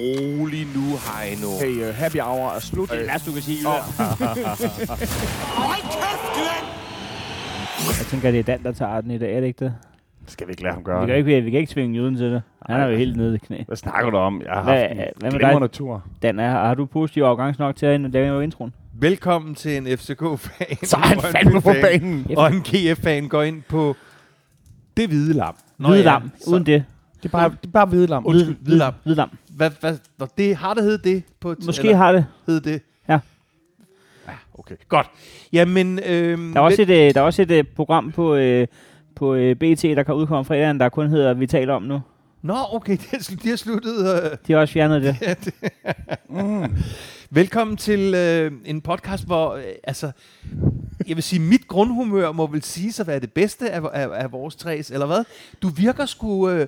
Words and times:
rolig 0.00 0.66
nu, 0.76 0.84
Heino. 1.06 1.48
Hey, 1.60 1.88
uh, 1.88 1.94
happy 1.94 2.16
hour 2.20 2.50
er 2.56 2.60
slut. 2.60 2.90
Det 2.90 3.00
er 3.02 3.06
værste, 3.06 3.30
du 3.30 3.34
kan 3.34 3.42
sige. 3.42 3.66
Hold 3.66 3.82
kæft, 5.82 6.26
Glenn! 6.36 6.66
Jeg 7.98 8.06
tænker, 8.06 8.30
det 8.30 8.38
er 8.40 8.42
Dan, 8.42 8.62
der 8.62 8.72
tager 8.72 9.00
den 9.00 9.10
i 9.10 9.18
dag, 9.18 9.36
er 9.36 9.40
det 9.40 9.46
ikke 9.46 9.64
det? 9.64 9.74
Skal 10.26 10.46
vi 10.46 10.50
ikke 10.52 10.62
lade 10.62 10.74
ham 10.74 10.80
Vi 10.80 10.84
gøre 10.84 11.00
kan, 11.00 11.08
det? 11.08 11.16
ikke, 11.16 11.40
vi 11.44 11.50
kan 11.50 11.60
ikke 11.60 11.72
tvinge 11.72 11.96
juden 11.96 12.16
til 12.16 12.26
det. 12.32 12.42
Han 12.66 12.80
er 12.80 12.86
jo 12.86 12.96
helt 12.96 13.16
nede 13.16 13.34
i 13.34 13.38
knæ. 13.38 13.56
Hvad 13.66 13.76
snakker 13.76 14.10
du 14.10 14.16
om? 14.16 14.42
Jeg 14.42 14.52
har 14.52 14.62
haft 14.62 14.90
en 14.90 14.96
hvad 15.16 15.30
med 15.30 15.38
glimrende 15.40 15.68
tur. 15.68 16.04
Dan, 16.22 16.38
er, 16.38 16.50
har 16.50 16.74
du 16.74 16.86
positiv 16.86 17.22
afgangs 17.22 17.58
nok 17.58 17.76
til 17.76 17.86
at 17.86 18.00
lave 18.00 18.44
introen? 18.44 18.72
Velkommen 18.94 19.54
til 19.54 19.76
en 19.76 19.86
FCK-fan. 19.98 20.76
Så 20.82 20.96
er 20.96 21.00
han 21.00 21.16
en 21.16 21.22
fandme 21.22 21.60
på 21.60 21.72
banen. 21.82 22.26
Og 22.36 22.46
en 22.52 22.60
GF-fan 22.60 23.28
går 23.28 23.42
ind 23.42 23.62
på 23.68 23.96
det 24.96 25.08
hvide 25.08 25.34
lam. 25.34 25.54
Nå 25.78 25.88
Hvide 25.88 26.02
ja, 26.02 26.10
lam, 26.10 26.30
så- 26.44 26.50
uden 26.50 26.66
det. 26.66 26.84
Det 27.22 27.28
er 27.28 27.32
bare, 27.32 27.48
det 27.62 27.66
er 27.66 27.70
bare 27.72 27.86
hvidelam. 27.86 28.26
Undskyld, 28.26 28.56
hvide 28.60 28.78
lam. 28.78 28.94
Hvide 29.02 29.16
lam. 29.16 29.30
Hvad, 29.56 29.70
hvad, 29.80 29.96
nå, 30.18 30.26
det, 30.38 30.56
har 30.56 30.74
det 30.74 30.82
heddet 30.82 31.04
det? 31.04 31.22
På 31.40 31.52
et- 31.52 31.66
Måske 31.66 31.82
eller 31.84 31.96
har 31.96 32.12
det. 32.12 32.26
hed 32.46 32.60
det? 32.60 32.82
Ja. 33.08 33.18
Ja, 34.28 34.32
okay. 34.58 34.74
Godt. 34.88 35.06
Jamen, 35.52 35.98
øhm, 36.06 36.52
Der 36.52 36.60
er 36.60 36.64
også 36.64 36.82
et, 36.82 36.90
øh, 36.90 37.14
der 37.14 37.20
er 37.20 37.24
også 37.24 37.42
et 37.42 37.50
øh, 37.50 37.64
program 37.76 38.12
på, 38.12 38.34
øh, 38.34 38.66
på 39.14 39.34
øh, 39.34 39.56
BT, 39.56 39.82
der 39.82 40.02
kan 40.02 40.14
udkomme 40.14 40.44
fredagen, 40.44 40.80
der 40.80 40.88
kun 40.88 41.08
hedder 41.08 41.34
Vi 41.34 41.46
taler 41.46 41.74
om 41.74 41.82
nu. 41.82 42.00
Nå, 42.42 42.54
okay, 42.72 42.92
det 43.02 43.08
er, 43.12 43.16
slu- 43.18 43.42
de 43.42 43.48
har 43.48 43.56
sluttet. 43.56 44.24
Øh, 44.24 44.30
De 44.46 44.52
har 44.52 44.60
også 44.60 44.72
fjernet 44.74 45.02
det. 45.22 45.54
Mm. 46.28 46.74
Velkommen 47.30 47.76
til 47.76 48.14
øh, 48.14 48.52
en 48.64 48.80
podcast, 48.80 49.26
hvor 49.26 49.54
øh, 49.54 49.62
altså, 49.84 50.10
jeg 51.08 51.16
vil 51.16 51.22
sige, 51.22 51.40
mit 51.40 51.68
grundhumør 51.68 52.32
må 52.32 52.46
vel 52.46 52.62
sige 52.62 53.00
at 53.00 53.06
være 53.06 53.20
det 53.20 53.32
bedste 53.32 53.70
af, 53.70 53.80
af, 53.92 54.08
af 54.22 54.32
vores 54.32 54.56
træs, 54.56 54.90
eller 54.90 55.06
hvad? 55.06 55.24
Du 55.62 55.68
virker 55.68 56.06
sgu, 56.06 56.50
øh, 56.50 56.66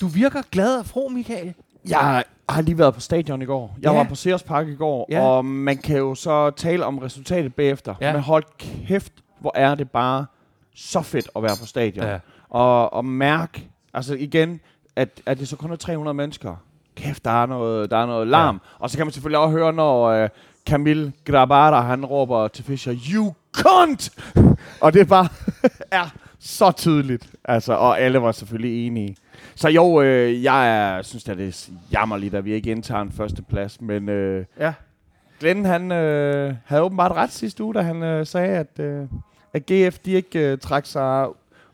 du 0.00 0.06
virker 0.06 0.42
glad 0.50 0.78
og 0.78 0.86
fro, 0.86 1.08
Michael. 1.08 1.54
Jeg 1.88 2.24
har 2.48 2.60
lige 2.60 2.78
været 2.78 2.94
på 2.94 3.00
stadion 3.00 3.42
i 3.42 3.44
går. 3.44 3.76
Jeg 3.82 3.90
Ja. 3.92 3.96
var 3.96 4.04
på 4.04 4.14
Sears 4.14 4.42
Park 4.42 4.68
i 4.68 4.74
går, 4.74 5.06
Ja. 5.10 5.20
og 5.22 5.44
man 5.44 5.76
kan 5.76 5.96
jo 5.98 6.14
så 6.14 6.50
tale 6.50 6.86
om 6.86 6.98
resultatet 6.98 7.54
bagefter. 7.54 7.94
Ja. 8.00 8.12
Men 8.12 8.22
hold 8.22 8.44
kæft, 8.58 9.12
hvor 9.40 9.52
er 9.54 9.74
det 9.74 9.90
bare 9.90 10.26
så 10.74 11.02
fedt 11.02 11.28
at 11.36 11.42
være 11.42 11.56
på 11.60 11.66
stadion. 11.66 12.06
Ja. 12.06 12.18
Og, 12.48 12.92
og 12.92 13.04
mærke, 13.04 13.68
altså 13.94 14.14
igen, 14.14 14.60
at, 14.96 15.08
at 15.26 15.38
det 15.38 15.48
så 15.48 15.56
kun 15.56 15.72
er 15.72 15.76
300 15.76 16.14
mennesker. 16.14 16.54
Kæft, 16.94 17.24
der 17.24 17.42
er 17.42 17.46
noget, 17.46 17.90
der 17.90 17.96
er 17.96 18.06
noget 18.06 18.26
larm. 18.28 18.54
Ja. 18.64 18.76
Og 18.84 18.90
så 18.90 18.96
kan 18.96 19.06
man 19.06 19.12
selvfølgelig 19.12 19.38
også 19.38 19.58
høre, 19.58 19.72
når 19.72 20.04
øh, 20.04 20.28
Camille 20.68 21.12
Grabara, 21.24 21.80
han 21.82 22.04
råber 22.04 22.48
til 22.48 22.64
Fischer, 22.64 22.94
You 23.12 23.34
cunt! 23.56 24.10
og 24.82 24.92
det 24.92 25.00
er 25.00 25.04
bare 25.04 25.28
er 25.90 26.06
så 26.38 26.70
tydeligt. 26.72 27.30
Altså, 27.44 27.72
og 27.72 28.00
alle 28.00 28.22
var 28.22 28.32
selvfølgelig 28.32 28.86
enige. 28.86 29.16
Så 29.54 29.68
jo, 29.68 30.02
øh, 30.02 30.42
jeg 30.44 30.78
er, 30.98 31.02
synes, 31.02 31.28
at 31.28 31.38
det 31.38 31.48
er 31.48 31.72
jammerligt, 31.92 32.34
at 32.34 32.44
vi 32.44 32.52
ikke 32.52 32.70
indtager 32.70 33.00
en 33.02 33.12
første 33.12 33.42
plads. 33.42 33.80
Men 33.80 34.08
øh, 34.08 34.44
Ja. 34.60 34.72
Glenn, 35.40 35.64
han 35.64 35.92
øh, 35.92 36.54
havde 36.64 36.82
åbenbart 36.82 37.12
ret 37.12 37.32
sidste 37.32 37.64
uge, 37.64 37.74
da 37.74 37.80
han 37.82 38.02
øh, 38.02 38.26
sagde, 38.26 38.48
at, 38.56 38.78
øh, 38.80 39.06
at 39.54 39.62
GF 39.66 39.98
de 39.98 40.12
ikke 40.12 40.38
øh, 40.52 40.58
trak 40.58 40.86
sig 40.86 41.26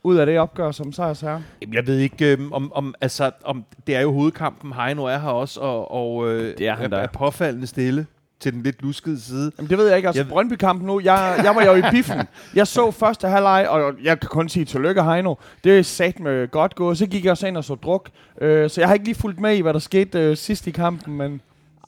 ud 0.03 0.17
af 0.17 0.27
det 0.27 0.39
opgør 0.39 0.71
som 0.71 0.93
sejrsherre. 0.93 1.43
Jeg 1.73 1.87
ved 1.87 1.99
ikke, 1.99 2.33
øh, 2.33 2.53
om, 2.53 2.73
om, 2.73 2.95
altså, 3.01 3.31
om 3.45 3.65
det 3.87 3.97
er 3.97 4.01
jo 4.01 4.13
hovedkampen. 4.13 4.73
Heino 4.73 5.05
er 5.05 5.19
her 5.19 5.29
også, 5.29 5.61
og, 5.61 5.91
og 5.91 6.29
øh, 6.33 6.59
Det 6.59 6.69
er 6.69 6.77
han 6.77 6.91
da. 6.91 6.97
er 6.97 7.07
påfaldende 7.07 7.67
stille 7.67 8.07
til 8.41 8.53
den 8.53 8.63
lidt 8.63 8.83
luskede 8.83 9.21
side. 9.21 9.53
Jamen, 9.59 9.71
det 9.71 9.79
ved 9.79 9.87
jeg 9.89 9.97
ikke. 9.97 10.09
Altså, 10.09 10.23
Jeg- 10.23 10.29
Brøndby-kampen 10.29 10.87
nu, 10.87 11.01
jeg, 11.01 11.41
jeg 11.45 11.55
var 11.57 11.65
jo 11.65 11.75
i 11.75 11.83
biffen. 11.91 12.19
Jeg 12.55 12.67
så 12.67 12.91
første 13.03 13.29
halvleg, 13.29 13.67
og 13.69 13.93
jeg 14.03 14.21
kan 14.21 14.29
kun 14.29 14.49
sige 14.49 14.65
tillykke, 14.65 15.03
Heino. 15.03 15.35
Det 15.65 15.79
er 15.79 15.83
sat 15.83 16.21
med 16.21 16.49
godt 16.51 16.75
gået. 16.75 16.99
Så 16.99 17.07
gik 17.07 17.25
jeg 17.25 17.31
også 17.31 17.47
ind 17.47 17.57
og 17.57 17.65
så 17.65 17.75
druk. 17.75 18.11
Øh, 18.41 18.71
så 18.71 18.81
jeg 18.81 18.89
har 18.89 18.95
ikke 18.95 19.07
lige 19.07 19.15
fulgt 19.15 19.41
med 19.41 19.57
i, 19.57 19.61
hvad 19.61 19.73
der 19.73 19.79
skete 19.79 20.19
øh, 20.21 20.37
sidst 20.37 20.67
i 20.67 20.71
kampen, 20.71 21.15
men... 21.17 21.41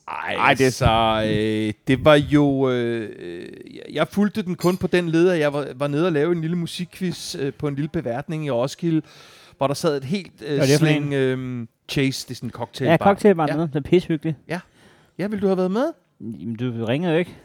Ej, 0.09 0.35
Ej, 0.35 0.55
det- 0.55 0.75
så 0.75 1.23
øh, 1.27 1.73
det 1.89 2.05
var 2.05 2.15
jo... 2.15 2.71
Øh, 2.71 3.09
jeg- 3.93 4.09
fulgte 4.09 4.43
den 4.43 4.55
kun 4.55 4.77
på 4.77 4.87
den 4.87 5.09
leder. 5.09 5.35
Jeg 5.35 5.53
var, 5.53 5.67
var 5.75 5.87
nede 5.89 6.07
og 6.07 6.13
lave 6.13 6.33
en 6.33 6.41
lille 6.41 6.57
musikquiz 6.57 7.37
øh, 7.39 7.53
på 7.53 7.69
en 7.69 7.75
lille 7.75 7.89
beværtning 7.89 8.47
i 8.47 8.51
Roskilde, 8.51 9.03
hvor 9.57 9.67
der 9.67 9.75
sad 9.75 9.97
et 9.97 10.05
helt 10.05 10.33
øh, 10.47 10.65
slæng 10.65 11.15
øh, 11.15 11.67
chase. 11.89 12.27
Det 12.29 12.31
er 12.31 12.35
sådan 12.37 12.47
en 12.47 12.51
cocktail 12.51 12.89
Ja, 12.91 12.97
cocktailbar 12.97 13.47
Ja. 13.47 13.53
ja. 13.53 13.57
nede. 13.57 13.69
Det 13.69 13.77
er 13.77 13.81
pishyggeligt. 13.91 14.37
Ja, 15.19 15.27
vil 15.27 15.43
du 15.43 15.47
have 15.47 15.57
været 15.57 15.71
med? 15.71 15.87
Jamen, 16.21 16.57
du 16.57 16.85
ringer 16.85 17.13
jo 17.13 17.19
ikke. 17.19 17.37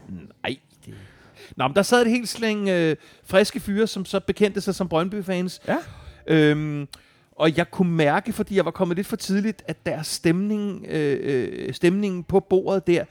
Nej. 0.44 0.58
Det... 0.86 0.94
Nå, 1.56 1.68
men 1.68 1.76
der 1.76 1.82
sad 1.82 2.02
et 2.02 2.10
helt 2.10 2.30
slæng 2.30 2.70
øh, 2.70 2.96
friske 3.24 3.60
fyre, 3.60 3.88
som 3.88 4.06
så 4.06 4.20
bekendte 4.20 4.62
sig 4.62 4.76
som 4.76 4.90
Brøndby-fans. 4.90 5.62
Ja. 5.68 5.78
Øhm, 6.28 6.88
og 7.32 7.58
jeg 7.58 7.72
kunne 7.72 7.92
mærke, 7.92 8.34
fordi 8.34 8.56
jeg 8.56 8.66
var 8.66 8.72
kommet 8.72 8.98
lidt 8.98 9.08
for 9.08 9.16
tidligt, 9.16 9.64
at 9.68 9.86
deres 9.86 10.08
stemning, 10.08 10.86
øh, 10.90 11.20
øh, 11.24 11.74
stemningen 11.74 12.24
på 12.24 12.40
bordet 12.40 12.88
der, 12.88 13.06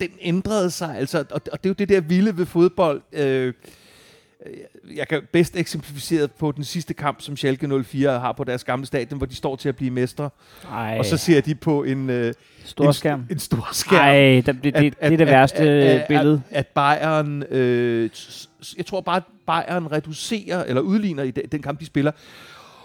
den 0.00 0.10
ændrede 0.20 0.70
sig. 0.70 0.96
Altså, 0.96 1.18
og, 1.18 1.40
og 1.52 1.64
det 1.64 1.66
er 1.66 1.70
jo 1.70 1.74
det 1.74 1.88
der 1.88 2.00
vilde 2.00 2.36
ved 2.36 2.46
fodbold. 2.46 3.02
Øh, 3.12 3.54
jeg 4.96 5.08
kan 5.08 5.22
bedst 5.32 5.56
eksemplificere 5.56 6.28
på 6.28 6.52
den 6.52 6.64
sidste 6.64 6.94
kamp, 6.94 7.20
som 7.20 7.36
Schalke 7.36 7.84
04 7.84 8.20
har 8.20 8.32
på 8.32 8.44
deres 8.44 8.64
gamle 8.64 8.86
stadion, 8.86 9.18
hvor 9.18 9.26
de 9.26 9.34
står 9.34 9.56
til 9.56 9.68
at 9.68 9.76
blive 9.76 9.90
mestre. 9.90 10.30
Ej, 10.70 10.96
Og 10.98 11.04
så 11.04 11.16
ser 11.16 11.40
de 11.40 11.54
på 11.54 11.82
en, 11.82 12.10
øh, 12.10 12.34
stor 12.64 12.86
en, 12.86 12.92
skærm. 12.92 13.26
en 13.30 13.38
stor 13.38 13.68
skærm. 13.72 14.00
Ej, 14.00 14.42
det, 14.46 14.46
det, 14.46 14.64
det, 14.64 14.74
det, 14.74 14.74
det 14.74 15.12
er 15.12 15.16
det 15.16 15.26
værste 15.26 15.58
at, 15.58 16.00
at, 16.00 16.06
billede. 16.08 16.42
At, 16.50 16.56
at 16.56 16.66
Bayern, 16.66 17.42
øh, 17.42 18.10
jeg 18.76 18.86
tror 18.86 19.00
bare, 19.00 19.16
at 19.16 19.22
Bayern 19.46 19.92
reducerer, 19.92 20.64
eller 20.64 20.82
udligner 20.82 21.22
i 21.22 21.30
den, 21.30 21.62
kamp, 21.62 21.80
de 21.80 21.86
spiller. 21.86 22.12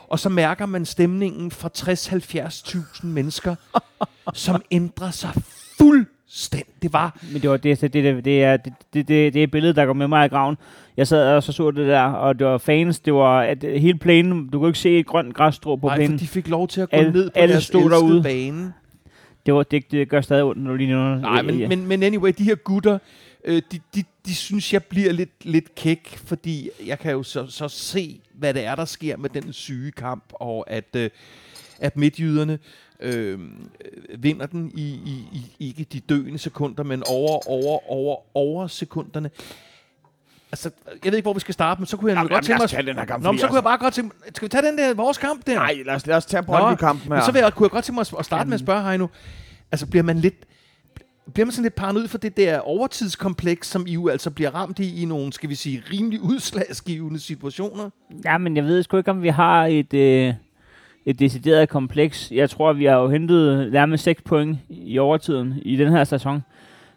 Og 0.08 0.20
så 0.20 0.30
mærker 0.30 0.66
man 0.66 0.86
stemningen 0.86 1.52
fra 1.52 1.70
60-70.000 1.78 3.06
mennesker, 3.06 3.56
som 4.34 4.62
ændrer 4.72 5.12
sig 5.12 5.32
fuldstændig. 5.78 6.74
Det 6.82 6.94
var, 6.94 7.20
Men 7.34 7.42
det, 7.42 7.50
var, 7.50 7.58
det, 7.58 7.82
det, 7.82 7.94
det, 7.94 8.26
det, 8.26 8.44
er, 8.44 8.58
det, 8.58 8.74
det, 8.94 9.08
det, 9.08 9.34
det 9.34 9.44
er 9.44 9.48
billedet, 9.48 9.76
der 9.76 9.86
går 9.86 9.94
med 9.94 10.08
mig 10.08 10.26
i 10.26 10.30
graven. 10.30 10.58
Jeg 11.00 11.08
sad 11.08 11.36
og 11.36 11.44
så, 11.44 11.52
så 11.52 11.72
det 11.72 11.88
der, 11.88 12.02
og 12.02 12.40
det 12.40 12.48
var 12.48 12.58
fans. 12.58 13.00
Det 13.00 13.14
var 13.14 13.42
at 13.42 13.64
hele 13.64 13.98
plænen. 14.00 14.50
Du 14.50 14.60
kunne 14.60 14.70
ikke 14.70 14.80
se 14.80 15.00
et 15.00 15.06
grønt 15.06 15.34
græsstrå 15.36 15.76
på 15.76 15.88
nej, 15.88 15.96
for 15.96 16.00
plænen. 16.00 16.20
de 16.20 16.28
fik 16.28 16.48
lov 16.48 16.68
til 16.68 16.82
at 16.82 16.90
gå 16.90 16.98
Alle- 16.98 17.12
ned 17.12 17.30
på 17.30 17.40
alle 17.40 17.54
deres 17.54 17.64
stod 17.64 17.90
derude. 17.90 18.24
bane. 18.24 18.74
Det, 19.46 19.54
var, 19.54 19.64
det, 19.64 19.92
det 19.92 20.10
gør 20.10 20.22
stadig 20.22 20.44
ondt, 20.44 20.64
når 20.64 20.72
du 20.72 20.78
lige 20.78 20.88
nævner. 20.88 21.20
Nej, 21.20 21.42
men, 21.42 21.70
men, 21.70 21.88
men 21.88 22.04
anyway, 22.04 22.32
de 22.38 22.44
her 22.44 22.56
gutter, 22.56 22.98
øh, 23.46 23.62
de, 23.72 23.80
de, 23.96 24.04
de 24.26 24.36
synes, 24.36 24.74
jeg 24.74 24.84
bliver 24.84 25.12
lidt, 25.14 25.46
lidt 25.46 25.76
kæk, 25.76 26.18
fordi 26.26 26.70
jeg 26.88 27.00
kan 27.00 27.12
jo 27.12 27.24
så, 27.24 27.48
så 27.48 27.68
se, 27.68 28.20
hvad 28.34 28.54
det 28.54 28.66
er, 28.66 28.76
der 28.76 28.86
sker 28.86 29.18
med 29.18 29.30
den 29.30 29.54
syge 29.54 29.92
kamp, 29.92 30.24
og 30.34 30.66
at, 30.72 30.96
øh, 30.96 31.10
at 31.80 31.98
midtjyderne 31.98 32.60
øh, 33.00 33.40
vinder 34.18 34.46
den 34.46 34.72
i, 34.76 34.88
i, 35.06 35.24
i 35.60 35.68
ikke 35.70 35.84
de 35.94 36.00
døende 36.00 36.38
sekunder, 36.38 36.84
men 36.84 37.04
over, 37.10 37.50
over, 37.50 37.92
over, 37.92 38.16
over 38.38 38.68
sekunderne. 38.68 39.30
Altså, 40.52 40.70
jeg 41.04 41.12
ved 41.12 41.18
ikke, 41.18 41.26
hvor 41.26 41.34
vi 41.34 41.40
skal 41.40 41.54
starte, 41.54 41.82
men 41.82 41.86
så 41.86 41.98
kunne 41.98 42.10
jeg 42.12 42.18
Jamen, 42.18 42.30
godt 42.30 42.44
tænke 42.46 42.50
lad 42.50 42.58
mig... 42.58 42.64
os 42.66 42.72
tage 42.72 42.86
den 42.86 42.96
her 42.96 43.06
kamp, 43.06 43.24
Nå, 43.24 43.32
men 43.32 43.40
så 43.40 43.48
kunne 43.48 43.54
jeg 43.56 43.58
altså- 43.58 43.70
bare 43.70 43.78
godt 43.78 43.94
tænke 43.94 44.16
Skal 44.36 44.46
vi 44.46 44.50
tage 44.50 44.64
den 44.68 44.78
der, 44.78 44.94
vores 44.94 45.18
kamp 45.18 45.46
der? 45.48 45.56
Nej, 45.56 45.76
lad 45.86 45.96
os, 45.96 46.08
lad 46.08 46.16
os 46.18 46.26
tage 46.26 46.44
Brøndby-kampen 46.44 47.08
her. 47.12 47.16
Men 47.16 47.24
så 47.26 47.32
vil 47.32 47.40
jeg, 47.40 47.54
kunne 47.54 47.66
jeg 47.66 47.72
godt 47.72 47.86
tænke 47.86 47.96
mig 47.96 48.20
at- 48.20 48.26
starte 48.26 48.50
med 48.50 48.54
at 48.54 48.60
spørge 48.60 48.84
Heino. 48.84 49.08
Altså, 49.72 49.86
bliver 49.88 50.04
man 50.04 50.20
lidt 50.20 50.36
bliver 51.34 51.46
man 51.46 51.52
sådan 51.52 51.64
lidt 51.64 51.76
paranoid 51.76 52.08
for 52.08 52.18
det 52.18 52.38
der 52.38 52.60
overtidskompleks, 52.60 53.68
som 53.68 53.88
I 53.88 53.94
jo 53.94 54.08
altså 54.08 54.32
bliver 54.32 54.56
ramt 54.56 54.80
i, 54.80 55.02
i 55.02 55.06
nogle, 55.06 55.34
skal 55.34 55.50
vi 55.50 55.56
sige, 55.56 55.84
rimelig 55.94 56.22
udslagsgivende 56.22 57.20
situationer? 57.20 57.90
Ja, 58.26 58.38
men 58.38 58.56
jeg 58.58 58.64
ved 58.66 58.84
sgu 58.84 58.98
ikke, 58.98 59.12
om 59.12 59.24
vi 59.24 59.28
har 59.30 59.66
et, 59.66 59.94
øh, 59.94 60.34
et 61.06 61.20
decideret 61.20 61.70
kompleks. 61.70 62.32
Jeg 62.32 62.50
tror, 62.50 62.74
vi 62.74 62.86
har 62.86 62.96
jo 62.96 63.10
hentet 63.10 63.72
nærmest 63.72 64.04
6 64.04 64.22
point 64.22 64.58
i 64.70 65.00
overtiden 65.00 65.54
i 65.62 65.76
den 65.76 65.92
her 65.92 66.04
sæson. 66.04 66.44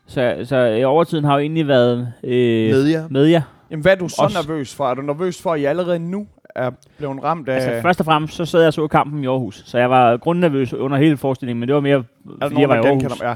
Så, 0.06 0.36
så 0.44 0.56
i 0.56 0.84
overtiden 0.84 1.24
har 1.24 1.32
jo 1.34 1.38
egentlig 1.40 1.68
været 1.68 2.12
øh, 2.24 2.70
Med 2.70 2.84
jer? 2.86 3.04
med 3.10 3.24
jer. 3.26 3.42
Jamen, 3.70 3.82
hvad 3.82 3.92
er 3.92 3.96
du 3.96 4.08
så 4.08 4.22
Også- 4.22 4.38
nervøs 4.48 4.74
for? 4.74 4.90
Er 4.90 4.94
du 4.94 5.02
nervøs 5.02 5.42
for, 5.42 5.52
at 5.52 5.60
I 5.60 5.64
allerede 5.64 5.98
nu 5.98 6.26
er 6.54 6.70
blevet 6.98 7.24
ramt 7.24 7.48
af... 7.48 7.54
Altså, 7.54 7.82
først 7.82 8.00
og 8.00 8.06
fremmest, 8.06 8.34
så 8.34 8.44
sad 8.44 8.60
jeg 8.60 8.66
og 8.66 8.72
så 8.72 8.86
kampen 8.88 9.24
i 9.24 9.26
Aarhus. 9.26 9.62
Så 9.66 9.78
jeg 9.78 9.90
var 9.90 10.16
grundnervøs 10.16 10.74
under 10.74 10.96
hele 10.98 11.16
forestillingen, 11.16 11.60
men 11.60 11.68
det 11.68 11.74
var 11.74 11.80
mere, 11.80 11.96
er 11.96 12.48
fordi 12.48 12.60
jeg 12.60 12.68
var 12.68 12.74
i 12.74 12.78
Aarhus. 12.78 13.02
genkender- 13.02 13.28
Ja. 13.28 13.34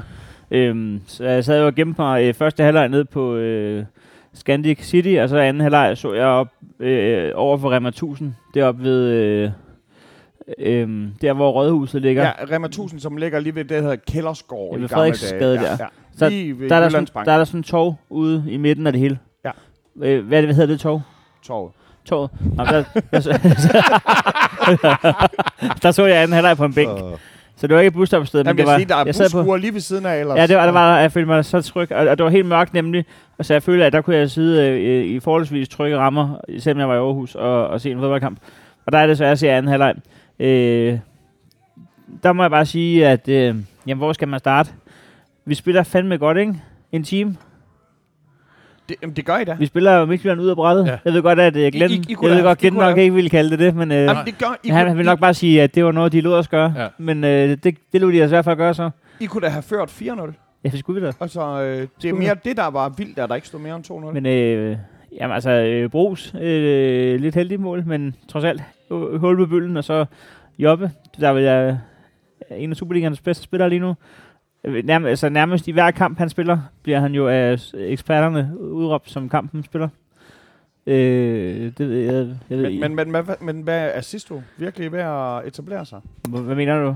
Øhm, 0.57 1.01
så 1.07 1.23
jeg 1.25 1.45
sad 1.45 1.59
jo 1.59 1.65
og 1.65 1.75
gemte 1.75 2.01
mig 2.01 2.23
øh, 2.23 2.33
første 2.33 2.63
halvleg 2.63 2.89
nede 2.89 3.05
på 3.05 3.35
øh, 3.35 3.83
Scandic 4.33 4.79
City, 4.85 5.17
og 5.21 5.29
så 5.29 5.37
anden 5.37 5.61
halvleg 5.61 5.97
så 5.97 6.13
jeg 6.13 6.25
op 6.25 6.47
øh, 6.79 7.31
over 7.35 7.57
for 7.57 7.71
Rema 7.71 7.89
1000, 7.89 8.33
deroppe 8.53 8.83
ved, 8.83 9.03
øh, 9.09 9.51
øh, 10.59 11.07
der 11.21 11.33
hvor 11.33 11.51
Rådhuset 11.51 12.01
ligger. 12.01 12.23
Ja, 12.23 12.31
Rema 12.55 12.67
1000, 12.67 12.99
som 12.99 13.17
ligger 13.17 13.39
lige 13.39 13.55
ved 13.55 13.63
det, 13.63 13.69
der 13.69 13.81
hedder 13.81 13.95
Kældersgård 13.95 14.71
Ja, 14.73 14.77
i 14.77 14.81
ved 14.81 14.89
gamle 14.89 15.05
dage. 15.39 15.61
Ja. 15.61 15.71
Ja. 15.79 15.85
Så 16.17 16.29
Lige 16.29 16.59
ved 16.59 16.69
der, 16.69 16.75
er 16.75 16.79
der, 16.79 16.89
sådan, 16.89 17.07
der 17.25 17.31
er 17.31 17.37
der 17.37 17.45
sådan 17.45 17.59
en 17.59 17.63
tog 17.63 17.99
ude 18.09 18.45
i 18.49 18.57
midten 18.57 18.87
af 18.87 18.93
det 18.93 19.01
hele. 19.01 19.19
Ja. 19.45 19.51
Øh, 20.01 20.25
hvad, 20.25 20.37
er 20.37 20.41
det, 20.41 20.47
hvad 20.47 20.55
hedder 20.55 20.73
det 20.73 20.79
tog? 20.79 21.01
Torvet. 21.43 21.71
Toget. 22.05 22.29
Nå, 22.55 22.63
der, 22.63 22.83
så, 23.19 23.31
der 25.83 25.91
så 25.91 26.05
jeg 26.05 26.17
anden 26.17 26.33
halvleg 26.33 26.57
på 26.57 26.65
en 26.65 26.73
bænk. 26.73 26.99
Så 27.55 27.67
det 27.67 27.75
var 27.75 27.81
ikke 27.81 27.87
et 27.87 27.93
busstopsted, 27.93 28.43
men 28.43 28.57
det 28.57 28.65
var... 28.65 28.77
siger, 28.77 28.87
der 28.87 28.95
er 28.95 29.05
jeg 29.05 29.15
sad 29.15 29.45
på, 29.45 29.55
lige 29.55 29.73
ved 29.73 29.81
siden 29.81 30.05
af 30.05 30.19
ellers. 30.19 30.37
Ja, 30.37 30.47
det 30.47 30.57
var, 30.57 30.65
der 30.65 30.71
var, 30.71 30.99
jeg 30.99 31.11
følte 31.11 31.27
mig 31.27 31.45
så 31.45 31.61
tryg, 31.61 31.91
og, 31.91 32.07
og 32.07 32.17
det 32.17 32.23
var 32.23 32.29
helt 32.29 32.45
mørkt 32.45 32.73
nemlig, 32.73 33.05
og 33.37 33.45
så 33.45 33.53
jeg 33.53 33.63
følte, 33.63 33.85
at 33.85 33.93
der 33.93 34.01
kunne 34.01 34.15
jeg 34.15 34.29
sidde 34.29 34.71
øh, 34.71 35.05
i 35.05 35.19
forholdsvis 35.19 35.69
trygge 35.69 35.97
rammer, 35.97 36.37
selvom 36.59 36.79
jeg 36.79 36.89
var 36.89 36.95
i 36.95 36.97
Aarhus, 36.97 37.35
og, 37.35 37.67
og 37.67 37.81
se 37.81 37.91
en 37.91 37.99
fodboldkamp. 37.99 38.39
Og 38.85 38.91
der 38.91 38.99
er 38.99 39.07
det 39.07 39.17
så, 39.17 39.25
jeg 39.25 39.37
ser 39.37 39.57
anden 39.57 39.71
halvleg. 39.71 39.95
Øh, 40.39 40.99
der 42.23 42.33
må 42.33 42.43
jeg 42.43 42.51
bare 42.51 42.65
sige, 42.65 43.07
at 43.07 43.27
øh, 43.27 43.55
jamen, 43.87 43.97
hvor 43.97 44.13
skal 44.13 44.27
man 44.27 44.39
starte? 44.39 44.71
Vi 45.47 45.55
spiller 45.55 45.83
fandme 45.83 46.17
godt, 46.17 46.37
ikke? 46.37 46.55
En 46.91 47.03
team. 47.03 47.37
Det, 48.89 48.95
jamen, 49.01 49.15
det 49.15 49.25
gør 49.25 49.37
I 49.37 49.43
da. 49.43 49.55
Vi 49.59 49.65
spiller 49.65 49.93
jo 49.93 50.05
Midtjylland 50.05 50.41
ud 50.41 50.47
af 50.49 50.55
brættet. 50.55 50.85
Ja. 50.85 50.97
Jeg 51.05 51.13
ved 51.13 51.21
godt, 51.21 51.39
at 51.39 51.55
uh, 51.55 51.61
Glenn, 51.61 51.91
I- 51.93 51.95
I- 51.95 51.99
I 52.09 52.15
jeg 52.21 52.29
ved 52.31 52.43
godt, 52.43 52.59
Glenn 52.59 52.75
nok 52.75 52.95
da- 52.95 53.01
ikke 53.01 53.13
ville 53.13 53.29
kalde 53.29 53.49
det 53.49 53.59
det, 53.59 53.75
men 53.75 53.91
øh, 53.91 53.97
Jamen, 53.97 54.25
det 54.25 54.37
gør, 54.37 54.57
I, 54.63 54.69
han 54.69 54.85
kunne, 54.87 54.97
vil 54.97 55.05
nok 55.05 55.19
bare 55.19 55.33
sige, 55.33 55.61
at 55.61 55.75
det 55.75 55.85
var 55.85 55.91
noget, 55.91 56.11
de 56.11 56.21
lod 56.21 56.33
os 56.33 56.47
gøre. 56.47 56.73
Ja. 56.77 56.87
Men 56.97 57.23
øh, 57.23 57.49
det, 57.63 57.77
det 57.93 58.01
lod 58.01 58.11
de 58.13 58.21
os 58.23 58.27
i 58.29 58.33
hvert 58.33 58.45
fald 58.45 58.57
gøre 58.57 58.73
så. 58.73 58.89
I, 59.19 59.25
kunne 59.25 59.41
da 59.41 59.47
have 59.49 59.61
ført 59.61 59.89
4-0. 59.89 60.31
Ja, 60.63 60.69
det 60.69 60.79
skulle 60.79 61.01
vi 61.01 61.07
da. 61.07 61.11
Altså, 61.19 61.61
øh, 61.61 61.87
det 62.01 62.09
er 62.09 62.13
mere 62.13 62.35
det, 62.45 62.57
der 62.57 62.67
var 62.67 62.89
vildt, 62.97 63.19
at 63.19 63.29
der 63.29 63.35
ikke 63.35 63.47
stod 63.47 63.59
mere 63.59 63.75
end 63.75 63.91
2-0. 63.91 64.13
Men 64.13 64.25
øh, 64.25 64.77
jamen, 65.19 65.33
altså, 65.33 65.49
øh, 65.51 65.89
Brugs, 65.89 66.33
øh, 66.41 67.19
lidt 67.19 67.35
heldig 67.35 67.59
mål, 67.59 67.83
men 67.85 68.15
trods 68.27 68.45
alt 68.45 68.61
øh, 68.91 69.19
hul 69.19 69.37
på 69.37 69.45
bølgen, 69.45 69.77
og 69.77 69.83
så 69.83 70.05
Jobbe, 70.59 70.91
der 71.19 71.33
vil 71.33 71.43
jeg 71.43 71.77
en 72.51 72.69
af 72.71 72.75
Superligaens 72.77 73.21
bedste 73.21 73.43
spillere 73.43 73.69
lige 73.69 73.79
nu. 73.79 73.93
Øh, 74.67 74.85
Nærmest, 74.85 75.09
altså, 75.09 75.29
nærmest 75.29 75.67
i 75.67 75.71
hver 75.71 75.91
kamp, 75.91 76.17
han 76.17 76.29
spiller, 76.29 76.59
bliver 76.83 76.99
han 76.99 77.13
jo 77.15 77.27
af 77.27 77.57
eksperterne 77.73 78.51
udråbt 78.59 79.09
som 79.09 79.29
kampen 79.29 79.63
spiller. 79.63 79.89
Øh, 80.87 81.71
det 81.77 81.89
ved 81.89 81.97
jeg, 81.99 82.13
jeg 82.49 82.57
ved 82.57 82.79
men, 82.79 82.95
men, 82.95 83.11
men, 83.11 83.25
men, 83.27 83.35
men 83.41 83.61
hvad 83.61 83.91
er 83.93 84.01
Sisto 84.01 84.41
virkelig 84.57 84.91
ved 84.91 84.99
at 84.99 85.47
etablere 85.47 85.85
sig? 85.85 85.99
Hvad, 86.29 86.41
hvad 86.41 86.55
mener 86.55 86.83
du? 86.83 86.95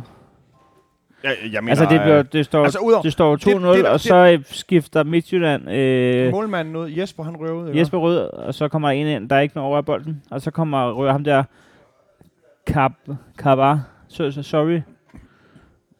Jeg, 1.23 1.35
jeg 1.53 1.63
altså, 1.69 1.85
det, 1.89 2.01
bliver, 2.01 2.23
det 2.23 2.45
står, 2.45 2.63
altså, 2.63 2.79
udover- 2.79 3.01
det 3.01 3.13
står 3.13 3.35
2-0, 3.35 3.50
det- 3.50 3.62
det- 3.77 3.85
og 3.85 3.94
det- 3.94 4.01
så 4.01 4.15
øh, 4.15 4.39
skifter 4.45 5.03
Midtjylland 5.03 5.71
øh, 5.71 6.31
målmanden 6.31 6.75
ud. 6.75 6.89
Jesper, 6.89 7.24
han 7.24 7.35
røver 7.35 7.63
ud. 7.63 7.69
Jesper 7.75 7.97
Rød, 7.97 8.17
og 8.17 8.53
så 8.53 8.67
kommer 8.67 8.89
en 8.89 9.07
ind, 9.07 9.29
der 9.29 9.35
er 9.35 9.39
ikke 9.39 9.56
noget 9.56 9.67
over 9.67 9.77
af 9.77 9.85
bolden. 9.85 10.21
Og 10.31 10.41
så 10.41 10.51
kommer 10.51 10.91
rører 10.91 11.12
ham 11.12 11.24
der, 11.24 11.44
Kab, 12.67 12.91
Kabar, 13.38 13.79
so, 14.07 14.31
so, 14.31 14.41
sorry, 14.41 14.81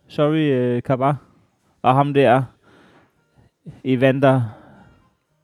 sorry, 0.08 0.76
uh, 0.78 0.82
Kabar. 0.84 1.16
Og 1.84 1.96
ham 1.96 2.14
der, 2.14 2.44
Evander, 3.84 4.42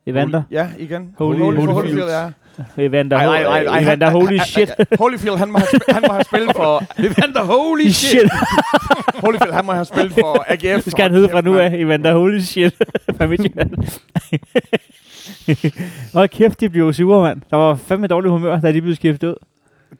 Evander, 0.05 0.43
Ja, 0.51 0.69
igen. 0.79 1.15
Holy- 1.17 1.37
Holyfield, 1.39 1.73
Holyfield. 1.73 2.09
ja. 2.09 2.29
Evander, 2.77 3.17
Ej, 3.17 3.25
ej, 3.25 3.43
ej, 3.43 3.63
ej, 3.65 3.79
Evander, 3.83 4.09
holy 4.09 4.37
shit. 4.45 4.71
Holyfield, 4.99 5.37
han 5.37 5.51
må 5.51 5.57
have, 5.57 5.67
han 5.89 6.03
må 6.07 6.13
have 6.13 6.23
spillet 6.23 6.55
for... 6.55 6.83
Evander, 7.07 7.43
holy 7.43 7.87
shit. 7.89 8.29
Holyfield, 9.15 9.53
han 9.53 9.65
må 9.65 9.71
have 9.71 9.85
spillet 9.85 10.13
for 10.13 10.45
AGF. 10.47 10.83
Det 10.83 10.91
skal 10.91 11.03
han 11.03 11.11
hedde 11.11 11.29
fra 11.29 11.41
nu 11.41 11.57
af, 11.59 11.71
Evander, 11.75 12.13
holy 12.13 12.39
shit. 12.39 12.75
Fra 13.17 13.27
Midtjylland. 13.27 13.71
Hold 16.13 16.29
kæft, 16.29 16.59
de 16.61 16.69
blev 16.69 16.93
sure, 16.93 17.23
mand. 17.23 17.41
Der 17.49 17.57
var 17.57 17.75
fandme 17.75 18.07
dårlig 18.07 18.31
humør, 18.31 18.59
da 18.59 18.71
de 18.71 18.81
blev 18.81 18.95
skiftet 18.95 19.27
ud. 19.27 19.35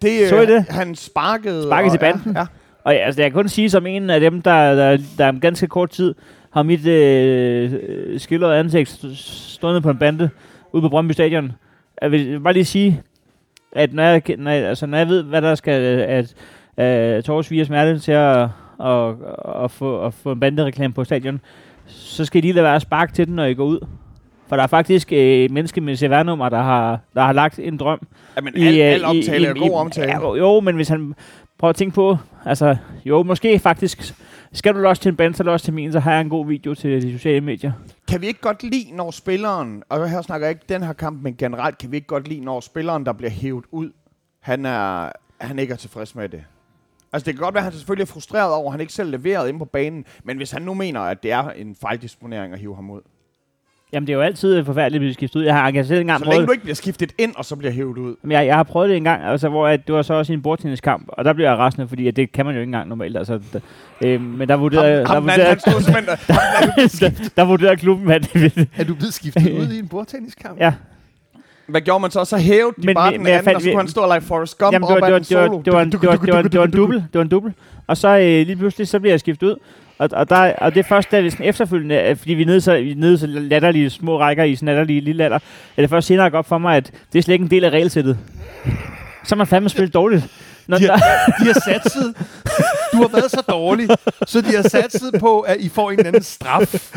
Det, 0.02 0.22
øh, 0.24 0.30
Så 0.30 0.42
I 0.42 0.46
det? 0.46 0.66
Han 0.70 0.96
sparkede... 0.96 1.64
Sparkede 1.64 1.94
til 1.94 2.00
banden? 2.00 2.34
Ja, 2.34 2.40
ja. 2.40 2.46
Og 2.88 2.94
ja, 2.94 3.00
altså, 3.00 3.22
jeg 3.22 3.32
kan 3.32 3.42
kun 3.42 3.50
sige 3.50 3.70
som 3.70 3.86
en 3.88 4.10
af 4.10 4.20
dem, 4.20 4.42
der, 4.42 4.76
der, 4.76 4.98
der 5.18 5.30
om 5.30 5.40
ganske 5.40 5.68
kort 5.68 5.90
tid 5.90 6.16
har 6.52 6.64
mit 6.64 6.88
øh, 6.88 8.20
skildrede 8.20 8.58
ansigt 8.58 8.90
st- 8.90 9.16
stående 9.54 9.82
på 9.82 9.90
en 9.90 9.98
bande 9.98 10.30
ude 10.74 10.82
på 10.82 10.90
Brøndby 10.90 11.12
Stadion. 11.12 11.52
Jeg 12.02 12.12
vil, 12.12 12.40
bare 12.40 12.54
lige 12.54 12.66
sige, 12.66 13.02
at 13.72 13.94
når 13.94 14.04
jeg, 14.04 14.22
når 14.38 14.52
jeg, 14.52 14.66
altså, 14.66 14.86
når 14.86 14.98
jeg 14.98 15.08
ved, 15.08 15.24
hvad 15.24 15.42
der 15.42 15.56
skal 15.56 15.82
at, 15.82 16.36
at 16.78 17.24
Tors 17.24 17.52
via 17.52 17.64
smerte 17.64 18.00
til 18.00 18.12
at, 18.12 18.42
at, 18.84 19.16
at, 19.64 19.72
få, 19.72 20.06
at 20.06 20.14
få 20.14 20.32
en 20.32 20.40
bandereklame 20.40 20.94
på 20.94 21.04
stadion, 21.04 21.42
så 21.86 22.26
skal 22.26 22.38
I 22.38 22.42
lige 22.42 22.54
lade 22.54 22.64
være 22.64 22.76
at 22.76 22.82
sparke 22.82 23.14
til 23.14 23.28
den, 23.28 23.36
når 23.36 23.46
I 23.46 23.54
går 23.54 23.66
ud. 23.66 23.80
For 24.50 24.56
der 24.56 24.64
er 24.64 24.68
faktisk 24.68 25.14
øh, 25.14 25.18
et 25.20 25.52
menneske 25.52 25.82
med 25.82 25.96
CVR-nummer, 25.96 26.50
der 26.50 26.62
har, 26.62 27.00
der 27.14 27.22
har 27.22 27.34
lagt 27.34 27.60
en 27.60 27.78
drøm 27.78 28.08
ja 28.36 28.42
men 28.42 28.54
al, 28.56 28.80
øh, 28.80 28.86
al 28.86 29.06
omtale 29.06 29.48
er 29.48 29.54
god 29.54 29.74
omtale. 29.74 30.12
Ja, 30.12 30.36
jo, 30.36 30.60
men 30.60 30.76
hvis 30.76 30.88
han 30.88 31.14
prøv 31.58 31.70
at 31.70 31.76
tænke 31.76 31.96
på, 31.96 32.18
altså, 32.46 32.78
jo, 33.06 33.24
måske 33.24 33.60
faktisk, 33.60 34.16
skal 34.52 34.74
du 34.74 34.88
også 34.88 35.02
til 35.02 35.10
en 35.10 35.16
band, 35.16 35.34
så 35.34 35.44
også 35.44 35.64
til 35.64 35.74
min, 35.74 35.92
så 35.92 36.00
har 36.00 36.12
jeg 36.12 36.22
en 36.22 36.30
god 36.30 36.48
video 36.48 36.74
til 36.74 37.02
de 37.02 37.12
sociale 37.12 37.42
medier. 37.42 37.72
Kan 38.08 38.22
vi 38.22 38.28
ikke 38.28 38.42
godt 38.42 38.64
lide, 38.64 38.96
når 38.96 39.12
spilleren, 39.12 39.84
og 39.90 40.10
her 40.10 40.22
snakker 40.22 40.48
jeg 40.48 40.52
ikke 40.52 40.66
den 40.70 40.84
her 40.84 40.94
kamp, 40.94 41.22
men 41.22 41.36
generelt, 41.36 41.78
kan 41.78 41.92
vi 41.92 41.96
ikke 41.96 42.08
godt 42.08 42.28
lide, 42.28 42.40
når 42.40 42.60
spilleren, 42.60 43.06
der 43.06 43.14
bliver 43.14 43.32
hævet 43.32 43.66
ud, 43.72 43.92
han, 44.40 44.66
er, 44.66 45.12
han 45.42 45.60
ikke 45.60 45.74
er 45.74 45.78
tilfreds 45.78 46.16
med 46.16 46.30
det? 46.30 46.44
Altså 47.14 47.26
det 47.26 47.34
kan 47.34 47.44
godt 47.44 47.54
være, 47.54 47.62
at 47.62 47.64
han 47.64 47.74
selvfølgelig 47.74 48.04
er 48.04 48.14
frustreret 48.14 48.54
over, 48.54 48.66
at 48.66 48.72
han 48.72 48.82
ikke 48.82 48.94
selv 48.94 49.12
leverede 49.12 49.50
ind 49.50 49.60
på 49.60 49.66
banen, 49.66 50.06
men 50.24 50.38
hvis 50.38 50.52
han 50.52 50.62
nu 50.62 50.74
mener, 50.74 51.02
at 51.02 51.24
det 51.24 51.32
er 51.32 51.50
en 51.50 51.76
fejldisponering 51.76 52.54
at 52.54 52.60
hive 52.60 52.76
ham 52.76 52.90
ud, 52.90 53.02
Jamen, 53.94 54.08
det 54.08 54.14
er 54.14 54.18
jo 54.18 54.22
altid 54.24 54.64
forfærdeligt 54.64 54.96
at 55.00 55.02
blive 55.02 55.14
skiftet 55.14 55.40
ud. 55.40 55.46
Jeg 55.46 55.54
har 55.54 55.72
jeg 55.72 55.86
selv 55.86 56.00
engang 56.02 56.20
så 56.20 56.26
prøvet 56.26 56.36
længe 56.38 56.48
du 56.48 56.52
ikke 56.52 56.64
bliver 56.64 56.76
skiftet 56.76 57.12
ind, 57.18 57.34
og 57.36 57.46
så 57.46 57.56
bliver 57.56 57.72
hævet 57.72 57.98
ud. 57.98 58.16
Jamen, 58.24 58.32
jeg, 58.32 58.46
jeg 58.46 58.56
har 58.56 58.64
prøvet 58.64 58.90
det 58.90 58.98
en 58.98 59.04
gang, 59.04 59.24
altså, 59.24 59.50
hvor 59.50 59.68
at, 59.68 59.88
det 59.88 59.96
var 59.96 60.02
så 60.02 60.14
også 60.14 60.34
i 60.34 60.36
en 60.36 60.42
bordtenniskamp, 60.42 61.06
og 61.08 61.26
der 61.26 61.34
blev 61.34 61.46
jeg 61.46 61.58
rasende, 61.58 61.88
fordi 61.88 62.08
at 62.08 62.16
det 62.16 62.32
kan 62.32 62.46
man 62.46 62.56
jo 62.56 62.62
ikke 62.62 62.68
engang 62.70 62.90
normalt. 62.90 63.18
Altså, 63.18 63.40
der, 63.54 63.60
øh, 64.02 64.22
men 64.22 64.50
der 64.50 64.56
vurderede, 64.56 65.06
Ham, 65.06 65.24
der, 65.26 65.32
vurderede, 65.36 65.60
simpelthen, 65.84 66.06
der, 67.26 67.30
der 67.38 67.46
vurderede 67.46 67.78
klubben, 67.78 68.12
at 68.12 68.36
Er 68.78 68.84
du 68.84 68.96
blevet 68.96 69.14
skiftet 69.14 69.52
ud 69.62 69.68
i 69.72 69.80
en 69.80 69.88
bordtenniskamp? 69.88 70.60
ja, 70.60 70.74
hvad 71.68 71.82
gjorde 71.82 72.00
man 72.02 72.12
så? 72.12 72.26
Så 72.26 72.38
hævede 72.38 72.74
de 72.82 72.86
Men- 72.86 72.96
bare 72.96 73.12
men- 73.12 73.20
den 73.20 73.28
anden, 73.28 73.40
og 73.40 73.44
fandt- 73.46 73.64
så 73.64 73.70
kunne 73.70 73.80
han 73.82 73.88
stå 73.88 74.02
og 74.02 74.08
lege 74.08 74.22
Forrest 74.22 74.58
Gump 74.58 74.74
Jamen, 74.74 74.88
op 74.88 74.96
det 74.96 75.02
var, 75.12 75.18
ad 75.18 75.24
solo. 75.24 75.58
en, 75.58 75.66
det 75.66 75.74
var 75.74 76.66
dubbel. 76.66 76.98
Det 77.00 77.14
var 77.14 77.22
en 77.22 77.28
dubbel. 77.30 77.54
Og 77.88 77.98
så 77.98 78.08
øh, 78.18 78.22
lige 78.48 78.56
pludselig, 78.56 78.88
så 78.88 79.00
bliver 79.00 79.14
jeg 79.14 79.20
skiftet 79.20 79.48
ud. 79.48 79.56
Og, 80.00 80.10
og, 80.12 80.30
der, 80.30 80.54
og 80.54 80.74
det 80.74 80.80
er 80.80 80.84
først, 80.84 81.12
da 81.12 81.20
vi 81.20 81.30
sådan 81.30 81.46
efterfølgende, 81.46 82.16
fordi 82.16 82.34
vi 82.34 82.42
er 82.42 82.46
nede 82.46 82.62
så, 82.62 82.78
vi 82.82 82.92
er 82.92 82.96
nede 82.96 83.18
så 83.18 83.28
latterlige 83.28 83.90
små 83.90 84.20
rækker 84.20 84.44
i 84.44 84.56
sådan 84.56 84.66
latterlige 84.66 85.02
lille 85.02 85.24
alder, 85.24 85.40
er 85.78 85.82
det 85.82 85.90
først 85.90 86.08
senere 86.08 86.30
godt 86.30 86.46
for 86.46 86.58
mig, 86.58 86.78
at 86.78 86.92
det 87.14 87.20
er 87.20 87.24
slet 87.24 87.34
ikke 87.34 87.44
en 87.44 87.52
del 87.52 87.64
af 87.64 87.70
regelsættet. 87.70 88.18
Så 89.24 89.30
har 89.30 89.36
man 89.36 89.48
fandme 89.48 89.70
spillet 89.70 89.94
dårligt. 89.94 90.28
Når, 90.68 90.78
De 90.78 90.86
har, 90.86 90.96
de 91.40 91.46
har 91.46 91.62
satset. 91.66 92.14
Du 92.94 92.98
har 92.98 93.08
været 93.08 93.32
så 93.32 93.44
dårlig, 93.50 93.88
så 94.28 94.42
de 94.42 94.56
har 94.56 94.70
satset 94.70 95.12
på, 95.20 95.40
at 95.40 95.58
I 95.60 95.70
får 95.70 95.92
en 95.92 95.98
eller 95.98 96.08
anden 96.08 96.24
straf 96.24 96.96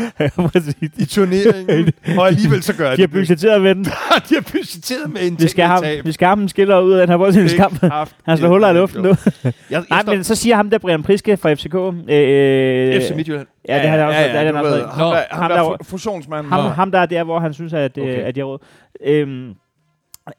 i 0.99 1.05
turneringen, 1.05 1.93
og 2.19 2.27
alligevel 2.27 2.63
så 2.63 2.77
gør 2.77 2.91
de 2.91 2.97
de 2.97 3.03
har 3.03 3.07
budgetteret 3.07 3.63
med 3.63 3.75
den. 3.75 3.85
det. 3.85 3.93
De 4.29 4.35
har 4.35 4.45
budgetteret 4.53 5.13
med 5.13 5.21
en 5.23 5.41
Vi 5.41 5.49
skal, 5.49 5.69
tab. 5.83 6.05
vi 6.05 6.13
skal 6.13 6.29
ham 6.29 6.49
skiller 6.49 6.81
ud 6.81 6.93
af 6.93 7.07
den 7.07 7.13
her 7.13 7.17
boldtenniskamp. 7.19 7.83
Han 8.29 8.39
slår 8.39 8.49
huller 8.49 8.71
i 8.71 8.75
luften 8.75 9.03
nu. 9.03 9.09
Jeg, 9.45 9.53
jeg 9.71 9.85
Nej, 9.91 10.03
men 10.07 10.25
så 10.25 10.35
siger 10.35 10.57
ham 10.57 10.71
der 10.71 10.79
Brian 10.79 11.03
Priske 11.03 11.37
fra 11.37 11.55
FCK. 11.55 11.75
Øh, 11.75 13.03
FC 13.03 13.13
Midtjylland. 13.17 13.47
Ja, 13.69 13.75
det 13.83 13.89
har 13.89 13.97
jeg 13.97 14.07
også. 14.07 14.21
Ja, 14.21 14.27
ja, 14.27 14.47
det 14.47 14.55
har 14.55 14.63
du 14.63 14.69
han 14.69 14.77
ved, 14.77 14.83
ham, 14.85 15.11
der, 15.11 15.17
ham, 15.31 15.51
ham 15.51 15.51
der. 15.51 16.43
Ham, 16.43 16.71
ham 16.71 16.91
der 16.91 16.99
er 16.99 17.07
der, 17.07 17.25
hvor 17.25 17.41
han 17.41 17.55
synes, 17.55 17.73
at, 17.73 17.99
okay. 17.99 18.13
Okay. 18.13 18.23
at 18.23 18.35
de 18.35 18.41
har 18.41 18.45
råd. 18.45 18.59
Øhm, 19.07 19.55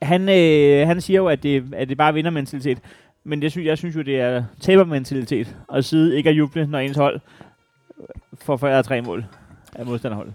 han, 0.02 0.30
øh, 0.30 0.88
han 0.88 1.02
siger 1.02 1.18
jo, 1.18 1.28
at 1.28 1.44
det, 1.44 1.64
at 1.74 1.90
det 1.90 1.98
bare 1.98 2.08
er 2.08 2.14
vindermentalitet. 2.14 2.78
Men 3.24 3.42
det 3.42 3.52
synes, 3.52 3.66
jeg 3.68 3.78
synes 3.78 3.96
jo, 3.96 4.02
det 4.02 4.20
er 4.20 4.44
tabermentalitet 4.60 5.56
at 5.74 5.86
sidde 5.86 6.18
ikke 6.18 6.30
at 6.30 6.38
juble, 6.38 6.68
når 6.68 6.80
ens 6.80 6.98
hold 6.98 7.20
får 8.42 8.58
foræret 8.58 8.86
tre 8.86 9.02
mål 9.02 9.26
af 9.76 9.86
modstanderholdet. 9.86 10.34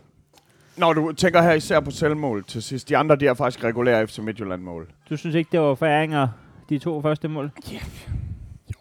Når 0.77 0.93
du 0.93 1.13
tænker 1.13 1.43
her 1.43 1.53
især 1.53 1.81
på 1.81 1.91
selvmål 1.91 2.45
til 2.45 2.63
sidst. 2.63 2.89
De 2.89 2.97
andre, 2.97 3.17
de 3.17 3.27
er 3.27 3.35
faktisk 3.35 3.65
regulære 3.65 4.07
FC 4.07 4.19
Midtjylland-mål. 4.19 4.89
Du 5.11 5.17
synes 5.17 5.35
ikke, 5.37 5.49
det 5.53 5.61
var 5.61 5.75
foræringer, 5.75 6.29
de 6.69 6.79
to 6.79 7.03
første 7.03 7.29
mål? 7.29 7.51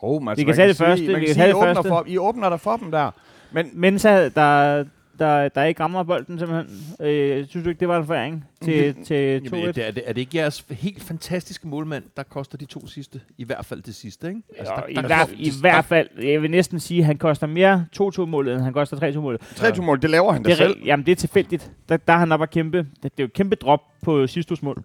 Jo, 0.04 0.20
men 0.20 0.38
Vi 0.38 0.44
kan 0.44 0.56
tage 0.56 0.68
det 0.68 0.78
første, 0.78 1.06
Man 1.06 1.16
kan 1.16 1.26
kan 1.26 1.34
sige, 1.36 1.50
I 1.50 1.54
åbner, 1.54 1.74
første. 1.74 1.90
for, 1.90 2.04
I 2.08 2.18
åbner 2.18 2.50
der 2.50 2.58
for 2.58 2.78
dem 2.78 2.92
der. 2.92 3.12
Men 3.52 3.70
Men 3.74 4.00
så 4.00 4.30
der, 4.36 4.86
der, 5.20 5.50
der 5.50 5.64
ikke 5.64 5.84
rammer 5.84 6.04
bolden 6.04 6.40
simpelthen. 6.40 6.80
Øh, 7.08 7.48
synes 7.48 7.64
du 7.64 7.70
ikke, 7.70 7.80
det 7.80 7.88
var 7.88 8.00
en 8.00 8.06
foræring 8.06 8.46
til, 8.62 8.96
til 9.04 9.40
2-1? 9.40 9.56
Jamen, 9.56 9.68
er, 9.68 9.72
det, 9.72 9.88
er, 9.88 9.92
det, 9.92 10.04
er 10.06 10.14
det 10.14 10.22
ikke 10.22 10.38
jeres 10.38 10.66
helt 10.70 11.04
fantastiske 11.04 11.68
målmand, 11.68 12.04
der 12.18 12.24
koster 12.24 12.58
de 12.58 12.66
to 12.66 12.88
sidste? 12.88 13.22
I 13.38 13.44
hvert 13.44 13.66
fald 13.66 13.82
det 13.82 13.96
sidste, 13.96 14.28
ikke? 14.28 14.42
Altså, 14.58 14.74
der, 14.76 14.88
i, 14.88 14.94
der, 14.94 15.02
hver, 15.02 15.26
der, 15.26 15.34
I 15.38 15.52
hvert 15.62 15.86
fald, 15.86 16.08
jeg 16.24 16.42
vil 16.42 16.52
næsten 16.52 16.80
sige, 16.80 17.00
at 17.00 17.06
han 17.06 17.18
koster 17.18 17.48
mere 17.48 17.86
2-2-målet, 18.02 18.54
end 18.54 18.62
han 18.62 18.74
koster 18.74 18.98
3-2-målet. 18.98 19.42
3 19.42 19.82
mål, 19.82 20.02
det 20.02 20.10
laver 20.10 20.32
han 20.32 20.44
da 20.44 20.50
Det 20.50 20.54
er, 20.54 20.68
selv. 20.68 20.82
jamen, 20.86 21.06
det 21.06 21.12
er 21.12 21.16
tilfældigt. 21.16 21.72
Der, 21.90 21.98
der 21.98 22.14
er 22.14 22.18
han 22.18 22.32
op 22.32 22.42
at 22.42 22.50
kæmpe. 22.50 22.78
Det, 22.78 22.88
det 23.04 23.10
er 23.10 23.14
jo 23.20 23.26
et 23.26 23.34
kæmpe 23.34 23.56
drop 23.56 23.82
på 24.02 24.28
sidste 24.28 24.58
mål. 24.62 24.84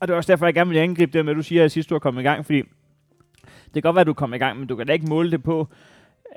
Og 0.00 0.08
det 0.08 0.14
er 0.14 0.16
også 0.16 0.32
derfor, 0.32 0.46
jeg 0.46 0.54
gerne 0.54 0.70
vil 0.70 0.78
angribe 0.78 1.18
det 1.18 1.24
med, 1.24 1.32
at 1.32 1.36
du 1.36 1.42
siger, 1.42 1.64
at 1.64 1.72
sidste 1.72 1.94
er 1.94 1.98
kommet 1.98 2.20
i 2.20 2.24
gang, 2.24 2.44
fordi 2.46 2.62
det 3.64 3.72
kan 3.72 3.82
godt 3.82 3.94
være, 3.94 4.00
at 4.00 4.06
du 4.06 4.12
kommer 4.12 4.36
i 4.36 4.38
gang, 4.38 4.58
men 4.58 4.68
du 4.68 4.76
kan 4.76 4.86
da 4.86 4.92
ikke 4.92 5.06
måle 5.06 5.30
det 5.30 5.42
på 5.42 5.68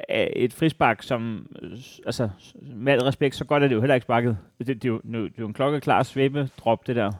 et 0.10 0.54
frispark, 0.54 1.04
som, 1.04 1.48
altså, 2.06 2.30
med 2.62 2.94
al 2.94 3.02
respekt, 3.02 3.36
så 3.36 3.46
godt 3.46 3.64
er 3.64 3.68
det 3.68 3.76
jo 3.76 3.80
heller 3.82 3.96
ikke 3.96 4.06
sparket. 4.06 4.38
Det, 4.60 4.68
det, 4.68 4.86
er, 4.86 4.88
jo, 4.90 5.02
det 5.04 5.16
er 5.16 5.30
jo 5.40 5.48
en 5.48 5.54
klokkeklar 5.54 6.04
svæbe-drop, 6.04 6.88
det 6.88 6.96
der. 6.96 7.12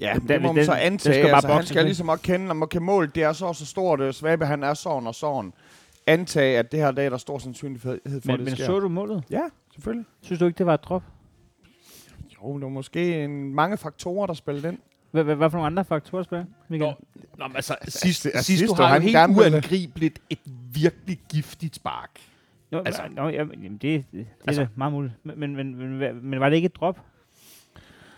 Ja, 0.00 0.14
Den- 0.20 0.28
det 0.28 0.42
må 0.42 0.48
man 0.48 0.56
den- 0.56 0.64
så 0.64 0.72
antage. 0.72 1.14
skal 1.14 1.24
bare 1.26 1.34
altså, 1.34 1.52
han 1.52 1.64
skal 1.66 1.84
ligesom 1.84 2.08
også 2.08 2.22
kende, 2.22 2.50
om 2.50 2.62
okay, 2.62 2.78
mål, 2.78 3.10
det 3.14 3.22
er 3.22 3.32
så 3.32 3.52
så 3.52 3.66
stort. 3.66 4.00
øh, 4.00 4.12
Svabe, 4.12 4.46
han 4.46 4.62
er 4.62 4.74
sådan 4.74 5.06
og 5.06 5.14
sådan. 5.14 5.52
Antage, 6.06 6.58
at 6.58 6.72
det 6.72 6.80
her 6.80 6.90
dag, 6.90 7.04
der 7.04 7.12
er 7.12 7.16
stor 7.16 7.38
sandsynlighed 7.38 7.80
for, 7.80 7.98
Men, 8.26 8.36
det 8.36 8.44
men 8.44 8.54
sker. 8.54 8.64
så 8.64 8.80
du 8.80 8.88
målet? 8.88 9.24
Ja, 9.30 9.42
selvfølgelig. 9.74 10.06
Synes 10.22 10.38
du 10.38 10.46
ikke, 10.46 10.58
det 10.58 10.66
var 10.66 10.74
et 10.74 10.84
drop? 10.84 11.02
Jo, 12.42 12.54
det 12.54 12.62
var 12.62 12.68
måske 12.68 13.24
en, 13.24 13.54
mange 13.54 13.76
faktorer, 13.76 14.26
der 14.26 14.34
spillede 14.34 14.68
ind. 14.68 14.78
Hvad, 15.16 15.24
hvad, 15.24 15.36
hvad 15.36 15.50
for 15.50 15.56
nogle 15.58 15.66
andre 15.66 15.84
faktorer 15.84 16.22
spiller? 16.22 16.44
Michael? 16.68 16.94
Nå, 16.98 17.24
Nå, 17.38 17.46
men 17.48 17.56
altså, 17.56 17.76
sidst, 17.88 18.26
altså, 18.26 18.42
sidst, 18.42 18.58
sidst 18.58 18.76
du 18.76 18.82
har 18.82 18.94
jo 18.94 19.00
helt 19.00 19.16
ville- 19.28 19.40
uangribeligt 19.52 20.18
et 20.30 20.38
virkelig 20.74 21.18
giftigt 21.32 21.74
spark. 21.76 22.10
Nå, 22.70 22.78
altså- 22.78 23.02
altså, 23.02 23.16
nå, 23.22 23.28
jamen, 23.28 23.62
jamen, 23.62 23.78
det, 23.78 23.82
det, 23.82 24.04
det 24.12 24.26
Altså- 24.46 24.62
er 24.62 24.66
meget 24.74 24.92
muligt. 24.92 25.12
Men, 25.24 25.40
men, 25.40 25.56
men, 25.56 25.74
men, 25.78 25.98
men, 25.98 26.30
men 26.30 26.40
var 26.40 26.48
det 26.48 26.56
ikke 26.56 26.66
et 26.66 26.76
drop? 26.76 27.00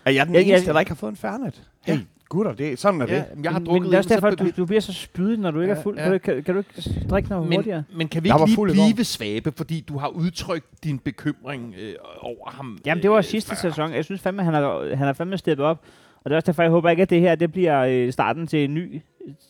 Er 0.05 0.11
jeg 0.11 0.25
den 0.25 0.35
Ja, 0.35 0.41
eneste, 0.41 0.67
ja. 0.67 0.73
der 0.73 0.79
ikke 0.79 0.89
har 0.91 0.95
fået 0.95 1.09
en 1.11 1.17
færnet? 1.17 1.63
Ja. 1.87 1.93
Hey, 1.95 2.01
Gutter, 2.29 2.53
det 2.53 2.79
sådan 2.79 3.01
er 3.01 3.05
det. 3.05 3.13
Ja, 3.13 3.23
jeg 3.43 3.51
har 3.51 3.59
men, 3.59 3.65
drukket 3.65 3.81
men 3.81 3.89
det 3.91 3.93
er 3.93 3.97
også 3.97 4.09
derfor, 4.09 4.27
at 4.27 4.39
du, 4.39 4.49
du 4.57 4.65
bliver 4.65 4.79
så 4.81 4.93
spydig, 4.93 5.37
når 5.39 5.51
du 5.51 5.61
ikke 5.61 5.73
Ja, 5.73 5.79
er 5.79 5.83
fuld. 5.83 5.97
ja. 5.97 6.17
Kan, 6.17 6.35
du, 6.35 6.41
kan, 6.41 6.53
du 6.53 6.59
ikke 6.59 7.05
drikke 7.09 7.29
noget 7.29 7.55
hurtigere? 7.55 7.83
men, 7.89 7.97
men 7.97 8.07
kan 8.07 8.23
vi 8.23 8.29
Jeg 8.29 8.49
ikke 8.49 8.65
lige 8.73 8.93
blive 8.93 9.05
svabe, 9.05 9.51
fordi 9.57 9.81
du 9.81 9.97
har 9.97 10.07
udtrykt 10.07 10.83
din 10.83 10.99
bekymring 10.99 11.75
øh, 11.79 11.93
over 12.21 12.49
ham? 12.49 12.77
Jamen, 12.85 13.01
det 13.01 13.09
var 13.11 13.17
øh, 13.17 13.23
sidste 13.23 13.49
før? 13.49 13.55
sæson. 13.69 13.93
Jeg 13.93 14.05
synes 14.05 14.21
fandme, 14.21 14.43
han 14.43 14.53
har, 14.53 14.89
han 14.95 15.05
har 15.05 15.13
fandme 15.13 15.37
steppet 15.37 15.65
op. 15.65 15.83
Og 16.23 16.29
det 16.29 16.31
er 16.31 16.35
også 16.35 16.45
derfor, 16.45 16.63
jeg 16.63 16.71
håber 16.71 16.89
ikke, 16.89 17.01
at 17.01 17.09
det 17.09 17.21
her 17.21 17.35
det 17.35 17.51
bliver 17.51 17.81
øh, 17.81 18.11
starten 18.13 18.47
til 18.47 18.63
en 18.63 18.73
ny 18.73 19.01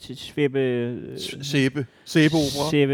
til 0.02 0.18
svæbe... 0.18 0.94
Sæbe. 1.42 1.86
Sæbeopera. 2.06 2.70
Sæbe 2.70 2.94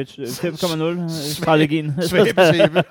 5,0-strategien. 0.55 1.93
Svæbe, 2.01 2.41
sæbe. 2.53 2.83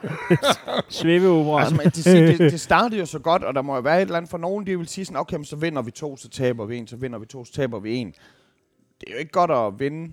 Svæbeopera. 0.89 1.65
Altså, 1.65 2.11
det, 2.13 2.39
det, 2.39 2.53
det 2.53 2.61
startede 2.61 3.01
jo 3.01 3.07
så 3.07 3.19
godt, 3.19 3.45
og 3.45 3.55
der 3.55 3.63
må 3.63 3.75
jo 3.75 3.81
være 3.81 3.97
et 3.97 4.03
eller 4.03 4.17
andet 4.17 4.31
for 4.31 4.39
nogen, 4.39 4.67
de 4.67 4.79
vil 4.79 4.89
sige 4.89 5.05
sådan, 5.05 5.21
okay, 5.21 5.43
så 5.43 5.57
vinder 5.57 5.83
vi 5.83 5.91
to, 5.91 6.17
så 6.17 6.29
taber 6.29 6.67
vi 6.67 6.77
en, 6.77 6.87
så 6.87 6.97
vinder 6.97 7.19
vi 7.19 7.27
to, 7.27 7.45
så 7.45 7.53
taber 7.53 7.79
vi 7.81 7.97
en. 7.97 8.15
Det 9.01 9.09
er 9.09 9.13
jo 9.13 9.19
ikke 9.19 9.33
godt 9.33 9.51
at 9.51 9.81
vinde, 9.81 10.13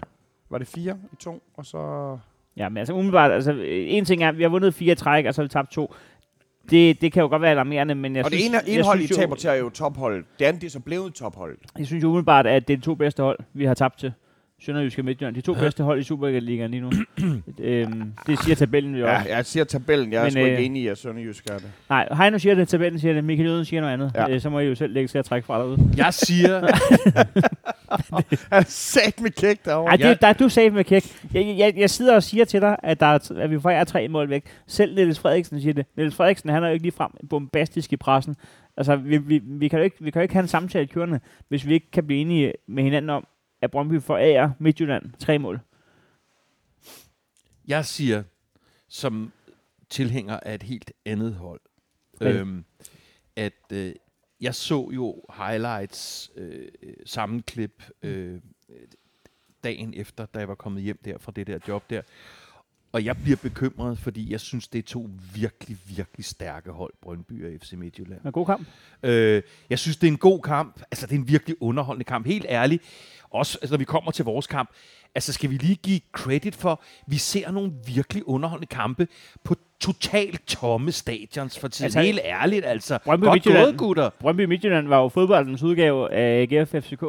var 0.49 0.57
det 0.57 0.67
fire 0.67 0.97
i 1.13 1.15
to, 1.15 1.43
og 1.57 1.65
så... 1.65 2.17
Ja, 2.57 2.69
men 2.69 2.77
altså 2.77 2.93
umiddelbart, 2.93 3.31
altså 3.31 3.51
en 3.67 4.05
ting 4.05 4.23
er, 4.23 4.29
at 4.29 4.37
vi 4.37 4.43
har 4.43 4.49
vundet 4.49 4.73
fire 4.73 4.95
træk, 4.95 5.25
og 5.25 5.33
så 5.33 5.41
har 5.41 5.43
vi 5.43 5.49
tabt 5.49 5.71
to. 5.71 5.93
Det, 6.69 7.01
det 7.01 7.11
kan 7.11 7.21
jo 7.21 7.27
godt 7.29 7.41
være 7.41 7.51
alarmerende, 7.51 7.95
men 7.95 8.15
jeg 8.15 8.25
og 8.25 8.31
synes, 8.31 8.43
det 8.43 8.49
ene, 8.49 8.75
ene 8.75 8.83
hold, 8.83 9.01
I 9.01 9.07
taber 9.07 9.35
til, 9.35 9.49
er 9.49 9.53
jo 9.53 9.69
topholdet. 9.69 10.25
Det 10.39 10.45
andet, 10.45 10.61
det 10.61 10.67
er 10.67 10.71
så 10.71 10.79
blevet 10.79 11.13
topholdet. 11.13 11.59
Jeg 11.77 11.85
synes 11.87 12.03
jo 12.03 12.07
umiddelbart, 12.07 12.47
at 12.47 12.67
det 12.67 12.73
er 12.73 12.77
de 12.77 12.83
to 12.83 12.95
bedste 12.95 13.23
hold, 13.23 13.39
vi 13.53 13.65
har 13.65 13.73
tabt 13.73 13.99
til. 13.99 14.13
Sønderjysk 14.65 14.99
og 14.99 15.05
Midtjylland. 15.05 15.35
De 15.35 15.41
to 15.41 15.53
bedste 15.53 15.83
hold 15.83 15.99
i 15.99 16.03
Superligaen 16.03 16.71
lige 16.71 16.81
nu. 16.81 16.91
øhm, 17.59 18.13
det 18.27 18.39
siger 18.43 18.55
tabellen 18.55 18.95
jo 18.95 19.05
Ja, 19.05 19.17
også. 19.17 19.29
jeg 19.29 19.45
siger 19.45 19.63
tabellen. 19.63 20.11
Jeg 20.13 20.19
er 20.19 20.23
Men, 20.23 20.31
sgu 20.31 20.39
ikke 20.39 20.57
øh, 20.57 20.65
enig 20.65 20.83
i, 20.83 20.87
at 20.87 20.97
Sønderjysk 20.97 21.45
er 21.49 21.57
det. 21.57 21.71
Nej, 21.89 22.07
Heino 22.17 22.37
siger 22.39 22.55
det, 22.55 22.67
tabellen 22.67 22.99
siger 22.99 23.13
det, 23.13 23.23
Michael 23.23 23.49
Jøden 23.49 23.65
siger 23.65 23.81
noget 23.81 23.93
andet. 23.93 24.11
Ja. 24.15 24.21
Ja. 24.29 24.35
Øh, 24.35 24.41
så 24.41 24.49
må 24.49 24.59
I 24.59 24.65
jo 24.67 24.75
selv 24.75 24.93
lægge 24.93 25.07
sig 25.07 25.19
at 25.19 25.25
trække 25.25 25.45
fra 25.45 25.59
derude. 25.59 25.77
Jeg 25.97 26.13
siger, 26.13 26.59
Han 28.11 28.23
er 28.51 28.61
sat 28.67 29.21
med 29.21 29.31
kæk 29.31 29.65
derovre. 29.65 29.91
Ej, 29.91 29.97
Ja. 29.99 30.09
det, 30.09 30.21
der 30.21 30.27
er 30.27 30.33
du 30.33 30.49
safe 30.49 30.69
med 30.69 30.83
kæk. 30.83 31.03
Jeg, 31.33 31.55
jeg, 31.57 31.73
jeg 31.77 31.89
sidder 31.89 32.15
og 32.15 32.23
siger 32.23 32.45
til 32.45 32.61
dig, 32.61 32.75
at, 32.83 32.99
der 32.99 33.05
er, 33.05 33.31
at 33.37 33.51
vi 33.51 33.59
får 33.59 33.69
jer 33.69 33.83
tre 33.83 34.07
mål 34.07 34.29
væk. 34.29 34.43
Selv 34.67 34.95
Niels 34.95 35.19
Frederiksen 35.19 35.61
siger 35.61 35.73
det. 35.73 35.85
Niels 35.97 36.15
Frederiksen, 36.15 36.49
han 36.49 36.63
er 36.63 36.67
jo 36.67 36.73
ikke 36.73 36.83
ligefrem 36.83 37.11
bombastisk 37.29 37.93
i 37.93 37.97
pressen. 37.97 38.35
Altså, 38.77 38.95
vi, 38.95 39.17
vi, 39.17 39.41
vi, 39.45 39.67
kan 39.67 39.79
jo 39.79 39.83
ikke, 39.85 39.95
vi 39.99 40.11
kan 40.11 40.19
jo 40.19 40.23
ikke 40.23 40.33
have 40.33 40.41
en 40.41 40.47
samtale 40.47 40.87
kørende, 40.87 41.19
hvis 41.49 41.67
vi 41.67 41.73
ikke 41.73 41.91
kan 41.91 42.07
blive 42.07 42.21
enige 42.21 42.53
med 42.67 42.83
hinanden 42.83 43.09
om, 43.09 43.27
at 43.61 43.71
Brøndby 43.71 44.01
forærer 44.01 44.51
Midtjylland 44.59 45.11
tre 45.19 45.39
mål. 45.39 45.59
jeg 47.67 47.85
siger, 47.85 48.23
som 48.87 49.31
tilhænger 49.89 50.39
af 50.39 50.55
et 50.55 50.63
helt 50.63 50.91
andet 51.05 51.35
hold, 51.35 51.61
Hvad? 52.17 52.35
øhm, 52.35 52.65
at 53.35 53.53
øh, 53.73 53.93
jeg 54.41 54.55
så 54.55 54.89
jo 54.93 55.23
highlights, 55.37 56.31
øh, 56.35 56.67
samme 57.05 57.41
klip, 57.41 57.83
øh, 58.01 58.41
dagen 59.63 59.93
efter, 59.93 60.25
da 60.25 60.39
jeg 60.39 60.47
var 60.47 60.55
kommet 60.55 60.83
hjem 60.83 60.99
der 61.05 61.17
fra 61.17 61.31
det 61.35 61.47
der 61.47 61.59
job 61.67 61.89
der. 61.89 62.01
Og 62.93 63.05
jeg 63.05 63.17
bliver 63.23 63.37
bekymret, 63.37 63.97
fordi 63.97 64.31
jeg 64.31 64.39
synes, 64.39 64.67
det 64.67 64.79
er 64.79 64.83
to 64.83 65.09
virkelig, 65.35 65.77
virkelig 65.95 66.25
stærke 66.25 66.71
hold, 66.71 66.93
Brøndby 67.01 67.45
og 67.45 67.61
FC 67.61 67.73
Midtjylland. 67.73 68.25
En 68.25 68.31
god 68.31 68.45
kamp. 68.45 68.67
Øh, 69.03 69.41
jeg 69.69 69.79
synes, 69.79 69.97
det 69.97 70.07
er 70.07 70.11
en 70.11 70.17
god 70.17 70.41
kamp. 70.41 70.81
Altså, 70.91 71.07
det 71.07 71.15
er 71.15 71.19
en 71.19 71.27
virkelig 71.27 71.55
underholdende 71.61 72.03
kamp. 72.05 72.25
Helt 72.25 72.45
ærligt. 72.49 72.83
Også 73.29 73.57
altså, 73.61 73.73
når 73.73 73.77
vi 73.77 73.85
kommer 73.85 74.11
til 74.11 74.25
vores 74.25 74.47
kamp. 74.47 74.69
Altså, 75.15 75.33
skal 75.33 75.49
vi 75.49 75.57
lige 75.57 75.75
give 75.75 75.99
credit 76.11 76.55
for, 76.55 76.81
vi 77.07 77.17
ser 77.17 77.51
nogle 77.51 77.71
virkelig 77.87 78.27
underholdende 78.27 78.67
kampe 78.75 79.07
på 79.43 79.55
totalt 79.79 80.47
tomme 80.47 80.91
stadions 80.91 81.59
for 81.59 81.67
tiden. 81.67 81.85
Altså, 81.85 82.01
Helt 82.01 82.19
ærligt, 82.23 82.65
altså. 82.65 82.99
Brøndby 83.05 83.25
Godt 83.25 83.39
Midtjylland- 83.47 83.63
gået, 83.65 83.77
gutter. 83.77 84.09
Brøndby 84.19 84.41
Midtjylland 84.45 84.87
var 84.87 85.01
jo 85.01 85.09
fodboldens 85.09 85.63
udgave 85.63 86.11
af 86.13 86.41
AGF 86.51 86.69
FCK. 86.69 87.03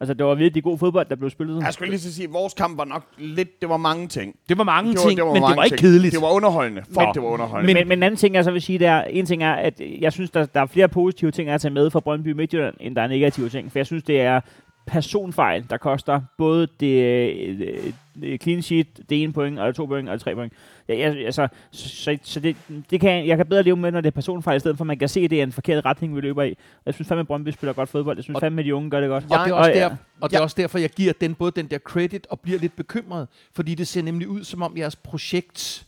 Altså, 0.00 0.14
det 0.14 0.26
var 0.26 0.34
virkelig 0.34 0.64
god 0.64 0.78
fodbold, 0.78 1.06
der 1.10 1.16
blev 1.16 1.30
spillet. 1.30 1.62
Jeg 1.62 1.72
skulle 1.72 1.90
lige 1.90 2.00
så 2.00 2.14
sige, 2.14 2.26
at 2.26 2.32
vores 2.32 2.54
kamp 2.54 2.78
var 2.78 2.84
nok 2.84 3.02
lidt, 3.18 3.60
det 3.60 3.68
var 3.68 3.76
mange 3.76 4.08
ting. 4.08 4.34
Det 4.48 4.58
var 4.58 4.64
mange 4.64 4.90
Det 4.92 4.98
var, 4.98 5.08
ting, 5.08 5.16
det 5.16 5.26
var 5.26 5.32
men 5.32 5.40
mange 5.40 5.50
det 5.52 5.56
var 5.56 5.64
ikke 5.64 5.76
ting. 5.76 5.80
kedeligt. 5.80 6.12
Det 6.14 6.22
var 6.22 6.30
underholdende. 6.30 6.82
Fuck, 6.82 6.96
Nå. 6.96 7.10
det 7.14 7.22
var 7.22 7.28
underholdende. 7.28 7.74
Men, 7.74 7.80
men, 7.80 7.88
men 7.88 7.98
en 7.98 8.02
anden 8.02 8.18
ting, 8.18 8.34
jeg 8.34 8.44
så 8.44 8.50
vil 8.50 8.62
sige, 8.62 8.78
det 8.78 8.86
er, 8.86 9.02
en 9.02 9.26
ting 9.26 9.42
er, 9.42 9.52
at 9.52 9.80
jeg 10.00 10.12
synes, 10.12 10.30
der, 10.30 10.46
der 10.46 10.60
er 10.60 10.66
flere 10.66 10.88
positive 10.88 11.30
ting 11.30 11.48
at 11.48 11.60
tage 11.60 11.74
med 11.74 11.90
fra 11.90 12.00
Brøndby 12.00 12.28
Midtjylland, 12.32 12.74
end 12.80 12.96
der 12.96 13.02
er 13.02 13.06
negative 13.06 13.48
ting. 13.48 13.72
For 13.72 13.78
jeg 13.78 13.86
synes, 13.86 14.02
det 14.02 14.20
er 14.20 14.40
personfejl, 14.86 15.64
der 15.70 15.76
koster 15.76 16.20
både 16.38 16.68
det, 16.80 17.02
øh, 17.40 17.92
det 18.20 18.42
clean 18.42 18.62
sheet, 18.62 18.86
det 19.10 19.22
ene 19.22 19.32
point, 19.32 19.58
og 19.58 19.66
det 19.66 19.74
to 19.76 19.86
point, 19.86 20.08
og 20.08 20.12
det 20.12 20.20
tre 20.22 20.34
point. 20.34 20.52
Ja, 20.88 20.98
jeg, 20.98 21.24
altså, 21.26 21.48
så, 21.70 22.18
så, 22.22 22.40
det, 22.40 22.56
det 22.90 23.00
kan, 23.00 23.26
jeg 23.26 23.36
kan 23.36 23.46
bedre 23.46 23.62
leve 23.62 23.76
med, 23.76 23.92
når 23.92 24.00
det 24.00 24.06
er 24.06 24.10
personfejl, 24.10 24.56
i 24.56 24.60
stedet 24.60 24.76
for 24.76 24.82
at 24.82 24.86
man 24.86 24.98
kan 24.98 25.08
se, 25.08 25.20
at 25.20 25.30
det 25.30 25.38
er 25.38 25.42
en 25.42 25.52
forkert 25.52 25.84
retning, 25.84 26.16
vi 26.16 26.20
løber 26.20 26.42
i. 26.42 26.50
Og 26.50 26.82
jeg 26.86 26.94
synes 26.94 27.08
fandme, 27.08 27.20
at 27.20 27.26
Brøndby 27.26 27.48
spiller 27.50 27.72
godt 27.72 27.88
fodbold. 27.88 28.16
Jeg 28.16 28.24
synes 28.24 28.34
Og- 28.34 28.40
fandme, 28.40 28.60
at 28.60 28.64
de 28.66 28.74
unge 28.74 28.90
gør 28.90 29.00
det 29.00 29.08
godt. 29.08 29.24
Og 29.24 29.30
det 29.30 29.50
er 29.50 29.54
også, 29.54 29.70
Og, 29.70 29.76
ja. 29.76 29.80
der, 29.84 29.96
og 30.20 30.30
det 30.30 30.36
er 30.36 30.40
også 30.40 30.56
derfor, 30.58 30.78
jeg 30.78 30.90
giver 30.90 31.12
den 31.20 31.34
både 31.34 31.50
den 31.50 31.66
der 31.66 31.78
credit 31.78 32.26
og 32.30 32.40
bliver 32.40 32.58
lidt 32.58 32.76
bekymret. 32.76 33.28
Fordi 33.54 33.74
det 33.74 33.88
ser 33.88 34.02
nemlig 34.02 34.28
ud, 34.28 34.44
som 34.44 34.62
om 34.62 34.76
jeres 34.76 34.96
projekt, 34.96 35.86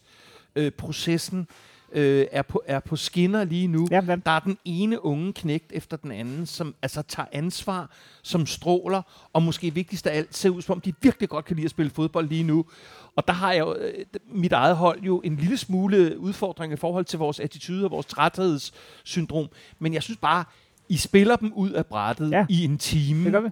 øh, 0.56 0.70
processen, 0.70 1.46
øh, 1.94 2.26
er, 2.32 2.42
på, 2.42 2.62
er 2.66 2.80
på 2.80 2.96
skinner 2.96 3.44
lige 3.44 3.68
nu. 3.68 3.88
Ja? 3.90 4.00
Der 4.00 4.30
er 4.30 4.40
den 4.40 4.58
ene 4.64 5.04
unge 5.04 5.32
knægt 5.32 5.72
efter 5.72 5.96
den 5.96 6.12
anden, 6.12 6.46
som 6.46 6.74
altså 6.82 7.02
tager 7.02 7.26
ansvar, 7.32 7.90
som 8.22 8.46
stråler, 8.46 9.02
og 9.32 9.42
måske 9.42 9.74
vigtigst 9.74 10.06
af 10.06 10.16
alt 10.16 10.36
ser 10.36 10.50
ud, 10.50 10.62
som 10.62 10.72
om 10.72 10.80
de 10.80 10.94
virkelig 11.02 11.28
godt 11.28 11.44
kan 11.44 11.56
lide 11.56 11.64
at 11.64 11.70
spille 11.70 11.90
fodbold 11.90 12.28
lige 12.28 12.44
nu. 12.44 12.64
Og 13.16 13.28
der 13.28 13.34
har 13.34 13.52
jeg 13.52 13.60
jo, 13.60 13.74
øh, 13.74 14.04
mit 14.26 14.52
eget 14.52 14.76
hold 14.76 15.02
jo 15.02 15.20
en 15.24 15.36
lille 15.36 15.56
smule 15.56 16.18
udfordring 16.18 16.72
i 16.72 16.76
forhold 16.76 17.04
til 17.04 17.18
vores 17.18 17.40
attitude 17.40 17.84
og 17.84 17.90
vores 17.90 18.06
træthedssyndrom. 18.06 19.48
Men 19.78 19.94
jeg 19.94 20.02
synes 20.02 20.18
bare, 20.18 20.44
I 20.88 20.96
spiller 20.96 21.36
dem 21.36 21.52
ud 21.52 21.70
af 21.70 21.86
brættet 21.86 22.30
ja. 22.30 22.46
i 22.48 22.64
en 22.64 22.78
time. 22.78 23.24
Det 23.24 23.32
gør 23.32 23.40
vi. 23.40 23.48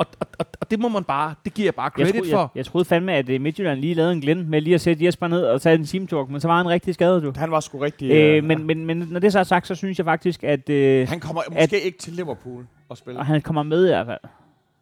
Og, 0.00 0.06
og, 0.20 0.26
og, 0.38 0.46
og 0.60 0.70
det 0.70 0.78
må 0.78 0.88
man 0.88 1.04
bare, 1.04 1.34
det 1.44 1.54
giver 1.54 1.66
jeg 1.66 1.74
bare 1.74 1.90
Jeg, 1.98 2.06
credit 2.06 2.22
tro, 2.22 2.30
for. 2.30 2.40
jeg, 2.40 2.48
jeg 2.54 2.66
troede 2.66 2.84
fandme, 2.84 3.12
at 3.14 3.28
øh, 3.28 3.40
Midtjylland 3.40 3.80
lige 3.80 3.94
lavede 3.94 4.12
en 4.12 4.20
glænd 4.20 4.46
med 4.46 4.60
lige 4.60 4.74
at 4.74 4.80
sætte 4.80 5.04
Jesper 5.04 5.28
ned 5.28 5.44
og 5.44 5.62
tage 5.62 5.74
en 5.74 5.84
teamtalk, 5.86 6.30
men 6.30 6.40
så 6.40 6.48
var 6.48 6.56
han 6.56 6.68
rigtig 6.68 6.94
skadet, 6.94 7.22
du. 7.22 7.32
Han 7.36 7.50
var 7.50 7.60
sgu 7.60 7.78
rigtig... 7.78 8.10
Øh, 8.10 8.44
men, 8.44 8.64
men, 8.66 8.86
men 8.86 8.96
når 8.98 9.20
det 9.20 9.32
så 9.32 9.38
er 9.38 9.42
sagt, 9.42 9.66
så 9.66 9.74
synes 9.74 9.98
jeg 9.98 10.04
faktisk, 10.06 10.44
at 10.44 10.68
øh, 10.68 11.08
han 11.08 11.20
kommer 11.20 11.42
måske 11.50 11.80
ikke 11.80 11.98
til 11.98 12.12
Liverpool 12.12 12.66
at 12.90 12.98
spille. 12.98 13.20
og 13.20 13.26
han 13.26 13.42
kommer 13.42 13.62
med 13.62 13.84
i 13.84 13.88
hvert 13.88 14.06
fald. 14.06 14.20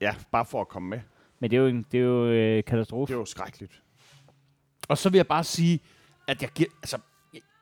Ja, 0.00 0.14
bare 0.32 0.44
for 0.44 0.60
at 0.60 0.68
komme 0.68 0.88
med. 0.88 0.98
Men 1.40 1.50
det 1.50 1.56
er 1.56 1.60
jo, 1.60 1.66
en, 1.66 1.87
det 1.92 2.00
er 2.00 2.04
jo 2.04 2.26
øh, 2.26 2.64
katastrofe. 2.64 3.10
Det 3.12 3.16
er 3.16 3.20
jo 3.20 3.25
skrækkeligt. 3.26 3.82
Og 4.88 4.98
så 4.98 5.10
vil 5.10 5.18
jeg 5.18 5.26
bare 5.26 5.44
sige, 5.44 5.80
at 6.28 6.42
jeg 6.42 6.50
giver, 6.54 6.68
altså, 6.82 6.98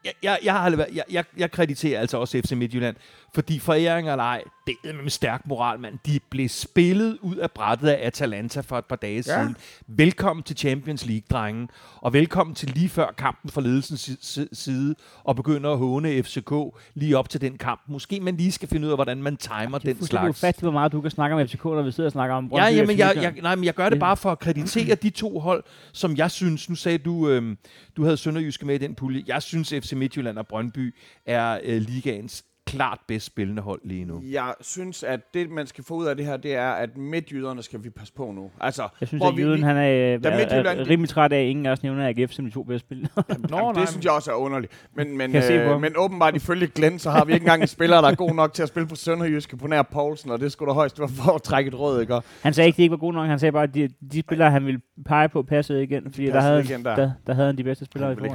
jeg, 0.07 0.13
jeg, 0.23 0.39
jeg, 0.45 0.55
har 0.55 0.87
jeg, 0.95 1.05
jeg, 1.11 1.25
jeg 1.37 1.51
krediterer 1.51 2.01
altså 2.01 2.17
også 2.19 2.41
FC 2.45 2.53
Midtjylland, 2.53 2.97
fordi 3.35 3.59
foræring 3.59 4.11
eller 4.11 4.25
ej, 4.25 4.43
det 4.67 4.75
er 4.85 4.93
med 5.03 5.11
stærk 5.11 5.47
moral, 5.47 5.81
mand. 5.81 5.99
De 6.07 6.21
blev 6.31 6.49
spillet 6.49 7.19
ud 7.23 7.37
af 7.37 7.51
brættet 7.51 7.89
af 7.89 8.07
Atalanta 8.07 8.61
for 8.61 8.79
et 8.79 8.85
par 8.85 8.97
dage 8.97 9.15
Ja. 9.17 9.23
siden. 9.23 9.57
Velkommen 9.87 10.43
til 10.43 10.57
Champions 10.57 11.07
League, 11.07 11.23
drengen. 11.31 11.71
Og 11.97 12.13
velkommen 12.13 12.55
til 12.55 12.69
lige 12.71 12.89
før 12.89 13.15
kampen 13.19 13.51
fra 13.51 13.61
ledelsens 13.61 14.01
si- 14.01 14.17
si- 14.21 14.49
side, 14.53 14.95
og 15.25 15.37
begynder 15.37 15.71
at 15.73 15.79
håne 15.79 16.23
FCK 16.23 16.53
lige 16.95 17.19
op 17.19 17.29
til 17.29 17.41
den 17.41 17.59
kamp. 17.59 17.81
Måske 17.89 18.21
man 18.21 18.37
lige 18.37 18.53
skal 18.53 18.69
finde 18.69 18.87
ud 18.87 18.91
af, 18.93 18.97
hvordan 18.97 19.23
man 19.23 19.37
timer 19.37 19.79
Det 19.79 19.91
er 19.91 19.95
den 19.95 20.07
slags. 20.07 20.31
ufatteligt, 20.31 20.65
hvor 20.65 20.71
meget 20.73 20.93
du 20.93 21.01
kan 21.01 21.11
snakke 21.11 21.37
om 21.37 21.49
FCK, 21.49 21.65
når 21.65 21.83
vi 21.83 21.93
sidder 21.93 22.09
og 22.09 22.13
snakker 22.13 22.37
om 22.37 22.49
Brøndby 22.49 22.65
Ja, 22.65 22.75
jamen, 22.75 22.99
jeg, 22.99 23.13
jeg, 23.17 23.35
nej, 23.43 23.55
men 23.55 23.65
jeg 23.65 23.75
gør 23.75 23.89
det 23.89 23.99
bare 23.99 24.17
for 24.17 24.33
at 24.33 24.39
kreditere 24.39 24.95
de 24.95 25.11
to 25.11 25.39
hold, 25.39 25.65
som 25.93 26.17
jeg 26.17 26.31
synes, 26.31 26.69
nu 26.69 26.75
sagde 26.75 26.99
du, 26.99 27.29
øhm, 27.29 27.59
du 27.97 28.05
havde 28.05 28.17
Sønderjyske 28.17 28.67
med 28.67 28.75
i 28.75 28.79
den 28.79 28.95
pulje. 28.95 29.23
Jeg 29.27 29.43
synes, 29.43 29.69
FC 29.69 29.93
Midtjylland 29.97 30.39
og 30.39 30.47
Brøndby 30.47 30.95
er 31.27 31.61
øh, 31.65 31.81
ligaens 31.81 32.45
klart 32.67 32.99
bedst 33.09 33.27
spillende 33.27 33.63
hold 33.63 33.81
lige 33.85 34.05
nu. 34.05 34.23
Jeg 34.31 34.55
synes, 34.61 35.03
at 35.03 35.21
det, 35.35 35.51
man 35.51 35.67
skal 35.67 35.85
få 35.85 35.95
ud 35.95 36.07
af 36.07 36.17
det 36.17 36.27
her, 36.27 36.37
det 36.37 36.55
er, 36.55 36.69
at 36.71 36.97
midtjyderne 36.97 37.63
skal 37.63 37.85
vi 37.85 37.91
passe 37.91 38.13
på 38.15 38.33
nu. 38.37 38.51
Altså, 38.61 38.89
Jeg 39.01 39.09
synes, 39.09 39.21
hvor 39.21 39.29
at 39.31 39.37
vi- 39.37 39.43
Jyden, 39.43 39.57
vi- 39.57 39.63
han 39.63 39.77
er, 39.77 40.19
Da 40.19 40.29
er, 40.29 40.37
Midtjylland- 40.39 40.81
er, 40.81 40.89
rimelig 40.91 41.09
træt 41.09 41.33
af, 41.33 41.41
at 41.41 41.47
ingen 41.47 41.67
af 41.67 41.71
os 41.71 41.83
nævner 41.83 42.09
AGF 42.09 42.33
som 42.33 42.45
de 42.45 42.51
to 42.51 42.63
bedste 42.63 42.87
spillere. 42.87 43.09
Nå, 43.51 43.73
nej, 43.73 43.73
det 43.73 43.89
synes 43.89 44.05
jeg 44.05 44.13
også 44.13 44.31
er 44.31 44.35
underligt. 44.35 44.73
Men, 44.95 45.19
men, 45.19 45.37
øh, 45.37 45.81
men 45.81 45.93
åbenbart 45.97 46.37
ifølge 46.37 46.67
Glenn, 46.67 46.99
så 46.99 47.11
har 47.11 47.25
vi 47.25 47.33
ikke 47.33 47.45
engang 47.45 47.63
en 47.63 47.69
spiller, 47.69 48.01
der 48.01 48.09
er 48.09 48.15
god 48.15 48.35
nok 48.35 48.53
til 48.53 48.63
at 48.63 48.69
spille 48.69 48.89
på 48.89 48.95
Sønderjyske 48.97 49.57
på 49.57 49.67
nær 49.67 49.83
Poulsen, 49.83 50.31
og 50.31 50.41
det 50.41 50.53
skulle 50.53 50.69
da 50.69 50.75
højst 50.75 50.99
være 51.01 51.09
for 51.09 51.33
at 51.33 51.43
trække 51.43 51.69
et 51.69 51.79
råd, 51.79 52.01
ikke? 52.01 52.21
Han 52.43 52.53
sagde 52.55 52.67
ikke, 52.69 52.75
at 52.75 52.77
de 52.77 52.83
ikke 52.83 52.91
var 52.91 52.97
gode 52.97 53.13
nok. 53.13 53.27
Han 53.29 53.39
sagde 53.39 53.53
bare, 53.53 53.63
at 53.63 53.75
de, 53.75 53.89
de 54.13 54.21
spillere, 54.21 54.51
han 54.51 54.67
ville 54.67 54.81
pege 55.07 55.29
på, 55.29 55.43
passede 55.43 55.83
igen. 55.83 56.03
Fordi 56.05 56.27
der 56.27 56.33
passede 56.33 56.53
havde, 56.53 56.65
igen 56.65 56.85
der. 56.85 56.97
der, 56.97 57.11
der 57.27 57.35
havde 57.35 57.47
han 57.47 57.59
de 57.59 57.65
bedste 57.65 57.85
spillere 57.85 58.13
i 58.13 58.15
på 58.15 58.27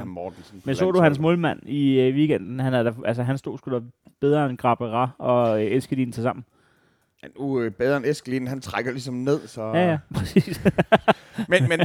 Men 0.64 0.74
så 0.74 0.90
du 0.90 1.00
hans 1.00 1.18
målmand 1.18 1.58
i 1.66 2.00
øh, 2.00 2.14
weekenden? 2.14 2.60
Han, 2.60 2.74
er 2.74 2.82
der, 2.82 2.92
altså, 3.04 3.22
han 3.22 3.38
stod 3.38 3.58
sgu 3.58 3.70
da 3.70 3.80
bedre 4.22 4.50
end 4.50 4.58
Grabera 4.58 5.10
og 5.18 5.64
øh, 5.64 5.72
Eskedin 5.72 6.12
til 6.12 6.22
sammen. 6.22 6.44
En 7.24 7.30
uge 7.36 7.70
bedre 7.70 7.96
end 7.96 8.06
Eskelin, 8.06 8.46
han 8.46 8.60
trækker 8.60 8.90
ligesom 8.90 9.14
ned, 9.14 9.46
så... 9.46 9.62
Ja, 9.62 9.90
ja, 9.90 9.98
præcis. 10.14 10.60
Men, 11.48 11.68
men 11.68 11.80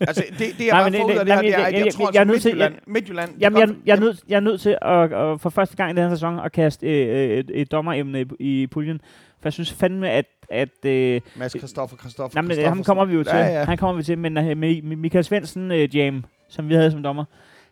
altså, 0.00 0.24
det, 0.38 0.38
det 0.38 0.66
jeg 0.66 0.70
Nej, 0.70 0.90
bare 0.90 0.92
får 0.92 1.04
ud 1.04 1.10
af 1.18 1.24
det 1.24 1.34
her, 1.34 1.40
det 1.42 1.54
er, 1.54 1.58
jeg- 1.58 1.68
at 1.68 1.84
jeg, 1.84 1.94
tror, 1.94 2.20
at 2.20 2.26
Midtjylland, 2.26 2.74
Midtjylland 2.86 3.30
Jamen, 3.40 3.58
jeg, 3.60 3.68
jeg, 3.86 3.96
er 3.96 4.00
nødt, 4.00 4.20
jeg 4.28 4.36
er 4.36 4.40
nødt 4.40 4.60
til 4.60 4.78
at, 4.82 5.12
at 5.12 5.40
for 5.40 5.50
første 5.50 5.76
gang 5.76 5.90
i 5.90 5.94
den 5.94 6.02
her 6.08 6.14
sæson 6.16 6.38
at 6.38 6.52
kaste 6.52 6.86
øh, 6.86 7.38
et, 7.38 7.50
et 7.54 7.72
dommeremne 7.72 8.20
i, 8.20 8.62
i 8.62 8.66
puljen. 8.66 9.00
For 9.40 9.48
jeg 9.48 9.52
synes 9.52 9.72
fandme, 9.72 10.10
at... 10.10 10.26
at 10.48 10.84
øh, 10.86 11.20
Mads 11.36 11.58
Christoffer, 11.58 11.96
Christoffer, 11.96 12.36
nej, 12.36 12.42
men, 12.42 12.48
ham 12.50 12.56
Christoffersen. 12.56 12.84
kommer 12.84 13.04
vi 13.04 13.14
jo 13.14 13.22
til. 13.22 13.36
Ja, 13.36 13.46
ja. 13.58 13.64
Han 13.64 13.78
kommer 13.78 13.96
vi 13.96 14.02
til. 14.02 14.18
Men 14.18 14.36
uh, 14.38 14.56
Michael 14.98 15.24
Svendsen 15.24 15.70
uh, 15.70 15.96
Jam, 15.96 16.24
som 16.48 16.68
vi 16.68 16.74
havde 16.74 16.90
som 16.90 17.02
dommer, 17.02 17.24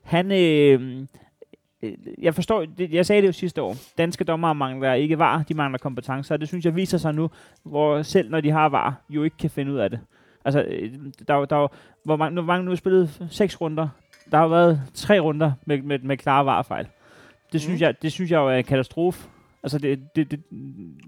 han... 0.02 0.32
Øh, 0.32 0.82
øh, 0.82 1.06
jeg 2.22 2.34
forstår, 2.34 2.64
det, 2.64 2.90
jeg 2.92 3.06
sagde 3.06 3.22
det 3.22 3.28
jo 3.28 3.32
sidste 3.32 3.62
år, 3.62 3.76
danske 3.98 4.24
dommere 4.24 4.54
mangler 4.54 4.92
ikke 4.94 5.18
var, 5.18 5.42
de 5.48 5.54
mangler 5.54 5.78
kompetencer, 5.78 6.34
og 6.34 6.40
det 6.40 6.48
synes 6.48 6.64
jeg 6.64 6.76
viser 6.76 6.98
sig 6.98 7.14
nu, 7.14 7.30
hvor 7.62 8.02
selv 8.02 8.30
når 8.30 8.40
de 8.40 8.50
har 8.50 8.68
var, 8.68 8.94
jo 9.10 9.22
ikke 9.22 9.36
kan 9.36 9.50
finde 9.50 9.72
ud 9.72 9.78
af 9.78 9.90
det. 9.90 10.00
Altså, 10.44 10.62
øh, 10.62 10.92
der, 11.28 11.34
er 11.34 11.44
der, 11.44 11.56
er 11.64 11.68
hvor 12.04 12.16
mange, 12.16 12.34
hvor 12.34 12.42
mange 12.52 12.64
nu 12.64 12.70
har 12.70 12.76
spillet 12.76 13.26
seks 13.30 13.60
runder, 13.60 13.88
der 14.30 14.38
har 14.38 14.48
været 14.48 14.82
tre 14.94 15.18
runder 15.20 15.52
med, 15.66 15.82
med, 15.82 15.98
med 15.98 16.16
klare 16.16 16.46
varefejl. 16.46 16.86
Det 17.52 17.60
synes, 17.60 17.80
Mm. 17.80 17.82
jeg, 17.82 18.02
det 18.02 18.12
synes 18.12 18.30
jeg 18.30 18.38
jo 18.38 18.48
er 18.48 18.54
en 18.56 18.64
katastrofe. 18.64 19.28
Altså, 19.62 19.78
det, 19.78 20.16
det, 20.16 20.30
det, 20.30 20.40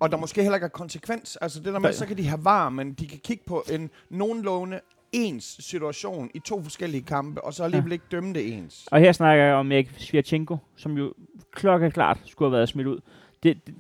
Og 0.01 0.11
der 0.11 0.17
måske 0.17 0.43
heller 0.43 0.57
ikke 0.57 0.65
er 0.65 0.69
konsekvens. 0.69 1.37
Altså 1.37 1.61
det 1.61 1.73
der 1.73 1.79
med, 1.79 1.93
så 1.93 2.07
kan 2.07 2.17
de 2.17 2.27
have 2.29 2.45
var, 2.45 2.69
men 2.69 2.93
de 2.93 3.07
kan 3.09 3.19
kigge 3.25 3.43
på 3.47 3.65
en 3.73 3.91
nogenlunde 4.11 4.81
ens 5.13 5.57
situation 5.61 6.31
i 6.35 6.39
to 6.39 6.63
forskellige 6.63 7.03
kampe, 7.03 7.45
og 7.45 7.55
så 7.55 7.65
alligevel 7.65 7.89
ja. 7.89 7.93
ikke 7.93 8.05
dømme 8.11 8.35
det 8.35 8.55
ens. 8.55 8.89
Og 8.91 9.01
her 9.01 9.13
snakker 9.13 9.45
jeg 9.45 9.55
om 9.55 9.73
Erik 9.73 9.91
Svirchenko, 9.99 10.57
som 10.77 10.99
jo 10.99 11.13
klokkeklart 11.55 12.19
skulle 12.27 12.51
have 12.51 12.57
været 12.57 12.69
smidt 12.69 12.87
ud. 12.87 12.99
Det, 13.43 13.67
det, 13.67 13.75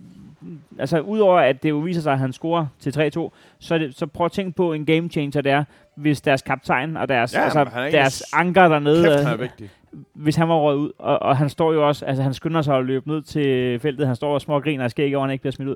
altså, 0.78 1.00
udover 1.00 1.38
at 1.40 1.62
det 1.62 1.70
jo 1.70 1.78
viser 1.78 2.00
sig, 2.00 2.12
at 2.12 2.18
han 2.18 2.32
scorer 2.32 2.66
til 2.80 3.10
3-2, 3.16 3.30
så, 3.58 3.78
det, 3.78 3.98
så 3.98 4.06
prøv 4.06 4.24
at 4.24 4.32
tænke 4.32 4.56
på 4.56 4.72
en 4.72 4.86
game 4.86 5.08
changer, 5.08 5.40
det 5.40 5.52
er, 5.52 5.64
hvis 5.96 6.20
deres 6.20 6.42
kaptajn 6.42 6.96
og 6.96 7.08
deres, 7.08 7.34
Ja, 7.34 7.40
altså, 7.40 7.60
er 7.60 7.90
deres 7.90 8.22
anker 8.32 8.68
dernede, 8.68 9.04
Kæft, 9.04 9.16
han 9.18 9.26
er 9.26 9.34
øh, 9.34 9.40
vigtig. 9.40 9.70
hvis 10.12 10.36
han 10.36 10.48
var 10.48 10.54
røget 10.54 10.78
ud, 10.78 10.90
og, 10.98 11.22
og 11.22 11.36
han 11.36 11.48
står 11.48 11.72
jo 11.72 11.88
også, 11.88 12.04
altså 12.04 12.22
han 12.22 12.34
skynder 12.34 12.62
sig 12.62 12.76
at 12.76 12.84
løbe 12.84 13.08
ned 13.08 13.22
til 13.22 13.80
feltet, 13.80 14.06
han 14.06 14.16
står 14.16 14.34
og 14.34 14.40
små 14.40 14.60
griner 14.60 14.84
og 14.84 14.90
skæg 14.90 15.16
over, 15.16 15.26
han 15.26 15.32
ikke 15.32 15.42
bliver 15.42 15.52
smidt 15.52 15.68
ud. 15.68 15.74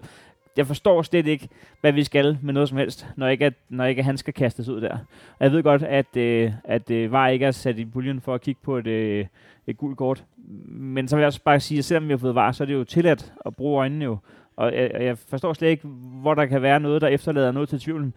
Jeg 0.57 0.67
forstår 0.67 1.03
slet 1.03 1.27
ikke, 1.27 1.49
hvad 1.81 1.93
vi 1.93 2.05
skal 2.05 2.39
med 2.43 2.55
noget 2.55 2.69
som 2.69 2.79
helst, 2.79 3.07
når 3.17 3.29
ikke, 3.29 3.47
at, 3.47 3.55
når 3.69 3.85
ikke 3.85 3.99
at 3.99 4.05
han 4.05 4.17
skal 4.17 4.35
kastes 4.35 4.69
ud 4.69 4.81
der. 4.81 4.93
Og 5.39 5.45
jeg 5.45 5.53
ved 5.53 5.63
godt, 5.63 5.83
at, 5.83 6.17
øh, 6.17 6.53
at 6.65 6.91
øh, 6.91 7.13
VAR 7.13 7.29
ikke 7.29 7.47
er 7.47 7.51
sat 7.51 7.79
i 7.79 7.85
puljen 7.85 8.21
for 8.21 8.35
at 8.35 8.41
kigge 8.41 8.61
på 8.63 8.79
et, 8.79 8.87
øh, 8.87 9.27
et 9.67 9.77
gult 9.77 9.99
kort. 9.99 10.25
Men 10.69 11.09
så 11.09 11.17
vil 11.17 11.21
jeg 11.21 11.27
også 11.27 11.43
bare 11.43 11.61
sige, 11.61 11.79
at 11.79 11.85
selvom 11.85 12.09
vi 12.09 12.13
har 12.13 12.19
fået 12.19 12.35
VAR, 12.35 12.53
så 12.53 12.65
er 12.65 12.67
det 12.67 12.75
jo 12.75 12.85
tilladt 12.85 13.33
at 13.47 13.57
bruge 13.57 13.79
øjnene 13.79 14.05
jo. 14.05 14.19
Og 14.57 14.73
øh, 14.73 14.79
jeg, 14.79 15.03
jeg 15.03 15.19
forstår 15.19 15.53
slet 15.53 15.69
ikke, 15.69 15.89
hvor 16.21 16.35
der 16.35 16.47
kan 16.47 16.63
være 16.63 16.81
noget, 16.81 17.03
der 17.03 17.09
efterlader 17.09 17.53
noget 17.53 17.69
til 17.69 17.81
tvivlen. 17.81 18.15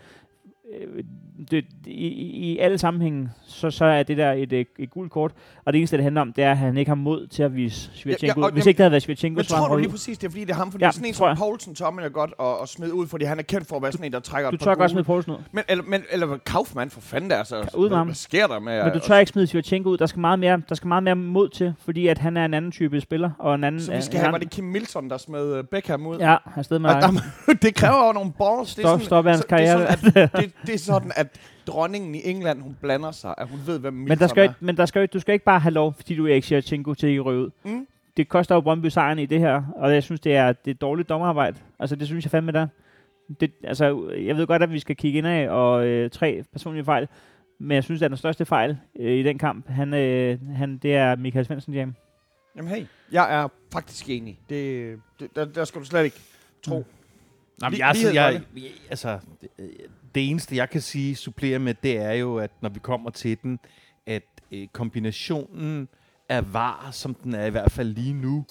Øh, 0.74 1.03
Det, 1.51 1.65
i, 1.86 2.07
i, 2.17 2.57
alle 2.57 2.77
sammenhænge, 2.77 3.29
så, 3.47 3.71
så 3.71 3.86
er 3.86 4.03
det 4.03 4.17
der 4.17 4.31
et, 4.31 4.53
et, 4.53 4.67
et 4.79 4.89
gult 4.89 5.12
kort. 5.12 5.31
Og 5.65 5.74
det 5.74 5.79
eneste, 5.79 5.97
det 5.97 6.03
handler 6.03 6.21
om, 6.21 6.33
det 6.33 6.43
er, 6.43 6.51
at 6.51 6.57
han 6.57 6.77
ikke 6.77 6.89
har 6.89 6.95
mod 6.95 7.27
til 7.27 7.43
at 7.43 7.55
vise 7.55 7.89
Svirchenko 7.93 8.39
Ja, 8.41 8.45
ja, 8.45 8.51
Hvis 8.51 8.62
jamen- 8.62 8.67
ikke 8.69 8.77
det 8.77 8.83
havde 8.83 8.91
været 8.91 9.03
Svirchenko, 9.03 9.36
Men 9.38 9.43
så 9.43 9.55
tror 9.55 9.67
du 9.67 9.77
lige 9.77 9.89
præcis, 9.89 10.17
det 10.17 10.27
er 10.27 10.31
fordi, 10.31 10.41
det 10.43 10.50
er 10.50 10.55
ham? 10.55 10.71
Fordi 10.71 10.83
Ja, 10.83 10.91
sådan 10.91 11.07
en 11.07 11.13
som. 11.13 11.38
Poulsen 11.38 11.75
tommer 11.75 12.01
jeg 12.01 12.12
godt 12.12 12.33
at, 12.39 12.45
at 12.62 12.69
smide 12.69 12.93
ud, 12.93 13.07
fordi 13.07 13.25
han 13.25 13.39
er 13.39 13.43
kendt 13.43 13.67
for 13.67 13.75
at 13.75 13.81
være 13.81 13.91
sådan 13.91 14.05
en, 14.05 14.12
der 14.12 14.19
trækker 14.19 14.51
Du 14.51 14.57
tør 14.57 14.75
godt 14.75 14.91
smide 14.91 15.03
Poulsen 15.03 15.31
ud. 15.31 15.38
Men, 15.51 15.63
eller, 15.69 15.83
men, 15.88 16.01
eller 16.12 16.38
Kaufmann 16.45 16.89
for 16.89 17.01
fanden 17.01 17.29
der, 17.29 17.38
altså. 17.38 17.55
Ud 17.75 17.81
med 17.81 17.89
hvad, 17.89 17.97
ham. 17.97 18.07
hvad 18.07 18.15
sker 18.15 18.47
der 18.47 18.59
med... 18.59 18.83
Men 18.83 18.93
du 18.93 19.00
tør 19.00 19.17
ikke 19.17 19.29
smide 19.29 19.47
Svirchenko 19.47 19.89
ud. 19.89 19.97
Der 19.97 20.05
skal 20.05 20.19
meget 20.19 20.39
mere, 20.39 20.62
der 20.69 20.75
skal 20.75 20.88
meget 20.88 21.03
mere 21.03 21.15
mod 21.15 21.50
til, 21.50 21.74
fordi 21.86 22.07
at 22.07 22.17
han 22.17 22.38
er 22.38 22.45
en 22.45 22.53
anden 22.53 22.71
type 22.71 23.01
spiller. 23.01 23.31
Og 23.39 23.55
en 23.55 23.63
anden, 23.63 23.81
Så 23.81 23.91
vi 23.95 24.01
skal 24.01 24.19
have, 24.19 24.31
var 24.31 24.38
det 24.38 24.50
Kim 24.50 24.63
Milton, 24.63 25.09
der 25.09 25.17
smed 25.17 25.55
øh, 25.57 25.63
Beckham 25.63 26.07
ud? 26.07 26.17
Ja, 26.17 26.36
afsted 26.55 26.79
med 26.79 26.89
det 27.62 27.75
kræver 27.75 28.07
jo 28.07 28.12
nogle 28.13 28.31
balls. 28.38 28.75
Det 28.75 28.83
Stop, 28.86 29.01
stop 29.01 29.25
hans 29.25 29.41
er 29.41 29.47
karriere. 29.47 29.88
det, 29.91 30.51
det 30.65 30.73
er 30.73 30.77
sådan, 30.77 31.11
at 31.15 31.39
dronningen 31.67 32.15
i 32.15 32.21
England, 32.25 32.61
hun 32.61 32.77
blander 32.81 33.11
sig, 33.11 33.35
at 33.37 33.47
hun 33.47 33.59
ved, 33.65 33.79
hvem 33.79 33.93
Men, 33.93 34.19
der 34.19 34.27
skal, 34.27 34.39
er. 34.39 34.43
ikke, 34.49 34.55
men 34.59 34.77
der 34.77 34.85
skal, 34.85 35.01
ikke- 35.01 35.11
du 35.13 35.19
skal 35.19 35.33
ikke 35.33 35.45
bare 35.45 35.59
have 35.59 35.73
lov, 35.73 35.93
fordi 35.93 36.15
du 36.15 36.25
er 36.27 36.31
Erik 36.31 36.43
Svirchenko 36.43 36.93
til 36.93 37.15
at 37.15 37.25
ryge 37.25 37.41
ud. 37.45 37.49
Mm. 37.63 37.87
Det 38.17 38.29
koster 38.29 38.55
jo 38.55 38.61
Brøndby 38.61 38.85
sejren 38.87 39.19
i 39.19 39.25
det 39.25 39.39
her, 39.39 39.63
og 39.75 39.93
jeg 39.93 40.03
synes, 40.03 40.21
det 40.21 40.35
er, 40.35 40.53
det 40.53 40.71
er 40.71 40.75
dårligt 40.75 41.09
dommerarbejde. 41.09 41.57
Altså, 41.79 41.95
det 41.95 42.07
synes 42.07 42.25
jeg 42.25 42.31
fandme 42.31 42.51
der. 42.51 42.67
Det, 43.39 43.51
altså, 43.63 44.09
jeg 44.09 44.37
ved 44.37 44.47
godt, 44.47 44.63
at 44.63 44.71
vi 44.71 44.79
skal 44.79 44.95
kigge 44.95 45.17
indad 45.17 45.47
og 45.47 45.85
øh, 45.87 46.09
tre 46.09 46.43
personlige 46.51 46.85
fejl, 46.85 47.07
men 47.59 47.75
jeg 47.75 47.83
synes, 47.83 48.01
at 48.01 48.11
den 48.11 48.17
største 48.17 48.45
fejl 48.45 48.77
øh, 48.99 49.11
i 49.13 49.23
den 49.23 49.37
kamp, 49.37 49.67
han, 49.69 49.93
øh, 49.93 50.37
han, 50.55 50.77
det 50.77 50.95
er 50.95 51.15
Michael 51.15 51.45
Svendsen 51.45 51.73
Jam. 51.73 51.95
Jamen 52.55 52.71
hey, 52.71 52.85
jeg 53.11 53.35
er 53.43 53.47
faktisk 53.73 54.09
enig. 54.09 54.39
Det, 54.49 54.95
det, 55.19 55.35
der, 55.35 55.45
der 55.45 55.65
skal 55.65 55.81
du 55.81 55.85
slet 55.85 56.03
ikke 56.03 56.19
tro. 56.63 56.85
Jamen, 57.61 57.73
Lige- 57.73 57.79
jeg, 57.85 57.87
altså, 57.89 58.11
jeg, 58.13 58.41
jeg, 58.55 58.63
altså, 58.89 59.19
det, 60.15 60.29
eneste, 60.29 60.55
jeg 60.55 60.69
kan 60.69 60.81
sige, 60.81 61.15
supplere 61.15 61.59
med, 61.59 61.73
det 61.83 61.97
er 61.97 62.11
jo, 62.13 62.37
at 62.37 62.51
når 62.61 62.69
vi 62.69 62.79
kommer 62.79 63.09
til 63.09 63.37
den, 63.43 63.59
at 64.05 64.23
øh, 64.51 64.67
kombinationen 64.73 65.87
af 66.29 66.53
var, 66.53 66.89
som 66.91 67.13
den 67.13 67.33
er 67.35 67.45
i 67.45 67.49
hvert 67.49 67.71
fald 67.71 67.87
lige 67.93 68.13
nu, 68.13 68.45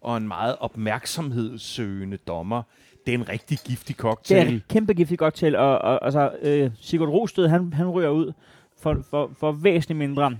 og 0.00 0.16
en 0.16 0.28
meget 0.28 0.56
opmærksomhedssøgende 0.60 2.16
dommer, 2.16 2.62
det 3.06 3.14
er 3.14 3.18
en 3.18 3.28
rigtig 3.28 3.58
giftig 3.64 3.96
Det 3.96 4.00
er 4.04 4.08
cocktail. 4.08 4.56
et 4.56 4.68
kæmpe 4.68 4.94
giftigt 4.94 5.18
godt 5.18 5.34
til, 5.34 5.56
og, 5.56 5.78
og 5.78 6.04
altså, 6.04 6.32
øh, 6.42 6.70
Sigurd 6.80 7.08
Rosted, 7.08 7.48
han, 7.48 7.72
han 7.72 7.88
ryger 7.90 8.08
ud 8.08 8.32
for, 8.78 9.04
for, 9.10 9.30
for 9.38 9.52
væsentligt 9.52 9.98
mindre, 9.98 10.36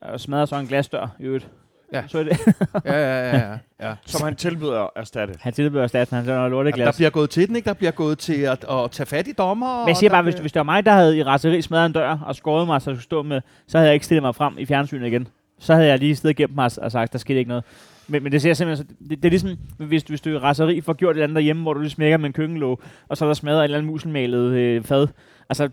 og 0.00 0.20
smadrer 0.20 0.46
så 0.46 0.56
en 0.56 0.66
glasdør 0.66 1.16
i 1.20 1.22
øvrigt. 1.22 1.50
Ja. 1.92 2.02
Så 2.08 2.18
er 2.18 2.22
det, 2.22 2.38
Ja, 2.84 2.92
ja, 2.92 3.36
ja. 3.36 3.36
ja, 3.38 3.88
ja. 3.88 3.94
Som 4.06 4.24
han 4.24 4.36
tilbyder 4.36 4.80
at 4.80 4.90
erstatte. 4.96 5.34
han 5.40 5.52
tilbyder 5.52 5.82
erstatning, 5.82 6.16
han 6.16 6.24
sætter 6.24 6.38
noget 6.38 6.50
Der, 6.50 6.56
lorteglas. 6.56 6.86
der 6.94 6.98
bliver 6.98 7.10
gået 7.10 7.30
til 7.30 7.48
den, 7.48 7.56
ikke? 7.56 7.66
Der 7.66 7.74
bliver 7.74 7.90
gået 7.90 8.18
til 8.18 8.40
at, 8.40 8.64
at 8.70 8.90
tage 8.90 9.06
fat 9.06 9.28
i 9.28 9.32
dommer. 9.32 9.78
Men 9.80 9.88
jeg 9.88 9.96
siger 9.96 10.10
bare, 10.10 10.22
hvis, 10.22 10.34
hvis 10.34 10.52
det 10.52 10.60
var 10.60 10.64
mig, 10.64 10.86
der 10.86 10.92
havde 10.92 11.18
i 11.18 11.22
raseri 11.22 11.62
smadret 11.62 11.86
en 11.86 11.92
dør 11.92 12.18
og 12.26 12.36
skåret 12.36 12.66
mig, 12.66 12.82
så 12.82 12.90
jeg 12.90 12.96
skulle 12.96 13.04
stå 13.04 13.22
med, 13.22 13.40
så 13.68 13.78
havde 13.78 13.86
jeg 13.88 13.94
ikke 13.94 14.06
stillet 14.06 14.22
mig 14.22 14.34
frem 14.34 14.54
i 14.58 14.66
fjernsynet 14.66 15.06
igen. 15.06 15.28
Så 15.58 15.74
havde 15.74 15.86
jeg 15.88 15.98
lige 15.98 16.16
stedet 16.16 16.36
gemt 16.36 16.54
mig 16.54 16.70
og- 16.82 16.92
sagt, 16.92 17.12
der 17.12 17.18
skete 17.18 17.38
ikke 17.38 17.48
noget. 17.48 17.64
Men, 18.08 18.22
men 18.22 18.32
det 18.32 18.42
ser 18.42 18.54
simpelthen, 18.54 18.86
så- 18.88 18.94
det, 19.08 19.16
det, 19.22 19.24
er 19.24 19.30
ligesom, 19.30 19.50
hvis, 19.78 20.02
hvis 20.02 20.20
du 20.20 20.30
i 20.30 20.38
raseri 20.38 20.80
får 20.80 20.92
gjort 20.92 21.10
et 21.10 21.16
eller 21.16 21.24
andet 21.24 21.34
derhjemme, 21.36 21.62
hvor 21.62 21.72
du 21.74 21.80
lige 21.80 21.90
smækker 21.90 22.16
med 22.16 22.26
en 22.26 22.32
køkkenlåg, 22.32 22.80
og 23.08 23.16
så 23.16 23.24
er 23.24 23.28
der 23.28 23.34
smadret 23.34 23.58
et 23.58 23.64
eller 23.64 23.78
andet 23.78 23.90
muselmalet 23.92 24.50
øh, 24.52 24.82
fad. 24.84 25.06
Altså, 25.50 25.68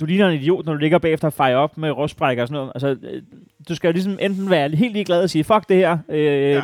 du 0.00 0.04
ligner 0.06 0.28
en 0.28 0.40
idiot, 0.40 0.66
når 0.66 0.72
du 0.72 0.78
ligger 0.78 0.98
bagefter 0.98 1.28
og 1.28 1.32
fejrer 1.32 1.56
op 1.56 1.78
med 1.78 1.90
rustbrækker 1.90 2.42
og 2.42 2.48
sådan 2.48 2.58
noget. 2.58 2.72
Altså, 2.74 3.08
øh, 3.08 3.22
du 3.68 3.74
skal 3.74 3.88
jo 3.88 3.92
ligesom 3.92 4.18
enten 4.20 4.50
være 4.50 4.70
helt 4.70 4.92
ligeglad 4.92 5.22
og 5.22 5.30
sige, 5.30 5.44
fuck 5.44 5.68
det 5.68 5.76
her, 5.76 5.98
øh, 6.08 6.50
ja. 6.50 6.62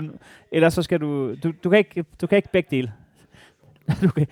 eller 0.52 0.68
så 0.68 0.82
skal 0.82 1.00
du, 1.00 1.34
du, 1.34 1.52
du, 1.64 1.70
kan 1.70 1.78
ikke, 1.78 2.04
du 2.20 2.26
kan 2.26 2.36
ikke 2.36 2.48
begge 2.52 2.76
dele. 2.76 2.92
du, 4.02 4.08
kan, 4.08 4.26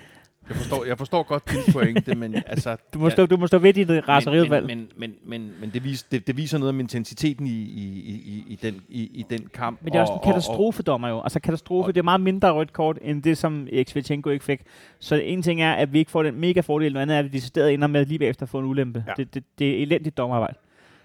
Jeg 0.48 0.56
forstår, 0.56 0.84
jeg 0.84 0.98
forstår 0.98 1.22
godt 1.22 1.50
din 1.50 1.72
pointe, 1.72 2.14
men 2.14 2.34
altså... 2.46 2.76
du, 2.94 2.98
må 2.98 3.10
stå, 3.10 3.26
du 3.26 3.36
må 3.36 3.46
stå 3.46 3.58
ved 3.58 3.72
dit 3.72 3.88
men, 3.88 4.08
raseriudvalg. 4.08 4.66
men, 4.66 4.78
men, 4.78 5.14
men, 5.26 5.40
men, 5.42 5.52
men 5.60 5.70
det, 5.70 5.84
viser, 5.84 6.06
det, 6.10 6.26
det 6.26 6.36
viser 6.36 6.58
noget 6.58 6.68
om 6.74 6.80
intensiteten 6.80 7.46
i, 7.46 7.50
i, 7.50 7.84
i, 8.26 8.44
i, 8.48 8.58
den, 8.62 8.74
i, 8.88 9.02
i 9.02 9.24
den 9.30 9.48
kamp. 9.54 9.78
Men 9.82 9.92
det 9.92 9.98
er 9.98 10.02
også 10.02 10.12
en 10.12 10.18
og- 10.18 10.24
og- 10.26 10.32
katastrofedommer 10.32 11.08
jo. 11.08 11.20
Altså 11.22 11.40
katastrofe, 11.40 11.88
og- 11.88 11.94
det 11.94 12.00
er 12.00 12.04
meget 12.04 12.20
mindre 12.20 12.50
rødt 12.52 12.72
kort, 12.72 12.98
end 13.02 13.22
det, 13.22 13.38
som 13.38 13.68
Erik 13.72 13.88
Svetchenko 13.88 14.30
ikke 14.30 14.44
fik. 14.44 14.60
Så 15.00 15.14
en 15.14 15.42
ting 15.42 15.62
er, 15.62 15.72
at 15.72 15.92
vi 15.92 15.98
ikke 15.98 16.10
får 16.10 16.22
den 16.22 16.40
mega 16.40 16.60
fordel, 16.60 16.92
noget 16.92 17.02
andet 17.02 17.14
er, 17.14 17.18
at 17.18 17.24
vi 17.24 17.30
decideret 17.30 17.74
ender 17.74 17.86
med 17.86 18.06
lige 18.06 18.18
bagefter 18.18 18.42
at 18.42 18.48
få 18.48 18.58
en 18.58 18.64
ulempe. 18.66 19.04
Ja. 19.06 19.12
Ja. 19.18 19.22
Det, 19.24 19.34
det, 19.34 19.44
det 19.58 19.78
er 19.78 19.82
elendigt 19.82 20.16
dommerarbejde. 20.16 20.54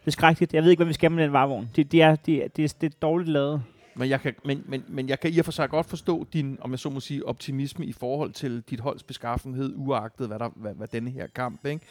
Det 0.01 0.07
er 0.07 0.11
skrækkeligt. 0.11 0.53
Jeg 0.53 0.63
ved 0.63 0.69
ikke, 0.69 0.79
hvad 0.79 0.87
vi 0.87 0.93
skal 0.93 1.11
med 1.11 1.23
den 1.23 1.33
varvogn. 1.33 1.69
Det, 1.75 1.91
det, 1.91 2.01
er, 2.01 2.15
det, 2.15 2.43
er, 2.43 2.47
det, 2.47 2.63
er, 2.65 2.73
det 2.81 2.87
er 2.93 2.97
dårligt 3.01 3.29
lavet. 3.29 3.63
Men 3.95 4.09
jeg, 4.09 4.21
kan, 4.21 4.33
men, 4.45 4.63
men, 4.67 4.83
men 4.87 5.09
jeg 5.09 5.19
kan 5.19 5.31
i 5.33 5.39
og 5.39 5.45
for 5.45 5.51
sig 5.51 5.69
godt 5.69 5.85
forstå 5.85 6.27
din, 6.33 6.57
om 6.61 6.71
jeg 6.71 6.79
så 6.79 6.89
må 6.89 6.99
sige, 6.99 7.27
optimisme 7.27 7.85
i 7.85 7.93
forhold 7.93 8.31
til 8.31 8.61
dit 8.69 8.79
holds 8.79 9.03
beskaffenhed, 9.03 9.73
uagtet 9.75 10.27
hvad, 10.27 10.39
der, 10.39 10.49
hvad, 10.55 10.73
hvad 10.73 10.87
denne 10.87 11.09
her 11.09 11.27
kamp, 11.27 11.65
ikke? 11.65 11.85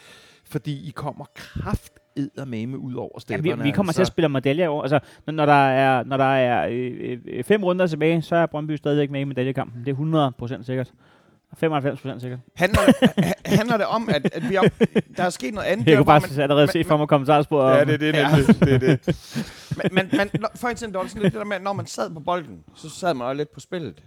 Fordi 0.45 0.88
I 0.88 0.91
kommer 0.91 1.25
kraft 1.35 1.93
med 2.47 2.79
ud 2.79 2.95
over 2.95 3.11
Ja, 3.15 3.21
stepperne. 3.21 3.62
vi, 3.62 3.69
vi 3.69 3.75
kommer 3.75 3.93
til 3.93 4.01
at 4.01 4.07
spille 4.07 4.29
medaljer 4.29 4.65
i 4.65 4.69
år. 4.69 4.83
Altså, 4.83 4.99
når, 5.27 5.33
når 5.33 5.47
der 5.47 5.53
er, 5.53 6.05
når 6.05 6.17
der 6.17 6.25
er 6.25 6.69
øh, 6.71 7.19
øh, 7.27 7.45
fem 7.45 7.65
runder 7.65 7.87
tilbage, 7.87 8.23
så 8.23 8.37
er 8.37 8.47
Brøndby 8.47 8.77
stadigvæk 8.77 9.11
med 9.11 9.21
i 9.21 9.25
medaljekampen. 9.25 9.85
Det 9.87 9.99
er 9.99 10.57
100% 10.59 10.62
sikkert. 10.62 10.93
95% 11.57 12.21
sikkert. 12.21 12.41
Handler, 12.57 12.81
ha- 13.23 13.33
handler 13.57 13.77
det 13.77 13.87
om, 13.87 14.09
at, 14.09 14.31
at 14.35 14.49
vi 14.49 14.55
er, 14.55 14.62
der 15.17 15.23
er 15.25 15.31
sket 15.31 15.55
noget 15.55 15.67
andet? 15.67 15.87
Jeg 15.88 15.97
kunne 15.97 16.07
bare 16.07 16.21
man- 16.31 16.41
allerede 16.41 16.73
se 16.73 16.85
for 16.85 16.97
mig 16.97 17.09
kommentarsporet. 17.09 17.77
Ja, 17.79 17.85
det 17.85 17.95
er 17.95 17.99
det, 17.99 18.15
nemlig. 18.15 18.61
det, 18.61 18.91
er 18.91 18.97
det. 18.97 19.17
Men, 19.83 19.95
men, 19.95 20.09
men 20.12 20.31
når- 20.41 20.51
for 20.57 20.69
eksempel, 20.69 20.95
der 20.95 21.01
var 21.01 21.07
sådan 21.09 21.23
lidt 21.23 21.33
det 21.33 21.38
der 21.38 21.45
med, 21.47 21.57
at 21.57 21.62
når 21.62 21.73
man 21.73 21.87
sad 21.87 22.11
på 22.11 22.21
bolden, 22.21 22.59
så 22.75 22.91
sad 22.91 23.15
man 23.15 23.27
også 23.27 23.37
lidt 23.37 23.53
på 23.55 23.61
spillet. 23.61 24.03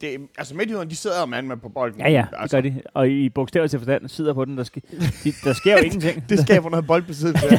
Det, 0.00 0.08
altså 0.38 0.54
midtjyderne, 0.56 0.90
de 0.90 0.96
sidder 0.96 1.26
mand 1.26 1.46
med 1.46 1.56
på 1.56 1.68
bolden. 1.68 2.00
Ja, 2.00 2.10
ja, 2.10 2.26
det 2.30 2.36
altså, 2.38 2.56
gør 2.56 2.60
de. 2.62 2.82
Og 2.94 3.08
i 3.08 3.28
bogstaveligt 3.28 3.70
til 3.70 3.78
forstand 3.80 4.08
sidder 4.08 4.34
på 4.34 4.44
den, 4.44 4.56
der, 4.58 4.64
ske, 4.64 4.82
de, 5.24 5.32
der 5.44 5.52
sker 5.52 5.72
jo 5.78 5.84
ingenting. 5.84 6.28
Det 6.28 6.38
skaber 6.38 6.70
noget 6.70 6.86
boldbesiddelse. 6.86 7.46
Ja. 7.50 7.58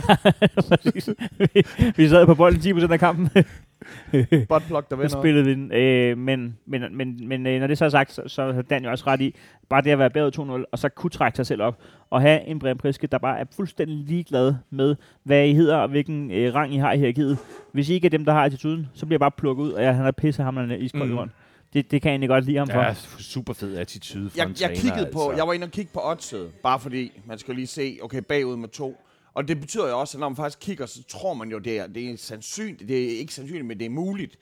Vi, 1.53 1.63
vi 1.95 2.07
sad 2.09 2.25
på 2.25 2.35
bolden 2.35 2.77
10% 2.77 2.91
af 2.93 2.99
kampen. 2.99 3.29
Botplok, 4.49 4.89
der 4.89 4.95
Vi 4.95 5.01
vinder. 5.01 5.21
spillede 5.21 5.49
den. 5.51 5.71
Øh, 5.71 6.17
men 6.17 6.57
men, 6.65 6.83
men, 6.97 7.27
men 7.27 7.47
øh, 7.47 7.59
når 7.59 7.67
det 7.67 7.77
så 7.77 7.85
er 7.85 7.89
sagt, 7.89 8.11
så, 8.11 8.21
så 8.27 8.51
har 8.53 8.61
Dan 8.61 8.83
jo 8.83 8.91
også 8.91 9.03
ret 9.07 9.21
i, 9.21 9.35
bare 9.69 9.81
det 9.81 9.89
at 9.91 9.99
være 9.99 10.09
bagud 10.09 10.59
2-0, 10.61 10.69
og 10.71 10.79
så 10.79 10.89
kunne 10.89 11.09
trække 11.11 11.35
sig 11.35 11.45
selv 11.45 11.61
op, 11.61 11.79
og 12.09 12.21
have 12.21 12.41
en 12.47 12.59
Brian 12.59 12.77
Priske, 12.77 13.07
der 13.07 13.17
bare 13.17 13.39
er 13.39 13.45
fuldstændig 13.55 13.97
ligeglad 13.97 14.53
med, 14.69 14.95
hvad 15.23 15.47
I 15.47 15.53
hedder, 15.53 15.77
og 15.77 15.89
hvilken 15.89 16.31
øh, 16.31 16.55
rang 16.55 16.73
I 16.73 16.77
har 16.77 16.91
i 16.93 16.97
hierarkiet. 16.97 17.37
Hvis 17.71 17.89
I 17.89 17.93
ikke 17.93 18.05
er 18.05 18.09
dem, 18.09 18.25
der 18.25 18.33
har 18.33 18.43
attituden, 18.43 18.87
så 18.93 19.05
bliver 19.05 19.15
jeg 19.15 19.19
bare 19.19 19.31
plukket 19.31 19.63
ud, 19.63 19.71
og 19.71 19.83
jeg, 19.83 19.95
han 19.95 20.05
er 20.05 20.11
pissehammerende 20.11 20.79
i 20.79 20.91
Mm. 20.93 20.99
mm. 21.01 21.29
Det, 21.75 21.91
det 21.91 22.01
kan 22.01 22.09
jeg 22.09 22.13
egentlig 22.13 22.29
godt 22.29 22.45
lide 22.45 22.57
ham 22.57 22.67
for. 22.69 22.79
Ja, 22.79 22.93
super 23.19 23.53
fed 23.53 23.77
attitude 23.77 24.29
fra 24.29 24.37
Jeg, 24.37 24.43
en 24.45 24.49
jeg 24.49 24.57
træner, 24.59 24.75
kiggede 24.81 25.09
på, 25.13 25.21
altså. 25.21 25.37
jeg 25.37 25.47
var 25.47 25.53
inde 25.53 25.65
og 25.65 25.71
kigge 25.71 25.91
på 25.93 25.99
oddset, 26.03 26.51
bare 26.63 26.79
fordi 26.79 27.21
man 27.25 27.39
skal 27.39 27.55
lige 27.55 27.67
se, 27.67 27.99
okay, 28.01 28.21
bagud 28.21 28.55
med 28.55 28.69
to. 28.69 28.97
Og 29.33 29.47
det 29.47 29.59
betyder 29.59 29.89
jo 29.89 29.99
også, 29.99 30.17
at 30.17 30.19
når 30.19 30.29
man 30.29 30.35
faktisk 30.35 30.59
kigger, 30.59 30.85
så 30.85 31.03
tror 31.03 31.33
man 31.33 31.49
jo, 31.49 31.59
det 31.59 31.79
er, 31.79 31.87
det 31.87 32.09
er 32.09 32.17
sandsynligt, 32.17 32.89
det 32.89 33.03
er 33.03 33.19
ikke 33.19 33.33
sandsynligt, 33.33 33.65
men 33.65 33.79
det 33.79 33.85
er 33.85 33.89
muligt. 33.89 34.37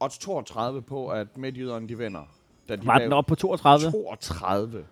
Odds 0.00 0.18
32 0.18 0.82
på, 0.82 1.08
at 1.08 1.36
midtjyderne 1.36 1.88
de 1.88 1.98
vinder. 1.98 2.22
Da 2.68 2.76
de 2.76 2.86
Var 2.86 2.98
den 2.98 3.12
op 3.12 3.26
på 3.26 3.34
32? 3.34 3.90
32. 3.92 4.84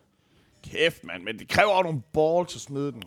Kæft, 0.65 1.05
mand, 1.05 1.23
men 1.23 1.39
det 1.39 1.49
kræver 1.49 1.71
også 1.71 1.83
nogle 1.83 2.03
balls 2.13 2.55
at 2.57 2.61
smide 2.61 2.93
den. 2.93 3.03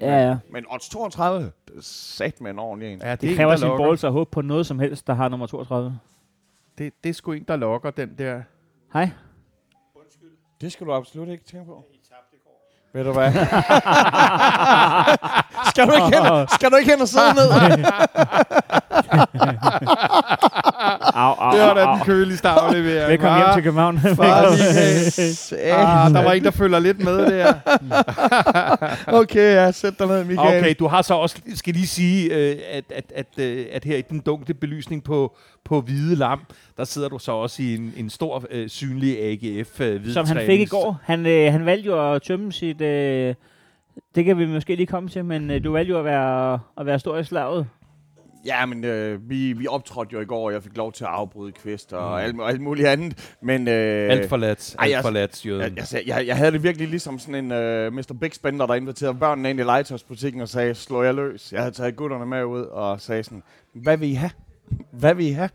Ja, 0.00 0.28
ja. 0.28 0.36
Men 0.50 0.64
odds 0.70 0.88
32, 0.88 1.52
det 1.68 1.76
er 1.76 1.80
sat 1.82 2.40
med 2.40 2.50
en 2.50 2.58
ordentlig 2.58 2.92
en. 2.92 3.00
Ja, 3.02 3.16
Det 3.16 3.30
en, 3.30 3.36
kræver 3.36 3.56
sin 3.56 3.68
balls 3.78 4.04
at 4.04 4.12
håbe 4.12 4.30
på 4.30 4.40
noget 4.40 4.66
som 4.66 4.78
helst, 4.78 5.06
der 5.06 5.14
har 5.14 5.28
nummer 5.28 5.46
32. 5.46 5.98
Det, 6.78 6.92
det 7.04 7.10
er 7.10 7.14
sgu 7.14 7.32
en, 7.32 7.44
der 7.48 7.56
lokker 7.56 7.90
den 7.90 8.18
der. 8.18 8.42
Hej. 8.92 9.10
Det 10.60 10.72
skal 10.72 10.86
du 10.86 10.92
absolut 10.92 11.28
ikke 11.28 11.44
tænke 11.44 11.66
på. 11.66 11.84
Ved 12.92 13.04
du 13.04 13.12
hvad? 13.12 13.32
skal, 15.70 15.86
du 15.86 15.92
ikke 15.92 16.16
hen, 16.16 16.48
skal 16.48 16.70
du 16.70 16.76
ikke 16.76 16.90
hen 16.90 17.00
og 17.00 17.08
sidde 17.08 17.34
ned? 17.34 17.50
Au, 21.00 21.34
au, 21.38 21.56
Det 21.56 21.60
var 21.60 21.74
da 21.74 21.80
au. 21.80 21.96
den 21.96 22.04
køligste 22.04 22.48
aflevering. 22.48 23.10
Velkommen 23.10 23.38
hjem 23.38 23.54
til 23.54 23.62
København. 23.62 23.98
Ah, 25.74 26.10
der 26.14 26.22
var 26.24 26.32
en, 26.32 26.44
der 26.44 26.50
følger 26.50 26.78
lidt 26.78 27.04
med 27.04 27.18
der. 27.18 27.54
okay, 29.20 29.54
ja, 29.54 29.72
sæt 29.72 29.98
dig 29.98 30.06
ned, 30.06 30.24
Michael. 30.24 30.58
Okay, 30.58 30.74
du 30.78 30.86
har 30.86 31.02
så 31.02 31.14
også, 31.14 31.40
skal 31.54 31.74
lige 31.74 31.86
sige, 31.86 32.34
øh, 32.34 32.56
at, 32.72 32.84
at, 32.94 33.04
at, 33.14 33.26
øh, 33.38 33.66
at 33.72 33.84
her 33.84 33.96
i 33.96 34.02
den 34.02 34.20
dunkle 34.20 34.54
belysning 34.54 35.04
på, 35.04 35.36
på 35.64 35.80
hvide 35.80 36.16
lam, 36.16 36.40
der 36.76 36.84
sidder 36.84 37.08
du 37.08 37.18
så 37.18 37.32
også 37.32 37.62
i 37.62 37.74
en, 37.74 37.94
en 37.96 38.10
stor 38.10 38.44
øh, 38.50 38.68
synlig 38.68 39.18
AGF 39.18 39.80
øh, 39.80 40.00
hvid 40.02 40.12
Som 40.12 40.26
han 40.26 40.46
fik 40.46 40.60
i 40.60 40.64
går. 40.64 41.00
Han, 41.02 41.26
øh, 41.26 41.52
han 41.52 41.66
valgte 41.66 41.86
jo 41.86 42.14
at 42.14 42.22
tømme 42.22 42.52
sit... 42.52 42.80
Øh, 42.80 43.34
det 44.14 44.24
kan 44.24 44.38
vi 44.38 44.46
måske 44.46 44.76
lige 44.76 44.86
komme 44.86 45.08
til, 45.08 45.24
men 45.24 45.50
øh, 45.50 45.64
du 45.64 45.72
valgte 45.72 45.90
jo 45.90 45.98
at 45.98 46.04
være, 46.04 46.58
at 46.78 46.86
være 46.86 46.98
stor 46.98 47.18
i 47.18 47.24
slaget. 47.24 47.66
Ja, 48.46 48.66
men 48.66 48.84
øh, 48.84 49.30
vi, 49.30 49.52
vi 49.52 49.66
optrådte 49.66 50.12
jo 50.12 50.20
i 50.20 50.24
går, 50.24 50.46
og 50.46 50.52
jeg 50.52 50.62
fik 50.62 50.76
lov 50.76 50.92
til 50.92 51.04
at 51.04 51.10
afbryde 51.10 51.52
kvist 51.52 51.92
og 51.92 52.10
mm. 52.10 52.14
alt, 52.24 52.36
alt 52.42 52.60
muligt 52.60 52.88
andet. 52.88 53.36
Men, 53.42 53.68
øh, 53.68 54.10
Alt 54.10 54.28
for 54.28 54.36
let, 54.36 54.76
ej, 54.78 54.84
alt 54.84 54.92
jeg- 54.92 55.02
for 55.02 55.10
let, 55.10 55.44
jeg, 55.46 55.72
jeg, 55.76 56.02
jeg, 56.06 56.26
jeg 56.26 56.36
havde 56.36 56.52
det 56.52 56.62
virkelig 56.62 56.88
ligesom 56.88 57.18
sådan 57.18 57.34
en 57.44 57.52
øh, 57.52 57.92
Mr. 57.92 58.14
Big 58.20 58.34
Spender, 58.34 58.66
der 58.66 58.74
inviterede 58.74 59.14
børnene 59.14 59.50
ind 59.50 59.60
i 59.60 59.62
legetøjsbutikken 59.62 60.40
og 60.40 60.48
sagde, 60.48 60.74
slå 60.74 61.02
jer 61.02 61.12
løs. 61.12 61.52
Jeg 61.52 61.60
havde 61.60 61.74
taget 61.74 61.96
gutterne 61.96 62.26
med 62.26 62.44
ud 62.44 62.62
og 62.62 63.00
sagde 63.00 63.22
sådan, 63.24 63.42
hvad 63.74 63.96
vil 63.96 64.10
I 64.10 64.14
have? 64.14 64.30
Hvad 64.92 65.14
vil 65.14 65.26
I 65.26 65.30
have? 65.30 65.50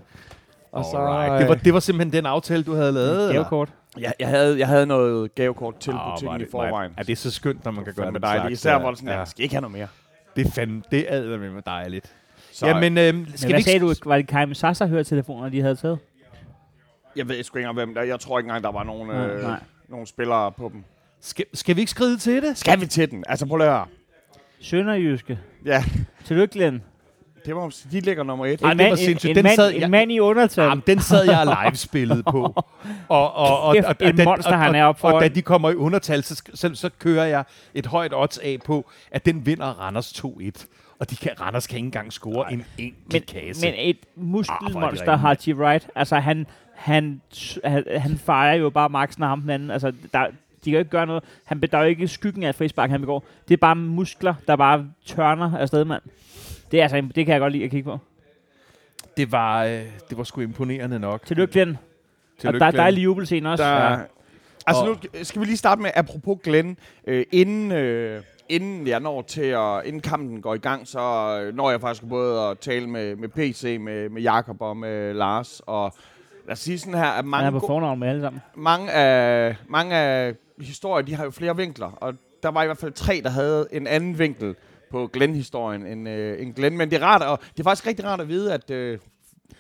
Og 0.72 0.86
Alright. 0.96 1.42
Det, 1.42 1.50
var, 1.50 1.56
det 1.56 1.74
var 1.74 1.80
simpelthen 1.80 2.14
den 2.14 2.26
aftale, 2.26 2.64
du 2.64 2.74
havde 2.76 2.92
lavet? 2.92 3.34
Gavekort. 3.34 3.70
jeg, 4.00 4.14
jeg, 4.20 4.28
havde, 4.28 4.60
jeg 4.60 4.68
havde 4.68 4.86
noget 4.86 5.36
gavekort 5.36 5.78
til 5.80 5.94
Åh, 5.94 6.00
butikken 6.14 6.34
er 6.36 6.40
i 6.40 6.42
det- 6.42 6.52
forvejen. 6.52 6.92
Ja, 6.98 7.04
det 7.04 7.12
er 7.12 7.16
så 7.16 7.32
skønt, 7.32 7.66
når 7.66 7.72
man 7.72 7.84
kan 7.86 7.94
gøre 7.94 8.12
med 8.12 8.14
det 8.14 8.22
dig. 8.28 8.36
slags 8.40 8.54
Især 8.54 8.80
hvor 8.80 8.90
det 8.90 8.98
sådan, 8.98 9.08
ja. 9.08 9.14
ja. 9.14 9.20
jeg 9.20 9.28
skal 9.28 9.44
ikke 9.44 9.56
have 9.56 9.62
noget 9.62 9.78
mere. 9.78 9.88
Det 10.36 10.48
er 10.48 10.52
fandme, 10.52 10.82
det 10.92 11.14
er 11.14 11.38
med 11.38 11.62
dejligt. 11.66 12.16
Så, 12.60 12.68
Jamen, 12.68 12.98
øh, 12.98 13.16
Men 13.16 13.28
skal 13.36 13.48
vi 13.48 13.52
hvad 13.52 13.60
ikke... 13.60 13.64
sagde 13.64 13.80
du? 13.80 13.94
Var 14.06 14.16
det 14.18 14.28
Karim 14.28 14.54
Sasa 14.54 14.86
høretelefoner, 14.86 15.50
de 15.50 15.62
havde 15.62 15.76
taget? 15.76 16.00
jeg 17.16 17.28
ved 17.30 17.44
sgu 17.44 17.58
ikke 17.58 17.70
engang, 17.70 17.86
hvem 17.86 17.96
der 17.96 18.02
Jeg 18.04 18.20
tror 18.20 18.40
ikke 18.40 18.48
engang, 18.48 18.64
der 18.64 18.72
var 18.72 18.84
nogen, 18.84 19.08
Nej, 19.08 19.28
øh, 19.28 19.44
nej. 19.44 19.60
nogen 19.90 20.06
spillere 20.06 20.52
på 20.52 20.70
dem. 20.74 20.84
Skal, 21.22 21.46
skal 21.54 21.76
vi 21.76 21.82
ikke 21.82 21.92
skride 21.92 22.18
til 22.18 22.42
det? 22.42 22.58
Skal 22.58 22.82
vi 22.82 22.86
til 22.86 23.12
den? 23.12 23.24
Altså, 23.28 23.46
prøv 23.46 23.58
lige 23.58 23.68
at 23.68 23.74
høre. 23.74 23.86
Sønderjyske. 24.62 25.40
Ja, 25.66 25.84
Tillykke, 26.26 26.54
Glenn. 26.54 26.84
det 27.46 27.56
var, 27.56 27.76
de 27.92 28.00
ligger 28.00 28.24
nummer 28.24 28.46
et. 28.46 28.62
Ej, 28.62 28.72
En 28.72 28.78
det 28.80 28.84
var 28.86 28.90
mand, 28.90 28.98
sindssygt. 28.98 29.30
en, 29.30 29.36
Den 29.36 29.46
en, 29.46 29.56
sad 29.56 29.66
mand, 29.72 29.78
jeg- 29.80 29.86
en 29.86 29.92
mand 29.92 30.12
i 30.12 30.20
undertal. 30.20 30.64
Jamen, 30.64 30.84
den 30.88 31.00
sad 31.00 31.26
jeg 31.26 31.40
og 31.40 31.46
live-spillet 31.66 32.26
på. 32.32 32.42
Og, 32.44 32.64
og, 33.10 33.34
og, 33.36 33.62
og, 33.62 33.76
Kæft, 33.76 33.86
og, 33.88 33.96
et 34.02 34.18
da- 34.18 34.24
monster, 34.24 34.52
og, 34.52 34.60
han 34.60 34.76
er 34.76 34.84
oppe 34.84 35.04
og, 35.04 35.14
og 35.14 35.22
da 35.22 35.28
de 35.28 35.42
kommer 35.42 35.70
i 35.70 35.76
undertal, 35.76 36.24
så, 36.24 36.42
så, 36.54 36.72
så 36.76 36.90
kører 37.00 37.26
jeg 37.26 37.44
et 37.74 37.86
højt 37.86 38.14
odds 38.14 38.38
af 38.38 38.58
på, 38.66 38.90
at 39.12 39.26
den 39.26 39.46
vinder 39.46 39.66
Randers 39.66 40.14
2-1. 40.26 40.66
Og 41.00 41.10
de 41.10 41.16
kan, 41.16 41.42
Randers 41.42 41.68
kan 41.68 41.76
ikke 41.78 41.86
engang 41.86 42.14
score 42.14 42.54
en 42.54 42.66
enkelt 42.78 43.14
men, 43.14 43.22
kasse. 43.22 43.66
men 43.68 43.74
et 43.78 43.98
Ah, 44.18 44.24
muskelmonster 44.24 45.12
er 45.12 45.34
det 45.34 45.56
G. 45.56 45.58
Wright. 45.60 45.90
Altså, 45.96 46.16
han, 46.16 46.48
han, 46.76 47.22
han, 47.64 47.84
han 47.98 48.18
fejrer 48.18 48.56
jo 48.56 48.70
bare 48.70 48.90
Maxen 48.90 49.24
og 49.24 49.30
ham 49.30 49.42
den 49.42 49.50
anden. 49.50 49.72
Altså, 49.72 49.92
der, 50.14 50.26
de 50.28 50.32
kan 50.64 50.74
jo 50.74 50.80
ikke 50.80 50.92
gøre 50.92 51.06
noget. 51.06 51.24
Han, 51.46 51.62
der 51.62 51.78
er 51.78 51.82
jo 51.82 51.88
ikke 51.90 52.08
skyggen 52.08 52.44
af 52.44 52.50
et 52.50 52.56
frispark, 52.56 52.90
han 52.90 53.00
begår. 53.02 53.26
Det 53.48 53.54
er 53.54 53.58
bare 53.58 53.76
muskler, 53.76 54.34
der 54.48 54.56
bare 54.56 54.88
tørner 55.06 55.58
afsted, 55.58 55.86
mand. 55.86 56.02
Det, 56.72 56.80
er 56.80 56.84
altså, 56.84 57.02
det 57.16 57.26
kan 57.26 57.34
jeg 57.34 57.40
godt 57.40 57.54
lide 57.54 57.64
at 57.64 57.72
kigge 57.72 57.84
på. 57.92 57.98
det, 59.18 59.32
var, 59.32 59.64
øh, 59.64 59.72
det 60.10 60.18
var 60.18 60.24
sgu 60.24 60.42
imponerende 60.42 61.00
nok. 61.00 61.26
Tillykke, 61.26 61.52
Glenn. 61.54 61.78
Og 62.46 62.54
der 62.54 62.66
er 62.66 62.72
dejlig 62.72 63.04
jubelscene 63.04 63.52
også. 63.52 63.64
Der, 63.64 63.92
Ja. 63.92 63.98
Altså, 64.68 64.84
Og- 64.84 64.88
nu 64.88 65.24
skal 65.24 65.40
vi 65.42 65.46
lige 65.46 65.58
starte 65.58 65.82
med, 65.82 65.92
apropos 65.96 66.38
Glenn, 66.44 66.78
øh, 67.08 67.26
inden, 67.32 67.72
øh, 67.72 68.22
inden 68.50 68.88
jeg 68.88 69.00
når 69.00 69.22
til 69.22 69.42
at, 69.42 69.86
inden 69.86 70.02
kampen 70.02 70.42
går 70.42 70.56
i 70.56 70.58
gang, 70.58 70.88
så 70.88 71.00
øh, 71.44 71.56
når 71.56 71.72
jeg 71.72 71.82
faktisk 71.82 72.10
både 72.10 72.42
at 72.42 72.60
tale 72.60 72.88
med, 72.88 73.16
med 73.16 73.30
PC, 73.30 73.78
med, 73.82 74.10
med 74.10 74.22
Jakob 74.22 74.62
og 74.62 74.78
med 74.78 75.14
Lars, 75.14 75.62
og 75.66 75.94
lad 76.46 76.54
os 76.54 76.60
sige 76.60 76.80
sådan 76.80 76.94
her, 76.94 77.06
at 77.06 77.16
Han 77.16 77.26
er 77.26 77.30
mange, 77.30 77.60
på 77.60 77.68
fornavn 77.68 78.00
med 78.00 78.08
alle 78.08 78.22
sammen. 78.22 78.42
mange, 78.56 78.92
af, 78.92 79.56
mange 79.68 79.96
af 79.96 80.36
historier, 80.62 81.06
de 81.06 81.16
har 81.16 81.24
jo 81.24 81.32
flere 81.32 81.58
vinkler, 81.58 81.92
og 81.92 82.14
der 82.44 82.50
var 82.50 82.64
i 82.64 82.66
hvert 82.66 82.78
fald 82.78 82.92
tre, 82.92 83.22
der 83.24 83.30
havde 83.30 83.68
en 83.72 83.88
anden 83.88 84.20
vinkel 84.20 84.56
på 84.92 85.08
Glenn-historien 85.08 85.86
end, 85.86 86.10
øh, 86.10 86.42
end 86.42 86.54
Glenn, 86.54 86.78
men 86.78 86.92
det 86.92 87.02
er 87.02 87.06
rart, 87.06 87.22
og 87.22 87.40
det 87.52 87.60
er 87.60 87.64
faktisk 87.64 87.88
rigtig 87.88 88.06
rart 88.06 88.22
at 88.22 88.28
vide, 88.28 88.54
at 88.54 88.72
øh, 88.72 89.00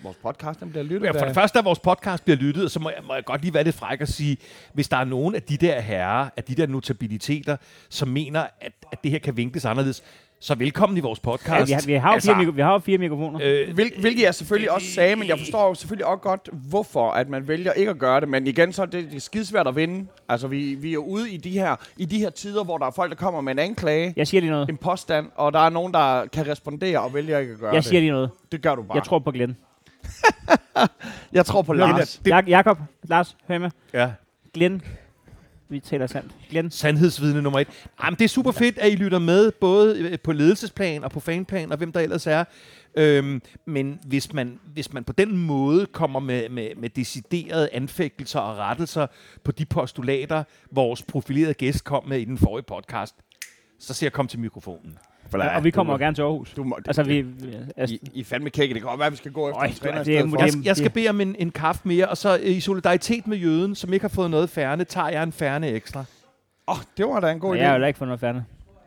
vores 0.03 0.17
podcast 0.23 0.59
den 0.59 0.69
bliver 0.69 0.83
lyttet 0.83 1.07
Ja, 1.07 1.11
for 1.21 1.25
det 1.25 1.35
første, 1.35 1.59
at 1.59 1.65
vores 1.65 1.79
podcast 1.79 2.23
bliver 2.23 2.37
lyttet, 2.37 2.63
og 2.65 2.71
så 2.71 2.79
må 2.79 2.89
jeg, 2.89 2.99
må 3.07 3.13
jeg 3.13 3.25
godt 3.25 3.41
lige 3.41 3.53
være 3.53 3.63
lidt 3.63 3.75
fræk 3.75 4.01
og 4.01 4.07
sige, 4.07 4.37
hvis 4.73 4.89
der 4.89 4.97
er 4.97 5.03
nogen 5.03 5.35
af 5.35 5.41
de 5.43 5.57
der 5.57 5.79
herrer, 5.79 6.29
af 6.37 6.43
de 6.43 6.55
der 6.55 6.67
notabiliteter, 6.67 7.57
som 7.89 8.07
mener, 8.07 8.39
at, 8.61 8.71
at 8.91 9.03
det 9.03 9.11
her 9.11 9.19
kan 9.19 9.37
vinkles 9.37 9.65
anderledes, 9.65 10.03
så 10.41 10.55
velkommen 10.55 10.97
i 10.97 10.99
vores 11.01 11.19
podcast. 11.19 11.49
Ja, 11.49 11.63
vi, 11.65 11.71
har, 11.73 11.81
vi, 11.85 11.93
har 11.93 12.09
Altså, 12.09 12.27
fire, 12.31 12.37
mikro, 12.37 12.51
vi 12.55 12.61
har 12.61 12.71
jo 12.73 12.79
fire 12.79 12.97
mikrofoner. 12.97 13.39
øh, 13.43 13.73
Hvil, 13.73 13.91
hvilket 13.99 14.23
jeg 14.23 14.35
selvfølgelig 14.35 14.71
også 14.71 14.87
sagde, 14.87 15.15
men 15.15 15.27
jeg 15.27 15.39
forstår 15.39 15.67
jo 15.67 15.73
selvfølgelig 15.73 16.05
også 16.05 16.21
godt, 16.21 16.49
hvorfor 16.69 17.11
at 17.11 17.29
man 17.29 17.47
vælger 17.47 17.71
ikke 17.73 17.91
at 17.91 17.97
gøre 17.99 18.19
det. 18.21 18.29
Men 18.29 18.47
igen, 18.47 18.73
så 18.73 18.81
er 18.81 18.85
det, 18.85 19.05
det 19.09 19.15
er 19.15 19.19
skidesvært 19.19 19.67
at 19.67 19.75
vinde. 19.75 20.07
Altså, 20.29 20.47
vi, 20.47 20.75
vi 20.75 20.89
er 20.89 20.93
jo 20.93 21.03
ude 21.03 21.31
i 21.31 21.37
de, 21.37 21.49
her, 21.51 21.75
i 21.97 22.05
de 22.05 22.19
her 22.19 22.29
tider, 22.29 22.63
hvor 22.63 22.77
der 22.77 22.85
er 22.85 22.91
folk, 22.91 23.09
der 23.11 23.15
kommer 23.17 23.41
med 23.41 23.51
en 23.51 23.59
anklage, 23.59 24.13
Jeg 24.15 24.27
siger 24.27 24.41
lige 24.41 24.51
noget. 24.51 24.69
en 24.69 24.77
påstand, 24.77 25.27
og 25.35 25.53
der 25.53 25.59
er 25.59 25.69
nogen, 25.69 25.93
der 25.93 26.25
kan 26.25 26.47
respondere 26.47 26.99
og 26.99 27.13
vælger 27.13 27.39
ikke 27.39 27.53
at 27.53 27.59
gøre 27.59 27.73
Jeg 27.73 27.77
det. 27.81 27.85
siger 27.89 27.99
lige 27.99 28.11
noget. 28.11 28.29
Det 28.51 28.61
gør 28.61 28.75
du 28.75 28.81
bare. 28.83 28.95
Jeg 28.95 29.03
tror 29.03 29.19
på 29.19 29.31
Glenn. 29.31 29.57
jeg 31.33 31.45
tror 31.45 31.61
på 31.61 31.73
Lars. 31.73 32.21
det- 32.25 32.31
Jak- 32.33 32.47
Jakob, 32.49 32.77
Lars, 33.03 33.37
hør 33.47 33.57
med. 33.57 33.69
ja, 33.93 34.11
Glenn. 34.53 34.81
Vi 35.71 35.79
taler 35.79 36.07
sandt. 36.07 36.31
Glenn. 36.49 36.71
sandhedsvidne 36.71 37.41
nummer 37.41 37.59
et. 37.59 37.67
Jamen, 38.03 38.17
det 38.17 38.23
er 38.25 38.29
super 38.29 38.51
fedt, 38.51 38.77
at 38.77 38.91
I 38.91 38.95
lytter 38.95 39.19
med, 39.19 39.51
både 39.51 39.99
øh, 39.99 40.19
på 40.19 40.31
ledelsesplan 40.31 41.03
og 41.03 41.11
på 41.11 41.19
fanplan, 41.19 41.71
og 41.71 41.77
hvem 41.77 41.91
der 41.91 41.99
ellers 41.99 42.27
er. 42.27 42.43
Øhm, 42.97 43.41
men 43.65 43.99
hvis 44.05 44.33
man, 44.33 44.59
hvis 44.73 44.93
man 44.93 45.03
på 45.03 45.13
den 45.13 45.37
måde 45.37 45.85
kommer 45.85 46.19
med, 46.19 46.49
med, 46.49 46.69
med 46.77 46.89
deciderede 46.89 47.69
anfægtelser 47.73 48.39
og 48.39 48.57
rettelser 48.57 49.07
på 49.43 49.51
de 49.51 49.65
postulater, 49.65 50.43
vores 50.71 51.01
profilerede 51.03 51.53
gæst 51.53 51.83
kom 51.83 52.07
med 52.07 52.19
i 52.19 52.25
den 52.25 52.37
forrige 52.37 52.63
podcast, 52.67 53.15
så 53.79 53.93
siger 53.93 54.07
jeg 54.07 54.13
kom 54.13 54.27
til 54.27 54.39
mikrofonen. 54.39 54.97
Ja, 55.37 55.57
og 55.57 55.63
vi 55.63 55.71
kommer 55.71 55.93
jo 55.93 55.99
gerne 55.99 56.15
til 56.15 56.21
Aarhus. 56.21 56.53
Du 56.53 56.63
må, 56.63 56.79
Altså, 56.87 57.03
vi... 57.03 57.25
altså, 57.77 57.95
I, 57.95 57.99
I 58.13 58.19
er 58.19 58.23
fandme 58.25 58.49
kække. 58.49 58.73
Det 58.73 58.81
kan 58.81 58.89
godt 58.89 58.99
være, 58.99 59.05
at 59.05 59.11
vi 59.11 59.17
skal 59.17 59.31
gå 59.31 59.47
efter 59.49 59.59
Øj, 59.61 59.67
en 59.67 59.73
træner 59.73 60.03
det 60.03 60.29
for. 60.29 60.37
det 60.37 60.55
Jeg, 60.55 60.65
jeg 60.65 60.77
skal 60.77 60.89
bede 60.89 61.09
om 61.09 61.21
en, 61.21 61.35
en 61.39 61.51
kaffe 61.51 61.81
mere, 61.83 62.07
og 62.07 62.17
så 62.17 62.37
øh, 62.43 62.49
i 62.57 62.59
solidaritet 62.59 63.27
med 63.27 63.37
jøden, 63.37 63.75
som 63.75 63.93
ikke 63.93 64.03
har 64.03 64.09
fået 64.09 64.31
noget 64.31 64.49
færne, 64.49 64.83
tager 64.83 65.09
jeg 65.09 65.23
en 65.23 65.31
færne 65.31 65.67
ekstra. 65.67 65.99
Åh, 66.67 66.75
oh, 66.75 66.81
det 66.97 67.05
var 67.05 67.19
da 67.19 67.31
en 67.31 67.39
god 67.39 67.55
idé. 67.55 67.59
jeg 67.59 67.69
har 67.69 67.77
jo 67.77 67.85
ikke 67.85 67.97
fået 67.99 68.07
noget 68.07 68.19
færdigt. 68.19 68.43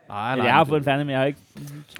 Nej, 0.09 0.31
Eller 0.31 0.45
jeg 0.45 0.53
har 0.53 0.63
fået 0.63 0.77
en 0.79 0.83
færdig, 0.85 1.05
men 1.05 1.11
jeg 1.13 1.19
har 1.19 1.25
ikke... 1.25 1.39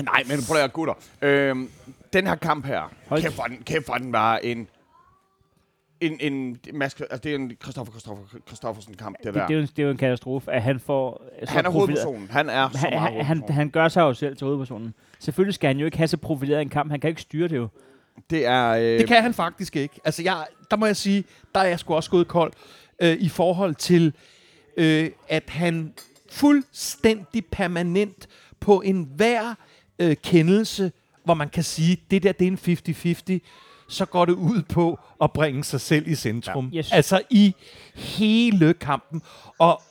Nej, 0.03 0.23
men 0.27 0.37
prøv 0.47 0.57
at 0.63 0.73
gutter. 0.73 0.93
Øhm, 1.21 1.69
den 2.13 2.27
her 2.27 2.35
kamp 2.35 2.65
her, 2.65 2.91
Hold- 3.07 3.21
kæft 3.21 3.33
for 3.35 3.43
den, 3.43 3.57
kæft 3.65 3.85
for 3.85 3.93
den 3.93 4.11
var 4.11 4.37
en... 4.37 4.67
En, 6.05 6.17
en, 6.33 6.57
Mads, 6.73 6.93
altså 7.01 7.17
det 7.17 7.31
er 7.31 7.35
en 7.35 7.51
Christoffer, 7.63 7.91
Christoffer, 7.91 8.23
Christoffersen 8.47 8.93
kamp, 8.93 9.17
det, 9.17 9.25
Det, 9.25 9.33
der. 9.33 9.47
det, 9.47 9.53
er 9.53 9.57
jo, 9.57 9.61
en- 9.61 9.67
det 9.67 9.79
er 9.79 9.83
jo 9.83 9.91
en 9.91 9.97
katastrofe, 9.97 10.51
at 10.51 10.61
han 10.63 10.79
får... 10.79 11.23
så 11.45 11.51
han 11.53 11.65
er 11.65 11.69
hovedpersonen. 11.69 12.27
Han 12.31 12.49
er 12.49 12.69
så 12.69 12.77
Han, 12.77 12.93
meget 12.93 13.25
han, 13.25 13.43
han 13.49 13.69
gør 13.69 13.87
sig 13.87 14.01
jo 14.01 14.13
selv 14.13 14.37
til 14.37 14.45
hovedpersonen. 14.45 14.93
Selvfølgelig 15.19 15.53
skal 15.55 15.67
han 15.67 15.77
jo 15.77 15.85
ikke 15.85 15.97
have 15.97 16.07
så 16.07 16.17
profileret 16.17 16.61
en 16.61 16.69
kamp. 16.69 16.91
Han 16.91 16.99
kan 16.99 17.07
ikke 17.09 17.21
styre 17.21 17.47
det 17.47 17.55
jo. 17.55 17.67
Det 18.29 18.45
er... 18.45 18.69
Øh, 18.69 18.81
Det 18.83 19.07
kan 19.07 19.21
han 19.21 19.33
faktisk 19.33 19.75
ikke. 19.75 19.99
Altså, 20.05 20.23
jeg, 20.23 20.45
der 20.71 20.77
må 20.77 20.85
jeg 20.85 20.95
sige, 20.95 21.23
der 21.55 21.61
er 21.61 21.67
jeg 21.67 21.79
sgu 21.79 21.93
også 21.95 22.09
gået 22.09 22.27
kold 22.27 22.53
øh, 23.01 23.17
i 23.19 23.29
forhold 23.29 23.75
til, 23.75 24.13
øh, 24.77 25.09
at 25.29 25.43
han 25.49 25.93
fuldstændig 26.31 27.45
permanent 27.45 28.27
på 28.59 28.81
enhver 28.81 29.55
øh, 29.99 30.15
kendelse, 30.23 30.91
hvor 31.25 31.33
man 31.33 31.49
kan 31.49 31.63
sige, 31.63 31.97
det 32.11 32.23
der 32.23 32.31
det 32.31 32.47
er 32.47 32.51
en 32.51 33.39
50-50, 33.39 33.39
så 33.87 34.05
går 34.05 34.25
det 34.25 34.33
ud 34.33 34.61
på 34.61 34.99
at 35.21 35.31
bringe 35.31 35.63
sig 35.63 35.81
selv 35.81 36.07
i 36.07 36.15
centrum. 36.15 36.69
Ja. 36.73 36.77
Yes. 36.77 36.91
Altså 36.91 37.21
i 37.29 37.55
hele 37.95 38.73
kampen. 38.73 39.21
Og 39.59 39.81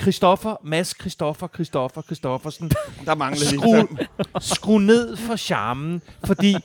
Christoffer, 0.00 0.56
Mads 0.64 0.94
Christoffer, 1.00 1.48
Christoffer, 1.54 2.02
Christoffersen, 2.02 2.70
der 3.06 3.14
mangler 3.14 3.46
skru, 3.46 3.96
skru 4.40 4.78
ned 4.78 5.16
for 5.16 5.36
charmen, 5.36 6.02
fordi 6.24 6.56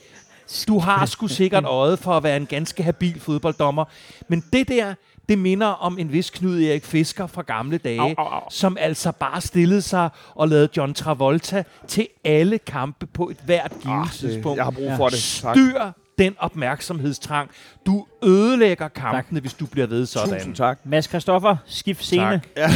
du 0.68 0.80
har 0.80 1.06
sgu 1.06 1.28
sikkert 1.28 1.64
øjet 1.66 2.00
for 2.00 2.18
at 2.18 2.24
være 2.24 2.38
en 2.38 2.46
ganske 2.46 2.84
habil 2.84 3.20
fodbolddommer. 3.20 3.86
Men 4.28 4.44
det 4.54 4.68
der, 4.68 4.94
det 5.30 5.38
minder 5.40 5.68
om 5.68 6.00
en 6.00 6.12
vis 6.12 6.30
Knud 6.30 6.62
Erik 6.62 6.86
Fisker 6.86 7.28
fra 7.28 7.42
gamle 7.42 7.78
dage, 7.78 8.00
Au, 8.02 8.14
au, 8.18 8.26
au. 8.28 8.42
som 8.50 8.78
altså 8.80 9.12
bare 9.12 9.42
stillede 9.42 9.82
sig 9.82 10.10
og 10.36 10.48
lavede 10.48 10.70
John 10.78 10.94
Travolta 10.94 11.64
til 11.88 12.08
alle 12.24 12.58
kampe 12.58 13.06
på 13.06 13.30
et 13.30 13.38
hvert 13.46 13.72
givet 13.82 13.96
Ah, 13.96 14.04
det, 14.06 14.12
tidspunkt. 14.14 14.58
jeg 14.58 14.64
har 14.66 14.72
brug 14.72 14.84
Ja. 14.84 14.96
for 14.98 15.10
det. 15.10 15.40
Tak. 15.42 15.56
Styr 15.56 15.82
den 16.20 16.36
opmærksomhedstrang. 16.40 17.50
Du 17.86 18.06
ødelægger 18.24 18.88
kampene, 18.88 19.40
hvis 19.40 19.54
du 19.54 19.66
bliver 19.66 19.88
ved 19.88 20.06
sådan. 20.06 20.34
Tusind 20.34 20.56
tak. 20.56 20.80
Mads 20.84 21.06
Christoffer, 21.06 21.56
skift 21.66 22.04
scene. 22.04 22.42
Tak. 22.56 22.72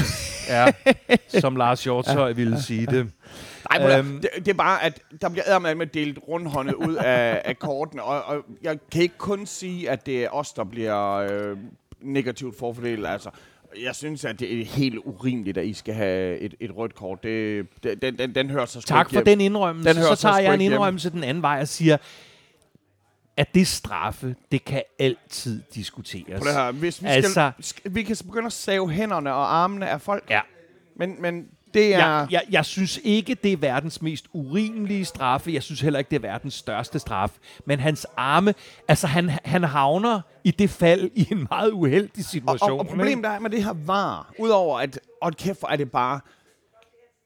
Ja, 0.50 0.72
som 1.40 1.56
Lars 1.56 1.84
Hjortøj 1.84 2.28
ja. 2.28 2.34
ville 2.34 2.62
sige 2.62 2.86
det. 2.86 3.08
Nej, 3.80 4.00
Øhm. 4.00 4.22
det, 4.22 4.30
det 4.36 4.48
er 4.48 4.54
bare, 4.54 4.84
at 4.84 5.00
der 5.22 5.30
bliver 5.30 5.60
med 5.60 5.76
med 5.76 5.88
delt 5.88 6.20
rundhåndet 6.28 6.74
ud 6.74 6.96
af, 6.96 7.42
af 7.46 7.60
kortene, 7.60 8.04
og, 8.04 8.24
og 8.24 8.46
jeg 8.64 8.78
kan 8.92 9.02
ikke 9.02 9.18
kun 9.18 9.46
sige, 9.46 9.90
at 9.90 10.06
det 10.06 10.24
er 10.24 10.30
os, 10.30 10.52
der 10.54 10.64
bliver 10.64 11.14
øh, 11.16 11.58
negativt 12.02 12.60
forfordelt. 12.60 13.08
Altså, 13.08 13.30
jeg 13.86 13.96
synes, 13.96 14.26
at 14.26 14.40
det 14.40 14.62
er 14.62 14.66
helt 14.66 15.00
urimeligt, 15.06 15.58
at 15.58 15.66
I 15.66 15.74
skal 15.74 15.94
have 15.94 16.38
et, 16.38 16.54
et 16.60 16.72
rødt 16.78 16.96
kort. 16.96 17.24
Det, 17.24 17.66
det, 17.84 18.02
den, 18.02 18.18
den, 18.20 18.36
den 18.36 18.50
hører 18.50 18.66
sig 18.66 18.82
sgu 18.82 18.88
Tak 18.88 19.10
for 19.10 19.16
hjem. 19.16 19.26
den 19.26 19.42
indrømmelse. 19.42 19.90
Den 19.90 19.98
hører 19.98 20.16
så 20.16 20.22
tager 20.22 20.38
jeg 20.40 20.54
en 20.54 20.62
indrømmelse 20.62 21.10
den 21.10 21.24
anden 21.24 21.42
vej 21.44 21.60
og 21.62 21.68
siger, 21.68 21.98
at 23.38 23.56
det 23.56 23.68
straffe, 23.68 24.36
det 24.52 24.66
kan 24.66 24.82
altid 25.00 25.62
diskuteres. 25.76 26.40
På 26.42 26.46
det 26.48 26.54
her. 26.54 26.72
Hvis 26.72 27.02
vi, 27.04 27.08
Altså- 27.08 27.32
skal, 27.32 27.52
sk- 27.64 27.90
vi 27.94 28.04
kan 28.04 28.18
begynde 28.26 28.46
at 28.46 28.54
save 28.54 28.90
hænderne 28.92 29.34
og 29.34 29.56
armene 29.56 29.90
af 29.90 30.02
folk, 30.02 30.24
Ja. 30.30 30.42
men, 30.96 31.22
men 31.22 31.46
det 31.74 31.96
er... 31.96 31.98
Jeg, 32.00 32.28
jeg, 32.32 32.42
jeg 32.52 32.66
synes 32.66 33.00
ikke, 33.04 33.36
det 33.36 33.54
er 33.54 33.58
verdens 33.58 34.02
mest 34.02 34.26
urimelige 34.34 35.06
straffe. 35.06 35.54
Jeg 35.54 35.64
synes 35.64 35.82
heller 35.82 36.00
ikke, 36.00 36.10
det 36.10 36.16
er 36.16 36.20
verdens 36.22 36.54
største 36.54 37.00
straf. 37.00 37.32
Men 37.66 37.80
hans 37.80 38.08
arme, 38.18 38.54
altså 38.88 39.08
han, 39.08 39.30
han 39.46 39.64
havner 39.64 40.22
i 40.44 40.52
det 40.52 40.70
fald 40.70 41.12
i 41.16 41.28
en 41.32 41.48
meget 41.50 41.72
uheldig 41.72 42.12
og, 42.18 42.24
situation. 42.24 42.72
og, 42.72 42.80
og 42.80 42.88
problemet 42.88 43.26
er 43.26 43.40
med 43.40 43.50
det 43.50 43.64
her 43.64 43.74
var, 43.86 44.34
udover 44.40 44.80
at, 44.80 45.00
og 45.22 45.34
kæft, 45.34 45.60
er 45.70 45.76
det 45.76 45.92
bare 45.92 46.20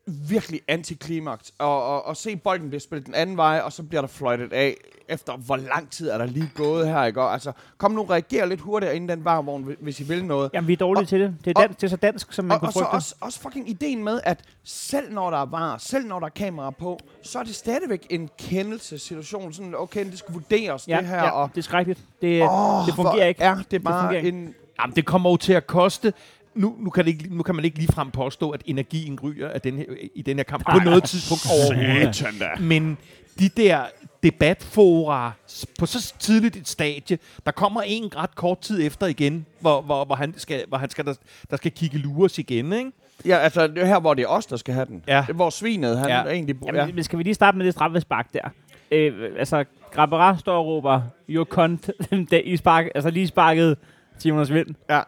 virkelig 0.08 0.62
antiklimaks, 0.68 1.54
og, 1.60 1.84
og, 1.86 2.06
og 2.06 2.18
se 2.18 2.36
bolden 2.36 2.70
blive 2.70 2.80
spillet 2.80 3.06
den 3.06 3.16
anden 3.16 3.38
vej, 3.38 3.62
og 3.64 3.74
så 3.74 3.84
bliver 3.84 4.02
der 4.02 4.08
fløjtet 4.08 4.54
af, 4.54 4.76
efter 5.10 5.38
hvor 5.38 5.56
lang 5.56 5.90
tid 5.92 6.10
er 6.10 6.18
der 6.18 6.26
lige 6.26 6.52
gået 6.56 6.88
her, 6.88 7.04
ikke? 7.04 7.22
Og, 7.22 7.34
altså, 7.34 7.52
kom 7.78 7.92
nu, 7.92 8.04
reager 8.04 8.46
lidt 8.46 8.62
hurtigere 8.62 8.96
inden 8.96 9.10
den 9.10 9.26
varevogn, 9.26 9.64
hvi- 9.64 9.76
hvis 9.82 10.00
I 10.00 10.04
vil 10.04 10.26
noget. 10.26 10.50
Jamen, 10.54 10.68
vi 10.68 10.74
er 10.74 10.78
dårlige 10.78 11.04
Og- 11.04 11.08
til 11.08 11.20
det. 11.20 11.36
Det 11.46 11.58
er, 11.58 11.62
og- 11.62 11.64
dan- 11.70 11.74
det 11.74 11.84
er 11.84 11.88
så 11.88 11.96
dansk, 11.96 12.34
som 12.34 12.46
man 12.46 12.56
Og, 12.56 12.60
kunne 12.60 12.68
og 12.70 12.74
så 12.74 12.80
frygte. 12.80 12.92
også, 12.94 13.16
også 13.22 13.40
fucking 13.40 13.70
ideen 13.70 14.04
med, 14.04 14.20
at 14.24 14.40
selv 14.64 15.14
når 15.14 15.30
der 15.30 15.38
er 15.38 15.46
var, 15.46 15.78
selv 15.78 16.08
når 16.08 16.20
der 16.20 16.26
er 16.26 16.30
kamera 16.32 16.70
på, 16.70 17.00
så 17.24 17.40
er 17.40 17.44
det 17.44 17.56
stadigvæk 17.56 18.08
en 18.10 18.30
kendelsessituation. 18.40 19.54
Sådan, 19.54 19.76
okay, 19.78 20.06
det 20.06 20.20
skal 20.20 20.34
vurderes, 20.34 20.88
ja, 20.88 20.98
det 20.98 21.08
her. 21.08 21.16
ja, 21.24 21.30
og, 21.30 21.50
det 21.50 21.58
er 21.58 21.64
skrækkeligt. 21.64 22.00
Det, 22.22 22.42
Åh, 22.44 22.86
det 22.86 22.96
fungerer 22.96 23.16
hvor 23.16 23.24
ikke. 23.24 23.44
Er 23.44 23.58
det 23.72 23.84
bare 23.84 24.02
fungerer 24.04 24.18
ikke. 24.26 24.38
en... 24.38 24.54
Jamen, 24.82 24.96
det 24.96 25.06
kommer 25.06 25.30
jo 25.30 25.38
til 25.38 25.54
at 25.54 25.68
koste... 25.68 26.14
Nu, 26.58 26.76
nu, 26.80 26.90
kan 26.90 27.06
det 27.06 27.12
ikke, 27.12 27.36
nu 27.36 27.44
kan 27.44 27.56
man 27.56 27.66
ikke 27.66 27.78
ligefrem 27.78 28.12
påstå, 28.12 28.50
at 28.50 28.62
energien 28.66 29.20
ryger 29.24 29.50
af 29.50 29.62
den 29.62 29.78
her, 29.78 29.86
i 30.16 30.22
den 30.22 30.38
her 30.38 30.44
kamp 30.44 30.72
på 30.72 30.80
noget 30.86 31.04
tidspunkt 31.04 31.48
overhovedet. 31.54 32.62
Men 32.62 32.98
de 33.40 33.50
der 33.50 33.82
debatfora 34.24 35.32
på 35.80 35.86
så 35.86 36.14
tidligt 36.20 36.56
et 36.56 36.68
stadie, 36.68 37.18
der 37.46 37.52
kommer 37.52 37.82
en 37.82 38.16
ret 38.16 38.36
kort 38.36 38.60
tid 38.60 38.88
efter 38.88 39.08
igen, 39.08 39.46
hvor, 39.60 39.82
hvor, 39.82 40.06
hvor 40.06 40.16
han 40.16 40.34
skal, 40.38 40.64
hvor 40.68 40.78
han 40.78 40.90
skal 40.90 41.06
der, 41.06 41.14
der 41.50 41.58
skal 41.58 41.72
kigge 41.72 41.98
lures 41.98 42.38
igen, 42.38 42.74
ikke? 42.74 42.92
Ja, 43.26 43.38
altså, 43.38 43.68
det 43.68 43.78
er 43.78 43.86
her, 43.86 44.00
hvor 44.00 44.14
det 44.14 44.24
er 44.24 44.28
os, 44.28 44.46
der 44.46 44.58
skal 44.58 44.74
have 44.74 44.86
den. 44.86 45.04
Ja. 45.08 45.22
Det 45.22 45.30
er, 45.30 45.34
hvor 45.34 45.50
svinet, 45.50 45.98
han 45.98 46.10
Ja. 46.10 46.18
ja. 46.18 46.26
egentlig... 46.26 46.56
Jamen, 46.66 46.76
ja. 46.82 46.94
men 46.94 47.04
skal 47.04 47.20
vi 47.20 47.24
lige 47.24 47.34
starte 47.34 47.58
med 47.58 47.66
det 47.66 47.74
straffespark 47.74 48.34
der? 48.34 48.50
Øh, 48.92 49.32
altså, 49.40 49.66
Grabara 49.92 50.38
står 50.38 50.58
og 50.58 50.66
råber, 50.66 51.02
you 51.30 51.46
cunt, 51.46 51.92
da 52.32 52.38
I 52.38 52.58
spark, 52.58 52.86
altså 52.96 53.10
lige 53.10 53.28
sparket 53.28 53.78
Simon 54.18 54.46
Svend. 54.46 54.76
Ja. 54.90 55.02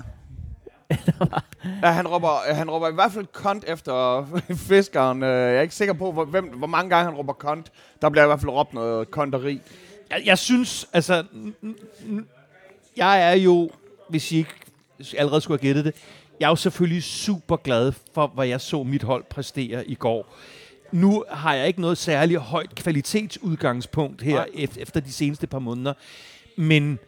Ja, 1.83 1.87
han 1.91 2.07
råber, 2.07 2.53
han 2.53 2.69
råber 2.69 2.89
i 2.89 2.93
hvert 2.93 3.11
fald 3.11 3.25
kont 3.33 3.63
efter 3.67 4.25
fiskeren. 4.69 5.23
Øh, 5.23 5.29
Jeg 5.29 5.55
er 5.57 5.61
ikke 5.61 5.75
sikker 5.75 5.93
på, 5.93 6.11
hvor, 6.11 6.25
hvem, 6.25 6.45
hvor 6.45 6.67
mange 6.67 6.89
gange 6.89 7.05
han 7.11 7.17
råber 7.19 7.33
kont. 7.33 7.71
Der 8.01 8.09
bliver 8.09 8.23
i 8.23 8.27
hvert 8.27 8.39
fald 8.39 8.51
råbt 8.51 8.73
noget 8.73 9.11
konteri. 9.11 9.61
Jeg, 10.09 10.21
jeg 10.25 10.37
synes, 10.37 10.87
altså... 10.93 11.23
Jeg 12.97 13.21
er 13.31 13.35
jo, 13.35 13.69
hvis 14.09 14.31
I 14.31 14.37
ikke 14.37 14.49
allerede 15.17 15.41
skulle 15.41 15.59
have 15.61 15.67
gættet 15.67 15.85
det, 15.85 15.95
jeg 16.39 16.45
er 16.45 16.49
jo 16.49 16.55
selvfølgelig 16.55 17.03
super 17.03 17.55
glad 17.57 17.91
for, 18.13 18.27
hvad 18.27 18.47
jeg 18.47 18.61
så 18.61 18.83
mit 18.83 19.03
hold 19.03 19.23
præstere 19.29 19.87
i 19.87 19.95
går. 19.95 20.35
Nu 20.91 21.23
har 21.29 21.53
jeg 21.53 21.67
ikke 21.67 21.81
noget 21.81 21.97
særligt 21.97 22.39
højt 22.39 22.75
kvalitetsudgangspunkt 22.75 24.21
her 24.21 24.35
Nej. 24.35 24.45
ef- 24.65 24.81
efter 24.81 24.99
de 24.99 25.11
seneste 25.13 25.47
par 25.47 25.59
måneder, 25.59 25.93
men 26.57 26.99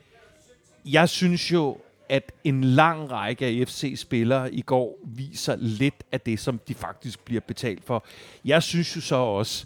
jeg 0.85 1.09
synes 1.09 1.51
jo, 1.51 1.77
at 2.11 2.31
en 2.43 2.63
lang 2.63 3.11
række 3.11 3.45
af 3.45 3.67
FC-spillere 3.67 4.53
i 4.53 4.61
går 4.61 4.99
viser 5.05 5.55
lidt 5.59 6.03
af 6.11 6.21
det, 6.21 6.39
som 6.39 6.59
de 6.67 6.73
faktisk 6.73 7.19
bliver 7.19 7.41
betalt 7.41 7.83
for. 7.83 8.05
Jeg 8.45 8.63
synes 8.63 8.95
jo 8.95 9.01
så 9.01 9.15
også, 9.15 9.65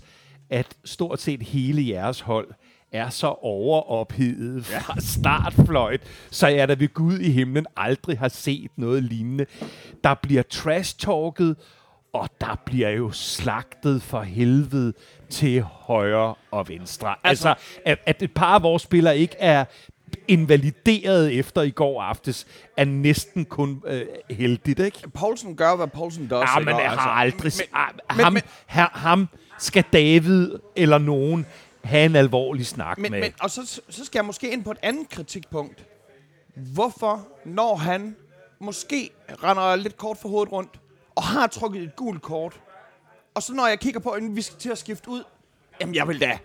at 0.49 0.77
stort 0.85 1.21
set 1.21 1.43
hele 1.43 1.87
jeres 1.87 2.19
hold 2.19 2.47
er 2.91 3.09
så 3.09 3.27
overophedet 3.27 4.65
fra 4.65 4.95
startfløjt, 4.99 6.01
så 6.31 6.47
jeg 6.47 6.67
da 6.67 6.73
ved 6.73 6.93
Gud 6.93 7.19
i 7.19 7.31
himlen 7.31 7.65
aldrig 7.77 8.19
har 8.19 8.27
set 8.27 8.71
noget 8.75 9.03
lignende. 9.03 9.45
Der 10.03 10.13
bliver 10.13 10.43
trash-talket, 10.43 11.55
og 12.13 12.29
der 12.41 12.61
bliver 12.65 12.89
jo 12.89 13.11
slagtet 13.11 14.01
for 14.01 14.21
helvede 14.21 14.93
til 15.29 15.61
højre 15.61 16.35
og 16.51 16.69
venstre. 16.69 17.15
Altså, 17.23 17.49
altså 17.49 17.79
at, 17.85 17.99
at 18.05 18.23
et 18.23 18.31
par 18.31 18.55
af 18.55 18.63
vores 18.63 18.81
spillere 18.81 19.17
ikke 19.17 19.35
er 19.39 19.65
invalideret 20.27 21.33
efter 21.39 21.61
i 21.61 21.69
går 21.69 22.01
aftes, 22.01 22.47
er 22.77 22.85
næsten 22.85 23.45
kun 23.45 23.83
øh, 23.87 24.05
heldigt, 24.29 24.79
ikke? 24.79 25.09
Poulsen 25.09 25.55
gør, 25.55 25.75
hvad 25.75 25.87
Poulsen 25.87 26.27
gør. 26.27 26.39
Ja, 26.39 26.59
men 26.59 26.67
jeg 26.67 26.91
har 26.91 27.09
aldrig... 27.09 27.51
Men, 27.57 28.17
men, 28.17 28.23
ham, 28.23 28.33
men- 28.33 28.41
her, 28.67 28.87
ham 28.91 29.27
skal 29.59 29.83
David 29.93 30.51
eller 30.75 30.97
nogen 30.97 31.45
have 31.83 32.05
en 32.05 32.15
alvorlig 32.15 32.65
snak 32.65 32.97
Men, 32.97 33.11
med. 33.11 33.19
men, 33.21 33.33
og 33.41 33.51
så, 33.51 33.81
så 33.89 34.05
skal 34.05 34.19
jeg 34.19 34.25
måske 34.25 34.51
ind 34.51 34.63
på 34.63 34.71
et 34.71 34.77
andet 34.81 35.09
kritikpunkt. 35.09 35.85
Hvorfor, 36.55 37.27
når 37.45 37.75
han 37.75 38.15
måske 38.59 39.09
render 39.43 39.75
lidt 39.75 39.97
kort 39.97 40.17
for 40.17 40.29
hovedet 40.29 40.51
rundt, 40.51 40.79
og 41.15 41.23
har 41.23 41.47
trukket 41.47 41.83
et 41.83 41.95
gult 41.95 42.21
kort, 42.21 42.59
og 43.33 43.43
så 43.43 43.53
når 43.53 43.67
jeg 43.67 43.79
kigger 43.79 43.99
på, 43.99 44.09
at 44.09 44.23
vi 44.35 44.41
skal 44.41 44.57
til 44.57 44.69
at 44.69 44.77
skifte 44.77 45.09
ud, 45.09 45.23
jamen 45.81 45.95
jeg 45.95 46.07
vil 46.07 46.21
da, 46.21 46.37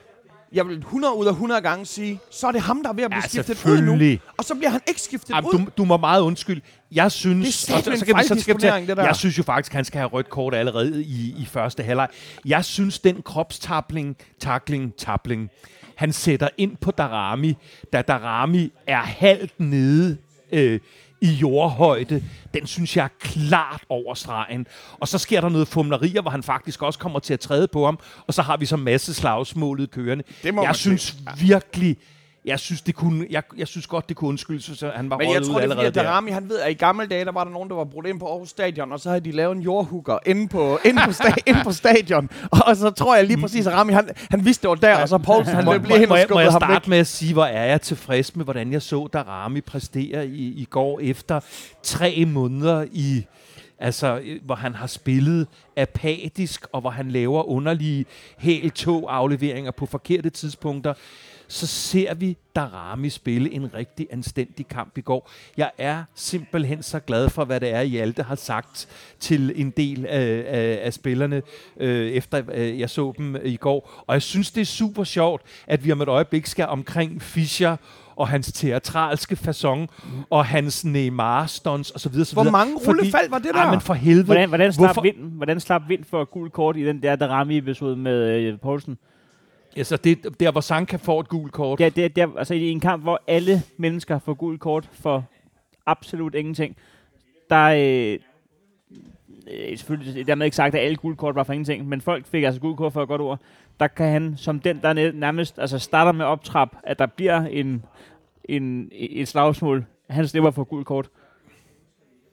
jeg 0.52 0.66
vil 0.68 0.78
100 0.78 1.14
ud 1.16 1.26
af 1.26 1.30
100 1.32 1.60
gange 1.60 1.86
sige, 1.86 2.20
så 2.30 2.46
er 2.46 2.52
det 2.52 2.60
ham, 2.60 2.82
der 2.82 2.88
er 2.90 2.92
ved 2.94 3.04
at 3.04 3.10
blive 3.10 3.22
Ja, 3.34 3.42
skiftet 3.42 3.66
ud 3.70 3.80
nu. 3.80 4.18
Og 4.36 4.44
så 4.44 4.54
bliver 4.54 4.70
han 4.70 4.80
ikke 4.88 5.00
skiftet 5.00 5.30
Jamen, 5.34 5.50
ud. 5.50 5.52
du, 5.58 5.66
du 5.78 5.84
må 5.84 5.96
meget 5.96 6.20
undskylde. 6.22 6.60
Jeg 6.92 7.12
synes, 7.12 7.62
Det 7.64 7.72
er 7.72 7.76
og 7.76 7.82
satme 7.84 7.94
en 7.94 8.00
kan 8.00 8.36
vi- 8.36 8.40
skal 8.40 8.58
tage- 8.58 8.86
det 8.86 8.96
der. 8.96 9.04
Jeg 9.04 9.16
synes 9.16 9.38
jo 9.38 9.42
faktisk, 9.42 9.72
han 9.72 9.84
skal 9.84 9.98
have 9.98 10.08
rødt 10.08 10.30
kort 10.30 10.54
allerede 10.54 11.02
i, 11.04 11.34
i 11.38 11.44
første 11.46 11.82
halvleg. 11.82 12.08
Jeg 12.44 12.64
synes, 12.64 12.98
den 12.98 13.22
kropstabling, 13.22 14.16
takling, 14.40 14.94
tabling, 14.98 15.50
han 15.96 16.12
sætter 16.12 16.48
ind 16.58 16.76
på 16.76 16.90
Darami, 16.90 17.56
da 17.92 18.02
Darami 18.02 18.72
er 18.86 19.00
halvt 19.00 19.60
nede 19.60 20.16
øh, 20.52 20.80
i 21.20 21.32
jordhøjde, 21.32 22.22
den 22.54 22.66
synes 22.66 22.96
jeg 22.96 23.04
er 23.04 23.08
klart 23.20 23.82
over 23.88 24.14
stregen. 24.14 24.66
Og 24.92 25.08
så 25.08 25.18
sker 25.18 25.40
der 25.40 25.48
noget 25.48 25.68
fumlerier, 25.68 26.22
hvor 26.22 26.30
han 26.30 26.42
faktisk 26.42 26.82
også 26.82 26.98
kommer 26.98 27.18
til 27.18 27.34
at 27.34 27.40
træde 27.40 27.68
på 27.68 27.84
ham, 27.84 27.98
og 28.26 28.34
så 28.34 28.42
har 28.42 28.56
vi 28.56 28.66
så 28.66 28.76
masse 28.76 29.14
slagsmålet 29.14 29.90
kørende. 29.90 30.24
Det 30.42 30.54
jeg 30.54 30.76
synes 30.76 31.16
virkelig, 31.40 31.96
jeg 32.44 32.58
synes, 32.58 32.82
det 32.82 32.94
kunne, 32.94 33.26
jeg, 33.30 33.42
jeg 33.58 33.66
synes 33.66 33.86
godt, 33.86 34.08
det 34.08 34.16
kunne 34.16 34.28
undskyldes, 34.28 34.78
så 34.78 34.90
han 34.96 35.10
var 35.10 35.18
Men 35.18 35.32
jeg 35.32 35.42
tror, 35.42 35.42
det 35.42 35.48
er 35.48 35.52
fordi, 35.52 35.62
allerede 35.62 35.86
at 35.86 35.94
der. 35.94 36.02
Darami, 36.02 36.30
han 36.30 36.48
ved, 36.48 36.58
at 36.60 36.70
i 36.70 36.74
gamle 36.74 37.06
dage, 37.06 37.24
der 37.24 37.32
var 37.32 37.44
der 37.44 37.50
nogen, 37.50 37.68
der 37.68 37.76
var 37.76 37.84
brudt 37.84 38.06
ind 38.06 38.20
på 38.20 38.26
Aarhus 38.26 38.48
Stadion, 38.48 38.92
og 38.92 39.00
så 39.00 39.08
havde 39.08 39.20
de 39.24 39.32
lavet 39.32 39.56
en 39.56 39.62
jordhugger 39.62 40.18
inde 40.26 40.48
på, 40.48 40.78
inde 40.84 41.02
på, 41.04 41.10
sta- 41.10 41.34
inde 41.46 41.60
på 41.64 41.72
stadion. 41.72 42.30
Og 42.50 42.76
så 42.76 42.90
tror 42.90 43.16
jeg 43.16 43.24
lige 43.26 43.40
præcis, 43.40 43.66
at 43.66 43.72
Rami, 43.72 43.92
han, 43.92 44.08
han 44.30 44.44
vidste, 44.44 44.62
det 44.62 44.68
var 44.70 44.74
der, 44.74 45.02
og 45.02 45.08
så 45.08 45.18
Poulsen, 45.18 45.54
han 45.54 45.64
løb 45.64 45.84
lige 45.84 45.98
hen 45.98 46.10
og 46.10 46.18
jeg, 46.18 46.22
må 46.22 46.28
skubbede 46.28 46.44
jeg 46.44 46.52
ham 46.52 46.60
starte 46.60 46.90
med 46.90 46.98
at 46.98 47.06
sige, 47.06 47.32
hvor 47.32 47.44
er 47.44 47.64
jeg 47.64 47.80
tilfreds 47.80 48.36
med, 48.36 48.44
hvordan 48.44 48.72
jeg 48.72 48.82
så 48.82 49.08
Darami 49.12 49.60
præstere 49.60 50.26
i, 50.26 50.60
i 50.60 50.64
går 50.64 51.00
efter 51.00 51.40
tre 51.82 52.24
måneder 52.26 52.84
i 52.92 53.24
altså, 53.78 54.20
øh, 54.24 54.40
hvor 54.44 54.54
han 54.54 54.74
har 54.74 54.86
spillet 54.86 55.46
apatisk, 55.76 56.66
og 56.72 56.80
hvor 56.80 56.90
han 56.90 57.10
laver 57.10 57.48
underlige 57.48 58.04
helt 58.38 58.74
tog 58.74 59.16
afleveringer 59.16 59.70
på 59.70 59.86
forkerte 59.86 60.30
tidspunkter, 60.30 60.94
så 61.50 61.66
ser 61.66 62.14
vi 62.14 62.36
Darami 62.56 63.08
spille 63.08 63.52
en 63.52 63.74
rigtig 63.74 64.06
anstændig 64.10 64.68
kamp 64.68 64.98
i 64.98 65.00
går. 65.00 65.30
Jeg 65.56 65.70
er 65.78 66.04
simpelthen 66.14 66.82
så 66.82 67.00
glad 67.00 67.28
for, 67.28 67.44
hvad 67.44 67.60
det 67.60 67.74
er, 67.74 67.82
Hjalte 67.82 68.22
har 68.22 68.34
sagt 68.34 68.88
til 69.20 69.52
en 69.56 69.70
del 69.70 70.06
af, 70.06 70.44
af, 70.48 70.80
af 70.82 70.92
spillerne, 70.94 71.42
øh, 71.80 72.10
efter 72.10 72.42
øh, 72.54 72.80
jeg 72.80 72.90
så 72.90 73.12
dem 73.18 73.36
i 73.44 73.56
går. 73.56 74.04
Og 74.06 74.14
jeg 74.14 74.22
synes, 74.22 74.50
det 74.50 74.60
er 74.60 74.64
super 74.64 75.04
sjovt, 75.04 75.42
at 75.66 75.84
vi 75.84 75.92
om 75.92 76.00
et 76.02 76.08
øjeblik 76.08 76.46
skal 76.46 76.66
omkring 76.66 77.22
Fischer 77.22 77.76
og 78.16 78.28
hans 78.28 78.52
teatralske 78.52 79.36
façon, 79.48 79.86
og 80.30 80.46
hans 80.46 80.84
Neymar-stunts 80.84 81.92
osv. 81.94 82.12
Hvor 82.32 82.50
mange 82.50 82.76
rullefald 82.86 83.30
var 83.30 83.38
det 83.38 83.50
der? 83.54 83.60
Ej, 83.60 83.70
men 83.70 83.80
for 83.80 83.94
helvede. 83.94 84.24
Hvordan, 84.24 84.48
hvordan, 84.48 84.72
slap 84.72 84.86
Hvorfor- 84.86 85.02
vind, 85.02 85.16
hvordan 85.16 85.60
slap 85.60 85.82
vind 85.88 86.04
for 86.04 86.22
et 86.22 86.30
gult 86.30 86.52
kort 86.52 86.76
i 86.76 86.84
den 86.86 87.02
der 87.02 87.16
Darami-episode 87.16 87.96
med 87.96 88.40
øh, 88.40 88.58
Poulsen? 88.58 88.98
Altså, 89.76 89.96
det 89.96 90.26
er 90.26 90.30
der, 90.30 90.52
hvor 90.52 90.60
Sanka 90.60 90.96
får 90.96 91.20
et 91.20 91.28
gult 91.28 91.52
kort. 91.52 91.80
Ja, 91.80 91.88
det 91.88 92.04
er, 92.04 92.08
der, 92.08 92.36
altså 92.38 92.54
i 92.54 92.70
en 92.70 92.80
kamp, 92.80 93.02
hvor 93.02 93.20
alle 93.26 93.62
mennesker 93.76 94.18
får 94.18 94.34
gult 94.34 94.60
kort 94.60 94.88
for 94.92 95.24
absolut 95.86 96.34
ingenting. 96.34 96.76
Der 97.50 97.56
er 97.56 98.16
øh, 99.50 99.78
selvfølgelig 99.78 100.26
dermed 100.26 100.44
ikke 100.44 100.56
sagt, 100.56 100.74
at 100.74 100.80
alle 100.80 100.96
gule 100.96 101.16
kort 101.16 101.34
var 101.34 101.42
for 101.42 101.52
ingenting, 101.52 101.88
men 101.88 102.00
folk 102.00 102.26
fik 102.26 102.44
altså 102.44 102.60
gult 102.60 102.76
kort 102.76 102.92
for 102.92 103.02
et 103.02 103.08
godt 103.08 103.20
ord. 103.20 103.40
Der 103.80 103.86
kan 103.86 104.06
han, 104.06 104.34
som 104.36 104.60
den, 104.60 104.80
der 104.82 105.12
nærmest 105.12 105.58
altså 105.58 105.78
starter 105.78 106.12
med 106.12 106.24
optrap, 106.24 106.76
at 106.82 106.98
der 106.98 107.06
bliver 107.06 107.40
en, 107.40 107.84
en, 108.44 108.88
et 108.92 109.28
slagsmål, 109.28 109.84
han 110.10 110.28
slipper 110.28 110.50
for 110.50 110.64
gult 110.64 110.86
kort. 110.86 111.08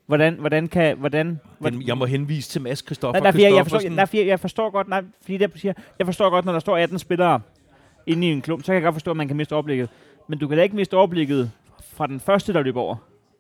Hvordan, 0.08 0.34
hvordan 0.34 0.68
kan... 0.68 0.98
Hvordan, 0.98 1.40
Den, 1.64 1.88
jeg 1.88 1.98
må 1.98 2.06
henvise 2.06 2.50
til 2.50 2.62
Mads 2.62 2.80
Christoffer 2.80 3.22
Nej, 3.22 3.32
jeg, 3.36 3.54
jeg, 3.56 3.68
forstår, 3.68 4.06
fordi 4.06 4.28
jeg 4.28 4.40
forstår 4.40 4.70
godt, 4.70 4.88
nej, 4.88 5.04
fordi 5.22 5.38
det, 5.38 5.52
siger, 5.56 5.74
jeg 6.00 6.08
forstår 6.08 6.30
godt, 6.30 6.46
når 6.46 6.52
der 6.52 6.60
står 6.60 6.78
18 6.78 7.00
spillere 7.00 7.42
inde 8.08 8.28
i 8.28 8.32
en 8.32 8.42
klub, 8.42 8.60
så 8.62 8.66
kan 8.66 8.76
jeg 8.76 8.84
godt 8.84 8.96
forstå, 8.96 9.12
at 9.12 9.18
man 9.18 9.28
kan 9.28 9.38
miste 9.38 9.54
overblikket. 9.54 9.90
Men 10.28 10.40
du 10.40 10.48
kan 10.48 10.58
da 10.58 10.64
ikke 10.64 10.76
miste 10.76 10.98
overblikket 10.98 11.52
fra 11.84 12.08
den 12.08 12.20
første, 12.20 12.54
der 12.54 12.62
løber 12.62 12.82
over. 12.82 12.96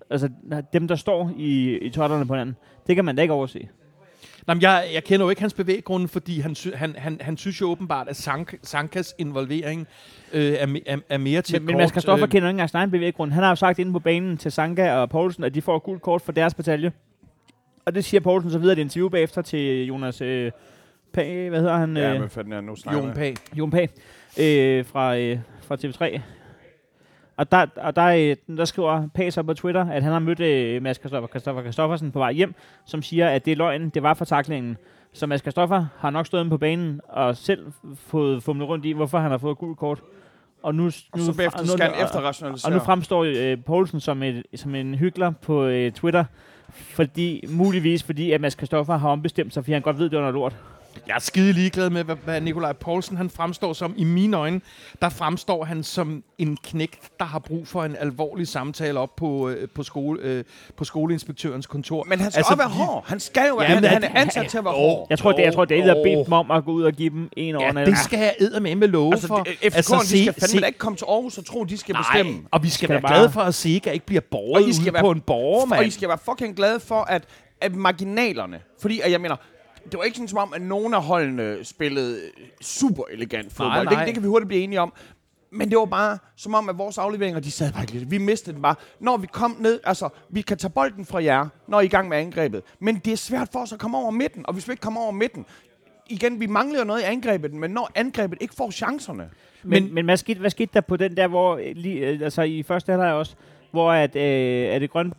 Altså 0.09 0.29
dem, 0.73 0.87
der 0.87 0.95
står 0.95 1.31
i, 1.37 1.77
i 1.77 1.89
totterne 1.89 2.25
på 2.27 2.33
hinanden. 2.33 2.55
Det 2.87 2.95
kan 2.95 3.05
man 3.05 3.15
da 3.15 3.21
ikke 3.21 3.33
overse. 3.33 3.67
Nej, 4.47 4.53
men 4.53 4.61
jeg, 4.61 4.89
jeg 4.93 5.03
kender 5.03 5.25
jo 5.25 5.29
ikke 5.29 5.41
hans 5.41 5.53
bevæggrunde, 5.53 6.07
fordi 6.07 6.39
han, 6.39 6.55
sy- 6.55 6.73
han, 6.75 6.95
han, 6.97 7.17
han 7.21 7.37
synes 7.37 7.61
jo 7.61 7.69
åbenbart, 7.69 8.07
at 8.07 8.15
Sank, 8.15 8.55
Sankas 8.63 9.15
involvering 9.17 9.87
øh, 10.33 10.53
er, 10.53 10.67
er, 10.85 10.97
er 11.09 11.17
mere 11.17 11.41
til 11.41 11.61
Men, 11.61 11.65
men 11.65 11.77
Mads 11.77 11.91
Christoffer 11.91 12.25
øh, 12.27 12.31
kender 12.31 12.47
ikke 12.47 12.53
engang 12.53 12.69
sin 12.69 12.77
egen 12.77 12.91
bevæggrund. 12.91 13.31
Han 13.31 13.43
har 13.43 13.49
jo 13.49 13.55
sagt 13.55 13.79
inde 13.79 13.91
på 13.93 13.99
banen 13.99 14.37
til 14.37 14.51
Sanka 14.51 14.91
og 14.93 15.09
Poulsen, 15.09 15.43
at 15.43 15.55
de 15.55 15.61
får 15.61 15.79
gult 15.79 16.01
kort 16.01 16.21
for 16.21 16.31
deres 16.31 16.53
batalje. 16.53 16.91
Og 17.85 17.95
det 17.95 18.05
siger 18.05 18.21
Poulsen 18.21 18.51
så 18.51 18.59
videre 18.59 18.77
i 18.77 18.79
et 18.79 18.83
interview 18.83 19.09
bagefter 19.09 19.41
til 19.41 19.85
Jonas 19.85 20.21
øh, 20.21 20.51
Pag, 21.13 21.49
hvad 21.49 21.59
hedder 21.59 21.77
han? 21.77 21.97
Ja, 21.97 22.13
øh, 22.13 22.19
hvad 22.19 22.29
fanden 22.29 22.53
er 22.53 22.61
nu 22.61 22.75
snakker 22.75 23.03
Jon? 23.03 23.13
Pag. 23.13 23.35
Jon 23.57 23.71
Pag 23.71 23.89
øh, 24.39 24.85
fra, 24.85 25.17
øh, 25.17 25.39
fra 25.61 25.75
TV3. 25.75 26.19
Og 27.37 27.51
der, 27.51 27.65
og 27.75 27.95
der, 27.95 28.05
øh, 28.49 28.57
der 28.57 28.65
skriver 28.65 29.29
så 29.29 29.43
på 29.43 29.53
Twitter, 29.53 29.89
at 29.89 30.03
han 30.03 30.11
har 30.11 30.19
mødt 30.19 30.39
øh, 30.39 30.81
Mads 30.81 30.97
Christoffer, 30.97 31.27
Christoffer 31.27 31.61
Christoffersen 31.61 32.11
på 32.11 32.19
vej 32.19 32.31
hjem, 32.33 32.55
som 32.85 33.01
siger, 33.01 33.29
at 33.29 33.45
det 33.45 33.51
er 33.51 33.55
løgn, 33.55 33.89
det 33.89 34.03
var 34.03 34.13
for 34.13 34.25
taklingen. 34.25 34.77
Så 35.13 35.27
Mads 35.27 35.41
Christoffer 35.41 35.85
har 35.97 36.09
nok 36.09 36.25
stået 36.25 36.41
inde 36.41 36.49
på 36.49 36.57
banen 36.57 37.01
og 37.09 37.37
selv 37.37 37.65
fået 37.95 38.43
fumlet 38.43 38.67
rundt 38.67 38.85
i, 38.85 38.91
hvorfor 38.91 39.17
han 39.19 39.31
har 39.31 39.37
fået 39.37 39.57
gult 39.57 39.77
kort. 39.77 40.01
Og 40.63 40.75
nu, 40.75 40.81
nu, 40.83 40.87
Og 41.11 41.19
så 41.19 41.33
bagefter 41.37 41.59
nu- 41.61 41.67
skal 41.67 41.85
han 41.85 41.93
og- 41.95 42.03
efterrationalisere. 42.03 42.71
og 42.71 42.77
nu 42.77 42.83
fremstår 42.83 43.23
øh, 43.23 43.57
Poulsen 43.65 43.99
som, 43.99 44.23
et, 44.23 44.43
som 44.55 44.75
en 44.75 44.95
hyggelig 44.95 45.33
på 45.41 45.65
øh, 45.65 45.91
Twitter, 45.91 46.25
fordi, 46.69 47.43
muligvis 47.49 48.03
fordi, 48.03 48.31
at 48.31 48.41
Mads 48.41 48.53
Christoffer 48.53 48.97
har 48.97 49.09
ombestemt 49.09 49.53
sig, 49.53 49.63
fordi 49.63 49.73
han 49.73 49.81
godt 49.81 49.99
ved, 49.99 50.09
det 50.09 50.17
er 50.17 50.19
noget 50.21 50.33
lort. 50.33 50.55
Jeg 51.07 51.15
er 51.15 51.19
skide 51.19 51.53
ligeglad 51.53 51.89
med, 51.89 52.03
hvad, 52.03 52.15
hvad 52.23 52.41
Nikolaj 52.41 52.73
Poulsen 52.73 53.17
han 53.17 53.29
fremstår 53.29 53.73
som. 53.73 53.93
I 53.97 54.03
mine 54.03 54.37
øjne, 54.37 54.61
der 55.01 55.09
fremstår 55.09 55.63
han 55.65 55.83
som 55.83 56.23
en 56.37 56.57
knægt, 56.63 57.09
der 57.19 57.25
har 57.25 57.39
brug 57.39 57.67
for 57.67 57.83
en 57.83 57.95
alvorlig 57.99 58.47
samtale 58.47 58.99
op 58.99 59.15
på, 59.15 59.49
øh, 59.49 59.67
på, 59.69 59.83
skole, 59.83 60.19
øh, 60.21 60.43
på 60.77 60.83
skoleinspektørens 60.83 61.67
kontor. 61.67 62.03
Men 62.03 62.19
han 62.19 62.31
skal 62.31 62.39
Altså, 62.39 62.53
også 62.53 62.57
være 62.63 62.69
hård. 62.85 63.03
Han 63.07 63.19
skal 63.19 63.47
jo 63.47 63.55
være, 63.55 63.69
Ja, 63.69 63.73
han, 63.75 63.83
han 63.83 64.03
er 64.03 64.09
ansat 64.15 64.47
til 64.49 64.57
at 64.57 64.63
være 64.65 64.73
hård. 64.73 65.07
Jeg 65.09 65.19
tror, 65.19 65.31
det, 65.31 65.43
jeg 65.43 65.53
tror, 65.53 65.65
det 65.65 65.77
er 65.77 65.81
Åh, 65.81 65.87
der 65.87 66.03
bedt 66.03 66.25
dem 66.25 66.33
om 66.33 66.51
at 66.51 66.65
gå 66.65 66.71
ud 66.71 66.83
og 66.83 66.93
give 66.93 67.09
dem 67.09 67.29
en 67.37 67.49
Ja, 67.55 67.55
over 67.57 67.71
det 67.85 67.97
skal 67.97 68.19
jeg 68.19 68.35
eddermame 68.39 68.75
med 68.75 68.87
love 68.87 69.13
Altså, 69.13 69.27
for. 69.27 69.39
FCK'erne, 69.39 69.75
altså, 69.75 69.95
de 70.11 70.23
skal 70.23 70.33
fandme 70.41 70.61
da 70.61 70.65
ikke 70.67 70.79
komme 70.79 70.97
til 70.97 71.05
Aarhus 71.09 71.37
og 71.37 71.45
tro, 71.45 71.63
de 71.63 71.77
skal 71.77 71.95
bestemme. 71.95 72.31
Nej, 72.31 72.41
og 72.51 72.63
vi 72.63 72.69
skal, 72.69 72.77
Skal 72.77 72.89
være 72.89 73.01
bare- 73.01 73.13
glade 73.13 73.29
for, 73.31 73.41
at 73.41 73.55
Sega 73.55 73.91
ikke 73.91 74.05
bliver 74.05 74.21
borget 74.31 74.63
Og 74.63 74.69
I 74.69 74.73
skal 74.73 74.83
ude 74.83 74.93
være- 74.93 75.03
på 75.03 75.11
en 75.11 75.21
borger, 75.21 75.61
Og 75.61 75.67
I 75.67 75.69
mand. 75.81 75.91
skal 75.91 76.09
være 76.09 76.17
fucking 76.25 76.55
glade 76.55 76.79
for, 76.79 77.01
at, 77.01 77.23
at 77.61 77.75
marginalerne... 77.75 78.59
Fordi, 78.81 78.99
at 78.99 79.11
jeg 79.11 79.21
mener, 79.21 79.35
det 79.91 79.97
var 79.97 80.03
ikke 80.03 80.17
sådan 80.17 80.27
som 80.27 80.37
om, 80.39 80.53
at 80.53 80.61
nogen 80.61 80.93
af 80.93 81.03
holdene 81.03 81.57
spillede 81.63 82.21
super 82.61 83.03
elegant 83.11 83.53
fodbold. 83.53 83.73
Nej, 83.73 83.83
Det, 83.83 83.91
nej. 83.91 84.05
det 84.05 84.13
kan 84.13 84.23
vi 84.23 84.27
hurtigt 84.27 84.47
blive 84.47 84.61
enige 84.63 84.81
om. 84.81 84.93
Men 85.51 85.69
det 85.69 85.77
var 85.77 85.85
bare 85.85 86.17
som 86.35 86.53
om, 86.53 86.69
at 86.69 86.77
vores 86.77 86.97
afleveringer, 86.97 87.39
de 87.39 87.51
sad 87.51 87.73
bare 87.73 87.83
ikke 87.83 87.93
lidt. 87.93 88.11
Vi 88.11 88.17
mistede 88.17 88.53
den 88.53 88.61
bare. 88.61 88.75
Når 88.99 89.17
vi 89.17 89.27
kom 89.27 89.57
ned, 89.59 89.79
altså, 89.83 90.09
vi 90.29 90.41
kan 90.41 90.57
tage 90.57 90.71
bolden 90.71 91.05
fra 91.05 91.23
jer, 91.23 91.47
når 91.67 91.79
I 91.79 91.83
er 91.83 91.85
i 91.85 91.87
gang 91.89 92.09
med 92.09 92.17
angrebet. 92.17 92.61
Men 92.79 92.95
det 92.95 93.13
er 93.13 93.17
svært 93.17 93.49
for 93.51 93.59
os 93.59 93.73
at 93.73 93.79
komme 93.79 93.97
over 93.97 94.11
midten. 94.11 94.45
Og 94.47 94.53
hvis 94.53 94.67
vi 94.67 94.71
ikke 94.73 94.81
kommer 94.81 95.01
over 95.01 95.11
midten, 95.11 95.45
igen, 96.09 96.39
vi 96.39 96.45
mangler 96.47 96.79
jo 96.79 96.85
noget 96.85 97.01
i 97.01 97.03
angrebet, 97.03 97.53
men 97.53 97.71
når 97.71 97.91
angrebet 97.95 98.37
ikke 98.41 98.53
får 98.57 98.71
chancerne. 98.71 99.29
Men, 99.63 99.83
men, 99.83 99.93
men 99.93 100.05
hvad, 100.05 100.17
skete, 100.17 100.39
hvad 100.39 100.49
skete 100.49 100.69
der 100.73 100.81
på 100.81 100.97
den 100.97 101.17
der, 101.17 101.27
hvor 101.27 101.59
lige, 101.75 102.07
øh, 102.07 102.19
altså 102.21 102.41
i 102.41 102.63
første 102.63 102.91
halvleg 102.91 103.13
også, 103.13 103.35
hvor 103.71 103.91
at, 103.91 104.15
øh, 104.15 104.21
er 104.21 104.79
det 104.79 104.89
grøn, 104.89 105.13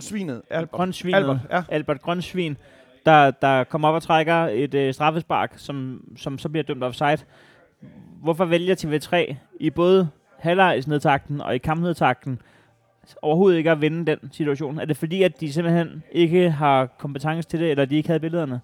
Svinet, 0.00 0.42
Albert. 0.50 0.70
grønsvinet, 0.70 1.16
Albert, 1.16 1.38
ja. 1.50 1.62
Albert 1.68 2.02
Grønsvin, 2.02 2.56
der, 3.06 3.30
der 3.30 3.64
kommer 3.64 3.88
op 3.88 3.94
og 3.94 4.02
trækker 4.02 4.34
et 4.34 4.74
øh, 4.74 4.94
straffespark, 4.94 5.52
som, 5.56 6.02
som 6.16 6.38
så 6.38 6.48
bliver 6.48 6.62
dømt 6.64 6.84
offside. 6.84 7.18
Hvorfor 8.22 8.44
vælger 8.44 8.74
TV3 8.74 9.34
i 9.60 9.70
både 9.70 10.08
halvlejsnedtakten 10.38 11.40
og 11.40 11.54
i 11.54 11.58
kampnedtakten 11.58 12.38
overhovedet 13.22 13.58
ikke 13.58 13.70
at 13.70 13.80
vinde 13.80 14.06
den 14.06 14.18
situation? 14.32 14.78
Er 14.80 14.84
det 14.84 14.96
fordi, 14.96 15.22
at 15.22 15.40
de 15.40 15.52
simpelthen 15.52 16.02
ikke 16.12 16.50
har 16.50 16.86
kompetence 16.86 17.48
til 17.48 17.60
det, 17.60 17.70
eller 17.70 17.84
de 17.84 17.96
ikke 17.96 18.08
havde 18.08 18.20
billederne? 18.20 18.60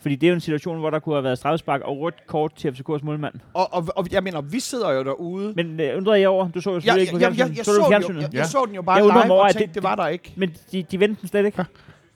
Fordi 0.00 0.14
det 0.16 0.26
er 0.26 0.30
jo 0.30 0.34
en 0.34 0.40
situation, 0.40 0.78
hvor 0.78 0.90
der 0.90 0.98
kunne 0.98 1.14
have 1.14 1.24
været 1.24 1.38
straffespark 1.38 1.80
og 1.80 1.98
rødt 2.00 2.26
kort 2.26 2.54
til 2.54 2.68
FCK's 2.68 2.98
målmand. 3.04 3.34
Og, 3.54 3.74
og, 3.74 3.84
og 3.96 4.06
jeg 4.12 4.22
mener, 4.22 4.40
vi 4.40 4.60
sidder 4.60 4.92
jo 4.92 5.04
derude. 5.04 5.52
Men 5.56 5.80
øh, 5.80 5.96
undrede 5.96 6.20
jeg 6.20 6.28
over? 6.28 6.48
Du 6.48 6.60
så 6.60 6.70
jo 6.70 6.74
Jeg, 6.76 6.82
selvfølgelig 6.82 7.00
jeg, 7.00 7.00
ikke 7.00 7.12
på 7.12 7.18
jeg, 7.18 7.48
jeg, 7.48 7.56
fjernsynet. 7.56 7.56
jeg, 7.56 7.64
Så 7.64 7.72
så, 7.72 7.78
du 7.78 7.84
den 7.84 7.84
jo, 7.84 7.88
fjernsynet? 7.90 8.22
jeg, 8.22 8.32
Ja. 8.32 8.38
jeg 8.38 8.46
så 8.46 8.64
den 8.66 8.74
jo 8.74 8.82
bare 8.82 8.96
Jeg 8.96 9.04
live 9.04 9.32
over, 9.32 9.42
og 9.42 9.48
at 9.48 9.54
tænkte, 9.56 9.66
det- 9.66 9.74
det, 9.74 9.82
var 9.82 9.94
der 9.94 10.06
ikke. 10.06 10.32
Men 10.36 10.54
de, 10.72 10.82
de 10.82 11.00
vendte 11.00 11.20
den 11.20 11.28
slet 11.28 11.46
ikke. 11.46 11.64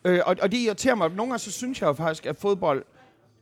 Øh, 0.04 0.20
og, 0.26 0.36
og 0.42 0.52
det 0.52 0.58
irriterer 0.58 0.94
mig. 0.94 1.08
Nogle 1.10 1.30
gange 1.30 1.38
så 1.38 1.52
synes 1.52 1.80
jeg 1.80 1.86
jo 1.86 1.92
faktisk, 1.92 2.26
at 2.26 2.36
fodbold 2.36 2.84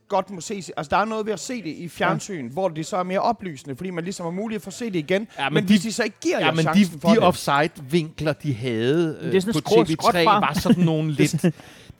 godt 0.07 0.29
må 0.29 0.41
ses. 0.41 0.69
Altså, 0.77 0.89
der 0.89 0.97
er 0.97 1.05
noget 1.05 1.25
ved 1.25 1.33
at 1.33 1.39
se 1.39 1.57
det 1.63 1.69
i 1.69 1.87
fjernsyn, 1.87 2.45
ja. 2.45 2.51
hvor 2.53 2.67
det 2.69 2.85
så 2.85 2.97
er 2.97 3.03
mere 3.03 3.19
oplysende, 3.19 3.75
fordi 3.75 3.89
man 3.89 4.03
ligesom 4.03 4.23
har 4.23 4.31
mulighed 4.31 4.59
for 4.61 4.67
at 4.67 4.73
se 4.73 4.85
det 4.85 4.95
igen. 4.95 5.27
Ja, 5.39 5.49
men 5.49 5.53
men, 5.53 5.63
de- 5.63 5.67
hvis 5.67 5.81
de 5.81 5.91
så 5.91 6.03
ikke 6.03 6.19
giver 6.21 6.39
Ja, 6.39 6.45
jer 6.45 6.53
men 6.53 6.65
de, 6.65 6.79
de 7.07 7.11
det. 7.15 7.19
offside-vinkler, 7.19 8.33
de 8.33 8.53
havde 8.53 9.07
det 9.07 9.17
er 9.21 9.35
øh, 9.35 9.41
sådan 9.41 9.53
på 9.53 9.59
skråt- 9.59 9.91
skråt 9.93 10.15
TV3, 10.15 10.23
fra. 10.23 10.39
var 10.39 10.53
sådan 10.53 10.83
nogle 10.83 11.11
lidt... 11.19 11.45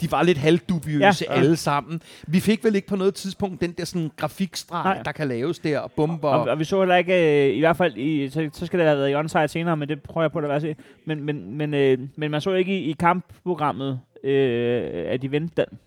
De 0.02 0.12
var 0.12 0.24
lidt 0.24 0.38
halvdubiøse 0.38 1.26
ja. 1.30 1.34
alle 1.34 1.56
sammen. 1.58 2.02
Vi 2.28 2.40
fik 2.40 2.64
vel 2.64 2.76
ikke 2.76 2.88
på 2.88 2.96
noget 2.96 3.16
tidspunkt 3.16 3.62
den 3.62 3.72
der 3.72 3.86
sådan 3.86 4.12
grafikstreg, 4.18 4.84
Nej. 4.84 5.02
der 5.04 5.12
kan 5.12 5.28
laves 5.28 5.60
der, 5.60 5.80
og 5.80 5.92
bomber. 5.92 6.30
Og, 6.30 6.50
og 6.50 6.60
vi 6.60 6.64
så 6.64 6.80
heller 6.80 6.96
ikke, 6.96 7.48
øh, 7.50 7.56
i 7.56 7.60
hvert 7.60 7.78
fald, 7.78 7.98
i, 7.98 8.30
så, 8.30 8.50
så 8.54 8.66
skal 8.66 8.80
det 8.80 8.88
have 8.88 8.98
været 9.00 9.12
i 9.12 9.16
onside 9.16 9.48
senere, 9.48 9.78
men 9.78 9.90
det 9.90 10.02
prøver 10.04 10.24
jeg 10.24 10.32
på 10.32 10.40
at 10.40 10.50
være 10.50 10.62
se. 10.62 10.76
Men, 11.06 11.24
men, 11.24 11.58
men, 11.58 11.74
øh, 11.74 11.98
men 12.16 12.32
man 12.32 12.42
så 12.42 12.54
ikke 12.54 12.80
i, 12.80 12.90
i 12.90 12.96
kampprogrammet, 13.00 14.00
øh, 14.24 15.06
at 15.08 15.22
de 15.22 15.32
vendte 15.32 15.56
den. 15.56 15.80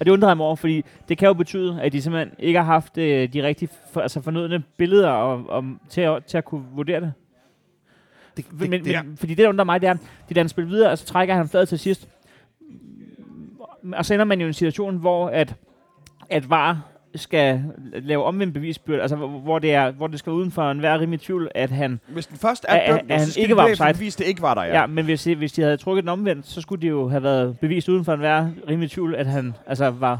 Og 0.00 0.06
det 0.06 0.08
undrer 0.08 0.28
jeg 0.28 0.36
mig 0.36 0.46
over, 0.46 0.56
fordi 0.56 0.84
det 1.08 1.18
kan 1.18 1.26
jo 1.26 1.34
betyde, 1.34 1.82
at 1.82 1.92
de 1.92 2.02
simpelthen 2.02 2.34
ikke 2.38 2.58
har 2.58 2.66
haft 2.66 2.98
øh, 2.98 3.32
de 3.32 3.42
rigtige 3.42 3.68
for, 3.92 4.00
altså 4.00 4.20
fornødne 4.20 4.62
billeder 4.76 5.08
og, 5.08 5.48
om, 5.48 5.80
til, 5.88 6.00
at, 6.00 6.24
til 6.24 6.38
at 6.38 6.44
kunne 6.44 6.64
vurdere 6.74 7.00
det. 7.00 7.12
det, 8.36 8.46
Men, 8.52 8.70
men, 8.70 8.82
men, 8.84 9.16
fordi 9.16 9.34
det, 9.34 9.42
der 9.42 9.48
undrer 9.48 9.64
mig, 9.64 9.80
det 9.80 9.88
er, 9.88 9.94
de 10.28 10.34
der 10.34 10.40
han 10.40 10.48
spiller 10.48 10.70
videre, 10.70 10.90
og 10.90 10.98
så 10.98 11.06
trækker 11.06 11.34
han 11.34 11.48
fladet 11.48 11.68
til 11.68 11.78
sidst. 11.78 12.08
Og 13.92 14.04
så 14.06 14.14
ender 14.14 14.24
man 14.24 14.40
jo 14.40 14.46
i 14.46 14.48
en 14.48 14.54
situation, 14.54 14.96
hvor 14.96 15.28
at, 15.28 15.54
at 16.30 16.50
VAR 16.50 16.95
skal 17.16 17.62
lave 17.92 18.24
omvendt 18.24 18.54
bevisbyrde, 18.54 19.02
altså 19.02 19.16
hvor, 19.16 19.58
det 19.58 19.74
er, 19.74 19.90
hvor 19.90 20.06
det 20.06 20.18
skal 20.18 20.32
uden 20.32 20.50
for 20.50 20.70
enhver 20.70 21.00
rimelig 21.00 21.20
tvivl, 21.20 21.48
at 21.54 21.70
han... 21.70 22.00
Hvis 22.08 22.26
den 22.26 22.36
først 22.38 22.66
Er- 22.68 22.96
dømt, 22.96 23.10
han 23.10 23.20
så 23.20 23.30
skal 23.32 23.42
ikke 23.42 23.56
var 23.56 23.62
offside? 23.70 23.92
bevise, 23.92 24.18
det 24.18 24.24
ikke 24.24 24.42
var 24.42 24.54
der, 24.54 24.62
ja. 24.62 24.80
Ja, 24.80 24.86
men 24.86 25.04
hvis, 25.04 25.24
hvis 25.24 25.52
de 25.52 25.62
havde 25.62 25.76
trukket 25.76 26.02
den 26.02 26.08
omvendt, 26.08 26.46
så 26.46 26.60
skulle 26.60 26.82
det 26.82 26.88
jo 26.88 27.08
have 27.08 27.22
været 27.22 27.58
bevist 27.60 27.88
uden 27.88 28.04
for 28.04 28.12
enhver 28.12 28.48
rimelig 28.68 28.90
tvivl, 28.90 29.14
at 29.14 29.26
han 29.26 29.54
altså 29.66 29.90
var 29.90 30.18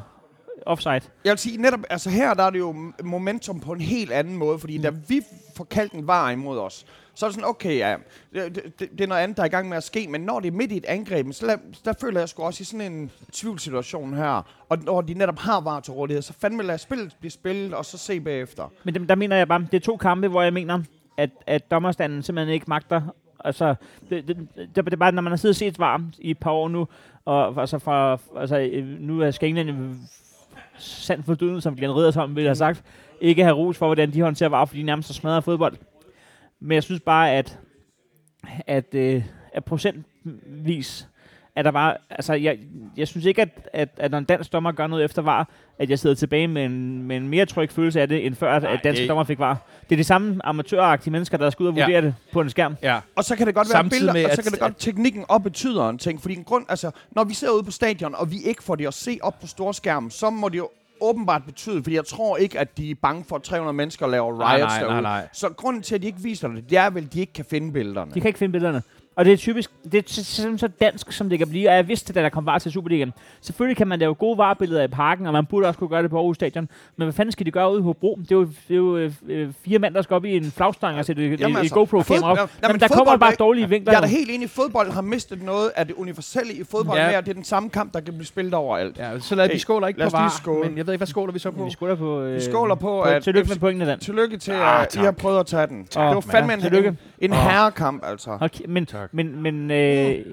offside. 0.67 0.93
Jeg 1.25 1.31
vil 1.31 1.39
sige, 1.39 1.63
netop, 1.63 1.81
altså 1.91 2.11
her 2.11 2.35
der 2.35 2.43
er 2.43 2.51
det 2.51 2.59
jo 2.59 2.75
momentum 3.05 3.61
på 3.61 3.73
en 3.73 3.81
helt 3.81 4.13
anden 4.13 4.37
måde, 4.37 4.59
fordi 4.59 4.79
da 4.79 4.91
vi 5.09 5.21
får 5.57 5.65
kaldt 5.65 5.93
en 5.93 6.07
var 6.07 6.31
imod 6.31 6.59
os, 6.59 6.87
så 7.17 7.27
er 7.27 7.29
det 7.29 7.35
sådan, 7.35 7.49
okay, 7.49 7.79
ja, 7.79 7.97
det, 8.35 8.55
det, 8.55 8.91
det 8.91 9.01
er 9.01 9.07
noget 9.07 9.23
andet, 9.23 9.37
der 9.37 9.43
er 9.43 9.47
i 9.47 9.51
gang 9.51 9.69
med 9.69 9.77
at 9.77 9.83
ske, 9.83 10.09
men 10.09 10.21
når 10.21 10.41
det 10.41 10.49
er 10.49 10.53
midt 10.53 10.73
i 10.73 10.77
et 10.77 10.85
angreb, 10.85 11.27
så 11.33 11.47
lad, 11.47 11.57
der 11.85 11.93
føler 12.01 12.21
jeg 12.21 12.29
sgu 12.29 12.43
også 12.43 12.63
i 12.63 12.65
sådan 12.65 12.93
en 12.93 13.11
tvivlsituation 13.33 14.15
her, 14.15 14.65
og 14.69 14.79
når 14.83 15.01
de 15.01 15.15
netop 15.15 15.39
har 15.39 15.61
var 15.61 15.81
til 15.81 15.93
rådighed, 15.93 16.23
så 16.23 16.33
fandme 16.33 16.63
lad 16.63 16.79
spillet 16.79 17.17
blive 17.21 17.31
spillet, 17.31 17.75
og 17.75 17.85
så 17.85 17.99
se 17.99 18.21
bagefter. 18.21 18.73
Men 18.85 18.95
det, 18.95 19.09
der 19.09 19.15
mener 19.15 19.37
jeg 19.37 19.49
bare, 19.49 19.67
det 19.73 19.75
er 19.75 19.85
to 19.85 19.97
kampe, 19.97 20.29
hvor 20.29 20.43
jeg 20.43 20.53
mener, 20.53 20.83
at, 21.17 21.31
at 21.47 21.71
dommerstanden 21.71 22.23
simpelthen 22.23 22.55
ikke 22.55 22.67
magter. 22.69 23.03
Altså, 23.45 23.75
det, 24.11 24.29
det, 24.29 24.37
det, 24.57 24.85
det 24.85 24.93
er 24.93 24.97
bare, 24.97 25.13
når 25.13 25.23
man 25.23 25.33
har 25.33 25.37
siddet 25.37 25.53
og 25.53 25.57
set 25.57 25.79
varmt 25.79 26.15
i 26.19 26.31
et 26.31 26.39
par 26.39 26.51
år 26.51 26.69
nu, 26.69 26.89
og 27.25 27.61
altså, 27.61 27.79
fra, 27.79 28.19
altså 28.37 28.85
nu 29.01 29.21
er 29.21 29.31
skal 29.31 29.95
sand 30.79 31.23
for 31.23 31.35
døden, 31.35 31.61
som 31.61 31.77
Glenn 31.77 31.95
Riddersholm 31.95 32.37
ville 32.37 32.49
have 32.49 32.57
sagt, 32.57 32.83
ikke 33.21 33.43
have 33.43 33.57
ros 33.57 33.79
for, 33.79 33.87
hvordan 33.87 34.13
de 34.13 34.23
håndterer 34.23 34.51
var, 34.51 34.65
fordi 34.65 34.81
de 34.81 34.87
nærmest 34.87 35.09
har 35.09 35.15
smadret 35.15 35.45
fodbold. 35.45 35.77
Men 36.61 36.73
jeg 36.75 36.83
synes 36.83 37.01
bare, 37.01 37.33
at, 37.33 37.59
at, 38.67 38.95
øh, 38.95 39.25
at 39.53 39.65
procentvis, 39.65 41.09
at 41.57 41.65
der 41.65 41.71
var, 41.71 42.01
altså 42.11 42.35
jeg, 42.35 42.59
jeg 42.97 43.09
synes 43.09 43.27
ikke, 43.27 43.43
at, 43.43 43.69
at, 43.73 43.89
at 43.97 44.11
når 44.11 44.19
en 44.19 44.25
dansk 44.25 44.53
dommer 44.53 44.73
gør 44.73 44.87
noget 44.87 45.05
efter 45.05 45.23
var, 45.23 45.49
at 45.79 45.91
jeg 45.91 45.99
sidder 45.99 46.17
tilbage 46.17 46.49
med 46.49 46.65
en, 46.65 47.03
med 47.03 47.17
en 47.17 47.29
mere 47.29 47.47
tryg 47.47 47.71
følelse 47.71 48.01
af 48.01 48.09
det, 48.09 48.27
end 48.27 48.35
før, 48.35 48.57
at, 48.57 48.63
Nej, 48.63 48.73
at 48.73 48.81
danske 48.85 49.01
det- 49.03 49.09
dommer 49.09 49.25
fik 49.25 49.39
var. 49.39 49.67
Det 49.89 49.95
er 49.95 49.97
de 49.97 50.05
samme 50.05 50.47
amatøragtige 50.47 51.11
mennesker, 51.13 51.39
der 51.39 51.51
skal 51.51 51.63
ud 51.63 51.69
og 51.69 51.75
Ja. 51.77 51.85
vurdere 51.85 52.03
det 52.03 52.15
på 52.33 52.41
en 52.41 52.51
skærm. 52.51 52.77
ja. 52.83 53.01
Og 53.17 53.25
så 53.25 53.37
kan 53.37 53.47
det 53.47 53.55
godt 53.55 53.69
være 53.69 53.73
Samtidig 53.73 54.01
billeder, 54.01 54.13
med, 54.13 54.25
og 54.25 54.31
så 54.31 54.41
at- 54.41 54.45
kan 54.45 54.53
det 54.53 54.61
godt 54.61 54.75
teknikken 54.79 55.25
og 55.29 55.43
betyder 55.43 55.89
en 55.89 55.99
ting. 55.99 56.21
Fordi 56.23 56.35
en 56.35 56.45
grund, 56.45 56.67
altså, 56.69 56.91
når 57.11 57.25
vi 57.25 57.35
sidder 57.35 57.55
ude 57.55 57.63
på 57.63 57.71
stadion, 57.71 58.15
og 58.15 58.31
vi 58.31 58.37
ikke 58.45 58.63
får 58.63 58.75
det 58.75 58.87
at 58.87 58.95
se 58.95 59.19
op 59.23 59.41
på 59.41 59.47
storskærmen, 59.47 60.11
så 60.11 60.31
må 60.31 60.49
det 60.49 60.59
jo 60.59 60.69
åbenbart 61.01 61.43
betyde, 61.47 61.83
fordi 61.83 61.97
jeg 61.97 62.05
tror 62.07 62.37
ikke, 62.37 62.59
at 62.59 62.79
de 62.79 62.91
er 62.91 62.95
bange 63.03 63.25
for, 63.29 63.37
at 63.37 63.43
300 63.43 63.75
mennesker 63.77 64.07
laver 64.07 64.27
riots 64.27 64.39
Nej, 64.39 64.59
nej, 64.61 64.79
derude. 64.79 65.03
nej, 65.03 65.21
nej. 65.21 65.29
Så 65.33 65.49
grunden 65.49 65.83
til, 65.83 65.95
at 65.95 66.03
de 66.03 66.07
ikke 66.07 66.21
viser 66.21 66.49
det, 66.49 66.71
det 66.71 66.79
er 66.79 66.91
vel, 66.91 67.05
at 67.05 67.13
de 67.13 67.21
ikke 67.21 67.33
kan 67.33 67.45
finde 67.45 67.73
billederne. 67.73 68.11
De 68.15 68.21
kan 68.21 68.29
ikke 68.29 68.39
finde 68.39 68.53
billederne. 68.53 68.83
Og 69.17 69.25
det 69.25 69.33
er 69.33 69.37
typisk, 69.37 69.71
det 69.93 69.95
er 69.95 70.03
så- 70.07 70.25
simpelthen 70.25 70.59
så 70.59 70.69
dansk, 70.81 71.13
som 71.13 71.29
det 71.29 71.39
kan 71.39 71.49
blive. 71.49 71.69
Og 71.69 71.75
jeg 71.77 71.89
vidste, 71.89 72.13
da 72.13 72.23
der 72.23 72.29
kom 72.29 72.47
var 72.47 72.59
til 72.59 72.73
Superligaen. 72.73 73.13
Selvfølgelig 73.41 73.77
kan 73.77 73.89
man 73.89 73.99
lave 73.99 74.15
gode 74.15 74.39
varebilleder 74.39 74.83
i 74.85 74.89
parken, 74.89 75.27
og 75.27 75.33
man 75.33 75.47
burde 75.47 75.67
også 75.69 75.79
kunne 75.79 75.89
gøre 75.89 76.03
det 76.03 76.11
på 76.11 76.17
Aarhus 76.19 76.37
Stadion. 76.37 76.69
Men 76.97 77.05
hvad 77.07 77.13
fanden 77.13 77.33
skal 77.33 77.47
de 77.47 77.51
gøre 77.51 77.73
ude 77.73 77.83
på 77.83 77.93
Bro? 77.93 78.19
Det 78.23 78.33
er 78.33 78.37
jo, 78.37 78.43
det 78.45 78.71
er 78.71 78.75
jo 78.77 78.97
øh, 78.97 79.13
øh, 79.29 79.49
fire 79.65 79.79
mænd, 79.79 79.95
der 79.95 80.03
skal 80.03 80.15
op 80.15 80.25
i 80.25 80.37
en 80.37 80.51
flagstang 80.51 80.99
og 80.99 81.05
sætte 81.05 81.27
et, 81.35 81.41
Jamen 81.41 81.57
altså, 81.57 81.75
et 81.75 81.77
GoPro-kamera 81.79 82.31
op. 82.31 82.39
fod- 82.39 82.49
ja, 82.63 82.69
men, 82.69 82.73
men 82.75 82.81
der 82.81 82.89
kommer 82.89 83.17
bare 83.17 83.35
dårlige 83.39 83.69
vinkler. 83.69 83.93
Jeg 83.93 83.97
er 83.97 84.01
da 84.01 84.07
helt 84.07 84.31
enig, 84.31 84.51
fodbold 84.51 84.91
har 84.93 85.01
mistet 85.03 85.43
noget 85.43 85.71
af 85.77 85.87
det 85.87 85.95
universelle 85.97 86.53
i 86.53 86.65
fodbold 86.65 86.99
Ja. 86.99 87.19
at 87.19 87.25
det 87.25 87.31
er 87.31 87.35
den 87.35 87.45
samme 87.45 87.69
kamp, 87.71 87.95
der 87.95 88.01
kan 88.01 88.15
blive 88.15 88.27
spillet 88.27 88.55
overalt. 88.55 88.99
Ja, 88.99 89.19
så 89.21 89.35
lad, 89.35 89.47
vi 89.49 89.53
Hey, 89.53 89.59
skåler 89.59 89.87
ikke 89.89 90.01
lad 90.01 90.11
på 90.11 90.17
var, 90.17 90.35
skåle. 90.43 90.69
men 90.69 90.79
jeg 90.79 90.87
ved 90.87 90.95
ikke, 90.95 90.99
hvad 91.01 91.07
skåler 91.07 91.33
vi 91.33 91.39
så 91.39 91.51
på? 91.51 91.65
Vi 91.65 91.71
skåler 91.71 91.95
på... 91.95 92.23
Øh, 92.23 92.35
Vi 92.35 92.41
skåler 92.41 92.75
på, 92.75 92.81
på 92.81 93.01
at 93.03 93.23
Tillykke 93.23 93.49
med 93.49 93.57
pointene, 93.57 93.91
Dan. 93.91 93.99
Tillykke 93.99 94.37
til, 94.37 94.53
Ah, 94.53 94.83
at 94.83 94.95
I 94.95 94.99
har 94.99 95.11
prøvet 95.11 95.41
at 95.41 95.47
tage 95.47 95.67
den. 95.67 95.83
det 95.83 95.97
var 95.97 96.21
fandme 96.21 96.53
en, 97.19 97.33
herrekamp, 97.33 98.03
altså. 98.07 98.49
Men, 98.69 98.87
Tak. 99.07 99.15
men, 99.15 99.43
men, 99.43 99.71
øh, 99.71 100.27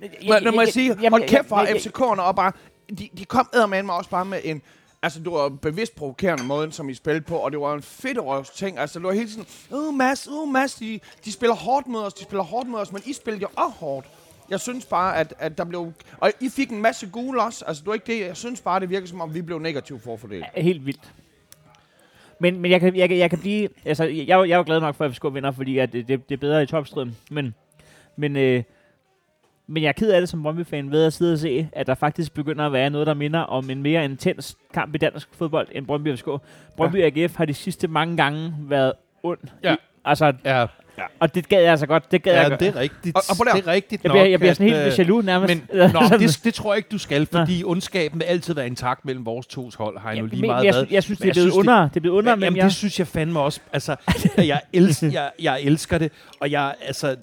Men 0.00 0.42
nu 0.44 0.50
må 0.50 0.60
jeg 0.60 0.72
sige, 0.72 0.88
jamen, 1.02 1.10
hold 1.10 1.28
kæft 1.28 1.48
for 1.48 1.58
jeg- 1.58 1.68
jeg- 1.68 1.76
FCK'erne 1.76 2.20
og 2.20 2.36
bare, 2.36 2.52
de, 2.98 3.08
de 3.18 3.24
kom 3.24 3.48
med 3.68 3.82
mig 3.82 3.94
også 3.94 4.10
bare 4.10 4.24
med 4.24 4.38
en, 4.44 4.62
altså 5.02 5.18
det 5.20 5.32
var 5.32 5.48
bevidst 5.48 5.96
provokerende 5.96 6.44
måden, 6.44 6.72
som 6.72 6.88
I 6.88 6.94
spillede 6.94 7.24
på, 7.24 7.36
og 7.36 7.52
det 7.52 7.60
var 7.60 7.74
en 7.74 7.82
fedt 7.82 8.18
røvs 8.18 8.50
ting, 8.50 8.78
altså 8.78 8.98
det 8.98 9.06
var 9.06 9.12
hele 9.12 9.28
tiden, 9.28 9.46
uh 9.70 9.94
Mads, 9.94 10.28
uh 10.28 10.48
Mads, 10.52 10.74
de, 10.74 11.00
de 11.24 11.32
spiller 11.32 11.54
hårdt 11.56 11.86
mod 11.86 12.02
os, 12.02 12.14
de 12.14 12.22
spiller 12.22 12.42
hårdt 12.44 12.68
mod 12.68 12.80
os, 12.80 12.92
men 12.92 13.02
I 13.06 13.12
spillede 13.12 13.42
jo 13.42 13.48
også 13.56 13.76
hårdt. 13.78 14.06
Jeg 14.50 14.60
synes 14.60 14.84
bare, 14.84 15.16
at, 15.16 15.34
at 15.38 15.58
der 15.58 15.64
blev... 15.64 15.92
Og 16.18 16.32
I 16.40 16.48
fik 16.48 16.70
en 16.70 16.82
masse 16.82 17.06
gule 17.06 17.42
også. 17.42 17.64
Altså, 17.66 17.80
det 17.80 17.86
var 17.88 17.94
ikke 17.94 18.06
det. 18.06 18.20
Jeg 18.26 18.36
synes 18.36 18.60
bare, 18.60 18.80
det 18.80 18.90
virker 18.90 19.06
som 19.06 19.20
om, 19.20 19.34
vi 19.34 19.42
blev 19.42 19.58
negativt 19.58 20.02
forfordelt. 20.02 20.44
er 20.54 20.62
helt 20.62 20.86
vildt. 20.86 21.12
Men, 22.40 22.60
men 22.60 22.70
jeg, 22.70 22.80
kan, 22.80 22.96
jeg, 22.96 23.08
kan, 23.08 23.18
jeg 23.18 23.30
kan 23.30 23.38
blive... 23.38 23.68
Altså, 23.84 24.04
jeg, 24.04 24.28
er 24.28 24.36
jo- 24.36 24.44
jeg 24.44 24.52
er 24.52 24.56
jo 24.56 24.62
glad 24.66 24.80
nok 24.80 24.94
for, 24.94 25.04
at 25.04 25.12
FCK 25.14 25.24
vinder, 25.32 25.50
fordi 25.52 25.78
at 25.78 25.92
det, 25.92 26.08
det, 26.08 26.28
det 26.28 26.34
er 26.34 26.38
bedre 26.40 26.62
i 26.62 26.66
topstriden. 26.66 27.16
Men, 27.30 27.54
men, 28.18 28.36
øh, 28.36 28.62
men 29.66 29.82
jeg 29.82 29.88
er 29.88 29.92
ked 29.92 30.10
af 30.10 30.20
det 30.20 30.28
som 30.28 30.42
Brøndby-fan 30.42 30.90
ved 30.90 31.04
at 31.06 31.12
sidde 31.12 31.32
og 31.32 31.38
se, 31.38 31.68
at 31.72 31.86
der 31.86 31.94
faktisk 31.94 32.34
begynder 32.34 32.66
at 32.66 32.72
være 32.72 32.90
noget, 32.90 33.06
der 33.06 33.14
minder 33.14 33.40
om 33.40 33.70
en 33.70 33.82
mere 33.82 34.04
intens 34.04 34.56
kamp 34.74 34.94
i 34.94 34.98
dansk 34.98 35.28
fodbold 35.34 35.68
end 35.72 35.86
Brøndby 35.86 36.16
FCK. 36.16 36.28
Brøndby 36.76 36.96
ja. 36.96 37.06
AGF 37.06 37.36
har 37.36 37.44
de 37.44 37.54
sidste 37.54 37.88
mange 37.88 38.16
gange 38.16 38.54
været 38.60 38.92
ond. 39.22 39.38
Ja. 39.64 39.74
I, 39.74 39.76
altså, 40.04 40.32
Ja, 40.44 40.66
og 41.20 41.34
det 41.34 41.48
gad 41.48 41.60
jeg 41.62 41.70
altså 41.70 41.86
godt. 41.86 42.12
Det 42.12 42.22
gad 42.22 42.32
jeg 42.34 42.42
ja 42.42 42.48
godt. 42.48 42.60
det 42.60 42.68
er 42.68 42.76
rigtigt. 42.76 43.16
Og- 43.16 43.22
og 43.30 43.36
prøv 43.36 43.44
der. 43.46 43.52
det 43.54 43.66
er 43.66 43.72
rigtigt 43.72 44.04
Jeg 44.04 44.10
bliver, 44.10 44.24
nok, 44.24 44.30
jeg 44.30 44.38
bliver 44.40 44.54
sådan 44.54 44.72
at, 44.72 44.82
helt 44.82 44.92
øh, 44.92 44.98
jaloux 44.98 45.24
nærmest. 45.24 45.54
Men, 45.54 45.62
nå, 45.92 46.00
det, 46.18 46.40
det 46.44 46.54
tror 46.54 46.72
jeg 46.72 46.76
ikke, 46.76 46.88
du 46.92 46.98
skal, 46.98 47.26
fordi 47.26 47.62
ondskaben 47.64 48.18
vil 48.20 48.24
altid 48.24 48.54
være 48.54 48.66
intakt 48.66 49.04
mellem 49.04 49.26
vores 49.26 49.46
to 49.46 49.70
hold, 49.78 49.98
har 49.98 50.08
jeg 50.10 50.16
Ja, 50.16 50.20
nu 50.22 50.26
lige 50.28 50.40
men 50.40 50.50
meget 50.50 50.64
jeg, 50.64 50.74
været. 50.74 50.88
sy- 50.88 50.92
jeg 50.92 51.02
synes, 51.02 51.18
det 51.18 51.24
er 51.24 51.28
jeg 51.28 51.32
blevet 51.34 51.52
synes, 51.52 51.54
det- 51.54 51.60
under. 51.72 51.88
Det 51.88 51.96
er 51.96 52.00
blevet 52.00 52.16
under, 52.16 52.30
Ja, 52.30 52.36
men 52.36 52.42
jamen, 52.44 52.56
jeg... 52.56 52.64
det 52.64 52.72
synes 52.74 52.98
jeg 52.98 53.06
fandme 53.06 53.40
også. 53.40 53.60
Altså, 53.72 53.96
jeg, 54.36 54.60
elsker, 54.72 55.10
jeg, 55.20 55.30
jeg 55.42 55.60
elsker 55.62 55.98
det, 55.98 56.12
og 56.40 56.50
jeg, 56.50 56.74
altså, 56.86 57.08
øh, 57.10 57.14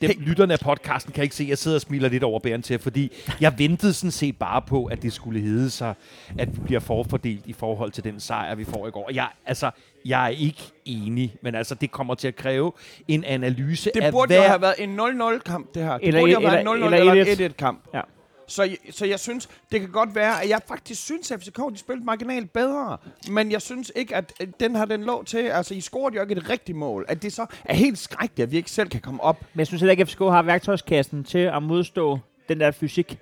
dem, 0.00 0.10
hey. 0.20 0.28
lytterne 0.28 0.52
af 0.52 0.60
podcasten 0.60 1.12
kan 1.12 1.22
ikke 1.24 1.36
se, 1.36 1.42
at 1.42 1.48
jeg 1.48 1.58
sidder 1.58 1.74
og 1.76 1.80
smiler 1.80 2.08
lidt 2.08 2.22
over 2.22 2.38
bæren 2.40 2.62
til, 2.62 2.78
fordi 2.78 3.12
jeg 3.40 3.58
ventede 3.58 3.92
sådan 3.92 4.10
set 4.10 4.36
bare 4.36 4.62
på, 4.62 4.84
at 4.84 5.02
det 5.02 5.12
skulle 5.12 5.40
hedde 5.40 5.70
sig, 5.70 5.94
at 6.38 6.54
vi 6.56 6.60
bliver 6.64 6.80
forfordelt 6.80 7.46
i 7.46 7.52
forhold 7.52 7.90
til 7.92 8.04
den 8.04 8.20
sejr, 8.20 8.54
vi 8.54 8.64
får 8.64 8.86
i 8.86 8.90
går. 8.90 9.04
Og 9.08 9.14
Jeg, 9.14 9.26
altså, 9.46 9.70
jeg 10.04 10.24
er 10.24 10.28
ikke 10.28 10.62
enig, 10.84 11.36
men 11.42 11.54
altså, 11.54 11.74
det 11.74 11.90
kommer 11.90 12.14
til 12.14 12.28
at 12.28 12.36
kræve 12.36 12.72
en 13.08 13.24
analyse 13.24 13.90
Det 13.94 14.02
af 14.02 14.12
burde 14.12 14.26
hver... 14.34 14.42
jo 14.42 14.48
have 14.48 14.60
været 14.62 14.74
en 14.78 15.00
0-0-kamp, 15.00 15.74
det 15.74 15.82
her. 15.82 15.98
Det 15.98 16.08
Eller 16.08 16.20
burde 16.20 16.32
jo 16.32 16.40
have 16.40 16.52
været 16.52 16.60
en 16.60 16.66
0-0 16.68 16.74
eller- 16.74 16.86
eller, 16.98 17.12
eller 17.12 17.32
en 17.46 17.50
1-1. 17.50 17.52
1-1-kamp. 17.52 17.80
Ja. 17.94 18.00
Så, 18.48 18.62
jeg- 18.62 18.76
så 18.90 19.06
jeg 19.06 19.20
synes, 19.20 19.48
det 19.72 19.80
kan 19.80 19.90
godt 19.90 20.14
være, 20.14 20.42
at 20.42 20.48
jeg 20.48 20.60
faktisk 20.68 21.04
synes, 21.04 21.30
at 21.30 21.40
FCK 21.40 21.58
de 21.72 21.78
spillede 21.78 22.04
marginalt 22.04 22.52
bedre. 22.52 22.96
Men 23.30 23.52
jeg 23.52 23.62
synes 23.62 23.92
ikke, 23.96 24.16
at 24.16 24.32
at 24.40 24.48
den 24.60 24.74
har 24.74 24.84
den 24.84 25.04
lov 25.04 25.24
til. 25.24 25.38
Altså, 25.38 25.74
I 25.74 25.80
scorede 25.80 26.16
jo 26.16 26.22
ikke 26.22 26.34
et 26.34 26.50
rigtigt 26.50 26.78
mål. 26.78 27.04
At 27.08 27.22
det 27.22 27.32
så 27.32 27.46
er 27.64 27.74
helt 27.74 27.98
skrækkeligt, 27.98 28.46
at 28.46 28.50
vi 28.52 28.56
ikke 28.56 28.70
selv 28.70 28.88
kan 28.88 29.00
komme 29.00 29.22
op. 29.22 29.40
Men 29.54 29.58
jeg 29.58 29.66
synes 29.66 29.80
heller 29.80 29.90
ikke, 29.90 30.00
at 30.02 30.08
FCK 30.08 30.18
har 30.18 30.42
værktøjskassen 30.42 31.24
til 31.24 31.38
at 31.38 31.62
modstå 31.62 32.18
den 32.48 32.60
der 32.60 32.70
fysik, 32.70 33.18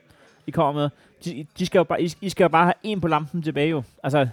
I 0.46 0.50
kommer 0.50 0.72
med. 0.82 0.90
De, 1.24 1.46
de 1.58 1.66
skal 1.66 1.78
jo 1.78 1.84
bare, 1.84 2.02
I, 2.02 2.12
I 2.20 2.28
skal 2.30 2.44
jo 2.44 2.48
bare 2.48 2.64
have 2.64 2.74
en 2.82 3.00
på 3.00 3.08
lampen 3.08 3.42
tilbage 3.42 3.68
jo. 3.68 3.82
Altså, 4.04 4.28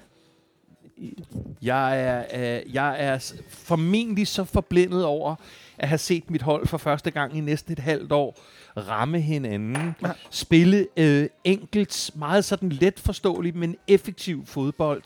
jeg 1.62 2.02
er, 2.02 2.24
øh, 2.60 2.74
jeg 2.76 2.96
er 3.06 3.34
formentlig 3.50 4.28
så 4.28 4.44
forblændet 4.44 5.06
over 5.06 5.36
at 5.78 5.88
have 5.88 5.98
set 5.98 6.30
mit 6.30 6.42
hold 6.42 6.68
for 6.68 6.78
første 6.78 7.12
gang 7.12 7.38
i 7.38 7.40
næsten 7.42 7.74
et 7.74 7.80
halvt 7.80 8.12
år 8.12 8.40
ramme 8.78 9.20
hinanden, 9.22 9.96
Ja. 10.04 10.12
spille 10.30 10.88
øh, 10.98 11.30
enkelt, 11.44 12.12
meget 12.16 12.46
sådan 12.46 12.70
let 12.70 13.00
forståeligt, 13.00 13.56
men 13.56 13.76
effektiv 13.88 14.46
fodbold, 14.46 15.04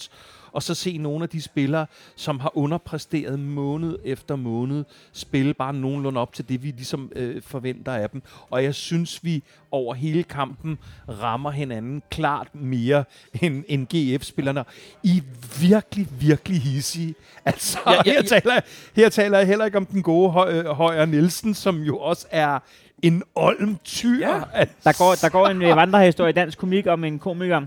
og 0.53 0.63
så 0.63 0.73
se 0.73 0.97
nogle 0.97 1.23
af 1.23 1.29
de 1.29 1.41
spillere, 1.41 1.85
som 2.15 2.39
har 2.39 2.57
underpræsteret 2.57 3.39
måned 3.39 3.99
efter 4.03 4.35
måned, 4.35 4.83
spille 5.13 5.53
bare 5.53 5.73
nogenlunde 5.73 6.19
op 6.21 6.33
til 6.33 6.49
det, 6.49 6.63
vi 6.63 6.67
ligesom 6.67 7.11
øh, 7.15 7.41
forventer 7.41 7.91
af 7.93 8.09
dem. 8.09 8.21
Og 8.49 8.63
jeg 8.63 8.75
synes, 8.75 9.23
vi 9.23 9.43
over 9.71 9.93
hele 9.93 10.23
kampen 10.23 10.77
rammer 11.09 11.51
hinanden 11.51 12.03
klart 12.11 12.47
mere 12.55 13.03
end, 13.41 13.63
end 13.67 13.87
GF-spillerne. 13.87 14.63
I 15.03 15.23
virkelig, 15.61 16.07
virkelig 16.19 16.61
hissige. 16.61 17.15
Altså, 17.45 17.79
ja, 17.85 17.91
ja, 17.91 18.01
ja. 18.05 18.11
Her, 18.11 18.21
taler, 18.21 18.53
jeg- 18.53 18.63
her 18.95 19.09
taler 19.09 19.37
jeg 19.37 19.47
heller 19.47 19.65
ikke 19.65 19.77
om 19.77 19.85
den 19.85 20.03
gode 20.03 20.29
Høj, 20.31 20.63
Højer 20.63 21.05
Nielsen, 21.05 21.53
som 21.53 21.81
jo 21.81 21.97
også 21.97 22.27
er 22.31 22.59
en 23.01 23.23
olm 23.35 23.77
tyr. 23.83 24.19
Ja. 24.27 24.41
Altså, 24.53 24.75
der 24.83 24.93
går, 24.97 25.15
der 25.21 25.29
går 25.29 25.47
en 25.47 25.61
øh, 25.61 25.75
vandrehistorie 25.75 26.29
i 26.29 26.33
dansk 26.33 26.57
komik 26.57 26.87
om 26.87 27.03
en 27.03 27.19
komiker, 27.19 27.61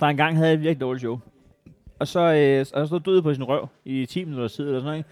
der 0.00 0.06
engang 0.06 0.36
havde 0.36 0.52
et 0.54 0.60
virkelig 0.60 0.80
dårligt 0.80 1.00
show. 1.02 1.20
Og 2.02 2.08
så, 2.08 2.20
øh, 2.20 2.60
og 2.60 2.66
så 2.82 2.86
stod 2.86 3.00
død 3.00 3.22
på 3.22 3.34
sin 3.34 3.44
røv 3.44 3.68
i 3.84 4.06
10 4.06 4.24
minutter 4.24 4.48
tid 4.48 4.64
eller 4.64 4.78
sådan 4.80 4.84
noget. 4.84 4.98
ikke? 4.98 5.08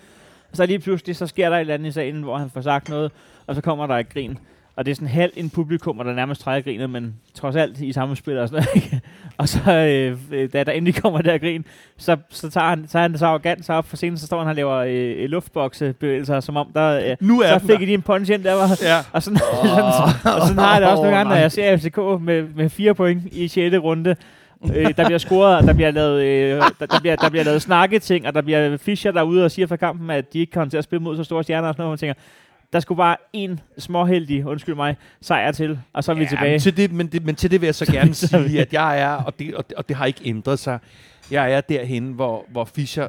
Og 0.51 0.57
så 0.57 0.67
lige 0.67 0.79
pludselig, 0.79 1.17
så 1.17 1.27
sker 1.27 1.49
der 1.49 1.57
et 1.57 1.61
eller 1.61 1.75
andet 1.75 1.89
i 1.89 1.93
salen, 1.93 2.23
hvor 2.23 2.39
han 2.39 2.51
får 2.51 2.61
sagt 2.61 2.89
noget, 2.89 3.13
og 3.47 3.55
så 3.55 3.61
kommer 3.61 3.87
der 3.87 3.95
et 3.95 4.09
grin. 4.09 4.39
Og 4.77 4.85
det 4.87 4.91
er 4.91 4.95
sådan 4.95 5.09
halvt 5.09 5.37
en 5.37 5.51
publikum, 5.51 5.97
der 5.97 6.13
nærmest 6.15 6.41
træder 6.41 6.61
grinet, 6.61 6.91
men 6.91 7.15
trods 7.35 7.57
alt 7.57 7.81
i 7.81 7.93
samme 7.93 8.17
spil 8.17 8.39
og 8.39 8.49
sådan 8.49 8.65
noget. 8.75 8.85
ikke? 8.85 9.01
og 9.39 9.49
så, 9.49 9.73
øh, 9.73 10.19
øh, 10.33 10.53
da 10.53 10.65
der 10.65 10.73
endelig 10.73 11.03
kommer 11.03 11.23
der 11.23 11.39
grin, 11.39 11.65
så, 11.97 12.17
så 12.31 12.51
tager 12.51 12.69
han, 12.69 12.85
så 12.89 12.99
er 12.99 13.03
han 13.03 13.19
så 13.19 13.27
arrogant, 13.27 13.65
så 13.65 13.73
op 13.73 13.87
for 13.87 13.97
scenen, 13.97 14.19
så 14.19 14.27
står 14.27 14.39
han 14.39 14.49
og 14.49 14.55
laver 14.55 14.77
øh, 14.77 15.31
luftboksebevægelser, 15.31 16.41
som 16.41 16.57
om 16.57 16.71
der, 16.75 17.11
øh, 17.11 17.17
nu 17.21 17.41
er 17.41 17.59
så 17.59 17.67
fik 17.67 17.79
der. 17.81 17.87
de 17.87 17.95
en 17.95 18.03
punch 18.03 18.33
ind 18.33 18.45
der, 18.45 18.55
var, 18.55 18.79
Ja. 18.83 18.99
og 19.13 19.23
sådan, 19.23 19.39
sådan, 19.63 19.85
og 20.35 20.47
sådan 20.47 20.59
har 20.59 20.73
jeg 20.73 20.81
det 20.81 20.91
også 20.91 21.03
nogle 21.03 21.09
Åh, 21.09 21.13
gange, 21.17 21.31
når 21.31 21.37
jeg 21.37 21.53
ser 21.53 21.77
FCK 21.77 21.97
med, 22.21 22.43
med 22.55 22.69
fire 22.69 22.95
point 22.95 23.23
i 23.33 23.49
6. 23.49 23.77
runde. 23.77 24.17
Øh, 24.65 24.97
der 24.97 25.05
bliver 25.05 25.19
scoret, 25.19 25.57
og 25.57 25.63
der 25.63 25.73
bliver 25.73 25.91
lavet, 25.91 26.23
øh, 26.23 26.63
der, 26.81 26.87
der, 26.87 27.01
bliver, 27.01 27.17
der 27.17 27.31
bliver 27.31 27.45
lavet 27.45 27.63
snakketing, 27.63 28.27
og 28.27 28.35
der 28.35 28.41
bliver 28.43 28.77
Fischer 28.77 29.13
derude 29.13 29.45
og 29.45 29.51
siger 29.51 29.67
fra 29.67 29.77
kampen, 29.77 30.11
at 30.11 30.33
de 30.33 30.39
ikke 30.39 30.53
kommer 30.53 30.71
til 30.71 30.79
at 30.79 30.85
spille 30.85 31.03
mod 31.03 31.17
så 31.17 31.25
store 31.25 31.43
stjerner 31.43 31.69
og 31.69 31.75
sådan 31.75 31.83
noget, 31.83 31.89
og 31.89 31.93
man 31.93 31.99
tænker, 31.99 32.15
der 32.73 32.81
skulle 32.81 32.97
bare 32.97 33.17
en 33.33 33.61
småheldig, 33.79 34.47
undskyld 34.47 34.75
mig, 34.75 34.97
sejr 35.21 35.53
til, 35.53 35.79
og 35.93 36.05
så 36.05 36.13
er 36.13 36.17
vi 36.17 36.27
tilbage. 36.27 36.51
Men 36.51 36.61
til, 36.61 36.77
det, 36.77 36.93
men, 36.93 37.07
det, 37.07 37.25
men 37.25 37.35
til 37.35 37.51
det 37.51 37.61
vil 37.61 37.67
jeg 37.67 37.75
så 37.75 37.87
gerne 37.93 38.11
er 38.11 38.15
sige, 38.15 38.61
at 38.61 38.73
jeg 38.73 39.01
er, 39.01 39.11
og 39.11 39.39
det, 39.39 39.55
og, 39.55 39.69
det, 39.69 39.77
og 39.77 39.89
det 39.89 39.97
har 39.97 40.07
ikke 40.07 40.21
ændret 40.25 40.59
sig, 40.59 40.79
jeg 41.31 41.53
er 41.53 41.61
derhen, 41.61 42.13
hvor, 42.13 42.45
hvor 42.49 42.65
Fischer 42.65 43.09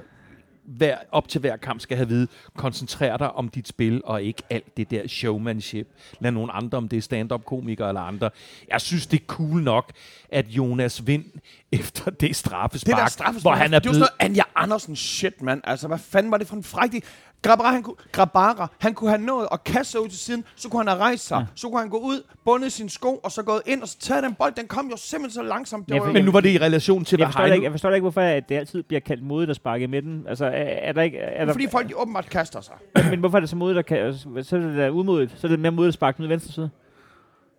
hver, 0.64 0.97
op 1.12 1.28
til 1.28 1.41
hver 1.41 1.57
kamp 1.57 1.82
skal 1.82 1.97
have 1.97 2.05
at 2.05 2.09
vide, 2.09 2.28
koncentrer 2.57 3.18
dig 3.18 3.32
om 3.32 3.49
dit 3.49 3.68
spil, 3.68 4.01
og 4.05 4.24
ikke 4.24 4.43
alt 4.49 4.78
det 4.78 4.91
der 4.91 5.07
showmanship. 5.07 5.88
Lad 6.20 6.32
nogen 6.32 6.49
andre, 6.53 6.78
om 6.78 6.88
det 6.88 6.97
er 6.97 7.01
stand-up-komikere 7.01 7.88
eller 7.88 8.01
andre. 8.01 8.30
Jeg 8.70 8.82
synes, 8.82 9.07
det 9.07 9.20
er 9.20 9.26
cool 9.26 9.64
nok, 9.64 9.91
at 10.30 10.47
Jonas 10.47 11.07
Vind 11.07 11.26
efter 11.72 12.12
det 12.12 12.36
straffespark, 12.36 12.95
Det 12.95 13.03
der 13.03 13.09
straffespark, 13.09 13.43
hvor 13.43 13.64
han 13.64 13.74
er 13.74 13.80
det 13.80 13.89
var 13.89 13.91
blevet... 13.91 13.95
sådan 13.95 14.32
noget 14.32 14.32
Anja 14.32 14.43
Andersen 14.55 14.95
shit, 14.95 15.41
mand. 15.41 15.62
Altså, 15.64 15.88
hvad 15.88 15.97
fanden 15.97 16.32
var 16.32 16.38
det 16.38 16.47
for 16.47 16.55
en 16.55 16.64
fræktig... 16.64 17.03
Grabara, 17.43 17.71
han 17.71 17.83
kunne, 17.83 17.95
Grabara, 18.11 18.67
han 18.79 18.93
kunne 18.93 19.09
have 19.09 19.21
nået 19.21 19.47
at 19.51 19.63
kaste 19.63 19.91
sig 19.91 20.01
ud 20.01 20.07
til 20.09 20.19
siden, 20.19 20.43
så 20.55 20.69
kunne 20.69 20.79
han 20.79 20.87
have 20.87 20.99
rejst 20.99 21.27
sig, 21.27 21.37
ja. 21.37 21.45
så 21.55 21.69
kunne 21.69 21.79
han 21.79 21.89
gå 21.89 21.97
ud, 21.97 22.23
bundet 22.45 22.71
sin 22.71 22.89
sko, 22.89 23.15
og 23.23 23.31
så 23.31 23.43
gået 23.43 23.61
ind 23.65 23.81
og 23.81 23.87
så 23.87 23.97
taget 23.99 24.23
den 24.23 24.33
bold. 24.33 24.53
Den 24.55 24.67
kom 24.67 24.87
jo 24.89 24.97
simpelthen 24.97 25.43
så 25.43 25.49
langsomt. 25.49 25.87
Det 25.87 25.95
Ja, 25.95 25.99
var 25.99 26.07
jo, 26.07 26.13
Men 26.13 26.25
nu 26.25 26.31
var 26.31 26.39
det 26.39 26.49
i 26.49 26.57
relation 26.57 27.05
til, 27.05 27.17
Jeg 27.19 27.25
hvad 27.27 27.33
forstår, 27.33 27.45
ikke, 27.53 27.63
jeg 27.63 27.71
forstår 27.71 27.89
ikke, 27.91 28.01
hvorfor 28.03 28.21
at 28.21 28.49
det 28.49 28.55
altid 28.55 28.83
bliver 28.83 28.99
kaldt 28.99 29.23
modigt 29.23 29.49
at 29.49 29.55
sparke 29.55 29.83
i 29.83 29.87
midten. 29.87 30.25
Altså, 30.27 30.45
er, 30.45 30.49
er 30.51 30.91
der 30.93 31.01
ikke... 31.01 31.17
Er 31.17 31.45
der, 31.45 31.51
fordi 31.53 31.67
folk 31.71 31.89
de 31.89 31.97
åbenbart 31.97 32.29
kaster 32.29 32.61
sig. 32.61 32.75
men 33.09 33.19
hvorfor 33.19 33.37
er 33.37 33.39
det 33.39 33.49
så 33.49 33.55
modigt 33.55 33.79
at 33.79 33.85
kan, 33.85 34.13
så 34.43 34.55
er 34.55 34.59
det 34.59 34.77
da 34.77 34.89
umodigt? 34.89 35.33
Så 35.39 35.47
er 35.47 35.51
det 35.51 35.59
mere 35.59 35.71
modigt 35.71 35.87
at 35.87 35.93
sparke 35.93 36.17
den 36.17 36.23
ud 36.23 36.29
i 36.29 36.31
venstre 36.31 36.53
side. 36.53 36.69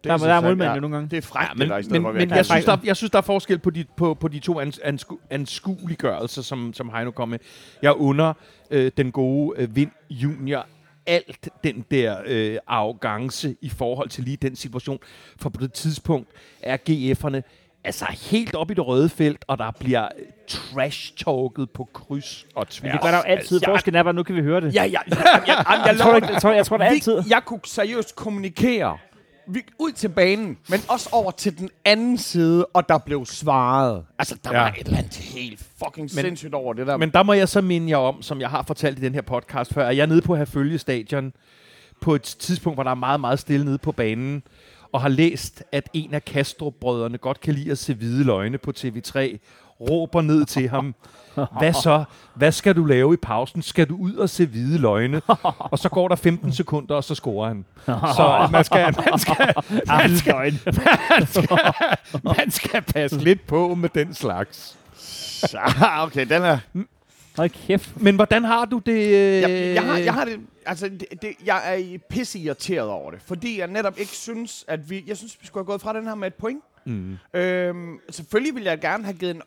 Det 0.05 0.09
Der, 0.09 0.12
er- 0.14 0.18
der 0.18 0.26
er 0.26 0.32
jeg- 0.34 0.42
målmanden 0.42 0.74
jo 0.74 0.80
nogle 0.80 0.96
gange. 0.96 1.11
Det 1.11 1.16
er 1.16 1.22
frækt, 1.22 1.48
Ja, 1.48 1.53
det 1.53 1.59
men, 1.59 1.68
der 1.68 1.78
i 1.78 1.82
stedet 1.82 2.03
men, 2.03 2.09
for, 2.09 2.12
men 2.12 2.20
jeg, 2.20 2.28
kan- 2.28 2.44
synes, 2.44 2.64
der, 2.64 2.76
jeg 2.84 2.96
synes, 2.96 3.11
der 3.11 3.18
er 3.18 3.22
forskel 3.22 3.59
på 3.59 3.70
de, 3.70 3.84
på, 3.96 4.14
på 4.14 4.28
de 4.28 4.38
to 4.38 4.61
ans, 4.61 4.78
ansku, 4.84 5.16
anskueliggørelser, 5.30 6.42
som, 6.42 6.72
som 6.74 6.90
Heino 6.94 7.11
kom 7.11 7.28
med. 7.28 7.38
Jeg 7.82 7.94
under 7.96 8.32
øh, 8.70 8.90
den 8.96 9.12
gode 9.12 9.61
øh, 9.62 9.76
Vind 9.76 9.90
Junior 10.11 10.66
alt 11.07 11.48
den 11.64 11.84
der 11.90 12.16
øh, 12.26 12.57
arrogance 12.66 13.57
i 13.61 13.68
forhold 13.68 14.09
til 14.09 14.24
lige 14.24 14.36
den 14.36 14.57
situation. 14.57 14.98
For 15.40 15.50
på 15.50 15.61
det 15.61 15.72
tidspunkt 15.72 16.28
er 16.62 16.76
GF'erne 16.90 17.40
altså 17.84 18.05
helt 18.30 18.55
op 18.55 18.70
i 18.70 18.74
det 18.74 18.86
røde 18.86 19.09
felt, 19.09 19.44
og 19.48 19.59
der 19.59 19.70
bliver 19.70 20.09
trash-talket 20.48 21.70
på 21.70 21.88
kryds 21.92 22.46
og 22.55 22.68
tværs. 22.68 22.82
Men 22.82 22.92
det 22.92 23.00
gør 23.00 23.09
der 23.11 23.16
jo 23.16 23.22
altid. 23.22 23.57
Altså, 23.57 23.70
Forskellen 23.70 23.98
er 23.98 24.03
bare, 24.03 24.12
nu 24.14 24.22
kan 24.22 24.34
vi 24.36 24.40
høre 24.42 24.61
det. 24.61 24.74
Ja, 24.74 24.84
ja, 24.84 24.98
ja, 25.11 25.16
ja, 25.16 25.38
ja, 25.46 25.55
jeg, 25.70 25.82
Jeg 25.86 25.98
tror, 25.98 26.14
ikke- 26.16 26.32
jeg 26.32 26.42
tror, 26.42 26.53
jeg 26.53 26.66
tror 26.66 26.76
det 26.76 26.84
er 26.86 26.90
altid. 26.90 27.22
Jeg 27.28 27.42
kunne 27.44 27.61
seriøst 27.64 28.16
kommunikere 28.16 28.98
vi, 29.47 29.62
ud 29.78 29.93
til 29.93 30.09
banen, 30.09 30.59
men 30.68 30.80
også 30.88 31.09
over 31.12 31.30
til 31.30 31.59
den 31.59 31.70
anden 31.84 32.18
side, 32.18 32.66
og 32.66 32.88
der 32.88 32.99
blev 32.99 33.26
svaret. 33.26 34.05
Altså, 34.18 34.36
der 34.45 34.51
Ja. 34.53 34.59
var 34.61 34.68
et 34.80 34.86
eller 34.86 34.99
andet 34.99 35.14
helt 35.16 35.61
fucking 35.84 36.05
men, 36.14 36.24
sindssygt 36.24 36.55
over 36.55 36.72
det 36.74 36.86
der. 36.86 36.97
Men 36.97 37.11
der 37.11 37.22
må 37.22 37.32
jeg 37.32 37.49
så 37.49 37.61
minde 37.61 37.90
jer 37.90 37.97
om, 37.97 38.22
som 38.22 38.40
jeg 38.40 38.51
har 38.51 38.62
fortalt 38.62 38.99
i 38.99 39.03
den 39.03 39.14
her 39.14 39.22
podcast 39.22 39.74
før, 39.74 39.88
at 39.88 39.97
jeg 39.97 40.03
er 40.03 40.07
nede 40.07 40.22
på 40.22 40.36
Herfølge 40.36 40.78
Stadion 40.78 41.32
på 42.01 42.14
et 42.14 42.22
tidspunkt, 42.22 42.76
hvor 42.76 42.82
der 42.82 42.90
er 42.90 42.95
meget, 42.95 43.20
meget 43.20 43.38
stille 43.38 43.64
nede 43.64 43.78
på 43.78 43.93
banen, 43.93 44.43
og 44.93 45.01
har 45.01 45.09
læst, 45.09 45.62
at 45.72 45.88
en 45.93 46.14
af 46.14 46.24
Kastrup-brødrene 46.24 47.18
godt 47.18 47.40
kan 47.40 47.55
lide 47.55 47.70
at 47.70 47.78
se 47.78 47.95
hvide 47.95 48.24
løgne 48.24 48.59
på 48.59 48.72
TV3, 48.78 49.38
råber 49.90 50.20
ned 50.22 50.44
til 50.44 50.68
ham, 50.68 50.94
hvad 51.58 51.72
så? 51.72 52.04
Hvad 52.34 52.52
skal 52.52 52.76
du 52.76 52.84
lave 52.84 53.14
i 53.14 53.16
pausen? 53.16 53.62
Skal 53.62 53.88
du 53.88 53.96
ud 53.96 54.14
og 54.14 54.30
se 54.30 54.46
hvide 54.46 54.78
løgne? 54.78 55.20
Og 55.58 55.78
så 55.78 55.88
går 55.88 56.08
der 56.08 56.16
15 56.16 56.52
sekunder, 56.52 56.94
og 56.94 57.04
så 57.04 57.14
scorer 57.14 57.48
han. 57.48 57.64
Så 57.86 58.48
man 58.52 58.64
skal, 58.64 58.94
man 59.10 59.18
skal, 59.18 59.54
man 59.86 60.16
skal, 60.16 60.58
man 61.10 61.26
skal, 61.26 61.48
man 62.24 62.50
skal 62.50 62.82
passe 62.82 63.18
lidt 63.18 63.46
på 63.46 63.74
med 63.74 63.88
den 63.88 64.14
slags. 64.14 64.78
Okay, 66.00 66.26
den 66.26 66.42
er... 66.42 66.58
Hold 67.36 67.50
kæft. 67.66 68.00
Men 68.00 68.14
hvordan 68.14 68.44
har 68.44 68.64
du 68.64 68.78
det? 68.78 68.92
øh, 68.92 69.12
Jeg, 69.12 69.74
jeg, 69.74 69.82
har, 69.84 69.96
jeg 69.98 70.14
har 70.14 70.24
det, 70.24 70.40
altså, 70.66 70.88
det, 70.88 71.04
det, 71.22 71.30
jeg 71.46 71.62
er 71.78 71.98
pisse 72.10 72.38
irriteret 72.38 72.88
over 72.88 73.10
det, 73.10 73.20
fordi 73.26 73.58
jeg 73.60 73.66
netop 73.68 73.98
ikke 73.98 74.12
synes, 74.12 74.64
at 74.68 74.90
vi, 74.90 75.04
jeg 75.06 75.16
synes, 75.16 75.36
vi 75.40 75.46
skulle 75.46 75.62
have 75.64 75.66
gået 75.70 75.80
fra 75.80 75.92
den 75.92 76.04
her 76.06 76.14
med 76.14 76.26
et 76.26 76.34
point. 76.34 76.60
Mm. 76.86 77.16
Øhm, 77.34 77.98
selvfølgelig 78.10 78.54
ville 78.54 78.70
jeg 78.70 78.80
gerne 78.80 79.04
have 79.04 79.14
givet 79.16 79.34
en- 79.36 79.42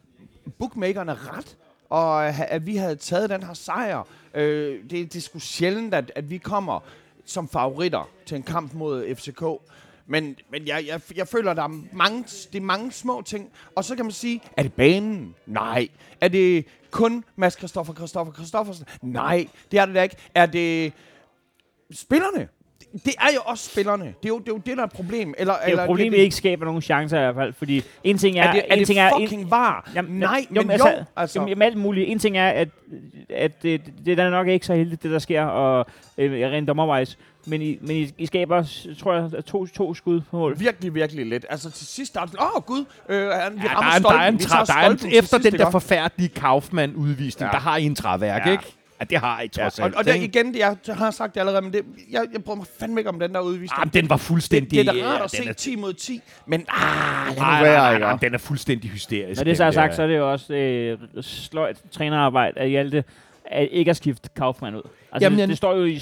bookmakerne 0.59 1.13
ret, 1.13 1.57
og 1.89 2.27
øh, 2.27 2.51
at 2.51 2.65
vi 2.65 2.75
havde 2.75 2.95
taget 2.95 3.29
den 3.29 3.43
her 3.43 3.53
sejr. 3.53 4.03
Øh, 4.33 4.83
det, 4.83 4.91
det 4.91 5.15
er 5.15 5.21
sgu 5.21 5.39
sjældent, 5.39 5.93
at, 5.93 6.11
at 6.15 6.29
vi 6.29 6.37
kommer 6.37 6.79
som 7.25 7.49
favoritter 7.49 8.09
til 8.25 8.35
en 8.35 8.43
kamp 8.43 8.73
mod 8.73 9.15
FCK. 9.15 9.43
Men, 10.07 10.35
men 10.49 10.67
jeg, 10.67 10.85
jeg, 10.87 11.01
jeg 11.15 11.27
føler, 11.27 11.53
der 11.53 11.63
er 11.63 11.81
mange, 11.93 12.23
det 12.23 12.55
er 12.55 12.61
mange 12.61 12.91
små 12.91 13.21
ting. 13.21 13.51
Og 13.75 13.85
så 13.85 13.95
kan 13.95 14.05
man 14.05 14.11
sige, 14.11 14.41
er 14.57 14.63
det 14.63 14.73
banen? 14.73 15.35
Nej. 15.45 15.87
Er 16.21 16.27
det 16.27 16.65
kun 16.91 17.23
Mads 17.35 17.57
Christoffer, 17.57 17.93
Christoffer, 17.93 18.33
Christoffersen? 18.33 18.85
Nej, 19.01 19.47
det 19.71 19.79
er 19.79 19.85
det 19.85 19.95
da 19.95 20.03
ikke. 20.03 20.15
Er 20.35 20.45
det 20.45 20.93
spillerne? 21.91 22.47
Det 23.05 23.13
er 23.21 23.27
jo 23.35 23.39
også 23.45 23.69
spillerne. 23.71 24.05
Det 24.05 24.13
er 24.23 24.27
jo 24.27 24.39
det, 24.39 24.47
er 24.47 24.51
jo 24.51 24.57
det 24.65 24.77
der 24.77 24.83
er 24.83 24.87
et 24.87 24.91
problem. 24.91 25.33
Eller, 25.37 25.53
Det 25.53 25.61
er 25.63 25.67
eller 25.67 25.85
problemet, 25.85 26.17
det, 26.17 26.23
ikke 26.23 26.35
skaber 26.35 26.65
nogen 26.65 26.81
chancer 26.81 27.17
i 27.17 27.21
hvert 27.21 27.35
fald, 27.35 27.53
fordi 27.53 27.83
en 28.03 28.17
ting 28.17 28.37
er... 28.39 28.43
er, 28.43 28.51
det, 28.51 28.61
er 28.69 28.73
en 28.73 28.79
det 28.79 28.87
ting 28.87 28.99
er, 28.99 29.11
fucking 29.19 29.51
var? 29.51 29.91
Jamen, 29.95 30.19
Nej, 30.19 30.45
jo, 30.55 30.61
men 30.61 30.71
altså, 30.71 30.89
jo. 30.89 31.03
Altså, 31.15 31.39
Jamen, 31.39 31.49
jamen, 31.49 31.61
alt 31.61 31.77
muligt. 31.77 32.09
En 32.09 32.19
ting 32.19 32.37
er, 32.37 32.49
at, 32.49 32.67
at 33.29 33.63
det, 33.63 33.81
det 34.05 34.19
er 34.19 34.29
nok 34.29 34.47
ikke 34.47 34.65
så 34.65 34.73
heldigt, 34.73 35.03
det 35.03 35.11
der 35.11 35.19
sker, 35.19 35.43
og 35.43 35.85
øh, 36.17 36.31
rent 36.51 36.67
dommervejs. 36.67 37.17
Men 37.47 37.61
I, 37.61 37.77
men 37.81 37.95
I, 37.95 38.13
I 38.17 38.25
skaber, 38.25 38.63
tror 38.99 39.13
jeg, 39.13 39.45
to, 39.45 39.65
to 39.67 39.93
skud 39.93 40.21
på 40.21 40.37
mål. 40.37 40.59
virkelig, 40.59 40.93
virkelig 40.95 41.25
lidt. 41.25 41.45
Altså 41.49 41.71
til 41.71 41.87
sidst, 41.87 42.13
der 42.13 42.21
er 42.21 42.25
åh 42.39 42.55
oh, 42.55 42.61
gud, 42.61 42.85
øh, 43.09 43.27
han, 43.27 43.53
vi 43.55 43.59
Ja, 43.63 43.73
rammer 43.79 44.09
der 44.09 44.17
er 44.17 44.27
en, 44.27 44.39
stolpen. 44.39 44.49
der 44.49 44.55
er 44.55 44.59
en, 44.61 44.65
tra- 44.65 44.73
der 44.73 44.79
er 44.79 44.89
en, 44.89 45.17
efter 45.19 45.37
sidst, 45.37 45.51
den 45.51 45.59
der 45.59 45.69
forfærdelige 45.71 46.29
Kaufmann-udvisning, 46.29 47.47
Ja. 47.51 47.57
der 47.57 47.63
har 47.63 47.77
I 47.77 47.83
en 47.83 47.95
træværk, 47.95 48.45
Ja. 48.45 48.51
ikke? 48.51 48.63
Ja, 48.99 49.05
det 49.05 49.17
har 49.17 49.41
I 49.41 49.47
trods 49.47 49.79
Ja, 49.79 49.83
alt. 49.83 49.93
og, 49.93 49.99
og 49.99 50.05
det, 50.05 50.13
ikke? 50.13 50.25
igen, 50.25 50.53
det, 50.53 50.59
jeg 50.59 50.77
har 50.89 51.11
sagt 51.11 51.33
det 51.33 51.39
allerede, 51.39 51.61
men 51.61 51.73
det, 51.73 51.81
jeg, 52.11 52.25
jeg 52.33 52.43
bryder 52.43 52.57
mig 52.57 52.67
fandme 52.79 52.99
ikke 52.99 53.09
om 53.09 53.19
den 53.19 53.33
der 53.33 53.39
udvisning. 53.39 53.71
Ah, 53.81 53.85
men 53.87 53.93
den 53.93 54.09
var 54.09 54.15
det, 54.15 54.25
fuldstændig... 54.25 54.71
det 54.71 54.79
er 54.79 54.93
da 55.03 55.07
rart 55.07 55.21
at 55.21 55.31
se 55.31 55.45
er- 55.49 55.53
10 55.53 55.75
mod 55.75 55.93
10, 55.93 56.21
men 56.45 56.65
ah, 56.69 57.27
lad 57.27 57.35
nu 57.35 57.41
Nej, 57.41 57.63
være, 57.63 57.73
nej, 57.75 57.83
nej, 57.83 57.93
ikke? 57.93 58.05
nej, 58.05 58.17
den 58.21 58.33
er 58.33 58.37
fuldstændig 58.37 58.89
hysterisk. 58.89 59.39
Når 59.39 59.43
det 59.43 59.57
så 59.57 59.63
er 59.63 59.71
sagt, 59.71 59.89
der. 59.89 59.95
så 59.95 60.03
er 60.03 60.07
det 60.07 60.17
jo 60.17 60.31
også 60.31 60.53
øh, 60.53 60.97
sløjt 61.21 61.81
trænerarbejde 61.91 62.59
af 62.59 62.69
Hjalte, 62.69 63.03
at 63.45 63.67
ikke 63.71 63.89
at 63.89 63.97
skifte 63.97 64.29
Kaufmann 64.35 64.75
ud. 64.75 64.81
Altså, 64.81 64.91
Jamen, 65.11 65.21
Jamen, 65.21 65.39
det, 65.39 65.49
det, 65.49 65.57
står 65.57 65.75
jo 65.75 65.83
i 65.85 65.99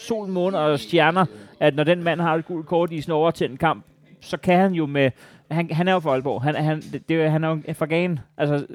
sol, 0.00 0.28
måne 0.28 0.58
og 0.58 0.80
stjerner, 0.80 1.26
at 1.60 1.74
når 1.74 1.84
den 1.84 2.02
mand 2.02 2.20
har 2.20 2.34
et 2.34 2.46
gult 2.46 2.66
kort 2.66 2.92
i 2.92 3.00
sin 3.00 3.12
overtændt 3.12 3.60
kamp, 3.60 3.84
så 4.20 4.36
kan 4.36 4.58
han 4.58 4.72
jo 4.72 4.86
med... 4.86 5.10
Han, 5.50 5.70
han 5.70 5.88
er 5.88 5.92
jo 5.92 6.00
for 6.00 6.12
Aalborg. 6.12 6.42
Han, 6.42 6.54
han, 6.54 6.80
det, 6.92 7.08
det, 7.08 7.22
er 7.22 7.28
han 7.28 7.44
er 7.44 7.48
jo 7.48 7.60
fra 7.72 7.86
Gagen. 7.86 8.18
Altså, 8.38 8.66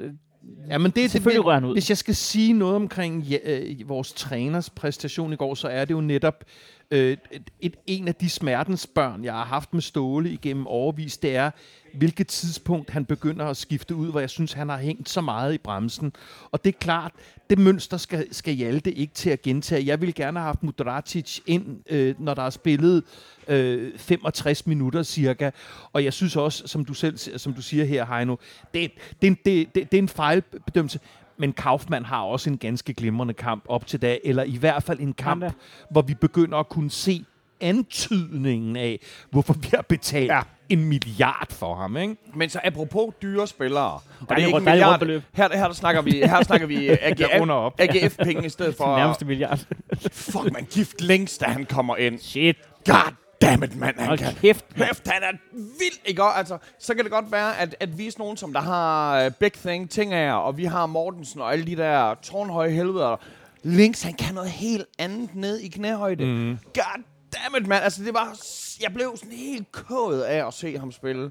Ja, 0.68 0.78
men 0.78 0.90
det 0.90 1.04
er 1.04 1.08
Selvfølgelig 1.08 1.38
det, 1.38 1.46
rører 1.46 1.66
ud. 1.66 1.74
Hvis 1.74 1.88
jeg 1.88 1.98
skal 1.98 2.14
sige 2.14 2.52
noget 2.52 2.76
omkring 2.76 3.22
ja, 3.22 3.38
øh, 3.44 3.88
vores 3.88 4.12
træners 4.12 4.70
præstation 4.70 5.32
i 5.32 5.36
går, 5.36 5.54
så 5.54 5.68
er 5.68 5.84
det 5.84 5.94
jo 5.94 6.00
netop 6.00 6.44
øh, 6.90 7.16
et, 7.32 7.42
et, 7.60 7.76
en 7.86 8.08
af 8.08 8.14
de 8.14 8.30
smertensbørn, 8.30 9.24
jeg 9.24 9.32
har 9.32 9.44
haft 9.44 9.74
med 9.74 9.82
Ståle 9.82 10.30
igennem 10.30 10.66
overvis, 10.66 11.16
det 11.16 11.36
er, 11.36 11.50
hvilket 11.94 12.26
tidspunkt 12.26 12.90
han 12.90 13.04
begynder 13.04 13.46
at 13.46 13.56
skifte 13.56 13.94
ud, 13.94 14.10
hvor 14.10 14.20
jeg 14.20 14.30
synes, 14.30 14.52
han 14.52 14.68
har 14.68 14.78
hængt 14.78 15.08
så 15.08 15.20
meget 15.20 15.54
i 15.54 15.58
bremsen. 15.58 16.12
Og 16.50 16.64
det 16.64 16.74
er 16.74 16.78
klart, 16.78 17.12
det 17.50 17.58
mønster 17.58 17.96
skal, 17.96 18.34
skal 18.34 18.54
Hjalte 18.54 18.92
ikke 18.92 19.14
til 19.14 19.30
at 19.30 19.42
gentage. 19.42 19.86
Jeg 19.86 20.00
ville 20.00 20.12
gerne 20.12 20.38
have 20.38 20.46
haft 20.46 20.62
Mudracic 20.62 21.40
ind, 21.46 21.78
øh, 21.90 22.14
når 22.18 22.34
der 22.34 22.42
er 22.42 22.50
spillet 22.50 23.04
øh, 23.48 23.98
65 23.98 24.66
minutter 24.66 25.02
cirka. 25.02 25.50
Og 25.92 26.04
jeg 26.04 26.12
synes 26.12 26.36
også, 26.36 26.66
som 26.66 26.84
du 26.84 26.94
selv 26.94 27.18
som 27.18 27.54
du 27.54 27.62
siger 27.62 27.84
her, 27.84 28.06
Heino, 28.06 28.36
det, 28.74 28.90
det, 29.22 29.44
det, 29.44 29.74
det, 29.74 29.92
det 29.92 29.98
er 29.98 30.02
en 30.02 30.08
fejlbedømmelse. 30.08 31.00
Men 31.36 31.52
Kaufmann 31.52 32.04
har 32.04 32.22
også 32.22 32.50
en 32.50 32.58
ganske 32.58 32.94
glimrende 32.94 33.34
kamp 33.34 33.64
op 33.68 33.86
til 33.86 34.02
dag, 34.02 34.20
eller 34.24 34.42
i 34.42 34.56
hvert 34.56 34.82
fald 34.82 35.00
en 35.00 35.12
kamp, 35.12 35.44
hvor 35.90 36.02
vi 36.02 36.14
begynder 36.14 36.58
at 36.58 36.68
kunne 36.68 36.90
se 36.90 37.24
antydningen 37.60 38.76
af, 38.76 39.00
hvorfor 39.30 39.52
vi 39.54 39.68
har 39.74 39.82
betalt 39.82 40.30
Ja. 40.30 40.40
en 40.68 40.84
milliard 40.84 41.52
for 41.52 41.74
ham. 41.74 41.96
Ikke? 41.96 42.16
Men 42.34 42.50
så 42.50 42.60
apropos 42.64 43.14
dyre 43.22 43.46
spillere, 43.46 43.92
og 43.92 44.02
det 44.20 44.22
er 44.22 44.26
Dejligt 44.26 44.46
ikke 44.48 44.58
en 44.58 44.64
milliard, 44.64 45.00
her, 45.32 45.48
her, 45.58 45.66
der 45.66 45.74
snakker 45.74 46.02
vi, 46.02 46.10
her 46.10 46.42
snakker 46.42 46.66
vi. 46.66 46.88
AGF-penge 47.78 48.46
i 48.46 48.48
stedet 48.48 48.74
for... 48.78 48.96
nærmeste 48.96 49.24
milliard. 49.24 49.58
Fuck, 50.12 50.52
man 50.52 50.66
gift 50.70 51.00
længst, 51.00 51.40
da 51.40 51.46
han 51.46 51.64
kommer 51.66 51.96
ind. 51.96 52.18
Shit. 52.18 52.56
God 52.86 53.12
damn 53.40 53.62
it, 53.62 53.76
mand. 53.76 53.96
Han 53.98 54.06
Hold 54.06 54.18
kan, 54.18 54.34
kæft. 54.34 54.64
Kæft, 54.76 55.08
han 55.08 55.22
er 55.22 55.32
vild, 55.52 55.98
ikke? 56.06 56.22
Og 56.22 56.38
Altså, 56.38 56.58
så 56.78 56.94
kan 56.94 57.04
det 57.04 57.12
godt 57.12 57.32
være, 57.32 57.58
at, 57.58 57.76
at 57.80 57.98
vi 57.98 58.06
er 58.06 58.10
sådan 58.10 58.22
nogen, 58.22 58.36
som 58.36 58.52
der 58.52 58.60
har 58.60 59.26
uh, 59.26 59.32
Big 59.32 59.52
Thing, 59.52 59.90
ting 59.90 60.12
af 60.14 60.32
og 60.32 60.56
vi 60.56 60.64
har 60.64 60.86
Mortensen 60.86 61.40
og 61.40 61.52
alle 61.52 61.66
de 61.66 61.76
der 61.76 62.14
tårnhøje 62.22 62.70
helveder. 62.70 63.16
Links, 63.62 64.02
han 64.02 64.14
kan 64.14 64.34
noget 64.34 64.50
helt 64.50 64.86
andet 64.98 65.34
ned 65.34 65.58
i 65.58 65.68
knæhøjde. 65.68 66.24
Mm. 66.26 66.58
God 66.74 67.02
damn 67.32 67.68
mand. 67.68 67.84
Altså, 67.84 68.04
det 68.04 68.14
var... 68.14 68.38
Jeg 68.80 68.92
blev 68.94 69.16
sådan 69.16 69.32
helt 69.32 69.72
kået 69.72 70.22
af 70.22 70.46
at 70.46 70.54
se 70.54 70.78
ham 70.78 70.92
spille. 70.92 71.30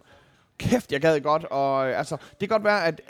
Kæft, 0.57 0.91
jeg 0.91 1.01
gad 1.01 1.21
godt. 1.21 1.43
Og 1.43 1.89
altså, 1.89 2.15
det 2.15 2.39
kan 2.39 2.47
godt 2.47 2.63
være, 2.63 2.85
at... 2.85 3.01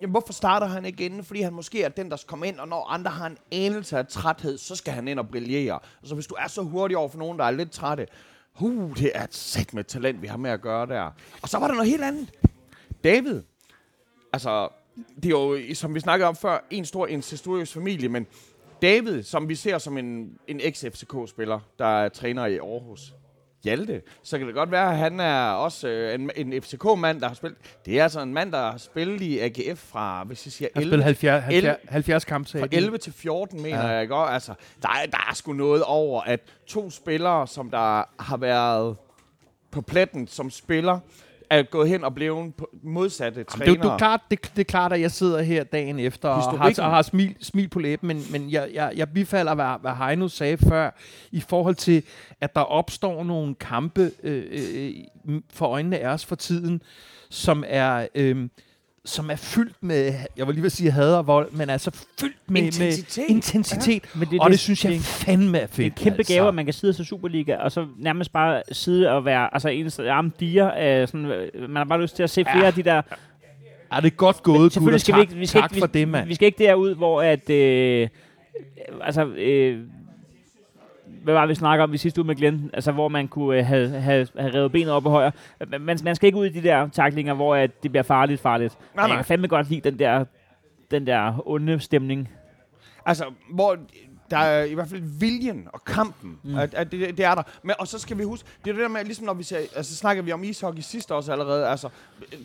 Jamen, 0.00 0.10
hvorfor 0.10 0.32
starter 0.32 0.66
han 0.66 0.84
ikke 0.84 1.04
inden? 1.04 1.24
Fordi 1.24 1.40
han 1.40 1.52
måske 1.52 1.82
er 1.82 1.88
den, 1.88 2.10
der 2.10 2.16
skal 2.16 2.28
komme 2.28 2.48
ind, 2.48 2.58
og 2.58 2.68
når 2.68 2.88
andre 2.88 3.10
har 3.10 3.26
en 3.26 3.38
anelse 3.52 3.98
af 3.98 4.06
træthed, 4.06 4.58
så 4.58 4.76
skal 4.76 4.92
han 4.92 5.08
ind 5.08 5.18
og 5.18 5.28
brillere. 5.28 5.78
Altså, 6.00 6.14
hvis 6.14 6.26
du 6.26 6.34
er 6.38 6.48
så 6.48 6.62
hurtig 6.62 6.96
over 6.96 7.08
for 7.08 7.18
nogen, 7.18 7.38
der 7.38 7.44
er 7.44 7.50
lidt 7.50 7.70
trætte, 7.70 8.06
huh, 8.52 8.96
det 8.96 9.12
er 9.14 9.24
et 9.24 9.34
sæt 9.34 9.74
med 9.74 9.84
talent, 9.84 10.22
vi 10.22 10.26
har 10.26 10.36
med 10.36 10.50
at 10.50 10.60
gøre 10.60 10.86
der. 10.86 11.10
Og 11.42 11.48
så 11.48 11.58
var 11.58 11.66
der 11.66 11.74
noget 11.74 11.90
helt 11.90 12.02
andet. 12.02 12.30
David. 13.04 13.42
Altså, 14.32 14.68
det 15.16 15.24
er 15.24 15.28
jo, 15.28 15.58
som 15.74 15.94
vi 15.94 16.00
snakkede 16.00 16.28
om 16.28 16.36
før, 16.36 16.58
en 16.70 16.84
stor 16.84 17.06
incestuøs 17.06 17.72
familie, 17.72 18.08
men 18.08 18.26
David, 18.82 19.22
som 19.22 19.48
vi 19.48 19.54
ser 19.54 19.78
som 19.78 19.98
en, 19.98 20.30
en 20.48 20.60
ex-FCK-spiller, 20.62 21.60
der 21.78 21.86
er 21.86 22.08
træner 22.08 22.46
i 22.46 22.56
Aarhus. 22.58 23.12
Hjalte, 23.64 24.02
så 24.22 24.38
kan 24.38 24.46
det 24.46 24.54
godt 24.54 24.70
være, 24.70 24.90
at 24.90 24.96
han 24.96 25.20
er 25.20 25.50
også 25.50 25.88
øh, 25.88 26.14
en, 26.14 26.30
en 26.36 26.62
FCK-mand, 26.62 27.20
der 27.20 27.28
har 27.28 27.34
spillet. 27.34 27.58
Det 27.86 27.98
er 27.98 28.02
altså 28.02 28.20
en 28.20 28.34
mand, 28.34 28.52
der 28.52 28.58
har 28.70 28.76
spillet 28.78 29.20
i 29.20 29.38
AGF 29.38 29.78
fra, 29.78 30.24
hvis 30.24 30.46
jeg 30.46 30.52
siger, 30.52 30.68
Han 30.74 30.82
11, 30.82 30.90
spillede 30.90 31.04
70, 31.04 31.44
70, 31.44 31.64
11 31.64 31.76
70 31.88 32.24
kampe. 32.24 32.48
sagde 32.48 32.62
fra 32.62 32.66
de. 32.68 32.76
11 32.76 32.98
til 32.98 33.12
14, 33.12 33.62
mener 33.62 33.78
Ja. 33.78 33.86
ja. 33.86 33.92
jeg 33.92 34.02
ikke? 34.02 34.14
Og 34.14 34.34
Altså, 34.34 34.54
der, 34.82 34.88
er, 34.88 35.06
der 35.06 35.26
er 35.30 35.34
sgu 35.34 35.52
noget 35.52 35.82
over, 35.82 36.20
at 36.22 36.40
to 36.66 36.90
spillere, 36.90 37.46
som 37.46 37.70
der 37.70 38.22
har 38.22 38.36
været 38.36 38.96
på 39.70 39.80
pletten 39.80 40.26
som 40.26 40.50
spiller, 40.50 40.98
er 41.50 41.62
gået 41.62 41.88
hen 41.88 42.04
og 42.04 42.14
blevet 42.14 42.52
modsatte 42.82 43.38
Jamen, 43.38 43.46
trænere. 43.46 43.74
det, 43.74 43.82
det, 43.82 43.90
er 43.90 43.98
klart, 43.98 44.20
det, 44.30 44.50
det 44.56 44.58
er 44.58 44.64
klart, 44.64 44.92
at 44.92 45.00
jeg 45.00 45.10
sidder 45.10 45.42
her 45.42 45.64
dagen 45.64 45.98
efter 45.98 46.28
og 46.28 46.58
har, 46.58 46.74
og 46.82 46.90
har 46.90 47.02
smil, 47.02 47.36
smil 47.40 47.68
på 47.68 47.78
læben, 47.78 48.08
men, 48.08 48.22
men 48.30 48.50
jeg, 48.50 48.68
jeg, 48.74 48.92
jeg 48.96 49.08
bifalder, 49.08 49.54
hvad, 49.54 49.80
hvad 49.80 49.92
Heino 49.92 50.28
sagde 50.28 50.56
før, 50.56 50.90
i 51.32 51.40
forhold 51.40 51.74
til, 51.74 52.02
at 52.40 52.54
der 52.54 52.60
opstår 52.60 53.24
nogle 53.24 53.54
kampe 53.54 54.10
øh, 54.22 54.44
øh, 54.50 54.92
for 55.52 55.66
øjnene 55.66 55.98
af 55.98 56.08
os 56.08 56.26
for 56.26 56.36
tiden, 56.36 56.82
som 57.30 57.64
er... 57.66 58.06
Øh, 58.14 58.48
som 59.08 59.30
er 59.30 59.36
fyldt 59.36 59.76
med, 59.80 60.14
jeg 60.36 60.46
vil 60.46 60.54
lige 60.54 60.62
vil 60.62 60.70
sige 60.70 60.90
had 60.90 61.14
og 61.14 61.26
vold, 61.26 61.50
men 61.52 61.70
altså 61.70 61.90
fyldt 62.20 62.36
med 62.48 62.62
Intensitet. 62.62 63.18
Med 63.28 63.36
intensitet. 63.36 64.04
Men 64.14 64.28
Det, 64.30 64.40
og 64.40 64.50
det, 64.50 64.58
synes 64.58 64.84
jeg 64.84 65.00
fandme 65.00 65.58
er 65.58 65.66
fedt. 65.66 65.76
Det 65.76 65.82
er 65.82 65.86
en 65.86 65.92
kæmpe 65.96 66.18
altså. 66.18 66.32
gave, 66.34 66.48
at 66.48 66.54
man 66.54 66.64
kan 66.64 66.74
sidde 66.74 66.92
til 66.92 67.04
Superliga, 67.04 67.56
og 67.56 67.72
så 67.72 67.86
nærmest 67.98 68.32
bare 68.32 68.62
sidde 68.72 69.10
og 69.10 69.24
være, 69.24 69.54
altså 69.54 69.68
eneste 69.68 70.10
arme 70.10 70.30
diger, 70.40 70.70
af 70.70 71.08
sådan, 71.08 71.26
øh, 71.26 71.48
man 71.60 71.76
har 71.76 71.84
bare 71.84 72.02
lyst 72.02 72.16
til 72.16 72.22
at 72.22 72.30
se 72.30 72.44
flere 72.44 72.58
Ja. 72.58 72.66
af 72.66 72.74
de 72.74 72.82
der, 72.82 73.02
Er 73.92 74.00
det 74.00 74.16
godt 74.16 74.42
gået, 74.42 74.74
gutter? 74.74 74.98
skal 74.98 75.16
vi 75.16 75.20
ikke, 75.20 75.34
vi 75.34 75.46
skal 75.46 75.60
tak 75.60 75.72
ikke, 75.72 75.80
for 75.80 75.86
vi, 75.92 75.98
det, 75.98 76.08
mand. 76.08 76.28
vi 76.28 76.34
skal 76.34 76.46
ikke 76.46 76.64
derud, 76.64 76.94
hvor 76.94 77.22
at, 77.22 77.50
øh, 77.50 78.08
altså, 79.02 79.24
øh, 79.26 79.78
hvad 81.22 81.34
var 81.34 81.40
det, 81.40 81.48
vi 81.48 81.54
snakker 81.54 81.82
om 81.82 81.94
i 81.94 81.96
sidste 81.96 82.20
uge 82.20 82.26
med 82.26 82.34
Glenn, 82.34 82.70
altså 82.72 82.92
hvor 82.92 83.08
man 83.08 83.28
kunne 83.28 83.58
øh, 83.58 83.66
have, 83.66 83.88
have, 83.88 84.26
have 84.38 84.54
revet 84.54 84.72
benet 84.72 84.90
op 84.90 85.06
og 85.06 85.12
højre. 85.12 85.32
Man, 85.80 85.98
man 86.04 86.14
skal 86.14 86.26
ikke 86.26 86.38
ud 86.38 86.46
i 86.46 86.52
de 86.52 86.62
der 86.62 86.88
taklinger, 86.88 87.34
hvor 87.34 87.54
at 87.54 87.82
det 87.82 87.90
bliver 87.90 88.02
farligt, 88.02 88.40
farligt. 88.40 88.78
Nej, 88.80 88.86
Men 88.94 89.00
jeg 89.00 89.08
nej. 89.08 89.16
kan 89.16 89.24
fandme 89.24 89.48
godt 89.48 89.70
lide 89.70 89.90
den 89.90 89.98
der, 89.98 90.24
den 90.90 91.06
der 91.06 91.42
onde 91.46 91.80
stemning. 91.80 92.28
Altså, 93.06 93.24
hvor 93.52 93.76
der 94.30 94.38
er 94.38 94.64
i 94.64 94.74
hvert 94.74 94.88
fald 94.88 95.02
viljen 95.18 95.68
og 95.72 95.84
kampen, 95.84 96.38
mm. 96.44 96.58
at, 96.58 96.74
at 96.74 96.92
det, 96.92 97.16
det, 97.16 97.24
er 97.24 97.34
der. 97.34 97.42
Men, 97.62 97.74
og 97.78 97.88
så 97.88 97.98
skal 97.98 98.18
vi 98.18 98.22
huske, 98.22 98.48
det 98.64 98.70
er 98.70 98.74
det 98.74 98.82
der 98.82 98.88
med, 98.88 99.04
ligesom 99.04 99.26
når 99.26 99.34
vi 99.34 99.42
ser, 99.42 99.58
altså 99.58 99.96
snakker 99.96 100.22
vi 100.22 100.32
om 100.32 100.44
ishockey 100.44 100.80
sidste 100.80 101.14
år 101.14 101.30
allerede, 101.30 101.66
altså, 101.66 101.88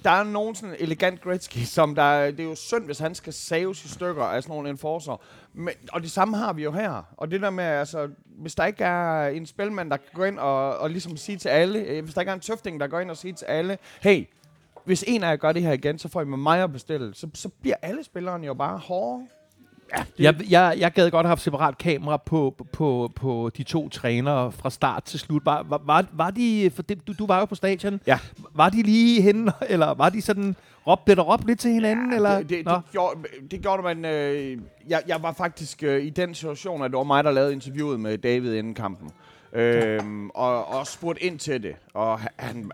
der 0.04 0.10
er 0.10 0.24
nogen 0.24 0.56
sådan 0.56 0.76
elegant 0.80 1.22
Gretzky, 1.22 1.58
som 1.58 1.96
der, 1.96 2.32
det 2.32 2.40
er 2.40 2.44
jo 2.44 2.56
synd, 2.56 2.86
hvis 2.86 3.00
han 3.00 3.16
skal 3.16 3.34
saves 3.34 3.86
i 3.86 3.88
stykker 3.88 4.24
af 4.24 4.44
sådan 4.44 4.56
nogle 4.56 4.70
enforcer. 4.70 5.22
Men, 5.54 5.74
og 5.92 6.02
det 6.02 6.12
samme 6.12 6.38
har 6.38 6.54
vi 6.54 6.64
jo 6.64 6.72
her. 6.72 7.04
Og 7.18 7.32
det 7.32 7.42
der 7.42 7.50
med, 7.50 7.64
altså, 7.64 8.10
hvis 8.26 8.56
der 8.56 8.66
ikke 8.66 8.84
er 8.84 9.28
en 9.28 9.46
spilmand, 9.46 9.90
der 9.90 9.98
kan 9.98 10.10
gå 10.14 10.24
ind 10.24 10.40
og, 10.40 10.78
og 10.78 10.90
ligesom 10.90 11.18
sige 11.18 11.38
til 11.38 11.50
alle, 11.50 11.80
øh, 11.80 12.04
hvis 12.04 12.14
der 12.14 12.22
ikke 12.22 12.30
er 12.30 12.34
en 12.34 12.40
tøfting, 12.40 12.80
der 12.80 12.88
går 12.88 13.00
ind 13.00 13.10
og 13.10 13.18
siger 13.18 13.36
til 13.36 13.46
alle, 13.46 13.78
hey, 14.02 14.26
hvis 14.86 15.04
en 15.08 15.24
af 15.24 15.30
jer 15.30 15.36
gør 15.36 15.52
det 15.52 15.62
her 15.62 15.72
igen, 15.72 16.00
så 16.00 16.10
får 16.10 16.22
I 16.22 16.26
med 16.26 16.38
mig 16.38 16.64
at 16.64 16.72
bestille. 16.72 17.16
Så, 17.16 17.28
så 17.34 17.50
bliver 17.50 17.76
alle 17.82 18.04
spillerne 18.04 18.46
jo 18.46 18.54
bare 18.54 18.78
hårde. 18.78 19.28
Ja, 19.98 20.04
jeg, 20.20 20.36
jeg, 20.50 20.76
jeg 20.78 20.92
gad 20.92 21.12
godt 21.12 21.26
have 21.26 21.30
haft 21.30 21.42
separat 21.42 21.78
kamera 21.78 22.18
på, 22.18 22.56
på, 22.74 23.12
på 23.16 23.52
de 23.58 23.64
to 23.64 23.90
trænere 23.90 24.52
fra 24.52 24.70
start 24.70 25.04
til 25.04 25.20
slut. 25.20 25.46
Var, 25.46 25.64
var, 25.70 25.82
var, 25.86 26.06
var 26.14 26.32
de, 26.32 26.72
for 26.76 26.82
det, 26.84 27.08
du, 27.08 27.14
du 27.20 27.26
var 27.28 27.40
jo 27.40 27.46
på 27.46 27.56
stadion, 27.56 28.00
Ja. 28.08 28.20
var 28.56 28.70
de 28.70 28.82
lige 28.84 29.22
henne, 29.22 29.52
eller 29.70 29.94
var 29.94 30.10
de 30.10 30.22
sådan, 30.22 30.56
råbte 30.88 31.04
det 31.10 31.18
der 31.18 31.24
råbte 31.24 31.48
lidt 31.48 31.60
til 31.60 31.72
hinanden? 31.72 32.10
Ja, 32.10 32.16
eller? 32.16 32.38
det, 32.38 32.50
det, 32.50 32.66
Nå. 32.66 32.72
det, 32.74 32.82
gjorde, 32.92 33.20
det 33.52 33.62
gjorde 33.62 33.84
man... 33.84 34.06
Øh, 34.06 34.58
jeg, 34.88 35.02
jeg 35.08 35.24
var 35.24 35.32
faktisk 35.34 35.84
øh, 35.84 36.04
i 36.04 36.10
den 36.10 36.36
situation, 36.36 36.84
at 36.84 36.92
det 36.92 36.98
var 36.98 37.04
mig, 37.04 37.24
der 37.24 37.32
lavede 37.32 37.54
interviewet 37.54 38.00
med 38.00 38.18
David 38.18 38.54
inden 38.54 38.74
kampen. 38.74 39.12
Øhm, 39.54 40.30
og, 40.30 40.68
og 40.68 40.88
spurgte 40.88 41.24
ind 41.24 41.40
til 41.40 41.64
det. 41.64 41.76
Og 41.94 42.20
han, 42.38 42.72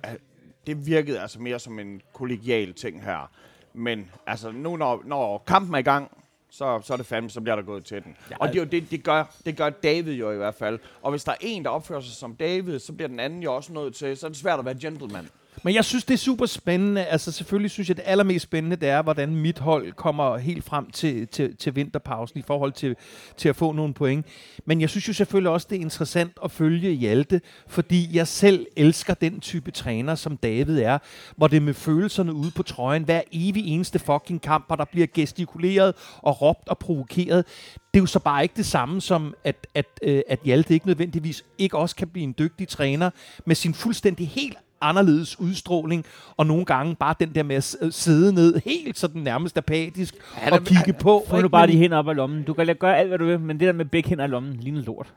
det 0.67 0.85
virkede 0.87 1.19
altså 1.19 1.39
mere 1.41 1.59
som 1.59 1.79
en 1.79 2.01
kollegial 2.13 2.73
ting 2.73 3.03
her. 3.03 3.29
Men 3.73 4.09
altså 4.27 4.51
nu, 4.51 4.77
når, 4.77 5.01
når 5.05 5.43
kampen 5.47 5.75
er 5.75 5.79
i 5.79 5.81
gang, 5.81 6.11
så, 6.49 6.81
så 6.83 6.93
er 6.93 6.97
det 6.97 7.05
fandme, 7.05 7.29
så 7.29 7.41
bliver 7.41 7.55
der 7.55 7.63
gået 7.63 7.85
til 7.85 8.03
den. 8.03 8.17
Ja, 8.31 8.35
og 8.39 8.47
det, 8.47 8.55
er 8.55 8.59
jo 8.59 8.65
det, 8.65 8.91
det, 8.91 9.03
gør, 9.03 9.35
det 9.45 9.57
gør 9.57 9.69
David 9.69 10.13
jo 10.13 10.31
i 10.31 10.37
hvert 10.37 10.55
fald. 10.55 10.79
Og 11.01 11.11
hvis 11.11 11.23
der 11.23 11.31
er 11.31 11.37
en, 11.41 11.63
der 11.63 11.69
opfører 11.69 12.01
sig 12.01 12.15
som 12.15 12.35
David, 12.35 12.79
så 12.79 12.93
bliver 12.93 13.07
den 13.07 13.19
anden 13.19 13.43
jo 13.43 13.55
også 13.55 13.73
nødt 13.73 13.95
til, 13.95 14.17
så 14.17 14.25
er 14.27 14.29
det 14.29 14.37
svært 14.37 14.59
at 14.59 14.65
være 14.65 14.77
gentleman. 14.81 15.29
Men 15.63 15.75
jeg 15.75 15.85
synes, 15.85 16.03
det 16.03 16.13
er 16.13 16.17
super 16.17 16.45
spændende. 16.45 17.05
Altså 17.05 17.31
selvfølgelig 17.31 17.71
synes 17.71 17.89
jeg, 17.89 17.97
det 17.97 18.03
allermest 18.07 18.43
spændende, 18.43 18.75
det 18.75 18.89
er, 18.89 19.01
hvordan 19.01 19.35
mit 19.35 19.59
hold 19.59 19.91
kommer 19.91 20.37
helt 20.37 20.63
frem 20.63 20.91
til, 20.91 21.27
til, 21.27 21.55
til 21.55 21.75
vinterpausen 21.75 22.39
i 22.39 22.43
forhold 22.47 22.71
til, 22.71 22.95
til 23.37 23.49
at 23.49 23.55
få 23.55 23.71
nogle 23.71 23.93
point. 23.93 24.25
Men 24.65 24.81
jeg 24.81 24.89
synes 24.89 25.07
jo 25.07 25.13
selvfølgelig 25.13 25.51
også, 25.51 25.67
det 25.69 25.75
er 25.75 25.81
interessant 25.81 26.31
at 26.43 26.51
følge 26.51 26.91
Hjalte, 26.91 27.41
fordi 27.67 28.09
jeg 28.13 28.27
selv 28.27 28.65
elsker 28.77 29.13
den 29.13 29.39
type 29.39 29.71
træner, 29.71 30.15
som 30.15 30.37
David 30.37 30.79
er, 30.79 30.97
hvor 31.35 31.47
det 31.47 31.57
er 31.57 31.61
med 31.61 31.73
følelserne 31.73 32.33
ude 32.33 32.51
på 32.51 32.63
trøjen, 32.63 33.03
hver 33.03 33.21
evig 33.31 33.67
eneste 33.67 33.99
fucking 33.99 34.41
kamp, 34.41 34.67
hvor 34.67 34.75
der 34.75 34.85
bliver 34.85 35.07
gestikuleret 35.13 35.95
og 36.17 36.41
råbt 36.41 36.69
og 36.69 36.77
provokeret. 36.77 37.45
Det 37.93 37.99
er 37.99 38.03
jo 38.03 38.05
så 38.05 38.19
bare 38.19 38.43
ikke 38.43 38.55
det 38.57 38.65
samme 38.65 39.01
som, 39.01 39.33
at, 39.43 39.67
at, 39.75 39.85
øh, 40.01 40.21
at 40.27 40.39
Hjalte 40.43 40.73
ikke 40.73 40.87
nødvendigvis 40.87 41.45
ikke 41.57 41.77
også 41.77 41.95
kan 41.95 42.07
blive 42.07 42.23
en 42.23 42.35
dygtig 42.39 42.67
træner 42.67 43.09
med 43.45 43.55
sin 43.55 43.73
fuldstændig 43.73 44.27
helt 44.27 44.57
anderledes 44.81 45.39
udstråling, 45.39 46.05
og 46.37 46.45
nogle 46.45 46.65
gange 46.65 46.95
bare 46.95 47.15
den 47.19 47.35
der 47.35 47.43
med 47.43 47.55
at 47.55 47.93
sidde 47.93 48.33
ned 48.33 48.61
helt 48.65 48.97
sådan 48.97 49.21
nærmest 49.21 49.57
apatisk 49.57 50.15
Han 50.33 50.53
og 50.53 50.59
er- 50.59 50.63
kigge 50.63 50.93
på. 50.93 51.25
Få 51.27 51.41
nu 51.41 51.47
bare 51.47 51.67
de 51.67 51.77
hænder 51.77 51.97
op 51.97 52.09
af 52.09 52.15
lommen. 52.15 52.43
Du 52.43 52.53
kan 52.53 52.75
gøre 52.79 52.97
alt, 52.97 53.07
hvad 53.07 53.17
du 53.17 53.25
vil, 53.25 53.39
men 53.39 53.59
det 53.59 53.65
der 53.67 53.73
med 53.73 53.85
begge 53.85 54.09
hænder 54.09 54.25
i 54.25 54.27
lommen 54.27 54.53
ligner 54.59 54.81
lort. 54.81 55.07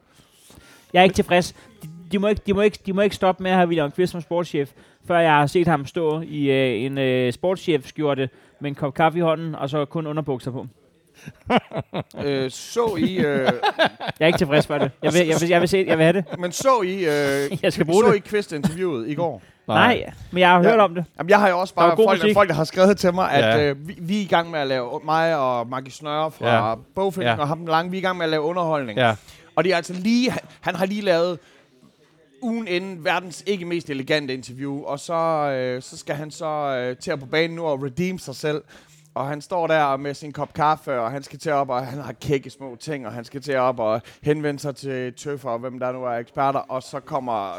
Jeg 0.93 1.01
er 1.01 1.05
ikke 1.05 1.15
tilfreds. 1.15 1.53
De, 1.83 1.89
de, 2.13 2.19
må 2.19 2.29
ikke, 2.29 2.43
de, 2.47 2.53
må 2.53 2.61
ikke, 2.61 2.79
de 2.87 2.93
må 2.93 3.01
ikke 3.01 3.17
stoppe 3.17 3.43
med 3.43 3.51
at 3.51 3.57
have 3.57 3.69
William 3.69 3.91
Kvist 3.91 4.13
som 4.13 4.21
sportschef, 4.21 4.71
før 5.07 5.19
jeg 5.19 5.33
har 5.33 5.47
set 5.47 5.67
ham 5.67 5.87
stå 5.87 6.21
i 6.21 6.51
øh, 6.51 6.83
en 6.83 6.99
øh, 6.99 7.33
sportschef-skjorte 7.33 8.29
med 8.61 8.71
en 8.71 8.75
kop 8.75 8.95
kaffe 8.95 9.19
i 9.19 9.23
hånden, 9.23 9.55
og 9.55 9.71
så 9.71 9.85
kun 9.85 10.07
underbukser 10.07 10.51
på. 10.51 10.67
øh, 12.25 12.51
så 12.51 12.97
I... 12.99 13.17
Øh, 13.17 13.23
Jeg 13.25 13.53
er 14.21 14.27
ikke 14.27 14.39
tilfreds 14.39 14.67
for 14.67 14.79
det. 14.79 14.91
Jeg 15.03 15.13
vil, 15.13 15.27
jeg 15.27 15.37
vil, 15.41 15.49
jeg 15.49 15.61
vil, 15.61 15.69
se, 15.69 15.85
jeg 15.89 15.99
vil 15.99 16.05
have 16.05 16.13
det. 16.13 16.25
men 16.39 16.53
så 16.53 16.83
I... 16.83 16.95
Øh, 16.95 17.59
Jeg 17.65 17.73
skal 17.73 17.87
bruge 17.87 18.05
så 18.05 18.11
det. 18.11 18.17
I 18.17 18.21
Kvist-interviewet 18.21 19.09
i 19.09 19.15
går? 19.15 19.43
Nej, 19.75 20.13
men 20.31 20.41
jeg 20.41 20.49
har 20.51 20.59
hørt 20.63 20.75
Ja. 20.79 20.85
om 20.85 20.95
det. 20.95 21.05
Jamen, 21.19 21.31
jeg 21.31 21.41
har 21.41 21.49
jo 21.49 21.59
også 21.61 21.75
bare 21.75 21.97
folk, 21.97 22.21
musik. 22.23 22.35
folk, 22.35 22.49
der 22.49 22.55
har 22.55 22.65
skrevet 22.65 22.99
til 22.99 23.15
mig, 23.15 23.31
at 23.31 23.45
Ja. 23.61 23.69
øh, 23.71 23.89
vi, 23.89 23.95
vi 24.01 24.17
er 24.19 24.23
i 24.23 24.25
gang 24.27 24.51
med 24.51 24.61
at 24.61 24.67
lave, 24.67 25.01
mig 25.05 25.37
og 25.37 25.69
Maggie 25.69 25.93
Snøre 25.93 26.31
fra 26.31 26.69
Ja. 26.69 26.75
Bogfilm 26.95 27.27
Ja. 27.27 27.37
og 27.41 27.49
ham 27.49 27.59
den 27.59 27.69
lange, 27.69 27.91
vi 27.91 27.97
er 27.97 28.01
i 28.01 28.03
gang 28.05 28.17
med 28.17 28.25
at 28.27 28.31
lave 28.31 28.43
underholdning. 28.43 28.99
Ja. 28.99 29.15
Og 29.57 29.65
det 29.65 29.73
er 29.73 29.77
altså 29.77 29.93
lige, 29.93 30.31
han, 30.31 30.41
han 30.61 30.75
har 30.75 30.87
lige 30.87 31.03
lavet 31.03 31.39
ugen 32.43 32.69
inden 32.69 33.05
verdens 33.05 33.43
ikke 33.47 33.65
mest 33.65 33.91
elegante 33.91 34.35
interview, 34.35 34.83
og 34.85 35.01
så, 35.01 35.15
øh, 35.15 35.83
så 35.83 35.99
skal 35.99 36.15
han 36.15 36.31
så 36.31 36.47
øh, 36.47 36.97
til 36.97 37.11
at 37.11 37.21
på 37.21 37.27
banen 37.27 37.57
nu 37.57 37.65
og 37.65 37.83
redeem 37.83 38.19
sig 38.19 38.37
selv. 38.37 38.63
Og 39.15 39.29
han 39.29 39.41
står 39.41 39.67
der 39.67 39.97
med 39.97 40.15
sin 40.15 40.33
kop 40.33 40.53
kaffe, 40.53 41.01
og 41.01 41.11
han 41.11 41.23
skal 41.23 41.39
til 41.39 41.53
op, 41.53 41.71
og 41.71 41.87
han 41.87 41.99
har 41.99 42.13
kække 42.13 42.51
små 42.51 42.77
ting, 42.77 43.07
og 43.07 43.13
han 43.13 43.25
skal 43.25 43.41
til 43.41 43.57
op 43.57 43.79
og 43.79 44.03
henvende 44.23 44.61
sig 44.61 44.77
til 44.77 45.15
tøffer, 45.15 45.51
og 45.51 45.59
hvem 45.59 45.79
der 45.79 45.93
nu 45.93 46.05
er 46.05 46.13
eksperter, 46.13 46.61
og 46.61 46.83
så 46.83 47.01
kommer 47.01 47.55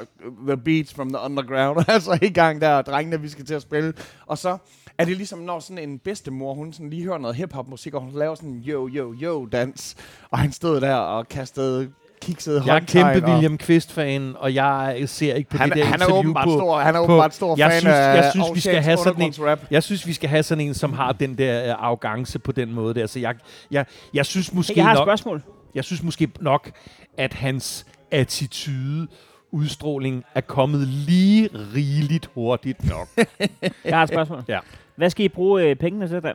The 0.48 0.58
Beats 0.58 0.94
from 0.94 1.10
the 1.10 1.20
Underground, 1.26 1.86
altså 1.88 2.20
i 2.22 2.30
gang 2.30 2.62
der, 2.62 2.74
og 2.76 2.86
drengene, 2.86 3.22
vi 3.22 3.30
skal 3.30 3.46
til 3.46 3.54
at 3.54 3.62
spille. 3.62 3.94
Og 4.26 4.38
så 4.38 4.58
er 4.98 5.06
det 5.06 5.18
ligesom, 5.18 5.40
når 5.40 5.60
sådan 5.60 5.90
en 5.90 6.00
bedstemor, 6.00 6.54
hun 6.54 6.74
sådan 6.74 6.90
lige 6.90 7.04
hører 7.04 7.18
noget 7.18 7.36
hiphop-musik, 7.36 7.94
og 7.94 8.02
hun 8.02 8.12
laver 8.14 8.36
sådan 8.36 8.50
en 8.50 8.64
yo-yo-yo-dans, 8.68 9.96
og 10.30 10.40
han 10.40 10.52
stod 10.52 10.82
der 10.82 10.96
og 10.96 11.28
kastede 11.28 11.92
kiksede 12.22 12.64
Jeg 12.66 12.76
er 12.76 12.80
kæmpe 12.80 13.26
og- 13.26 13.32
William 13.32 13.58
Kvist-fan, 13.58 14.36
og 14.40 14.54
jeg 14.56 15.04
ser 15.06 15.34
ikke 15.34 15.50
på 15.50 15.58
han, 15.58 15.70
det 15.70 15.78
der 15.78 15.86
han 15.86 15.94
er 15.94 15.96
interview 15.96 16.20
åbenbart 16.20 16.46
på... 16.46 16.52
stor, 16.52 16.80
han 16.80 16.96
er 16.96 17.00
åbenbart 17.00 17.34
stor 17.36 17.56
jeg 17.58 17.72
fan 17.72 17.80
synes- 17.82 17.94
af 17.96 18.16
jeg 18.16 18.32
synes, 18.32 18.48
vi 18.56 18.60
skal 18.60 18.82
have 18.82 18.98
sådan 18.98 19.14
en- 19.14 19.16
undergrundsrap. 19.16 19.60
Jeg 19.72 19.84
synes, 19.84 20.08
vi 20.08 20.14
skal 20.14 20.30
have 20.30 20.44
sådan 20.44 20.68
en, 20.68 20.74
som 20.74 20.94
har 20.94 21.12
den 21.12 21.38
der 21.38 21.64
øh, 21.68 21.84
arrogance 21.86 22.40
på 22.40 22.52
den 22.52 22.74
måde 22.74 22.94
der. 22.94 23.08
Så 23.08 23.20
jeg, 23.20 23.36
jeg, 23.72 23.86
jeg 24.14 24.26
synes 24.26 24.54
måske 24.54 24.74
Jeg 24.76 24.86
har 24.86 24.92
et 24.92 24.98
nok, 24.98 25.06
spørgsmål. 25.06 25.42
jeg 25.76 25.84
synes 25.84 26.04
måske 26.04 26.30
nok, 26.40 26.72
at 27.18 27.34
hans 27.34 27.86
attitude, 28.12 29.08
udstråling 29.52 30.24
er 30.36 30.42
kommet 30.42 30.88
lige 30.88 31.50
rigeligt 31.76 32.30
hurtigt 32.36 32.90
nok. 32.90 33.08
Jeg 33.86 33.96
har 33.98 34.04
et 34.04 34.10
spørgsmål. 34.10 34.44
Ja. 34.48 34.60
Hvad 34.96 35.10
skal 35.10 35.26
I 35.26 35.30
bruge 35.30 35.64
øh, 35.64 35.76
pengene 35.76 36.08
til, 36.08 36.24
Dan? 36.24 36.34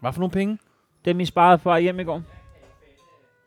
Hvad 0.00 0.12
for 0.12 0.20
nogle 0.20 0.30
penge? 0.32 0.58
Dem, 1.04 1.20
I 1.20 1.24
sparede 1.24 1.58
på 1.58 1.68
vej 1.68 1.80
hjem 1.80 2.00
i 2.00 2.04
går. 2.04 2.22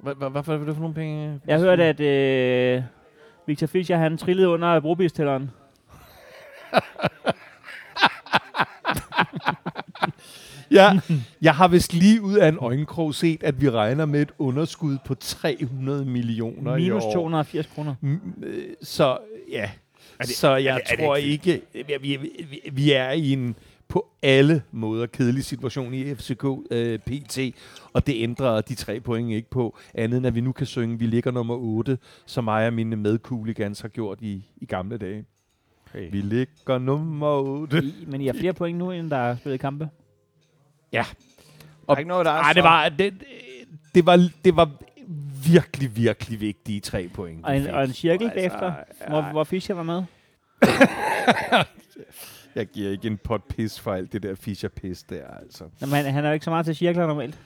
Hvad, 0.04 0.16
er 0.16 0.32
det 0.66 0.76
for 0.76 0.80
nogle 0.82 0.93
penge? 0.95 1.39
Jeg 1.47 1.60
hørte, 1.60 1.84
at 1.84 2.00
øh, 2.00 2.84
Victor 3.47 3.68
Fischer, 3.68 3.97
han 3.97 4.18
trillede 4.18 4.50
under 4.50 4.80
brobistælleren. 4.80 5.52
Ja, 10.72 11.00
jeg 11.41 11.56
har 11.56 11.68
vist 11.68 11.93
lige 11.93 12.22
ud 12.22 12.38
af 12.38 12.47
en 12.47 12.58
øjenkrog 12.62 13.16
set, 13.16 13.43
at 13.43 13.62
vi 13.62 13.70
regner 13.70 14.06
med 14.06 14.22
et 14.22 14.32
underskud 14.38 14.97
på 15.06 15.16
300 15.16 16.06
millioner 16.06 16.76
i 16.76 16.82
Minus 16.82 17.04
år. 17.04 17.14
280 17.14 17.66
kroner. 17.76 17.95
Øh, 18.43 18.64
Så 18.82 19.18
ja, 19.52 19.70
det- 20.22 20.28
så 20.30 20.56
jeg 20.56 20.74
er 20.74 20.78
det- 20.78 20.91
er 20.91 20.95
det 20.95 21.06
tror 21.06 21.16
ikke 21.16 21.62
ikke, 21.74 22.00
vi, 22.02 22.16
vi, 22.16 22.60
vi 22.72 22.91
er 22.93 23.12
i 23.12 23.34
en 23.34 23.56
på 23.90 24.08
alle 24.24 24.64
måder 24.72 25.06
kedelig 25.06 25.44
situation 25.44 25.94
i 25.94 26.16
FCK 26.16 26.46
øh, 26.72 27.00
PT, 27.00 27.40
og 27.94 28.08
det 28.08 28.24
ændrer 28.24 28.62
de 28.62 28.76
tre 28.76 29.00
point 29.00 29.32
ikke 29.32 29.50
på, 29.50 29.78
andet 29.94 30.18
end 30.18 30.28
at 30.28 30.36
vi 30.36 30.42
nu 30.42 30.52
kan 30.52 30.66
synge, 30.66 31.00
vi 31.00 31.06
ligger 31.06 31.32
nummer 31.32 31.56
8, 31.56 31.98
som 32.26 32.44
mig 32.44 32.68
og 32.68 32.74
mine 32.74 32.96
medcooligans 32.96 33.82
har 33.82 33.88
gjort 33.88 34.18
i, 34.22 34.46
i 34.58 34.66
gamle 34.66 34.98
dage. 34.98 35.26
Hey. 35.94 36.12
Vi 36.12 36.22
ligger 36.22 36.78
nummer 36.78 37.32
8. 37.32 37.84
I, 37.84 38.06
men 38.08 38.22
I 38.22 38.26
har 38.26 38.34
flere 38.34 38.54
point 38.54 38.78
nu, 38.78 38.92
end 38.92 39.10
der 39.10 39.18
er 39.18 39.36
spillet 39.36 39.60
kampe. 39.60 39.90
Der 41.88 41.94
er 41.94 41.98
ikke 41.98 42.10
noget, 42.10 42.26
der 42.26 42.32
er 42.32 42.42
Nej, 42.42 42.54
det 42.54 42.64
var, 42.64 42.90
det, 42.90 43.14
det, 43.96 44.06
var, 44.06 44.30
det 44.46 44.56
var 44.56 44.70
virkelig, 45.54 45.96
virkelig 45.96 46.40
vigtige 46.40 46.80
tre 46.80 47.10
point. 47.14 47.46
Og 47.46 47.58
en, 47.58 47.68
og 47.68 47.84
en 47.84 47.94
cirkel 47.94 48.26
Altså, 48.26 48.36
bagefter, 48.36 48.74
hvor, 49.08 49.22
hvor 49.32 49.44
Fischer 49.44 49.76
var 49.76 49.84
med. 49.84 50.04
Jeg 52.60 52.68
giver 52.68 52.91
ikke 52.91 53.07
en 53.07 53.18
pot 53.18 53.43
pis 53.43 53.80
for 53.80 53.93
alt 53.93 54.14
det 54.14 54.24
der 54.24 54.36
Fischer-pis 54.36 55.03
der, 55.03 55.28
altså. 55.41 55.64
Jamen, 55.82 56.05
han, 56.05 56.26
er 56.26 56.30
jo 56.30 56.34
ikke 56.34 56.43
så 56.43 56.49
meget 56.49 56.66
til 56.66 56.76
cirkler 56.76 57.07
normalt. 57.07 57.38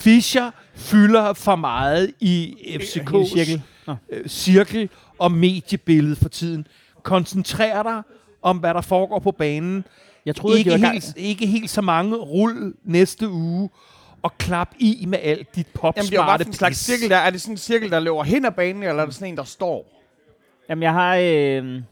Fischer 0.00 0.50
fylder 0.74 1.32
for 1.32 1.56
meget 1.56 2.12
i 2.20 2.56
FCK's 2.80 3.34
cirkel. 3.34 3.62
Øh, 4.08 4.28
cirkel 4.28 4.90
og 5.18 5.32
mediebillede 5.32 6.16
for 6.16 6.28
tiden. 6.28 6.66
Koncentrer 7.02 7.82
dig 7.82 8.02
om, 8.42 8.58
hvad 8.58 8.74
der 8.74 8.80
foregår 8.80 9.18
på 9.18 9.32
banen. 9.32 9.84
Jeg 10.26 10.36
troede, 10.36 10.58
ikke, 10.58 10.70
de 10.70 10.90
helt, 10.90 11.14
ikke 11.16 11.46
helt 11.46 11.70
så 11.70 11.80
mange 11.82 12.16
rull 12.16 12.74
næste 12.84 13.28
uge, 13.28 13.70
og 14.22 14.38
klap 14.38 14.74
i 14.78 15.04
med 15.08 15.18
alt 15.22 15.56
dit 15.56 15.66
Jamen, 15.82 15.94
det 15.94 16.12
er 16.12 16.16
jo 16.16 16.22
popsmarte 16.22 16.44
bare 16.44 16.48
en 16.48 16.52
slags 16.52 16.78
cirkel 16.78 17.10
der. 17.10 17.16
Er 17.16 17.30
det 17.30 17.40
sådan 17.40 17.54
en 17.54 17.58
cirkel, 17.58 17.90
der 17.90 18.00
løber 18.00 18.22
hen 18.22 18.44
ad 18.44 18.50
banen, 18.50 18.82
eller 18.82 19.02
er 19.02 19.06
det 19.06 19.14
sådan 19.14 19.28
en, 19.28 19.36
der 19.36 19.44
står? 19.44 20.02
Jamen, 20.68 20.82
jeg 20.82 20.92
har... 20.92 21.16
Øh, 21.16 21.82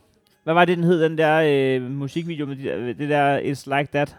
hvad 0.44 0.54
var 0.54 0.64
det, 0.64 0.76
den 0.76 0.84
hed, 0.84 1.02
den 1.02 1.18
der 1.18 1.42
øh, 1.80 1.90
musikvideo 1.90 2.46
med 2.46 2.56
der, 2.56 2.92
det 2.92 3.08
der 3.08 3.38
It's 3.40 3.76
Like 3.78 3.88
That? 3.92 4.16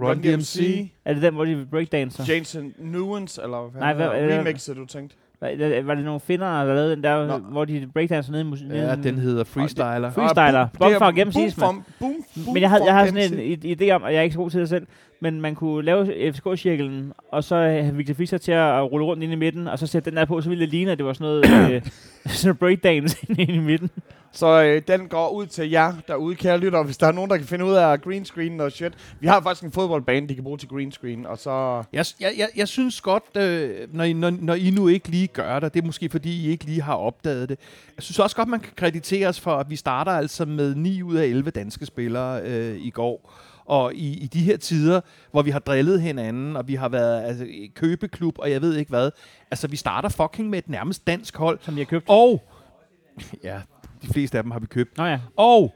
Run 0.00 0.18
DMC. 0.22 0.88
Er 1.04 1.12
det 1.14 1.22
den, 1.22 1.34
hvor 1.34 1.44
de 1.44 1.66
breakdancer? 1.70 2.24
Jason 2.34 2.72
Nuance, 2.78 3.42
eller 3.42 3.70
hvad 3.70 3.80
Nej, 3.80 3.94
hvad- 3.94 4.08
hvad- 4.08 4.38
remixet, 4.38 4.76
du 4.76 4.86
tænkte? 4.86 5.16
Var, 5.40 5.82
var 5.82 5.94
det 5.94 6.04
nogle 6.04 6.20
finder, 6.20 6.46
der 6.64 6.74
lavede 6.74 6.90
den 6.96 7.02
der, 7.04 7.26
Nå. 7.26 7.38
hvor 7.38 7.64
de 7.64 7.88
breakdancer 7.94 8.32
nede 8.32 8.40
i 8.42 8.44
musik? 8.44 8.66
Ja, 8.70 8.94
den 8.96 9.18
hedder 9.18 9.44
Freestyler. 9.44 10.10
Freestyler. 10.10 10.68
Er 10.94 10.98
for 10.98 11.12
gennem 11.14 11.32
boom 11.34 11.50
from- 11.50 11.82
boom, 11.98 12.14
boom 12.44 12.54
Men 12.54 12.62
jeg 12.62 12.70
havde, 12.70 12.84
jeg 12.84 12.94
havde 12.94 13.08
sådan 13.08 13.40
en 13.40 13.52
id- 13.52 13.80
idé 13.82 13.90
om, 13.90 14.02
og 14.02 14.12
jeg 14.12 14.18
er 14.18 14.22
ikke 14.22 14.32
så 14.34 14.38
god 14.38 14.50
til 14.50 14.60
det 14.60 14.68
selv, 14.68 14.86
Men 15.20 15.40
man 15.40 15.54
kunne 15.54 15.84
lave 15.84 16.32
FCK-cirklen, 16.32 17.12
og 17.32 17.44
så 17.44 17.56
have 17.56 17.94
Victor 17.94 18.14
Fischer 18.14 18.38
til 18.38 18.52
at 18.52 18.92
rulle 18.92 19.06
rundt 19.06 19.22
ind 19.22 19.32
i 19.32 19.36
midten, 19.36 19.68
og 19.68 19.78
så 19.78 19.86
sætte 19.86 20.10
den 20.10 20.16
der 20.16 20.24
på, 20.24 20.40
så 20.40 20.48
ville 20.48 20.64
det 20.64 20.70
ligne, 20.70 20.92
at 20.92 20.98
det 20.98 21.06
var 21.06 21.12
sådan 21.12 21.24
noget, 21.24 21.70
øh, 21.74 21.82
sådan 22.26 22.56
breakdance 22.56 23.16
inde 23.38 23.54
i 23.54 23.58
midten. 23.58 23.90
Så 24.32 24.62
øh, 24.62 24.82
den 24.88 25.08
går 25.08 25.30
ud 25.30 25.46
til 25.46 25.70
jer 25.70 25.92
derude, 26.08 26.34
kære 26.34 26.58
lytter. 26.58 26.82
Hvis 26.82 26.96
der 26.96 27.06
er 27.06 27.12
nogen, 27.12 27.30
der 27.30 27.36
kan 27.36 27.46
finde 27.46 27.64
ud 27.64 27.72
af 27.72 28.00
green 28.00 28.24
screen 28.24 28.60
og 28.60 28.72
shit. 28.72 28.92
Vi 29.20 29.26
har 29.26 29.40
faktisk 29.40 29.64
en 29.64 29.72
fodboldbane, 29.72 30.28
de 30.28 30.34
kan 30.34 30.44
bruge 30.44 30.58
til 30.58 30.68
green 30.68 30.92
screen, 30.92 31.26
og 31.26 31.38
så... 31.38 31.82
Jeg, 31.92 32.06
jeg, 32.20 32.32
jeg, 32.38 32.48
jeg 32.56 32.68
synes 32.68 33.00
godt, 33.00 33.36
øh, 33.36 33.70
når, 33.92 34.04
I, 34.04 34.12
når, 34.12 34.30
når 34.30 34.54
I 34.54 34.70
nu 34.70 34.88
ikke 34.88 35.08
lige 35.08 35.26
gør 35.26 35.60
det, 35.60 35.74
det 35.74 35.82
er 35.82 35.86
måske 35.86 36.08
fordi, 36.08 36.46
I 36.46 36.50
ikke 36.50 36.64
lige 36.64 36.82
har 36.82 36.94
opdaget 36.94 37.48
det. 37.48 37.58
Jeg 37.96 38.02
synes 38.02 38.18
også 38.18 38.36
godt, 38.36 38.48
man 38.48 38.60
kan 38.60 38.72
kreditere 38.76 39.28
os 39.28 39.40
for, 39.40 39.56
at 39.56 39.70
vi 39.70 39.76
starter 39.76 40.12
altså 40.12 40.44
med 40.44 40.74
9 40.74 41.02
ud 41.02 41.16
af 41.16 41.24
11 41.24 41.50
danske 41.50 41.86
spillere 41.86 42.42
øh, 42.42 42.76
i 42.76 42.90
går. 42.90 43.32
Og 43.66 43.94
i, 43.94 44.18
i 44.18 44.26
de 44.26 44.40
her 44.40 44.56
tider, 44.56 45.00
hvor 45.30 45.42
vi 45.42 45.50
har 45.50 45.58
drillet 45.58 46.00
hinanden, 46.02 46.56
og 46.56 46.68
vi 46.68 46.74
har 46.74 46.88
været 46.88 47.22
altså, 47.24 47.44
i 47.44 47.72
købeklub, 47.74 48.34
og 48.38 48.50
jeg 48.50 48.62
ved 48.62 48.76
ikke 48.76 48.88
hvad. 48.88 49.10
Altså, 49.50 49.68
vi 49.68 49.76
starter 49.76 50.08
fucking 50.08 50.50
med 50.50 50.58
et 50.58 50.68
nærmest 50.68 51.06
dansk 51.06 51.36
hold. 51.36 51.58
Som 51.62 51.78
jeg 51.78 51.86
købt. 51.86 52.04
Og, 52.08 52.42
ja, 53.44 53.60
de 54.02 54.06
fleste 54.06 54.38
af 54.38 54.44
dem 54.44 54.50
har 54.50 54.58
vi 54.58 54.66
købt. 54.66 54.98
Nå 54.98 55.04
ja. 55.04 55.20
Og 55.36 55.74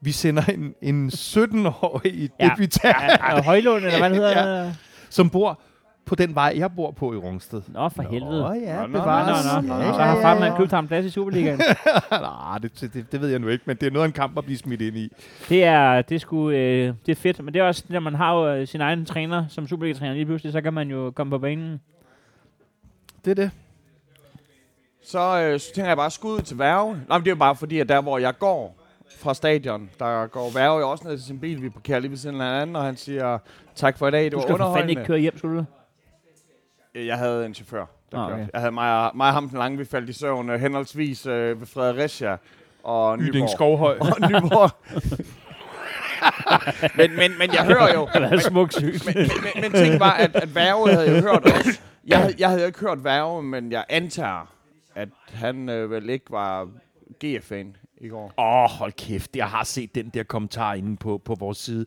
vi 0.00 0.12
sender 0.12 0.42
en, 0.44 0.74
en 0.82 1.08
17-årig 1.14 2.30
Ja. 2.40 2.44
debutant, 2.50 2.96
ja. 3.02 3.42
Højlund, 3.42 3.84
eller 3.84 3.98
hvad 3.98 4.10
hedder. 4.20 4.62
Ja. 4.64 4.72
som 5.10 5.30
bor 5.30 5.60
på 6.04 6.14
den 6.14 6.34
vej, 6.34 6.52
jeg 6.56 6.70
bor 6.76 6.90
på 6.90 7.12
i 7.12 7.16
Rungsted. 7.16 7.62
Nå, 7.68 7.88
for 7.88 8.02
helvede. 8.02 8.46
Åh 8.48 8.56
ja, 8.62 8.74
Nå, 8.80 8.80
nå, 8.80 8.86
Nå, 8.86 8.98
bevares. 8.98 9.44
nå, 9.54 9.60
nå. 9.68 9.74
Ja, 9.74 9.92
Så 9.92 9.98
har 9.98 10.20
farmand 10.22 10.56
købt 10.56 10.70
ham 10.70 10.88
plads 10.88 11.06
i 11.06 11.10
Superligaen. 11.10 11.60
Nej, 12.10 12.58
det, 12.62 12.80
det, 12.94 13.12
det, 13.12 13.20
ved 13.20 13.28
jeg 13.28 13.38
nu 13.38 13.48
ikke, 13.48 13.64
men 13.66 13.76
det 13.76 13.86
er 13.86 13.90
noget 13.90 14.04
af 14.04 14.08
en 14.08 14.12
kamp 14.12 14.38
at 14.38 14.44
blive 14.44 14.58
smidt 14.58 14.80
ind 14.80 14.96
i. 14.96 15.12
Det 15.48 15.64
er, 15.64 16.02
det 16.02 16.14
er 16.14 16.18
sgu, 16.18 16.50
øh, 16.50 16.94
det 17.06 17.12
er 17.12 17.16
fedt, 17.16 17.44
men 17.44 17.54
det 17.54 17.60
er 17.60 17.64
også, 17.66 17.84
når 17.88 18.00
man 18.00 18.14
har 18.14 18.34
jo 18.34 18.48
øh, 18.54 18.66
sin 18.66 18.80
egen 18.80 19.04
træner 19.04 19.44
som 19.48 19.66
Superliga-træner 19.68 20.14
lige 20.14 20.26
pludselig, 20.26 20.52
så 20.52 20.60
kan 20.60 20.74
man 20.74 20.88
jo 20.90 21.10
komme 21.10 21.30
på 21.30 21.38
banen. 21.38 21.80
Det 23.24 23.30
er 23.30 23.34
det. 23.34 23.50
Så, 25.04 25.40
øh, 25.40 25.60
så 25.60 25.74
tænker 25.74 25.88
jeg 25.90 25.96
bare 25.96 26.10
skud 26.10 26.32
ud 26.34 26.40
til 26.40 26.58
Værge. 26.58 26.92
Nå, 27.08 27.14
men 27.18 27.20
det 27.24 27.26
er 27.26 27.34
jo 27.34 27.38
bare 27.38 27.56
fordi, 27.56 27.78
at 27.78 27.88
der 27.88 28.00
hvor 28.02 28.18
jeg 28.18 28.38
går 28.38 28.76
fra 29.18 29.34
stadion, 29.34 29.90
der 29.98 30.26
går 30.26 30.50
Værge 30.54 30.78
jo 30.80 30.90
også 30.90 31.04
ned 31.08 31.16
til 31.16 31.26
sin 31.26 31.38
bil. 31.40 31.62
Vi 31.62 31.68
parkerer 31.68 31.98
lige 31.98 32.10
ved 32.10 32.18
siden 32.18 32.40
af 32.40 32.46
hinanden, 32.46 32.76
og 32.76 32.82
han 32.84 32.96
siger, 32.96 33.38
tak 33.74 33.98
for 33.98 34.08
i 34.08 34.10
dag, 34.10 34.24
det 34.24 34.32
Du 34.32 34.36
var 34.36 34.42
skal 34.42 34.56
for 34.56 34.74
fanden 34.74 34.90
ikke 34.90 35.00
underholdende. 35.00 35.06
køre 35.06 35.18
hjem, 35.18 35.38
skulle 35.38 35.58
du? 35.58 35.64
Jeg 36.94 37.18
havde 37.18 37.46
en 37.46 37.54
chauffør, 37.54 37.86
der 38.12 38.18
Nå, 38.18 38.22
kørte. 38.28 38.32
okay. 38.40 38.48
Jeg 38.52 38.60
havde 38.60 38.72
mig, 38.72 39.04
og- 39.06 39.16
mig 39.16 39.26
og 39.28 39.32
ham 39.34 39.48
den 39.48 39.58
lange, 39.58 39.78
vi 39.78 39.84
faldt 39.84 40.08
i 40.08 40.12
søvn 40.12 40.50
øh, 40.50 40.60
henholdsvis 40.60 41.26
øh, 41.26 41.60
ved 41.60 41.66
Fredericia 41.66 42.36
og 42.82 43.18
Yding 43.18 43.34
Nyborg. 43.34 43.50
Skovhøj. 43.50 43.98
Og 44.00 44.20
Nyborg. 44.30 44.70
men, 46.96 47.16
men, 47.16 47.38
men 47.38 47.52
jeg 47.54 47.64
hører 47.64 47.94
jo, 47.94 48.08
Det 48.14 48.32
er 48.32 48.38
smuk 48.38 48.72
sygt. 48.72 49.06
men, 49.06 49.14
men, 49.16 49.62
men 49.62 49.72
ting 49.72 50.00
var, 50.00 50.12
at, 50.12 50.36
at 50.36 50.54
Værge 50.54 50.92
havde 50.94 51.16
jo 51.16 51.20
hørt 51.22 51.44
også. 51.44 51.80
Jeg, 52.06 52.18
havde- 52.18 52.34
jeg 52.38 52.48
havde 52.48 52.60
jo 52.60 52.66
ikke 52.66 52.80
hørt 52.80 53.04
Værge, 53.04 53.42
men 53.42 53.72
jeg 53.72 53.84
antager, 53.88 54.52
at 54.94 55.08
han 55.32 55.68
øh, 55.68 55.90
vel 55.90 56.10
ikke 56.10 56.24
var 56.30 56.68
GF-fan 57.24 57.76
i 58.00 58.08
går. 58.08 58.32
Åh, 58.38 58.62
oh, 58.64 58.70
hold 58.70 58.92
kæft. 58.92 59.36
Jeg 59.36 59.46
har 59.48 59.64
set 59.64 59.94
den 59.94 60.08
der 60.08 60.22
kommentar 60.22 60.74
inde 60.74 60.96
på, 60.96 61.18
på 61.24 61.34
vores 61.34 61.58
side. 61.58 61.86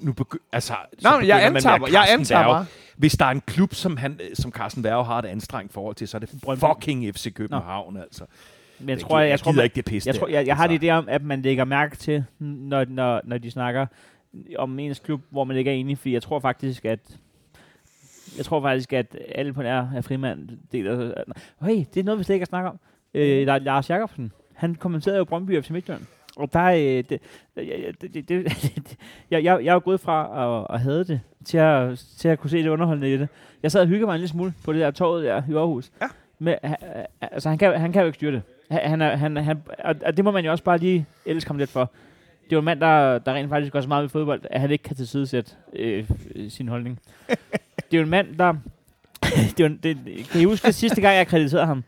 Nu 0.00 0.14
begy- 0.20 0.48
altså, 0.52 0.74
så 0.98 1.10
Nå, 1.10 1.18
men 1.18 1.28
jeg 1.28 1.36
man 1.36 1.56
antager, 1.56 1.84
at 1.84 1.92
jeg 1.92 2.06
antager 2.08 2.40
Werge- 2.40 2.52
bare. 2.52 2.66
Hvis 2.96 3.12
der 3.12 3.24
er 3.24 3.30
en 3.30 3.40
klub, 3.40 3.74
som, 3.74 3.96
han, 3.96 4.20
som 4.34 4.52
Carsten 4.52 4.84
Værge 4.84 5.04
har 5.04 5.18
et 5.18 5.24
anstrengt 5.24 5.72
forhold 5.72 5.94
til, 5.96 6.08
så 6.08 6.16
er 6.16 6.18
det 6.18 6.28
fucking 6.58 7.14
FC 7.14 7.32
København, 7.34 7.96
altså. 7.96 8.24
Men 8.78 8.88
jeg 8.88 8.96
Det 8.98 9.04
tror, 9.06 9.18
jeg, 9.18 9.24
gider- 9.26 9.30
jeg, 9.30 9.40
tror, 9.40 9.52
man, 9.52 9.64
ikke 9.64 9.74
det 9.76 9.84
pisse 9.84 10.08
jeg, 10.08 10.14
tror, 10.16 10.28
jeg, 10.28 10.46
jeg 10.46 10.56
har 10.56 10.62
altså. 10.64 10.72
det 10.72 10.80
der 10.82 10.94
om, 10.94 11.08
at 11.08 11.22
man 11.22 11.42
lægger 11.42 11.64
mærke 11.64 11.96
til, 11.96 12.24
når, 12.38 12.84
når, 12.88 13.20
når 13.24 13.38
de 13.38 13.50
snakker 13.50 13.86
om 14.58 14.78
ens 14.78 14.98
klub, 14.98 15.20
hvor 15.30 15.44
man 15.44 15.56
ikke 15.56 15.70
er 15.70 15.74
enig, 15.74 15.98
fordi 15.98 16.12
jeg 16.12 16.22
tror 16.22 16.40
faktisk, 16.40 16.84
at 16.84 16.98
jeg 18.36 18.44
tror 18.44 18.60
faktisk, 18.62 18.92
at 18.92 19.16
alle 19.34 19.52
på 19.52 19.62
nær 19.62 19.88
er 19.94 20.00
frimand 20.00 20.48
deler... 20.72 21.14
Hey, 21.62 21.84
det 21.94 22.00
er 22.00 22.04
noget, 22.04 22.18
vi 22.18 22.24
slet 22.24 22.34
ikke 22.34 22.42
har 22.44 22.46
snakket 22.46 22.70
om. 22.70 22.78
Øh, 23.14 23.46
der 23.46 23.52
er 23.52 23.58
Lars 23.58 23.90
Jakobsen. 23.90 24.32
Han 24.54 24.74
kommenterede 24.74 25.18
jo 25.18 25.24
Brøndby 25.24 25.62
FC 25.62 25.70
Midtjylland. 25.70 26.02
Og 26.36 26.52
der 26.52 26.60
er... 26.60 26.76
Øh, 26.76 27.04
det, 27.08 27.20
det, 28.00 28.12
det, 28.12 28.28
det, 28.28 28.52
jeg, 29.30 29.44
jeg, 29.44 29.64
jeg 29.64 29.70
er 29.70 29.74
jo 29.74 29.80
gået 29.84 30.00
fra 30.00 30.28
at, 30.68 30.74
at 30.74 30.80
have 30.80 31.04
det, 31.04 31.20
til 31.44 31.58
at, 31.58 32.04
til 32.18 32.28
at 32.28 32.38
kunne 32.38 32.50
se 32.50 32.62
det 32.62 32.68
underholdende 32.68 33.14
i 33.14 33.16
det. 33.16 33.28
Jeg 33.62 33.72
sad 33.72 33.80
og 33.80 33.86
hyggede 33.86 34.06
mig 34.06 34.14
en 34.14 34.20
lille 34.20 34.28
smule 34.28 34.54
på 34.64 34.72
det 34.72 34.80
der 34.80 34.90
torvet 34.90 35.24
der 35.24 35.42
i 35.50 35.54
Aarhus. 35.54 35.92
Ja. 36.02 36.06
Men, 36.38 36.54
ha- 36.64 36.74
ha- 36.80 37.04
altså, 37.20 37.48
han 37.48 37.58
kan, 37.58 37.80
han 37.80 37.92
kan 37.92 38.00
jo 38.00 38.06
ikke 38.06 38.16
styre 38.16 38.32
det. 38.32 38.42
Han, 38.70 38.80
han, 38.90 39.02
er, 39.02 39.16
han, 39.16 39.36
han, 39.36 39.62
og, 39.84 40.16
det 40.16 40.24
må 40.24 40.30
man 40.30 40.44
jo 40.44 40.50
også 40.50 40.64
bare 40.64 40.78
lige 40.78 41.06
elske 41.26 41.48
ham 41.48 41.58
lidt 41.58 41.70
for. 41.70 41.90
Det 42.44 42.52
er 42.52 42.56
jo 42.56 42.58
en 42.58 42.64
mand, 42.64 42.80
der, 42.80 43.18
der 43.18 43.34
rent 43.34 43.48
faktisk 43.48 43.72
går 43.72 43.80
så 43.80 43.88
meget 43.88 44.02
ved 44.02 44.08
fodbold, 44.08 44.40
at 44.50 44.60
han 44.60 44.70
ikke 44.70 44.84
kan 44.84 44.96
tilsidesætte 44.96 45.52
øh, 45.72 46.10
øh, 46.34 46.50
sin 46.50 46.68
holdning. 46.68 46.98
det 47.90 47.94
er 47.94 47.98
jo 47.98 48.02
en 48.02 48.10
mand, 48.10 48.36
der... 48.36 48.54
det 49.56 49.60
er 49.60 49.68
jo, 49.68 49.76
det, 49.82 49.98
kan 50.32 50.40
I 50.40 50.44
huske 50.44 50.72
sidste 50.72 51.00
gang, 51.00 51.16
jeg 51.16 51.26
krediterede 51.26 51.66
ham? 51.66 51.84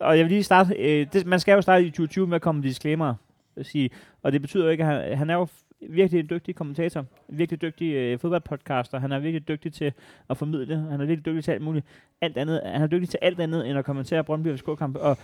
Og 0.00 0.16
jeg 0.18 0.24
vil 0.24 0.32
lige 0.32 0.44
starte... 0.44 0.74
Øh, 0.74 1.06
det, 1.12 1.26
man 1.26 1.40
skal 1.40 1.52
jo 1.52 1.62
starte 1.62 1.84
i 1.84 1.90
2020 1.90 2.26
med 2.26 2.34
at 2.34 2.42
komme 2.42 2.60
med 2.60 2.68
disclaimer. 2.68 3.14
Sige, 3.62 3.90
og 4.22 4.32
det 4.32 4.40
betyder 4.40 4.64
jo 4.64 4.70
ikke, 4.70 4.84
at 4.84 5.08
han, 5.08 5.18
han 5.18 5.30
er 5.30 5.34
jo 5.34 5.46
virkelig 5.80 6.20
en 6.20 6.30
dygtig 6.30 6.54
kommentator. 6.54 7.00
En 7.00 7.38
virkelig 7.38 7.62
dygtig 7.62 7.94
øh, 7.94 8.18
fodboldpodcaster. 8.18 8.98
Han 8.98 9.12
er 9.12 9.18
virkelig 9.18 9.48
dygtig 9.48 9.72
til 9.72 9.92
at 10.30 10.36
formidle. 10.36 10.76
Han 10.76 11.00
er 11.00 11.06
virkelig 11.06 11.26
dygtig 11.26 11.44
til 11.44 11.52
alt 11.52 11.62
muligt. 11.62 11.86
Alt 12.20 12.38
andet, 12.38 12.60
han 12.64 12.82
er 12.82 12.86
dygtig 12.86 13.08
til 13.08 13.18
alt 13.22 13.40
andet, 13.40 13.68
end 13.68 13.78
at 13.78 13.84
kommentere 13.84 14.24
Brøndby 14.24 14.56
FCK-kampe. 14.56 15.00
Og 15.00 15.16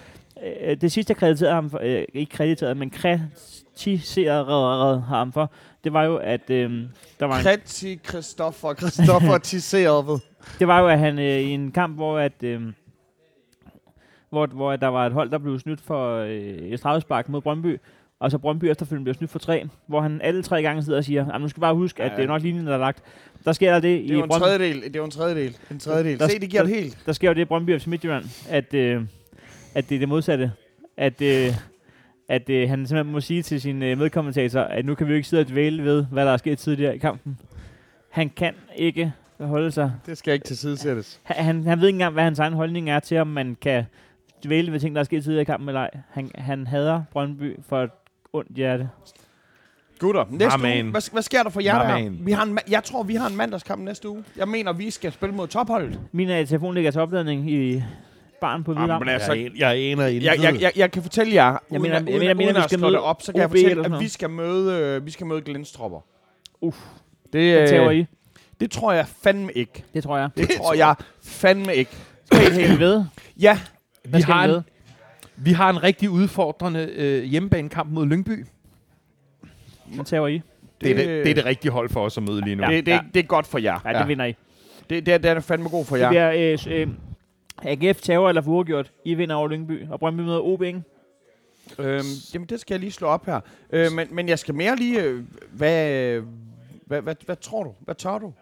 øh, 0.60 0.80
det 0.80 0.92
sidste, 0.92 1.10
jeg 1.10 1.16
krediterede 1.16 1.54
ham 1.54 1.70
for, 1.70 1.80
øh, 1.82 2.04
ikke 2.14 2.32
krediteret, 2.32 2.76
men 2.76 2.90
kritiseret 2.90 5.02
ham 5.02 5.32
for, 5.32 5.52
det 5.84 5.92
var 5.92 6.04
jo, 6.04 6.16
at 6.16 6.50
øh, 6.50 6.70
der 7.20 7.26
var 7.26 7.36
en 7.36 7.42
Kreti 7.42 8.00
Christoffer, 8.08 8.74
Christoffer 8.74 9.38
det 10.58 10.68
var 10.68 10.80
jo, 10.80 10.88
at 10.88 10.98
han 10.98 11.18
øh, 11.18 11.24
i 11.24 11.50
en 11.50 11.72
kamp, 11.72 11.96
hvor 11.96 12.18
at, 12.18 12.42
øh, 12.42 12.62
hvor, 14.30 14.46
hvor 14.46 14.76
der 14.76 14.88
var 14.88 15.06
et 15.06 15.12
hold, 15.12 15.30
der 15.30 15.38
blev 15.38 15.58
snydt 15.58 15.80
for 15.80 16.18
øh, 16.18 16.30
et 16.30 16.78
straffespark 16.78 17.28
mod 17.28 17.40
Brøndby, 17.40 17.80
og 18.24 18.30
så 18.30 18.38
Brøndby 18.38 18.64
efterfølgende 18.64 19.04
blev 19.04 19.14
snydt 19.14 19.30
for 19.30 19.38
tre, 19.38 19.68
hvor 19.86 20.00
han 20.00 20.20
alle 20.22 20.42
tre 20.42 20.62
gange 20.62 20.82
sidder 20.82 20.98
og 20.98 21.04
siger, 21.04 21.26
"Jamen, 21.26 21.40
nu 21.40 21.48
skal 21.48 21.60
bare 21.60 21.74
huske, 21.74 22.02
at 22.02 22.10
Ja. 22.12 22.16
det 22.16 22.22
er 22.22 22.26
nok 22.28 22.42
linjen, 22.42 22.66
der 22.66 22.74
er 22.74 22.78
lagt. 22.78 23.02
Der 23.44 23.52
sker 23.52 23.72
der 23.72 23.80
det 23.80 24.00
Det 24.00 24.10
i 24.10 24.12
er 24.12 24.26
Brøndby, 24.26 24.44
tredjedel. 24.44 24.76
Det 24.82 24.96
er 24.96 25.00
jo 25.00 25.04
en 25.04 25.10
tredjedel. 25.10 25.56
En 25.70 25.78
tredjedel. 25.78 26.18
Der- 26.18 26.28
Se, 26.28 26.40
det 26.40 26.50
giver 26.50 26.62
der- 26.62 26.70
det 26.70 26.80
helt. 26.82 26.98
der 27.06 27.12
sker 27.12 27.28
jo 27.28 27.34
det 27.34 27.40
i 27.40 27.44
Brøndby 27.44 27.78
FC 27.80 27.86
Midtjylland, 27.86 28.24
at, 28.48 28.74
øh, 28.74 29.02
at 29.74 29.88
det 29.88 29.94
er 29.94 29.98
det 29.98 30.08
modsatte. 30.08 30.52
At, 30.96 31.22
øh, 31.22 31.48
at 32.28 32.50
øh, 32.50 32.68
han 32.68 32.86
simpelthen 32.86 33.12
må 33.12 33.20
sige 33.20 33.42
til 33.42 33.60
sin 33.60 33.82
øh, 33.82 33.98
medkommentator, 33.98 34.60
at 34.60 34.84
nu 34.84 34.94
kan 34.94 35.06
vi 35.06 35.12
jo 35.12 35.16
ikke 35.16 35.28
sidde 35.28 35.40
og 35.40 35.48
dvæle 35.48 35.84
ved, 35.84 36.04
hvad 36.12 36.26
der 36.26 36.32
er 36.32 36.36
sket 36.36 36.58
tidligere 36.58 36.94
i 36.94 36.98
kampen. 36.98 37.38
Han 38.10 38.30
kan 38.36 38.54
ikke 38.76 39.12
holde 39.40 39.70
sig 39.70 39.92
Det 40.06 40.18
skal 40.18 40.34
ikke 40.34 40.46
til 40.46 40.56
side 40.58 40.76
sættes. 40.76 41.20
Han, 41.22 41.44
han, 41.44 41.64
han 41.64 41.80
ved 41.80 41.86
ikke 41.88 41.94
engang, 41.96 42.12
hvad 42.12 42.24
hans 42.24 42.38
egen 42.38 42.52
holdning 42.52 42.90
er 42.90 43.00
til, 43.00 43.18
om 43.18 43.26
man 43.26 43.56
kan 43.60 43.84
dvæle 44.44 44.72
ved 44.72 44.80
ting, 44.80 44.94
der 44.94 45.00
er 45.00 45.04
sket 45.04 45.22
tidligere 45.22 45.42
i 45.42 45.44
kampen 45.44 45.68
eller 45.68 45.80
ej. 45.80 45.90
Han, 46.10 46.30
han 46.34 46.66
hader 46.66 47.02
Brøndby 47.12 47.56
for 47.68 47.88
ondt 48.34 48.56
hjerte. 48.56 48.88
Gutter, 49.98 50.24
næste 50.30 50.58
uge, 50.60 50.90
hvad, 50.90 51.12
hvad 51.12 51.22
sker 51.22 51.42
der 51.42 51.50
for 51.50 51.60
jer 51.60 51.96
der? 51.98 52.10
Vi 52.10 52.32
har 52.32 52.42
en, 52.42 52.58
jeg 52.70 52.84
tror, 52.84 53.02
vi 53.02 53.14
har 53.14 53.26
en 53.28 53.36
mandagskamp 53.36 53.82
næste 53.82 54.08
uge. 54.08 54.24
Jeg 54.36 54.48
mener, 54.48 54.72
vi 54.72 54.90
skal 54.90 55.12
spille 55.12 55.34
mod 55.34 55.48
topholdet. 55.48 56.00
Min 56.12 56.28
uh, 56.28 56.34
telefon 56.34 56.74
ligger 56.74 56.90
til 56.90 57.00
opladning 57.00 57.50
i 57.50 57.82
barn 58.40 58.64
på 58.64 58.72
Hvidam. 58.72 58.88
Jamen, 58.90 59.08
altså, 59.08 59.32
jeg, 59.32 59.50
jeg 59.58 59.68
aner 59.70 60.06
intet. 60.06 60.24
Jeg, 60.24 60.42
jeg, 60.42 60.60
jeg, 60.60 60.72
jeg 60.76 60.90
kan 60.90 61.02
fortælle 61.02 61.34
jer, 61.34 61.56
uden, 61.70 61.82
mener- 61.82 61.96
at- 61.96 62.02
jeg 62.06 62.08
uden, 62.14 62.18
mener- 62.18 62.30
at- 62.30 62.36
uden 62.36 62.54
vi 62.54 62.58
at 62.58 62.64
skal 62.64 62.78
slå 62.78 62.86
det 62.88 62.92
møde 62.92 63.02
op, 63.02 63.22
så 63.22 63.32
kan 63.32 63.40
jeg 63.40 63.50
fortælle, 63.50 63.84
at 63.94 64.00
vi 64.00 64.08
skal 64.08 64.30
møde, 64.30 64.78
øh, 64.80 65.06
vi 65.06 65.10
skal 65.10 65.26
møde 65.26 65.40
Glenstropper. 65.40 66.00
Uff. 66.60 66.78
Det, 67.32 67.72
øh, 67.88 67.94
I. 67.94 68.06
det 68.60 68.70
tror 68.70 68.92
jeg 68.92 69.06
fandme 69.06 69.52
ikke. 69.52 69.84
Det 69.94 70.02
tror 70.02 70.18
jeg. 70.18 70.30
Det 70.36 70.50
tror 70.50 70.74
jeg 70.74 70.94
fandme 71.22 71.74
ikke. 71.74 71.90
Skal 72.24 72.50
vi 72.50 72.60
helt. 72.62 72.80
ved? 72.80 73.04
Ja, 73.40 73.58
Hvad 74.04 74.18
vi, 74.18 74.22
skal 74.22 74.34
har 74.34 74.46
vi 74.46 74.52
en, 74.52 74.56
ved? 74.56 74.62
Vi 75.36 75.52
har 75.52 75.70
en 75.70 75.82
rigtig 75.82 76.10
udfordrende 76.10 76.88
øh, 76.96 77.22
hjemmebanekamp 77.24 77.90
mod 77.92 78.06
Lyngby. 78.06 78.46
Den 79.96 80.04
tager 80.04 80.26
I. 80.26 80.42
Det, 80.80 80.90
er 80.90 80.94
det, 80.94 81.06
det 81.06 81.30
er 81.30 81.34
det 81.34 81.44
rigtige 81.44 81.72
hold 81.72 81.88
for 81.88 82.00
os 82.04 82.16
at 82.16 82.22
møde 82.22 82.40
lige 82.40 82.56
nu. 82.56 82.62
Ja. 82.62 82.70
det, 82.76 82.86
det, 82.86 83.00
det 83.14 83.20
er 83.20 83.26
godt 83.26 83.46
for 83.46 83.58
jer. 83.58 83.78
Ja, 83.84 83.92
det 83.92 83.98
Ja. 83.98 84.06
vinder 84.06 84.24
I. 84.24 84.34
Det, 84.90 85.06
det, 85.06 85.22
det 85.22 85.30
er 85.30 85.40
fandme 85.40 85.68
god 85.68 85.84
for 85.84 85.96
Det 85.96 86.02
jer. 86.02 86.08
bliver 86.08 86.52
øh, 86.52 86.58
s- 86.58 86.66
øh, 86.66 86.88
AGF 87.62 88.00
tager 88.00 88.28
eller 88.28 88.42
får 88.42 88.62
gjort. 88.64 88.92
I 89.04 89.14
vinder 89.14 89.34
over 89.34 89.48
Lyngby. 89.48 89.88
Og 89.90 89.98
Brøndby 90.00 90.20
møder 90.20 90.40
OB, 90.40 90.62
ikke? 90.62 90.82
Øhm, 91.78 92.00
jamen, 92.34 92.48
det 92.48 92.60
skal 92.60 92.74
jeg 92.74 92.80
lige 92.80 92.92
slå 92.92 93.06
op 93.06 93.26
her. 93.26 93.40
Øh, 93.70 93.92
men, 93.92 94.08
men 94.10 94.28
jeg 94.28 94.38
skal 94.38 94.54
mere 94.54 94.76
lige... 94.76 95.02
Øh, 95.02 95.24
hvad, 95.52 96.20
hvad, 96.86 97.02
hvad, 97.02 97.14
hvad 97.26 97.36
tror 97.36 97.62
du? 97.64 97.74
Hvad 97.80 97.94
tør 97.94 98.18
du? 98.18 98.32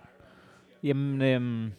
Jamen, 0.82 1.22
øhm, 1.22 1.72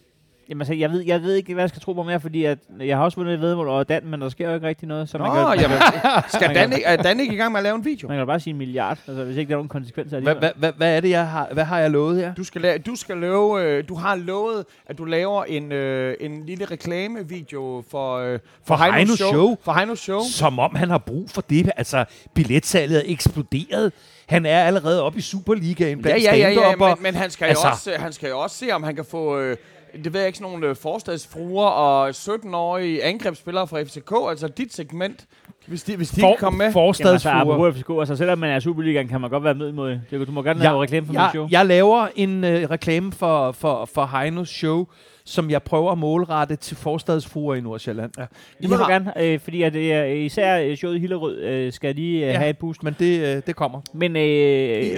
Jamen, 0.53 0.61
altså, 0.61 0.73
jeg, 0.73 0.91
ved, 0.91 1.01
jeg 1.05 1.21
ved 1.21 1.33
ikke, 1.35 1.53
hvad 1.53 1.63
jeg 1.63 1.69
skal 1.69 1.81
tro 1.81 1.93
på 1.93 2.03
mere, 2.03 2.19
fordi 2.19 2.45
at 2.45 2.57
jeg 2.79 2.97
har 2.97 3.03
også 3.03 3.15
vundet 3.15 3.33
et 3.33 3.41
vedmål 3.41 3.67
over 3.67 3.83
Dan, 3.83 4.01
men 4.05 4.21
der 4.21 4.29
sker 4.29 4.49
jo 4.49 4.55
ikke 4.55 4.67
rigtig 4.67 4.87
noget. 4.87 5.09
Så 5.09 5.17
man, 5.17 5.27
Nå, 5.27 5.33
kan, 5.33 5.43
man, 5.43 5.59
jamen, 5.59 5.77
kan, 5.77 6.11
skal 6.33 6.47
Man 6.47 6.55
Dan 6.55 6.69
kan- 6.69 6.73
ikke, 6.77 6.85
er 6.85 6.95
Dan 6.95 7.19
ikke 7.19 7.33
i 7.33 7.37
gang 7.37 7.51
med 7.51 7.59
at 7.59 7.63
lave 7.63 7.75
en 7.75 7.85
video? 7.85 8.07
man 8.07 8.17
kan 8.17 8.27
bare 8.27 8.39
sige 8.39 8.51
en 8.51 8.57
milliard, 8.57 8.97
altså, 9.07 9.23
hvis 9.23 9.37
ikke 9.37 9.49
der 9.49 9.53
er 9.53 9.57
nogen 9.57 9.69
konsekvenser 9.69 10.19
Hvad, 10.19 10.31
alligevel. 10.31 10.53
hvad, 10.59 10.71
hvad, 10.71 10.71
hvad 10.77 10.97
er 10.97 11.01
det, 11.01 11.09
jeg 11.09 11.27
har, 11.27 11.49
hvad 11.53 11.63
har 11.63 11.79
jeg 11.79 11.91
lovet 11.91 12.17
her? 12.17 12.33
Du 12.33 12.43
skal, 12.43 12.61
lave, 12.61 12.77
du 12.77 12.95
skal 12.95 13.17
lave, 13.17 13.61
øh, 13.63 13.83
du 13.89 13.95
har 13.95 14.15
lovet, 14.15 14.65
at 14.85 14.97
du 14.97 15.05
laver 15.05 15.43
en, 15.43 15.71
øh, 15.71 16.15
en 16.19 16.45
lille 16.45 16.65
reklamevideo 16.65 17.83
for, 17.91 18.17
øh, 18.17 18.39
for, 18.67 18.75
For 18.77 18.83
Heinos 18.93 19.17
show. 19.17 19.55
For 19.63 19.71
Heinos 19.73 19.99
show. 19.99 20.19
Som 20.31 20.59
om 20.59 20.75
han 20.75 20.89
har 20.89 20.97
brug 20.97 21.29
for 21.29 21.41
det. 21.41 21.71
Altså, 21.77 22.05
billetsalget 22.33 22.97
er 22.97 23.03
eksploderet. 23.05 23.91
Han 24.25 24.45
er 24.45 24.63
allerede 24.63 25.03
oppe 25.03 25.19
i 25.19 25.21
Superligaen 25.21 25.97
Ja, 25.97 26.01
blandt 26.01 26.23
ja, 26.23 26.35
ja, 26.35 26.49
ja 26.49 26.53
stand-upper. 26.71 26.85
men, 26.87 26.95
men 27.03 27.15
han, 27.15 27.29
skal 27.29 27.45
Altså- 27.45 27.67
jo 27.67 27.71
også, 27.71 27.91
han 27.99 28.13
skal 28.13 28.29
jo 28.29 28.39
også 28.39 28.55
se, 28.57 28.71
om 28.71 28.83
han 28.83 28.95
kan 28.95 29.05
få... 29.05 29.39
Øh, 29.39 29.57
det 30.03 30.13
ved 30.13 30.19
jeg 30.19 30.27
ikke, 30.27 30.37
sådan 30.37 30.51
nogle 30.51 30.67
øh, 30.67 30.75
forstadsfruer 30.75 31.65
og 31.65 32.09
17-årige 32.09 33.03
angrebsspillere 33.03 33.67
fra 33.67 33.83
FCK, 33.83 34.11
altså 34.29 34.47
dit 34.47 34.73
segment, 34.73 35.25
hvis 35.67 35.83
de, 35.83 35.95
hvis 35.97 36.09
de 36.09 36.21
ikke 36.21 36.39
kommer 36.39 36.57
med. 36.57 36.65
Jamen, 36.65 36.87
altså, 36.87 37.29
Forstadsfruer. 37.29 37.71
FCK, 37.71 37.89
altså 37.99 38.15
selvom 38.15 38.37
man 38.39 38.49
er 38.49 38.57
i 38.57 38.61
Superligaen, 38.61 39.07
kan 39.07 39.21
man 39.21 39.29
godt 39.29 39.43
være 39.43 39.55
med 39.55 39.71
mod 39.71 39.99
det. 40.11 40.27
Du 40.27 40.31
må 40.31 40.41
gerne 40.43 40.59
lave 40.59 40.81
reklame 40.81 41.05
for 41.05 41.13
jeg, 41.13 41.23
mit 41.23 41.31
show. 41.31 41.47
jeg 41.51 41.65
laver 41.65 42.07
en 42.15 42.43
øh, 42.43 42.69
reklame 42.69 43.11
for, 43.11 43.51
for, 43.51 43.85
for 43.93 44.05
Heinos 44.17 44.49
show, 44.49 44.87
som 45.25 45.49
jeg 45.49 45.63
prøver 45.63 45.91
at 45.91 45.97
målrette 45.97 46.55
til 46.55 46.77
forstadsfruer 46.77 47.55
i 47.55 47.61
Nordsjælland. 47.61 48.11
Ja. 48.17 48.25
Det 48.61 48.69
må 48.69 48.75
du 48.75 48.83
gerne, 48.83 49.23
øh, 49.23 49.39
fordi 49.39 49.61
at, 49.61 49.75
øh, 49.75 50.17
især 50.25 50.59
øh, 50.59 50.75
showet 50.77 50.95
i 50.95 50.99
Hillerød 50.99 51.37
øh, 51.41 51.73
skal 51.73 51.95
lige 51.95 52.15
øh, 52.25 52.27
Ja. 52.33 52.37
have 52.37 52.49
et 52.49 52.57
boost. 52.57 52.83
Men 52.83 52.95
det, 52.99 53.35
øh, 53.35 53.41
det 53.47 53.55
kommer. 53.55 53.81
Men 53.93 54.15
øh, 54.15 54.21
øh, 54.21 54.27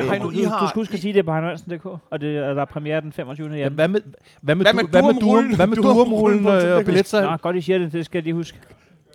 Heino, 0.09 0.23
du, 0.25 0.31
I 0.31 0.43
du, 0.43 0.49
har- 0.49 0.59
du 0.61 0.67
skal 0.69 0.79
huske 0.79 0.93
at 0.93 0.99
sige 0.99 1.13
det 1.13 1.25
på 1.25 1.33
heinolsen.dk, 1.33 1.85
og 1.85 2.21
det, 2.21 2.43
og 2.43 2.55
der 2.55 2.61
er 2.61 2.65
premiere 2.65 3.01
den 3.01 3.11
25. 3.13 3.47
Ja, 3.49 3.55
januar. 3.55 3.69
hvad 3.69 3.87
med, 3.87 4.01
hvad 4.41 4.55
med, 4.55 4.65
Hvad 4.65 4.73
med 4.73 4.83
du, 4.83 4.87
hvad 4.89 5.01
med? 5.03 5.13
Durum- 5.13 5.55
hvad 5.55 5.67
med 5.67 5.77
øh, 6.55 6.61
TikTok? 6.61 6.85
billetsalg? 6.85 7.25
Nå, 7.31 7.37
godt 7.37 7.55
I 7.55 7.61
siger 7.61 7.77
det, 7.77 7.93
det 7.93 8.05
skal 8.05 8.17
jeg 8.17 8.23
lige 8.23 8.33
huske. 8.33 8.57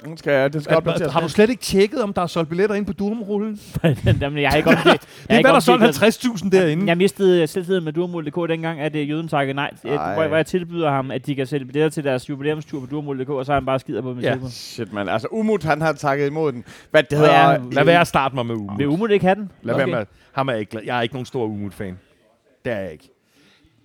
Den 0.04 0.16
skal, 0.16 0.52
den 0.52 0.62
skal 0.62 0.76
opdateres. 0.76 1.12
Har 1.12 1.20
du 1.20 1.28
slet 1.28 1.50
ikke 1.50 1.62
tjekket, 1.62 2.02
om 2.02 2.12
der 2.12 2.22
er 2.22 2.26
solgt 2.26 2.48
billetter 2.48 2.76
ind 2.76 2.86
på 2.86 2.92
Durumrullen? 2.92 3.60
Jamen, 4.20 4.38
jeg 4.42 4.50
har 4.50 4.56
ikke 4.56 4.70
opdaget. 4.70 5.00
Det 5.28 5.36
er, 5.36 5.40
hvad 5.40 5.50
der 5.50 5.56
er 5.56 5.60
solgt 5.60 5.84
50.000 6.44 6.50
derinde. 6.50 6.86
Jeg 6.86 6.96
mistede 6.96 7.46
selvtiden 7.46 7.84
med 7.84 7.92
Durmol.dk 7.92 8.48
dengang, 8.50 8.80
at 8.80 8.96
øh, 8.96 9.08
jøden 9.10 9.28
takkede 9.28 9.54
nej. 9.54 9.70
Ej. 9.84 9.94
Ej. 9.94 10.14
Hvor, 10.14 10.26
hvor 10.26 10.36
jeg 10.36 10.46
tilbyder 10.46 10.90
ham, 10.90 11.10
at 11.10 11.26
de 11.26 11.34
kan 11.34 11.46
sælge 11.46 11.64
billetter 11.64 11.90
til 11.90 12.04
deres 12.04 12.28
jubilæumstur 12.28 12.80
på 12.80 12.86
Durmol.dk, 12.86 13.28
og 13.30 13.46
så 13.46 13.52
er 13.52 13.56
han 13.56 13.66
bare 13.66 13.78
skider 13.78 14.02
på 14.02 14.12
mit 14.14 14.24
Ja. 14.24 14.32
tilbud. 14.32 14.48
Shit, 14.50 14.92
man. 14.92 15.08
Altså, 15.08 15.28
Umut, 15.30 15.62
han 15.64 15.80
har 15.80 15.92
takket 15.92 16.26
imod 16.26 16.52
den. 16.52 16.64
Hvad 16.90 17.02
det 17.02 17.18
hedder... 17.18 17.50
ja, 17.50 17.58
Lad 17.72 17.84
være 17.84 18.00
at 18.00 18.06
starte 18.06 18.34
mig 18.34 18.46
med 18.46 18.54
Umut. 18.54 18.78
Vil 18.78 18.88
Umut 18.88 19.10
ikke 19.10 19.24
have 19.24 19.34
den? 19.34 19.50
Lad 19.62 19.74
være 19.76 19.86
med. 19.86 20.06
Ham 20.32 20.48
er 20.48 20.52
jeg, 20.52 20.60
ikke, 20.60 20.70
glad- 20.70 20.82
jeg 20.84 20.98
er 20.98 21.02
ikke 21.02 21.14
nogen 21.14 21.26
stor 21.26 21.44
Umut-fan. 21.44 21.98
Det 22.64 22.72
er 22.72 22.80
jeg 22.80 22.92
ikke. 22.92 23.08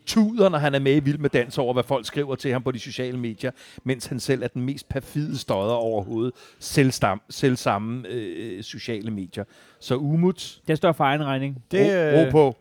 Tuder, 0.05 0.49
når 0.49 0.57
han 0.57 0.75
er 0.75 0.79
med 0.79 0.95
i 0.95 0.99
Vild 0.99 1.17
med 1.17 1.29
Dans 1.29 1.57
over, 1.57 1.73
hvad 1.73 1.83
folk 1.83 2.05
skriver 2.05 2.35
til 2.35 2.51
ham 2.51 2.63
på 2.63 2.71
de 2.71 2.79
sociale 2.79 3.17
medier, 3.17 3.51
mens 3.83 4.05
han 4.05 4.19
selv 4.19 4.43
er 4.43 4.47
den 4.47 4.61
mest 4.61 4.89
perfide 4.89 5.37
støder 5.37 5.57
overhovedet, 5.73 6.33
selv, 6.59 6.91
stam, 6.91 7.21
selv 7.29 7.55
samme 7.55 8.07
øh, 8.07 8.63
sociale 8.63 9.11
medier. 9.11 9.43
Så 9.79 9.95
Umut, 9.95 10.57
Det 10.67 10.77
står 10.77 10.91
for 10.91 11.03
egen 11.03 11.23
regning. 11.25 11.63
Det, 11.71 11.79
ro, 12.13 12.17
ro 12.19 12.25
øh, 12.25 12.31
på. 12.31 12.55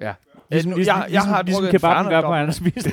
Ja. 0.00 0.12
Ligesom, 0.50 0.72
ligesom, 0.72 0.96
jeg- 0.96 1.02
jeg 1.02 1.10
ligesom, 1.10 1.28
har 1.28 1.42
ligesom 1.42 1.62
drukket 1.64 1.80
kebaben 1.80 2.10
gør 2.10 2.20
på 2.20 2.32
hans 2.32 2.56
spist. 2.56 2.88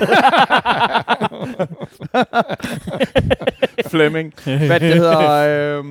Flemming. 3.90 4.34
Hvad 4.44 4.80
det 4.80 4.94
hedder... 4.94 5.78
Øh, 5.78 5.84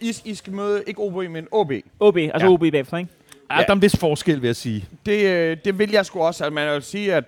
I, 0.00 0.14
I 0.24 0.34
skal 0.34 0.52
møde 0.52 0.82
ikke 0.86 1.00
OB, 1.00 1.14
men 1.30 1.46
OB. 1.52 1.72
OB, 2.00 2.16
altså 2.16 2.30
Ja. 2.38 2.44
ja. 2.44 2.48
OB 2.52 2.60
bagefter, 2.60 2.96
ikke? 2.96 3.10
Ja. 3.58 3.62
Der 3.62 3.68
er 3.68 3.72
en 3.72 3.82
vis 3.82 3.96
forskel, 3.96 4.42
vil 4.42 4.48
jeg 4.48 4.56
sige. 4.56 4.84
Det, 5.06 5.24
øh, 5.24 5.56
det 5.64 5.78
vil 5.78 5.90
jeg 5.90 6.06
sgu 6.06 6.20
også. 6.20 6.44
Altså, 6.44 6.54
man 6.54 6.74
vil 6.74 6.82
sige, 6.82 7.14
at 7.14 7.24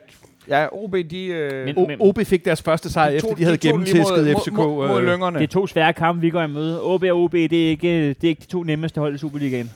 ja, 0.48 0.66
OB, 0.72 0.94
de... 1.10 1.24
Øh, 1.26 1.64
Men- 1.66 1.76
O- 1.90 1.96
OB 2.00 2.18
fik 2.24 2.44
deres 2.44 2.62
første 2.62 2.90
sejr, 2.92 3.10
de 3.10 3.16
efter 3.16 3.28
tog- 3.28 3.38
de 3.38 3.44
havde 3.44 3.54
mod- 3.54 3.58
gennemtæsket 3.72 4.36
FCK. 4.44 4.52
Mod, 4.52 4.66
mod, 4.66 4.88
mod 4.88 5.00
øh, 5.00 5.06
lyngerne. 5.12 5.38
Det 5.38 5.44
er 5.44 5.48
to 5.48 5.66
svære 5.66 5.92
kampe, 5.92 6.20
vi 6.20 6.30
går 6.30 6.42
i 6.42 6.46
møde. 6.48 6.82
OB 6.82 7.02
og 7.02 7.22
OB, 7.22 7.32
det 7.32 7.64
er 7.66 7.68
ikke, 7.70 8.08
det 8.08 8.24
er 8.24 8.28
ikke 8.28 8.40
de 8.42 8.46
to 8.46 8.62
nemmeste 8.62 9.00
hold 9.00 9.14
i 9.14 9.18
Superligaen. 9.18 9.70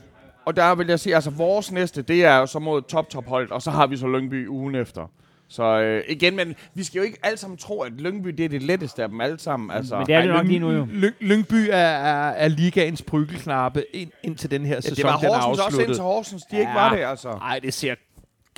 Og 0.44 0.56
der 0.56 0.74
vil 0.74 0.86
jeg 0.88 1.00
sige, 1.00 1.14
altså 1.14 1.30
vores 1.30 1.72
næste, 1.72 2.02
det 2.02 2.24
er 2.24 2.36
jo 2.38 2.46
så 2.46 2.58
mod 2.58 2.82
top-top-hold, 2.82 3.50
og 3.50 3.62
så 3.62 3.70
har 3.70 3.86
vi 3.86 3.96
så 3.96 4.06
Lyngby 4.06 4.48
ugen 4.48 4.74
efter. 4.74 5.10
Så 5.50 5.80
øh, 5.80 6.04
igen, 6.08 6.36
men 6.36 6.54
vi 6.74 6.84
skal 6.84 6.98
jo 6.98 7.04
ikke 7.04 7.18
alle 7.22 7.36
sammen 7.36 7.56
tro, 7.56 7.80
at 7.82 7.92
Lyngby 7.92 8.28
det 8.28 8.44
er 8.44 8.48
det 8.48 8.62
letteste 8.62 9.02
af 9.02 9.08
dem 9.08 9.20
alle 9.20 9.38
sammen. 9.38 9.70
Altså, 9.70 9.96
Men 9.98 10.06
det 10.06 10.14
er 10.14 10.20
det 10.22 10.30
Ej, 10.30 10.36
nok 10.36 10.44
Lyng- 10.44 10.48
lige 10.48 10.58
nu 10.58 10.70
jo. 10.72 10.84
Lyng- 10.84 11.16
Lyngby 11.20 11.68
er, 11.70 11.76
er, 11.76 12.30
er 12.30 12.48
ligaens 12.48 13.02
bryggelknappe 13.02 13.84
ind, 13.92 14.10
indtil 14.22 14.50
den 14.50 14.64
her 14.66 14.74
ja, 14.74 14.80
sæson 14.80 14.96
det 14.96 15.04
var 15.04 15.16
den 15.16 15.26
er 15.26 15.30
Horsens 15.32 15.48
også 15.50 15.62
afsluttet. 15.62 15.86
indtil 15.88 16.02
Horsens, 16.02 16.42
de 16.42 16.58
ikke 16.58 16.70
Ja. 16.70 16.74
var 16.78 16.94
det, 16.96 17.02
altså. 17.04 17.28
Nej, 17.32 17.58
det 17.58 17.74
ser... 17.74 17.94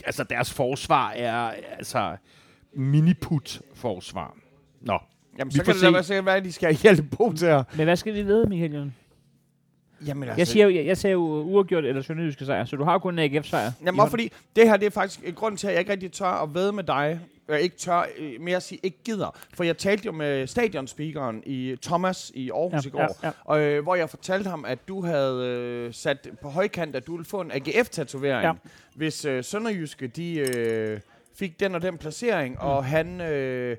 Altså, 0.07 0.25
deres 0.25 0.53
forsvar 0.53 1.11
er 1.11 1.53
altså 1.79 2.17
miniput-forsvar. 2.75 4.37
Nå. 4.81 4.99
Jamen, 5.39 5.53
Vi 5.53 5.57
så 5.59 5.65
kan 5.65 5.75
det 5.75 5.83
da 5.83 5.87
se. 5.87 5.93
være 5.93 6.03
sikkert, 6.03 6.25
hvad 6.25 6.43
de 6.43 6.53
skal 6.53 6.75
hjælpe 6.75 7.17
på 7.17 7.33
til 7.37 7.49
her. 7.49 7.63
Men 7.77 7.85
hvad 7.85 7.97
skal 7.97 8.15
vi 8.15 8.23
vide, 8.23 8.49
Michael 8.49 8.73
Jørgen? 8.73 8.95
Jamen, 10.07 10.23
altså, 10.23 10.41
Jeg 10.41 10.47
siger 10.47 10.67
jo, 10.67 10.75
jeg, 10.75 10.87
jeg 10.87 10.97
siger 10.97 11.13
jo 11.13 11.21
uafgjort 11.43 11.85
eller 11.85 12.03
sønderjyske 12.03 12.45
sejr, 12.45 12.65
så 12.65 12.77
du 12.77 12.85
har 12.85 12.99
kun 12.99 13.19
en 13.19 13.35
AGF-sejr. 13.35 13.71
Jamen, 13.87 14.01
også 14.01 14.11
fordi 14.11 14.33
det 14.57 14.69
her, 14.69 14.77
det 14.77 14.87
er 14.87 14.91
faktisk 14.91 15.21
en 15.25 15.35
grund 15.35 15.57
til, 15.59 15.67
at 15.67 15.73
jeg 15.73 15.81
ikke 15.81 15.93
rigtig 15.93 16.13
tør 16.13 16.27
at 16.27 16.55
ved 16.55 16.73
med 16.73 16.85
dig. 16.85 17.21
Jeg 17.49 17.61
ikke 17.61 17.77
tør, 17.77 18.07
øh, 18.19 18.41
mere 18.41 18.57
at 18.57 18.63
sige, 18.63 18.81
ikke 18.83 18.99
gider. 19.05 19.39
For 19.55 19.65
jeg 19.65 19.77
talte 19.79 20.07
jo 20.07 20.13
med 20.13 20.47
stadionspeakeren 20.47 21.43
i 21.47 21.77
Thomas 21.83 22.33
i 22.35 22.51
Aarhus 22.51 22.87
i 22.87 22.91
går. 22.91 23.01
ja, 23.01 23.07
ja. 23.23 23.31
Og, 23.45 23.61
øh, 23.61 23.83
hvor 23.83 23.95
jeg 23.95 24.11
fortalte 24.11 24.51
ham, 24.51 24.65
at 24.69 24.89
du 24.89 25.05
havde 25.05 25.47
øh, 25.47 25.95
sat 25.95 26.29
på 26.43 26.49
højkant, 26.49 26.97
at 26.97 27.07
du 27.07 27.13
ville 27.13 27.25
få 27.25 27.41
en 27.41 27.51
AGF-tatovering, 27.53 28.43
Ja. 28.43 28.47
ja. 28.49 28.53
hvis 28.97 29.25
øh, 29.25 29.45
Sønderjyske 29.45 30.07
de, 30.07 30.35
øh, 30.57 31.01
fik 31.39 31.61
den 31.61 31.75
og 31.75 31.83
den 31.83 31.99
placering, 31.99 32.55
mm. 32.55 32.67
og 32.67 32.85
han... 32.85 33.21
Øh, 33.21 33.77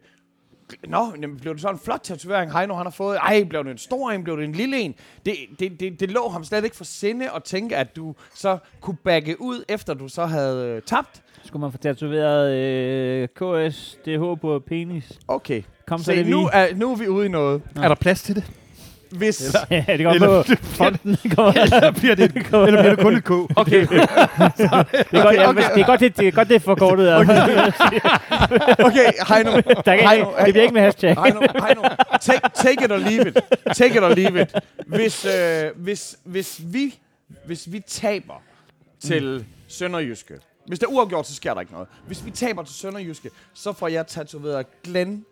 Nå, 0.88 1.14
jamen, 1.22 1.38
blev 1.40 1.54
det 1.54 1.62
så 1.62 1.70
en 1.70 1.80
flot 1.80 2.00
tatovering, 2.04 2.54
Heino 2.58 2.76
han 2.76 2.86
har 2.86 2.92
fået? 2.92 3.18
Ej, 3.18 3.44
blev 3.44 3.64
det 3.64 3.72
en 3.72 3.78
stor 3.78 4.12
en? 4.12 4.24
Blev 4.24 4.38
det 4.38 4.44
en 4.46 4.52
lille 4.52 4.80
en? 4.80 4.96
Det, 5.26 5.36
det, 5.60 5.80
det, 5.80 6.00
det 6.00 6.12
lå 6.12 6.30
ham 6.30 6.44
slet 6.44 6.64
ikke 6.64 6.76
for 6.76 6.84
sinde 6.84 7.30
at 7.36 7.44
tænke, 7.44 7.78
at 7.78 7.96
du 7.96 8.16
så 8.36 8.58
kunne 8.82 8.98
bagge 9.04 9.42
ud, 9.42 9.64
efter 9.70 9.94
du 9.94 10.08
så 10.08 10.26
havde 10.26 10.68
øh, 10.68 10.82
tabt. 10.82 11.22
Skulle 11.44 11.62
man 11.62 11.72
få 11.72 11.78
tatoveret 11.78 12.54
øh, 12.56 13.28
KSDH 13.28 14.42
på 14.42 14.64
penis? 14.68 15.20
Okay. 15.28 15.64
Kom 15.88 16.00
så 16.00 16.06
Se, 16.06 16.16
det 16.16 16.28
nu 16.28 16.50
er, 16.54 16.76
nu 16.76 16.92
er 16.92 16.96
vi 16.96 17.08
ude 17.08 17.26
i 17.26 17.30
noget. 17.30 17.62
Er 17.76 17.88
der 17.88 17.96
plads 17.96 18.24
til 18.24 18.36
det? 18.36 18.52
Hvis... 19.12 19.56
Ja, 19.72 19.84
det 19.88 20.04
kommer 20.06 20.14
Eller- 20.28 20.44
på 20.44 20.66
fonden. 20.66 21.18
Det 21.24 21.36
kommer, 21.36 21.54
eller, 21.54 21.92
bliver 21.92 22.16
det, 22.16 22.36
eller 22.36 22.82
bliver 22.82 22.96
det 22.96 23.00
kun 23.00 23.16
et 23.16 23.24
K? 23.24 23.32
Okay. 23.62 23.82
det, 23.88 23.90
er 23.90 25.24
godt, 25.24 25.36
ja, 25.36 25.50
okay. 25.50 25.64
det 25.76 25.82
er 25.82 25.86
godt, 25.86 26.00
det, 26.00 26.18
det 26.18 26.28
er 26.28 26.32
godt, 26.32 26.48
det 26.48 26.56
er 26.56 26.60
forkortet. 26.60 27.16
Okay. 27.16 27.32
Okay, 28.88 29.12
Heino. 29.28 29.52
Der 29.86 29.96
kan, 29.98 30.10
Heino, 30.10 30.26
det 30.46 30.54
bliver 30.54 30.62
ikke 30.62 30.74
med 30.74 30.82
hashtag. 30.82 31.16
Heino, 31.24 31.40
Heino, 31.66 31.82
take, 32.22 32.42
take 32.56 32.86
it 32.86 32.92
or 32.92 32.98
leave 32.98 33.28
it. 33.28 33.38
Take 33.76 33.98
it 33.98 34.04
or 34.04 34.10
leave 34.10 34.42
it. 34.42 34.56
Hvis, 34.88 35.26
øh, 35.26 35.72
hvis, 35.76 36.16
hvis, 36.24 36.62
vi, 36.64 37.00
hvis 37.46 37.72
vi 37.72 37.80
taber 37.88 38.42
til 39.04 39.46
Sønderjyske, 39.68 40.34
hvis 40.68 40.80
det 40.80 40.86
er 40.86 40.92
uafgjort, 40.92 41.28
så 41.28 41.36
sker 41.36 41.54
der 41.54 41.62
ikke 41.62 41.74
noget. 41.74 41.88
Hvis 42.08 42.26
vi 42.26 42.32
taber 42.32 42.64
til 42.64 42.76
Sønderjyske, 42.76 43.30
så 43.54 43.74
får 43.74 43.88
jeg 43.88 44.08
tatoveret 44.08 44.66
Glenn 44.84 45.26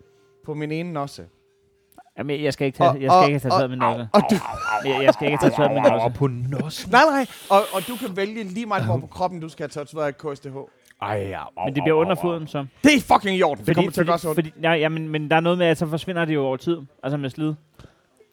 på 0.45 0.53
min 0.53 0.71
ene 0.71 0.93
nosse. 0.93 1.23
Jamen, 2.19 2.43
jeg 2.43 2.53
skal 2.53 2.65
ikke 2.65 2.77
tage, 2.77 2.89
jeg 3.01 3.11
skal 3.11 3.23
ikke 3.33 3.39
have 3.39 3.39
tatoveret 3.39 3.69
min 3.69 3.79
nosse. 3.79 4.07
Og 4.13 4.21
du, 4.31 4.35
Jeg, 4.85 5.03
jeg 5.03 5.13
skal 5.13 5.27
ikke 5.31 5.39
tatoveret 5.41 5.71
min 5.71 5.85
Og 5.85 5.91
nosse. 5.91 6.17
på 6.17 6.27
nossen. 6.27 6.91
nej, 6.91 7.01
nej. 7.11 7.25
Og, 7.49 7.61
og 7.73 7.81
du 7.87 7.95
kan 7.95 8.17
vælge 8.17 8.43
lige 8.43 8.65
meget, 8.65 8.85
hvor 8.85 8.97
på 8.97 9.07
kroppen 9.07 9.39
du 9.39 9.49
skal 9.49 9.63
have 9.63 9.85
tatoveret 9.85 10.17
KSTH. 10.17 10.49
Ej, 11.01 11.27
ja. 11.29 11.41
Men 11.65 11.75
det 11.75 11.83
bliver 11.83 11.97
under 11.97 12.15
foden, 12.15 12.47
så. 12.47 12.65
Det 12.83 12.95
er 12.95 13.01
fucking 13.01 13.37
i 13.37 13.43
orden. 13.43 13.65
Det 13.65 13.75
kommer 13.75 13.91
til 13.91 14.01
at 14.01 14.05
fordi, 14.05 14.11
gøre 14.11 14.19
så 14.19 14.27
ondt. 14.29 14.35
fordi, 14.37 14.53
ja, 14.63 14.71
ja, 14.73 14.89
men, 14.89 15.09
men 15.09 15.29
der 15.29 15.35
er 15.35 15.39
noget 15.39 15.57
med, 15.57 15.65
at 15.67 15.77
så 15.77 15.87
forsvinder 15.87 16.25
det 16.25 16.33
jo 16.33 16.45
over 16.45 16.57
tid. 16.57 16.77
Altså 17.03 17.17
med 17.17 17.29
slid. 17.29 17.53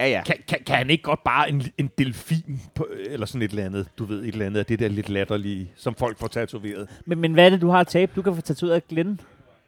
Ja, 0.00 0.08
ja. 0.08 0.22
Kan, 0.26 0.36
kan, 0.48 0.58
kan 0.66 0.76
han 0.76 0.90
ikke 0.90 1.02
godt 1.02 1.24
bare 1.24 1.48
en, 1.50 1.62
en 1.78 1.90
delfin, 1.98 2.60
på, 2.74 2.86
eller 3.10 3.26
sådan 3.26 3.42
et 3.42 3.50
eller 3.50 3.64
andet, 3.64 3.88
du 3.98 4.04
ved, 4.04 4.22
et 4.22 4.26
eller 4.28 4.46
andet 4.46 4.58
af 4.60 4.66
det 4.66 4.78
der 4.78 4.88
lidt 4.88 5.08
latterlige, 5.08 5.70
som 5.76 5.94
folk 5.94 6.18
får 6.18 6.26
tatoveret? 6.26 6.88
Men, 7.06 7.18
men 7.20 7.32
hvad 7.32 7.46
er 7.46 7.50
det, 7.50 7.60
du 7.60 7.68
har 7.70 7.80
at 7.80 7.86
tabe? 7.86 8.12
Du 8.16 8.22
kan 8.22 8.34
få 8.34 8.40
tatoveret 8.40 8.88
Glenn. 8.88 9.20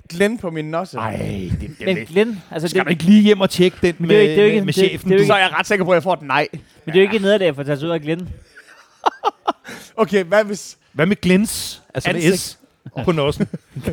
Glenn 0.09 0.39
på 0.39 0.51
min 0.51 0.65
nosse. 0.65 0.97
Nej, 0.97 1.17
det, 1.17 1.61
det, 1.61 1.87
Men 1.87 1.97
det, 1.97 2.09
Glenn, 2.09 2.43
altså 2.51 2.69
skal 2.69 2.79
det, 2.79 2.87
du 2.87 2.91
ikke 2.91 3.03
lige 3.05 3.23
hjem 3.23 3.41
og 3.41 3.51
tjekke 3.51 3.77
den 3.83 3.95
med, 3.99 4.09
det 4.09 4.17
er 4.17 4.21
ikke- 4.21 4.35
det 4.35 4.41
er 4.41 4.45
ikke- 4.47 4.57
med, 4.57 4.65
med 4.65 4.73
det- 4.73 4.85
chefen? 4.91 5.09
det 5.11 5.15
er 5.15 5.19
jo 5.19 5.23
du? 5.23 5.27
Så 5.27 5.35
er 5.35 5.39
jeg 5.39 5.51
ret 5.59 5.67
sikker 5.67 5.85
på, 5.85 5.91
at 5.91 5.95
jeg 5.95 6.03
får 6.03 6.13
et 6.13 6.23
nej. 6.23 6.49
men 6.53 6.61
det 6.87 6.95
er 6.95 6.95
jo 6.95 7.01
ikke 7.13 7.19
nederlag 7.19 7.55
for 7.55 7.61
at 7.61 7.67
tatovere 7.67 7.99
Glenn. 7.99 8.29
Okay, 9.97 10.25
hvad 10.25 10.45
hvis... 10.45 10.79
Hvad 10.93 11.07
med 11.07 11.17
glens? 11.17 11.83
Altså 11.95 12.09
med 12.13 12.17
Ansigt. 12.17 12.39
S 12.41 12.59
på 13.05 13.13
nossen. 13.13 13.47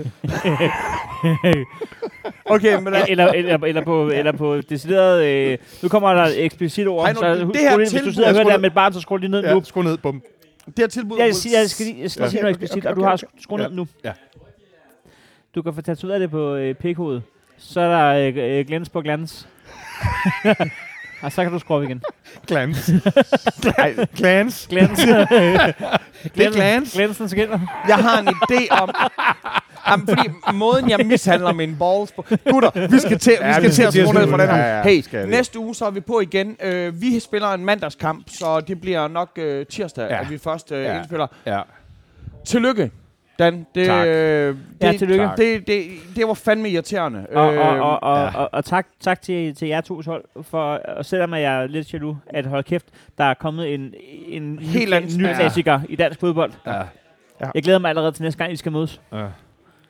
Okay, 2.45 2.75
men... 2.79 2.87
eller, 2.87 3.05
eller, 3.27 3.57
eller, 3.65 3.83
på, 3.83 4.09
eller 4.09 4.31
på 4.31 4.61
decideret... 4.61 5.25
Øh, 5.25 5.57
nu 5.83 5.89
kommer 5.89 6.13
der 6.13 6.21
et 6.23 6.43
eksplicit 6.45 6.87
ord. 6.87 7.03
Hej 7.05 7.13
nu, 7.13 7.19
så 7.19 7.27
det 7.53 7.61
her 7.61 7.69
lige- 7.69 7.77
hvis 7.77 7.89
tilbud 7.89 8.05
du 8.09 8.13
sidder 8.13 8.29
og 8.29 8.35
er 8.35 8.35
hører 8.35 8.43
det 8.43 8.51
da- 8.53 8.57
med 8.57 8.69
et 8.69 8.73
barn, 8.73 8.93
så 8.93 8.99
skru 9.01 9.17
lige 9.17 9.31
ned 9.31 9.43
Ja, 9.43 9.53
nu. 9.53 9.63
skru 9.63 9.81
ned, 9.81 9.97
bum. 9.97 10.21
Det 10.65 10.73
her 10.77 10.87
tilbud... 10.87 11.17
Jeg, 11.17 11.35
siger, 11.35 11.59
jeg 11.59 11.69
skal 11.69 11.85
lige, 11.85 12.01
jeg 12.01 12.11
skal 12.11 12.21
lige 12.23 12.29
sige 12.31 12.41
noget 12.41 12.55
Okay, 12.55 12.63
eksplicit, 12.63 12.77
okay, 12.77 12.89
og 12.89 12.95
du 12.95 13.01
okay, 13.01 13.07
har 13.09 13.13
okay. 13.13 13.27
skru 13.43 13.57
ned 13.57 13.71
nu. 13.71 13.87
Ja. 14.03 14.11
Du 15.55 15.61
kan 15.61 15.73
få 15.73 15.81
tatoveret 15.81 16.21
det 16.21 16.31
på 16.31 16.55
øh, 16.55 16.75
pikhovedet. 16.75 17.23
Så 17.57 17.81
er 17.81 17.87
der 17.87 18.27
øh, 18.45 18.59
øh, 18.59 18.65
glans 18.67 18.89
på 18.89 19.01
glans. 19.01 19.47
og 21.23 21.31
så 21.31 21.43
kan 21.43 21.51
du 21.51 21.59
skrue 21.59 21.77
op 21.77 21.83
igen. 21.83 22.01
Glans. 22.47 22.91
glans. 24.17 24.67
Glans. 24.69 24.99
Det 26.35 26.45
er 26.45 26.51
glans. 26.51 26.93
Glansen 26.93 27.29
skinner. 27.29 27.59
Jeg 27.87 27.95
har 27.95 28.19
en 28.21 28.27
idé 28.27 28.81
om... 28.81 28.89
Jamen, 29.87 30.07
fordi 30.07 30.29
måden, 30.53 30.89
jeg 30.89 31.05
mishandler 31.05 31.53
mine 31.53 31.75
balls 31.79 32.11
på... 32.11 32.25
Gutter, 32.51 32.87
vi 32.87 32.99
skal 32.99 33.19
til, 33.19 33.31
vi 33.47 33.53
skal 33.53 33.71
til 33.71 33.83
at 33.83 33.93
skal 33.93 34.05
skrue 34.05 34.13
ned 34.13 34.21
til 34.21 34.29
for 34.29 34.37
den 34.37 34.47
her. 34.49 34.57
ja, 34.57 34.77
ja, 34.77 34.83
Hey, 34.83 35.01
skal 35.01 35.29
næste 35.29 35.59
uge, 35.59 35.75
så 35.75 35.85
er 35.85 35.91
vi 35.91 35.99
på 35.99 36.19
igen. 36.19 36.57
Øh, 36.63 37.01
vi 37.01 37.19
spiller 37.19 37.47
en 37.47 37.65
mandagskamp, 37.65 38.25
så 38.39 38.59
det 38.59 38.81
bliver 38.81 39.07
nok 39.07 39.29
øh, 39.35 39.65
tirsdag, 39.65 40.07
Ja. 40.09 40.21
at 40.21 40.29
vi 40.29 40.37
først 40.37 40.71
øh, 40.71 40.83
Ja. 40.83 40.97
indspiller. 40.97 41.27
Ja. 41.45 41.61
Tillykke, 42.45 42.91
Dan. 43.39 43.67
Det, 43.75 43.85
Tak. 43.85 44.07
øh, 44.07 44.57
Ja, 44.81 44.91
det, 44.91 44.99
tillykke. 44.99 45.29
Det, 45.37 45.67
det, 45.67 45.85
det 46.15 46.27
var 46.27 46.33
fandme 46.33 46.69
irriterende. 46.69 47.27
Og, 47.31 47.43
og, 47.47 47.53
Øh, 47.53 47.81
og, 47.81 48.03
og, 48.03 48.17
ja. 48.17 48.37
og, 48.37 48.49
og 48.51 48.65
tak, 48.65 48.87
tak 48.99 49.21
til, 49.21 49.55
til 49.55 49.67
jer 49.67 49.81
to 49.81 50.01
hold, 50.05 50.23
for, 50.41 50.73
og 50.75 51.05
selvom 51.05 51.33
jeg 51.33 51.41
er 51.63 51.67
lidt 51.67 51.93
jaloux, 51.93 52.15
at 52.27 52.45
hold 52.45 52.63
kæft, 52.63 52.85
der 53.17 53.23
er 53.23 53.33
kommet 53.33 53.73
en, 53.73 53.93
en 54.27 54.59
Helt 54.59 55.17
ny, 55.17 55.21
ny 55.23 55.33
klassiker 55.35 55.81
i 55.89 55.95
dansk 55.95 56.19
fodbold. 56.19 56.51
Ja. 56.67 56.81
Jeg 57.53 57.63
glæder 57.63 57.79
mig 57.79 57.89
allerede 57.89 58.11
til 58.11 58.23
næste 58.23 58.37
gang, 58.37 58.53
I 58.53 58.55
skal 58.55 58.71
mødes. 58.71 59.01
Ja. 59.13 59.25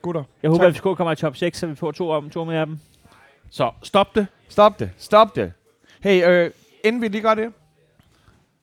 Gutter. 0.02 0.22
Jeg 0.42 0.50
håber, 0.50 0.64
Tak. 0.64 0.68
at 0.68 0.74
FCK 0.76 0.82
kommer 0.82 1.12
i 1.12 1.16
top 1.16 1.36
6, 1.36 1.58
så 1.58 1.66
vi 1.66 1.74
får 1.74 1.90
to, 1.92 2.10
om, 2.10 2.30
to 2.30 2.44
med 2.44 2.56
af 2.56 2.66
dem. 2.66 2.78
Så 3.50 3.70
stop 3.82 4.14
det. 4.14 4.26
Stop 4.48 4.78
det. 4.78 4.90
Stop 4.98 5.36
det. 5.36 5.52
Hey, 6.02 6.28
øh, 6.28 6.50
inden 6.84 7.02
vi 7.02 7.08
lige 7.08 7.22
gør 7.22 7.34
det. 7.34 7.52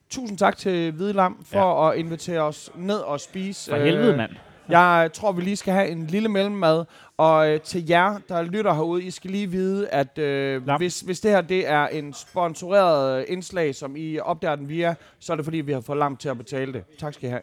Tusind 0.09 0.37
tak 0.37 0.57
til 0.57 0.91
Hvide 0.91 1.13
Lam 1.13 1.45
for 1.51 1.85
ja. 1.85 1.91
at 1.91 1.97
invitere 1.99 2.41
os 2.41 2.69
ned 2.75 2.97
og 2.97 3.19
spise. 3.19 3.71
For 3.71 3.77
helvede, 3.77 4.17
mand. 4.17 4.31
Jeg 4.69 5.09
tror, 5.13 5.31
vi 5.31 5.41
lige 5.41 5.55
skal 5.55 5.73
have 5.73 5.87
en 5.87 6.07
lille 6.07 6.29
mellemmad. 6.29 6.85
Og 7.17 7.49
øh, 7.49 7.61
til 7.61 7.87
jer, 7.87 8.17
der 8.29 8.41
lytter 8.41 8.73
herude, 8.73 9.03
I 9.03 9.11
skal 9.11 9.31
lige 9.31 9.47
vide, 9.47 9.89
at 9.89 10.17
øh, 10.17 10.67
Lam. 10.67 10.77
hvis, 10.77 11.01
hvis 11.01 11.19
det 11.19 11.31
her 11.31 11.41
det 11.41 11.67
er 11.67 11.87
en 11.87 12.13
sponsoreret 12.13 13.19
øh, 13.19 13.25
indslag, 13.27 13.75
som 13.75 13.95
I 13.95 14.19
opdager 14.19 14.55
den 14.55 14.69
via, 14.69 14.95
så 15.19 15.33
er 15.33 15.35
det 15.35 15.45
fordi, 15.45 15.57
vi 15.57 15.71
har 15.71 15.81
fået 15.81 15.97
Lam 15.97 16.17
til 16.17 16.29
at 16.29 16.37
betale 16.37 16.73
det. 16.73 16.83
Tak 16.99 17.13
skal 17.13 17.27
I 17.27 17.29
have. 17.29 17.41